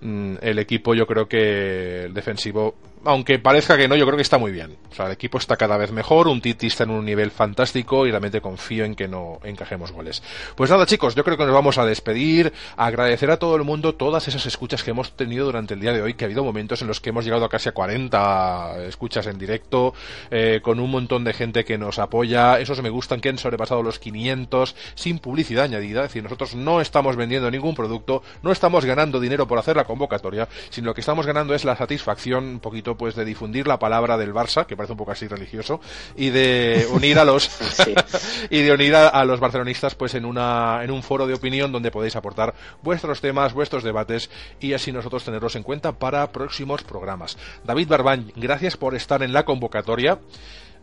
Mm, 0.03 0.36
El 0.43 0.59
equipo, 0.59 0.94
yo 0.94 1.07
creo 1.07 1.27
que 1.27 2.05
el 2.05 2.15
defensivo, 2.15 2.74
aunque 3.06 3.38
parezca 3.38 3.76
que 3.76 3.88
no, 3.88 3.96
yo 3.96 4.04
creo 4.04 4.16
que 4.16 4.22
está 4.22 4.38
muy 4.38 4.52
bien. 4.52 4.76
O 4.90 4.94
sea, 4.94 5.06
el 5.06 5.12
equipo 5.12 5.38
está 5.38 5.56
cada 5.56 5.76
vez 5.76 5.92
mejor, 5.92 6.28
un 6.28 6.40
Titi 6.40 6.66
está 6.66 6.84
en 6.84 6.90
un 6.90 7.04
nivel 7.04 7.30
fantástico 7.30 8.06
y 8.06 8.10
realmente 8.10 8.40
confío 8.40 8.84
en 8.84 8.94
que 8.94 9.08
no 9.08 9.40
encajemos 9.44 9.92
goles. 9.92 10.22
Pues 10.54 10.70
nada, 10.70 10.86
chicos, 10.86 11.14
yo 11.14 11.24
creo 11.24 11.36
que 11.36 11.44
nos 11.44 11.54
vamos 11.54 11.78
a 11.78 11.86
despedir, 11.86 12.52
agradecer 12.76 13.30
a 13.30 13.38
todo 13.38 13.56
el 13.56 13.62
mundo 13.62 13.94
todas 13.94 14.28
esas 14.28 14.44
escuchas 14.46 14.82
que 14.82 14.90
hemos 14.90 15.12
tenido 15.12 15.46
durante 15.46 15.74
el 15.74 15.80
día 15.80 15.92
de 15.92 16.02
hoy, 16.02 16.14
que 16.14 16.24
ha 16.24 16.26
habido 16.26 16.44
momentos 16.44 16.82
en 16.82 16.88
los 16.88 17.00
que 17.00 17.10
hemos 17.10 17.24
llegado 17.24 17.44
a 17.44 17.48
casi 17.48 17.68
a 17.68 17.72
40 17.72 18.84
escuchas 18.86 19.26
en 19.26 19.38
directo, 19.38 19.94
eh, 20.30 20.60
con 20.62 20.80
un 20.80 20.90
montón 20.90 21.24
de 21.24 21.32
gente 21.32 21.64
que 21.64 21.78
nos 21.78 21.98
apoya, 21.98 22.58
esos 22.58 22.82
me 22.82 22.90
gustan 22.90 23.20
que 23.20 23.28
han 23.28 23.38
sobrepasado 23.38 23.82
los 23.82 23.98
500 23.98 24.74
sin 24.94 25.18
publicidad 25.18 25.64
añadida, 25.64 26.02
es 26.02 26.08
decir, 26.08 26.22
nosotros 26.22 26.54
no 26.54 26.80
estamos 26.80 27.16
vendiendo 27.16 27.50
ningún 27.50 27.74
producto, 27.74 28.22
no 28.42 28.52
estamos 28.52 28.84
ganando 28.84 29.20
dinero 29.20 29.46
por 29.46 29.58
hacer 29.58 29.76
la 29.76 29.84
convocatoria, 29.84 30.48
sino 30.70 30.86
lo 30.86 30.94
que 30.94 31.00
estamos 31.00 31.26
ganando 31.26 31.54
es 31.54 31.64
la 31.64 31.76
satisfacción 31.76 32.44
un 32.44 32.60
poquito 32.60 32.95
pues 32.97 33.14
de 33.14 33.24
difundir 33.24 33.66
la 33.66 33.78
palabra 33.78 34.16
del 34.16 34.32
Barça, 34.32 34.66
que 34.66 34.77
parece 34.77 34.93
un 34.93 34.98
poco 34.98 35.12
así 35.12 35.27
religioso, 35.27 35.81
y 36.16 36.31
de 36.31 36.86
unir 36.93 37.18
a 37.18 37.24
los 37.24 37.44
Sí. 37.77 37.94
y 38.51 38.62
de 38.62 38.73
unir 38.73 38.94
a, 38.94 39.09
a 39.09 39.24
los 39.24 39.40
barcelonistas 39.40 39.94
pues 39.94 40.14
en 40.14 40.24
una 40.24 40.81
en 40.82 40.90
un 40.90 41.02
foro 41.02 41.27
de 41.27 41.35
opinión 41.35 41.73
donde 41.73 41.90
podéis 41.90 42.16
aportar 42.16 42.55
vuestros 42.82 43.20
temas, 43.20 43.52
vuestros 43.52 43.82
debates 43.82 44.31
y 44.60 44.73
así 44.73 44.93
nosotros 44.93 45.24
tenerlos 45.24 45.56
en 45.56 45.62
cuenta 45.62 45.93
para 45.93 46.32
próximos 46.32 46.82
programas. 46.82 47.36
David 47.64 47.89
Barbañ, 47.89 48.32
gracias 48.36 48.77
por 48.77 48.94
estar 48.94 49.23
en 49.23 49.32
la 49.32 49.44
convocatoria. 49.44 50.18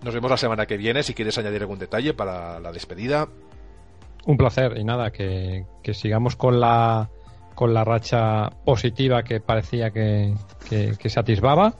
Nos 0.03 0.13
vemos 0.13 0.29
la 0.29 0.37
semana 0.37 0.65
que 0.65 0.77
viene 0.77 1.03
si 1.03 1.13
quieres 1.13 1.37
añadir 1.37 1.61
algún 1.61 1.79
detalle 1.79 2.13
para 2.13 2.59
la 2.59 2.71
despedida. 2.71 3.27
Un 4.25 4.37
placer 4.37 4.77
y 4.77 4.83
nada, 4.83 5.11
que, 5.11 5.65
que 5.81 5.93
sigamos 5.93 6.35
con 6.35 6.59
la 6.59 7.09
con 7.55 7.73
la 7.73 7.83
racha 7.83 8.49
positiva 8.65 9.23
que 9.23 9.39
parecía 9.39 9.91
que, 9.91 10.33
que, 10.67 10.93
que 10.97 11.09
se 11.09 11.19
atisbaba 11.19 11.75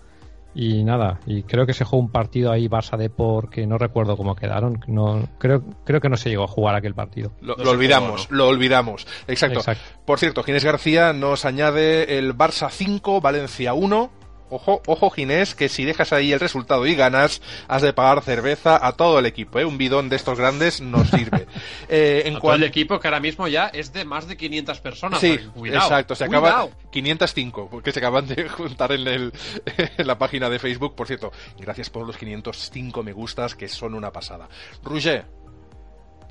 y 0.56 0.84
nada, 0.84 1.20
y 1.26 1.44
creo 1.44 1.66
que 1.66 1.74
se 1.74 1.84
jugó 1.84 2.02
un 2.02 2.12
partido 2.12 2.52
ahí 2.52 2.68
Barça 2.68 2.98
de 2.98 3.10
porque 3.10 3.66
no 3.66 3.78
recuerdo 3.78 4.16
cómo 4.18 4.36
quedaron, 4.36 4.84
no 4.88 5.28
creo 5.40 5.64
creo 5.84 6.00
que 6.00 6.10
no 6.10 6.18
se 6.18 6.30
llegó 6.30 6.44
a 6.44 6.48
jugar 6.48 6.76
aquel 6.76 6.94
partido. 6.94 7.32
Lo, 7.42 7.56
No 7.56 7.64
lo 7.64 7.72
se 7.72 7.76
olvidamos, 7.76 8.26
jugó, 8.28 8.36
lo 8.38 8.48
olvidamos. 8.48 9.08
Exacto. 9.28 9.60
Exacto. 9.60 9.84
Por 10.06 10.20
cierto, 10.20 10.44
Ginés 10.44 10.64
García 10.64 11.14
nos 11.14 11.46
añade 11.46 12.18
el 12.18 12.36
Barça 12.36 12.70
5, 12.70 13.22
Valencia 13.22 13.74
1. 13.74 14.23
Ojo, 14.54 14.82
ojo 14.88 15.10
Ginés, 15.10 15.56
que 15.56 15.68
si 15.70 15.84
dejas 15.84 16.14
ahí 16.14 16.32
el 16.32 16.40
resultado 16.40 16.86
y 16.86 16.96
ganas, 16.96 17.42
has 17.68 17.82
de 17.82 17.92
pagar 17.94 18.22
cerveza 18.24 18.80
a 18.86 18.92
todo 18.94 19.18
el 19.20 19.26
equipo. 19.26 19.60
¿eh? 19.60 19.66
Un 19.66 19.78
bidón 19.78 20.10
de 20.10 20.16
estos 20.16 20.38
grandes 20.38 20.80
nos 20.82 21.10
sirve. 21.10 21.48
Eh, 21.90 22.24
en 22.26 22.34
A 22.36 22.40
todo 22.40 22.42
cuan- 22.42 22.56
el 22.62 22.64
equipo 22.64 23.00
que 23.00 23.08
ahora 23.08 23.20
mismo 23.20 23.48
ya 23.48 23.68
es 23.68 23.94
de 23.94 24.06
más 24.06 24.28
de 24.28 24.38
500 24.38 24.80
personas. 24.80 25.20
Sí, 25.20 25.38
Cuidado, 25.54 25.86
exacto. 25.86 26.16
Se 26.16 26.26
cuidado. 26.28 26.46
acaba 26.48 26.70
505, 26.92 27.68
porque 27.70 27.92
se 27.92 28.00
acaban 28.00 28.28
de 28.28 28.48
juntar 28.50 28.92
en, 28.94 29.08
el, 29.08 29.34
en 29.98 30.08
la 30.08 30.18
página 30.18 30.50
de 30.50 30.60
Facebook. 30.60 30.96
Por 30.96 31.08
cierto, 31.08 31.32
gracias 31.60 31.90
por 31.90 32.06
los 32.08 32.18
505 32.18 33.04
me 33.04 33.14
gustas, 33.14 33.56
que 33.56 33.68
son 33.68 33.94
una 33.94 34.12
pasada. 34.12 34.48
Roger, 34.84 35.26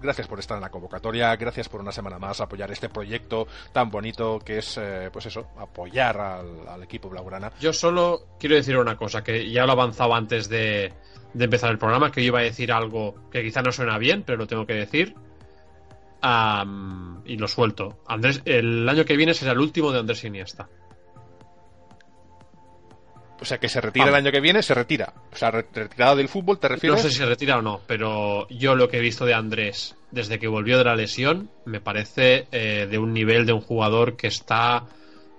gracias 0.02 0.26
por 0.26 0.38
estar 0.38 0.56
en 0.56 0.62
la 0.62 0.70
convocatoria, 0.70 1.34
gracias 1.36 1.68
por 1.68 1.80
una 1.80 1.92
semana 1.92 2.18
más 2.18 2.40
apoyar 2.40 2.70
este 2.70 2.88
proyecto 2.88 3.46
tan 3.72 3.90
bonito 3.90 4.38
que 4.38 4.58
es, 4.58 4.78
eh, 4.78 5.08
pues 5.12 5.26
eso, 5.26 5.48
apoyar 5.58 6.20
al, 6.20 6.82
equipo 6.82 7.08
blaugrana. 7.08 7.52
Yo 7.60 7.72
solo 7.72 8.26
quiero 8.38 8.56
decir 8.56 8.76
una 8.76 8.96
cosa, 8.96 9.22
que 9.22 9.50
ya 9.50 9.64
lo 9.64 9.70
he 9.70 9.72
avanzado 9.72 10.14
antes 10.14 10.48
de, 10.48 10.92
empezar 11.38 11.70
el 11.70 11.78
programa, 11.78 12.10
que 12.10 12.22
yo 12.22 12.28
iba 12.28 12.40
a 12.40 12.42
decir 12.42 12.72
algo 12.72 13.30
que 13.30 13.42
quizá 13.42 13.62
no 13.62 13.72
suena 13.72 13.98
bien, 13.98 14.24
pero 14.24 14.38
lo 14.38 14.46
tengo 14.46 14.66
que 14.66 14.74
decir. 14.74 15.14
Y 17.24 17.36
lo 17.36 17.48
suelto. 17.48 17.98
Andrés, 18.06 18.42
el 18.44 18.88
año 18.88 19.04
que 19.04 19.16
viene 19.16 19.34
será 19.34 19.52
el 19.52 19.58
último 19.58 19.90
de 19.90 19.98
Andrés 19.98 20.22
Iniesta. 20.24 20.68
O 23.42 23.44
sea, 23.44 23.58
que 23.58 23.68
se 23.68 23.80
retira 23.80 24.04
Vamos. 24.06 24.18
el 24.20 24.24
año 24.24 24.32
que 24.32 24.40
viene, 24.40 24.62
se 24.62 24.72
retira. 24.72 25.12
O 25.32 25.36
sea, 25.36 25.50
re- 25.50 25.66
retirada 25.74 26.14
del 26.16 26.28
fútbol, 26.28 26.58
¿te 26.58 26.68
No 26.68 26.74
refieres? 26.76 27.02
sé 27.02 27.10
si 27.10 27.16
se 27.16 27.26
retira 27.26 27.58
o 27.58 27.62
no, 27.62 27.80
pero 27.86 28.46
yo 28.48 28.74
lo 28.76 28.88
que 28.88 28.98
he 28.98 29.00
visto 29.00 29.26
de 29.26 29.34
Andrés 29.34 29.96
desde 30.12 30.38
que 30.38 30.46
volvió 30.48 30.78
de 30.78 30.84
la 30.84 30.94
lesión 30.96 31.50
me 31.66 31.80
parece 31.80 32.46
eh, 32.52 32.86
de 32.90 32.98
un 32.98 33.12
nivel 33.12 33.44
de 33.46 33.52
un 33.52 33.60
jugador 33.60 34.16
que 34.16 34.28
está 34.28 34.84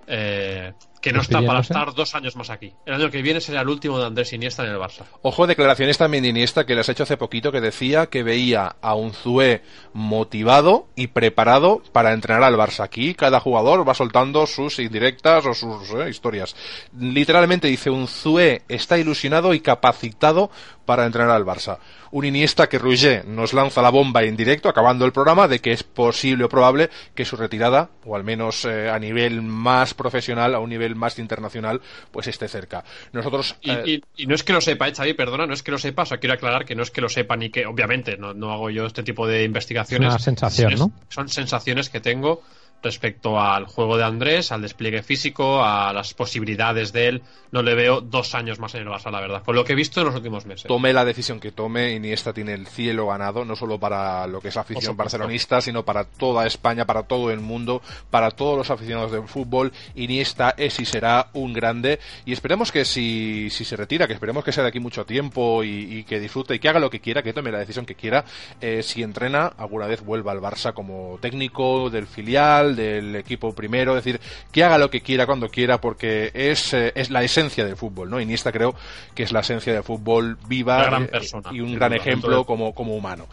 eh, 0.06 0.72
que 1.04 1.12
no 1.12 1.20
está 1.20 1.42
para 1.42 1.60
estar 1.60 1.92
dos 1.92 2.14
años 2.14 2.34
más 2.34 2.48
aquí. 2.48 2.72
El 2.86 2.94
año 2.94 3.10
que 3.10 3.20
viene 3.20 3.38
será 3.38 3.60
el 3.60 3.68
último 3.68 3.98
de 3.98 4.06
Andrés 4.06 4.32
Iniesta 4.32 4.64
en 4.64 4.70
el 4.70 4.78
Barça. 4.78 5.02
Ojo, 5.20 5.46
declaraciones 5.46 5.98
también 5.98 6.22
de 6.22 6.30
Iniesta 6.30 6.64
que 6.64 6.74
les 6.74 6.88
ha 6.88 6.92
hecho 6.92 7.02
hace 7.02 7.18
poquito 7.18 7.52
que 7.52 7.60
decía 7.60 8.06
que 8.06 8.22
veía 8.22 8.76
a 8.80 8.94
un 8.94 9.12
Zue 9.12 9.60
motivado 9.92 10.86
y 10.96 11.08
preparado 11.08 11.82
para 11.92 12.14
entrenar 12.14 12.42
al 12.42 12.56
Barça. 12.56 12.84
Aquí 12.84 13.14
cada 13.14 13.38
jugador 13.38 13.86
va 13.86 13.92
soltando 13.92 14.46
sus 14.46 14.78
indirectas 14.78 15.44
o 15.44 15.52
sus 15.52 15.90
eh, 15.90 16.08
historias. 16.08 16.56
Literalmente 16.98 17.68
dice 17.68 17.90
un 17.90 18.08
Zue 18.08 18.62
está 18.68 18.96
ilusionado 18.96 19.52
y 19.52 19.60
capacitado 19.60 20.50
para 20.84 21.06
entrenar 21.06 21.30
al 21.30 21.44
Barça. 21.44 21.78
Un 22.10 22.24
Iniesta 22.24 22.68
que 22.68 22.78
Rouget 22.78 23.24
nos 23.24 23.52
lanza 23.52 23.82
la 23.82 23.90
bomba 23.90 24.22
en 24.22 24.36
directo, 24.36 24.68
acabando 24.68 25.04
el 25.04 25.12
programa, 25.12 25.48
de 25.48 25.58
que 25.60 25.72
es 25.72 25.82
posible 25.82 26.44
o 26.44 26.48
probable 26.48 26.90
que 27.14 27.24
su 27.24 27.36
retirada, 27.36 27.90
o 28.04 28.14
al 28.14 28.22
menos 28.24 28.64
eh, 28.64 28.88
a 28.88 28.98
nivel 28.98 29.42
más 29.42 29.94
profesional, 29.94 30.54
a 30.54 30.60
un 30.60 30.70
nivel 30.70 30.94
más 30.94 31.18
internacional, 31.18 31.80
pues 32.12 32.26
esté 32.28 32.46
cerca. 32.48 32.84
Nosotros... 33.12 33.56
Y, 33.62 33.70
eh, 33.70 33.82
y- 34.16 34.22
y 34.22 34.26
no 34.26 34.34
es 34.34 34.44
que 34.44 34.52
lo 34.52 34.60
sepa, 34.60 34.86
eh, 34.88 34.94
Xavi, 34.94 35.14
perdona, 35.14 35.46
no 35.46 35.54
es 35.54 35.62
que 35.62 35.70
lo 35.72 35.78
sepa, 35.78 36.02
o 36.02 36.06
sea, 36.06 36.18
quiero 36.18 36.34
aclarar 36.34 36.64
que 36.64 36.74
no 36.74 36.82
es 36.82 36.90
que 36.90 37.00
lo 37.00 37.08
sepa 37.08 37.36
ni 37.36 37.50
que, 37.50 37.66
obviamente, 37.66 38.16
no, 38.16 38.32
no 38.34 38.52
hago 38.52 38.70
yo 38.70 38.86
este 38.86 39.02
tipo 39.02 39.26
de 39.26 39.44
investigaciones. 39.44 40.08
Es 40.08 40.14
una 40.14 40.18
sensación, 40.20 40.72
Es- 40.74 40.78
¿no? 40.80 40.92
Son 41.08 41.28
sensaciones 41.28 41.88
que 41.90 42.00
tengo 42.00 42.42
respecto 42.84 43.40
al 43.40 43.66
juego 43.66 43.96
de 43.96 44.04
Andrés, 44.04 44.52
al 44.52 44.62
despliegue 44.62 45.02
físico, 45.02 45.64
a 45.64 45.92
las 45.92 46.14
posibilidades 46.14 46.92
de 46.92 47.08
él. 47.08 47.22
No 47.50 47.62
le 47.62 47.74
veo 47.74 48.00
dos 48.00 48.34
años 48.34 48.58
más 48.58 48.74
en 48.74 48.82
el 48.82 48.88
Barça, 48.88 49.10
la 49.10 49.20
verdad, 49.20 49.42
con 49.42 49.54
lo 49.54 49.64
que 49.64 49.72
he 49.72 49.76
visto 49.76 50.00
en 50.00 50.06
los 50.06 50.14
últimos 50.14 50.46
meses. 50.46 50.66
tome 50.66 50.92
la 50.92 51.04
decisión 51.04 51.40
que 51.40 51.52
tome, 51.52 51.92
Iniesta 51.92 52.32
tiene 52.32 52.52
el 52.52 52.66
cielo 52.66 53.06
ganado, 53.06 53.44
no 53.44 53.56
solo 53.56 53.78
para 53.78 54.26
lo 54.26 54.40
que 54.40 54.48
es 54.48 54.54
la 54.54 54.62
afición 54.62 54.96
barcelonista, 54.96 55.60
sino 55.60 55.84
para 55.84 56.04
toda 56.04 56.46
España, 56.46 56.84
para 56.84 57.04
todo 57.04 57.30
el 57.30 57.40
mundo, 57.40 57.82
para 58.10 58.30
todos 58.30 58.56
los 58.56 58.70
aficionados 58.70 59.12
del 59.12 59.26
fútbol. 59.28 59.72
Iniesta 59.94 60.54
es 60.56 60.78
y 60.80 60.84
será 60.84 61.30
un 61.32 61.52
grande. 61.52 62.00
Y 62.24 62.32
esperemos 62.32 62.72
que 62.72 62.84
si, 62.84 63.48
si 63.50 63.64
se 63.64 63.76
retira, 63.76 64.06
que 64.06 64.14
esperemos 64.14 64.44
que 64.44 64.52
sea 64.52 64.64
de 64.64 64.68
aquí 64.68 64.80
mucho 64.80 65.04
tiempo 65.06 65.64
y, 65.64 65.98
y 65.98 66.04
que 66.04 66.20
disfrute 66.20 66.54
y 66.54 66.58
que 66.58 66.68
haga 66.68 66.80
lo 66.80 66.90
que 66.90 67.00
quiera, 67.00 67.22
que 67.22 67.32
tome 67.32 67.50
la 67.50 67.58
decisión 67.58 67.86
que 67.86 67.94
quiera, 67.94 68.24
eh, 68.60 68.82
si 68.82 69.02
entrena, 69.02 69.46
alguna 69.56 69.86
vez 69.86 70.04
vuelva 70.04 70.32
al 70.32 70.40
Barça 70.40 70.74
como 70.74 71.18
técnico 71.20 71.90
del 71.90 72.06
filial, 72.06 72.73
del 72.76 73.16
equipo 73.16 73.54
primero, 73.54 73.96
es 73.96 74.04
decir, 74.04 74.20
que 74.52 74.64
haga 74.64 74.78
lo 74.78 74.90
que 74.90 75.00
quiera 75.00 75.26
cuando 75.26 75.48
quiera, 75.48 75.80
porque 75.80 76.30
es, 76.34 76.72
eh, 76.74 76.92
es 76.94 77.10
la 77.10 77.22
esencia 77.22 77.64
del 77.64 77.76
fútbol, 77.76 78.10
¿no? 78.10 78.20
Iniesta 78.20 78.52
creo 78.52 78.74
que 79.14 79.22
es 79.22 79.32
la 79.32 79.40
esencia 79.40 79.72
del 79.72 79.82
fútbol 79.82 80.38
viva 80.46 80.76
Una 80.78 80.84
gran 80.86 81.02
eh, 81.04 81.06
persona, 81.08 81.50
y 81.52 81.60
un 81.60 81.74
gran 81.74 81.90
duda, 81.90 82.00
ejemplo 82.00 82.28
entonces- 82.30 82.46
como, 82.46 82.74
como 82.74 82.96
humano. 82.96 83.26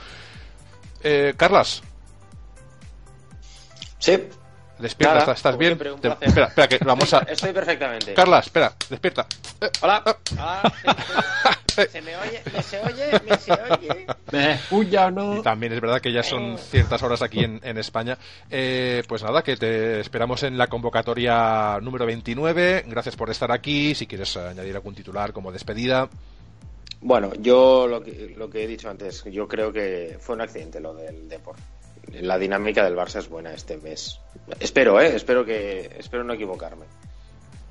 Eh, 1.03 1.33
Carlas, 1.37 1.81
Sí. 3.99 4.17
despierta, 4.79 5.19
Nada, 5.19 5.33
¿estás, 5.33 5.57
bien? 5.57 5.77
Te- 5.77 5.89
espera, 6.21 6.47
espera, 6.47 6.67
que 6.67 6.77
vamos 6.83 7.13
a... 7.13 7.19
Estoy 7.29 7.53
perfectamente. 7.53 8.13
Carla, 8.13 8.39
espera, 8.39 8.73
despierta. 8.89 9.27
Eh, 9.61 9.69
Hola. 9.81 10.03
Hola. 10.31 10.73
¿Se 11.71 12.01
me 12.01 12.15
oye? 12.17 12.41
¿Me 12.53 12.63
se 12.63 12.79
oye? 12.79 13.21
¿Me 13.27 13.37
se 13.37 13.51
oye? 13.51 14.05
Eh, 14.33 14.59
no. 15.11 15.37
Y 15.37 15.41
también 15.41 15.73
es 15.73 15.81
verdad 15.81 15.99
que 16.01 16.11
ya 16.11 16.23
son 16.23 16.57
ciertas 16.57 17.03
horas 17.03 17.21
aquí 17.21 17.43
en, 17.43 17.59
en 17.63 17.77
España. 17.77 18.17
Eh, 18.49 19.03
pues 19.07 19.23
nada, 19.23 19.43
que 19.43 19.57
te 19.57 19.99
esperamos 19.99 20.43
en 20.43 20.57
la 20.57 20.67
convocatoria 20.67 21.79
número 21.81 22.05
29. 22.05 22.85
Gracias 22.87 23.15
por 23.15 23.29
estar 23.29 23.51
aquí. 23.51 23.93
Si 23.95 24.07
quieres 24.07 24.35
añadir 24.37 24.75
algún 24.75 24.95
titular 24.95 25.33
como 25.33 25.51
despedida. 25.51 26.09
Bueno, 27.01 27.33
yo 27.39 27.87
lo 27.87 28.03
que, 28.03 28.33
lo 28.37 28.49
que 28.49 28.63
he 28.63 28.67
dicho 28.67 28.89
antes, 28.89 29.23
yo 29.25 29.47
creo 29.47 29.73
que 29.73 30.17
fue 30.19 30.35
un 30.35 30.41
accidente 30.41 30.79
lo 30.79 30.93
del 30.93 31.27
Deport. 31.27 31.59
La 32.13 32.37
dinámica 32.37 32.83
del 32.83 32.95
Barça 32.95 33.19
es 33.19 33.29
buena 33.29 33.53
este 33.53 33.77
mes. 33.77 34.19
Espero, 34.59 34.99
¿eh? 34.99 35.15
Espero, 35.15 35.45
que, 35.45 35.89
espero 35.97 36.23
no 36.23 36.33
equivocarme. 36.33 36.85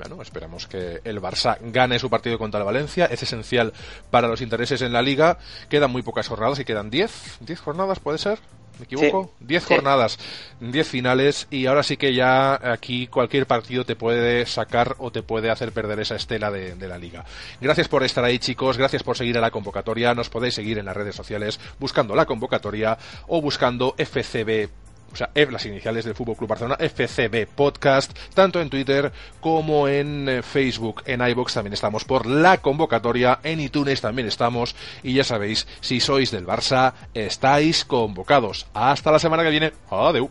Bueno, 0.01 0.23
esperamos 0.23 0.67
que 0.67 1.03
el 1.05 1.21
Barça 1.21 1.59
gane 1.61 1.99
su 1.99 2.09
partido 2.09 2.39
contra 2.39 2.59
el 2.59 2.65
Valencia. 2.65 3.05
Es 3.05 3.23
esencial 3.23 3.75
para 4.11 4.29
los 4.29 4.41
intereses 4.41 4.81
en 4.81 4.95
la 4.95 5.03
liga. 5.03 5.37
Quedan 5.69 5.91
muy 5.91 6.01
pocas 6.01 6.27
jornadas 6.27 6.59
y 6.59 6.65
quedan 6.65 6.89
10. 6.89 7.41
¿10 7.45 7.57
jornadas 7.59 8.01
puede 8.01 8.17
ser? 8.17 8.39
¿Me 8.79 8.85
equivoco? 8.85 9.35
10 9.41 9.63
jornadas, 9.67 10.19
10 10.61 10.89
finales 10.89 11.49
y 11.51 11.67
ahora 11.67 11.83
sí 11.83 11.99
que 11.99 12.15
ya 12.15 12.55
aquí 12.73 13.09
cualquier 13.09 13.47
partido 13.47 13.85
te 13.85 13.95
puede 13.95 14.47
sacar 14.47 14.97
o 15.01 15.13
te 15.13 15.23
puede 15.23 15.51
hacer 15.51 15.71
perder 15.73 16.01
esa 16.01 16.17
estela 16.17 16.51
de, 16.51 16.77
de, 16.77 16.89
la 16.89 16.97
liga. 16.97 17.27
Gracias 17.61 17.89
por 17.89 18.03
estar 18.03 18.25
ahí 18.25 18.39
chicos, 18.39 18.79
gracias 18.79 19.03
por 19.03 19.19
seguir 19.19 19.37
a 19.37 19.43
la 19.43 19.51
convocatoria. 19.51 20.15
Nos 20.15 20.31
podéis 20.31 20.55
seguir 20.55 20.79
en 20.79 20.87
las 20.87 20.97
redes 20.97 21.15
sociales 21.15 21.61
buscando 21.79 22.15
la 22.15 22.25
convocatoria 22.25 22.97
o 23.27 23.43
buscando 23.43 23.95
FCB 23.99 24.71
o 25.13 25.17
sea, 25.17 25.31
las 25.35 25.67
iniciales 25.67 26.05
del 26.05 26.15
Fútbol 26.15 26.37
Club 26.37 26.51
Barcelona, 26.51 26.77
FCB 26.79 27.47
Podcast, 27.47 28.17
tanto 28.35 28.61
en 28.61 28.71
Twitter 28.71 29.13
como 29.41 29.89
en 29.89 30.29
eh, 30.29 30.43
Facebook, 30.43 31.03
en 31.07 31.27
iBox 31.27 31.55
también 31.55 31.73
estamos 31.73 32.05
por 32.05 32.27
la 32.27 32.59
convocatoria, 32.59 33.41
en 33.43 33.61
iTunes 33.61 34.01
también 34.01 34.29
estamos 34.29 34.77
y 35.03 35.15
ya 35.15 35.25
sabéis, 35.25 35.67
si 35.81 36.01
sois 36.01 36.31
del 36.31 36.47
Barça, 36.47 36.93
estáis 37.15 37.85
convocados. 37.85 38.67
Hasta 38.75 39.11
la 39.11 39.19
semana 39.19 39.43
que 39.43 39.51
viene. 39.51 39.73
Adeu. 39.91 40.31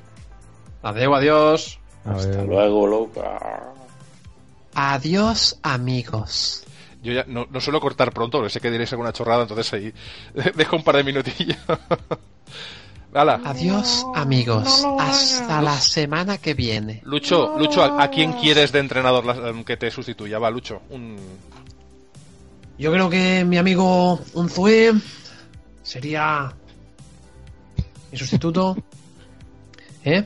Adeu, 0.81 1.13
adiós. 1.13 1.79
Hasta 2.05 2.43
luego, 2.43 2.87
loca. 2.87 3.73
Adiós, 4.73 5.59
amigos. 5.61 6.63
Yo 7.01 7.13
ya 7.13 7.25
no, 7.27 7.47
no 7.49 7.61
suelo 7.61 7.79
cortar 7.79 8.11
pronto, 8.11 8.37
porque 8.37 8.49
sé 8.49 8.59
que 8.59 8.71
diréis 8.71 8.91
alguna 8.91 9.13
chorrada, 9.13 9.43
entonces 9.43 9.71
ahí 9.73 9.93
dejo 10.55 10.75
un 10.75 10.83
par 10.83 10.97
de 10.97 11.03
minutillos. 11.03 11.57
Hala. 13.13 13.41
Adiós, 13.43 14.05
amigos. 14.13 14.85
Hasta 14.99 15.61
la 15.61 15.77
semana 15.77 16.37
que 16.37 16.53
viene. 16.53 17.01
Lucho, 17.03 17.57
Lucho, 17.57 17.83
¿a, 17.83 18.03
a 18.03 18.09
quién 18.09 18.33
quieres 18.33 18.71
de 18.71 18.79
entrenador 18.79 19.63
que 19.65 19.77
te 19.77 19.89
sustituya? 19.89 20.37
Va, 20.37 20.49
Lucho. 20.51 20.81
Un... 20.91 21.17
Yo 22.77 22.91
creo 22.91 23.09
que 23.09 23.43
mi 23.45 23.57
amigo 23.57 24.19
Unzue 24.33 24.93
sería 25.81 26.53
mi 28.11 28.17
sustituto. 28.17 28.77
¿Eh? 30.05 30.25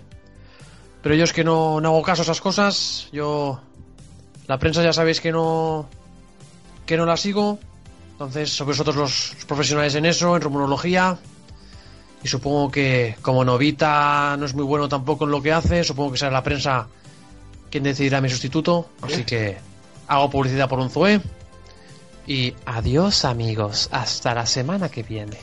Pero 1.01 1.15
yo 1.15 1.23
es 1.23 1.33
que 1.33 1.43
no, 1.43 1.79
no 1.81 1.89
hago 1.89 2.01
caso 2.01 2.21
a 2.21 2.23
esas 2.23 2.41
cosas. 2.41 3.07
Yo. 3.11 3.59
La 4.47 4.59
prensa 4.59 4.83
ya 4.83 4.91
sabéis 4.93 5.21
que 5.21 5.31
no. 5.31 5.87
que 6.85 6.97
no 6.97 7.05
la 7.05 7.15
sigo. 7.15 7.59
Entonces, 8.11 8.51
sois 8.51 8.67
vosotros 8.67 8.95
los 8.95 9.35
profesionales 9.47 9.95
en 9.95 10.05
eso, 10.05 10.35
en 10.35 10.41
rumorología. 10.41 11.17
Y 12.23 12.27
supongo 12.27 12.71
que 12.71 13.15
como 13.21 13.43
Novita 13.43 14.37
no 14.37 14.45
es 14.45 14.53
muy 14.53 14.63
bueno 14.63 14.87
tampoco 14.87 15.25
en 15.25 15.31
lo 15.31 15.41
que 15.41 15.51
hace, 15.51 15.83
supongo 15.83 16.13
que 16.13 16.17
será 16.17 16.31
la 16.31 16.43
prensa 16.43 16.87
quien 17.69 17.83
decidirá 17.83 18.21
mi 18.21 18.29
sustituto. 18.29 18.87
Así 19.01 19.23
que 19.23 19.57
hago 20.07 20.29
publicidad 20.29 20.69
por 20.69 20.79
un 20.79 20.89
Zue. 20.89 21.21
Y 22.25 22.53
adiós 22.65 23.25
amigos, 23.25 23.89
hasta 23.91 24.33
la 24.33 24.45
semana 24.45 24.89
que 24.89 25.03
viene. 25.03 25.37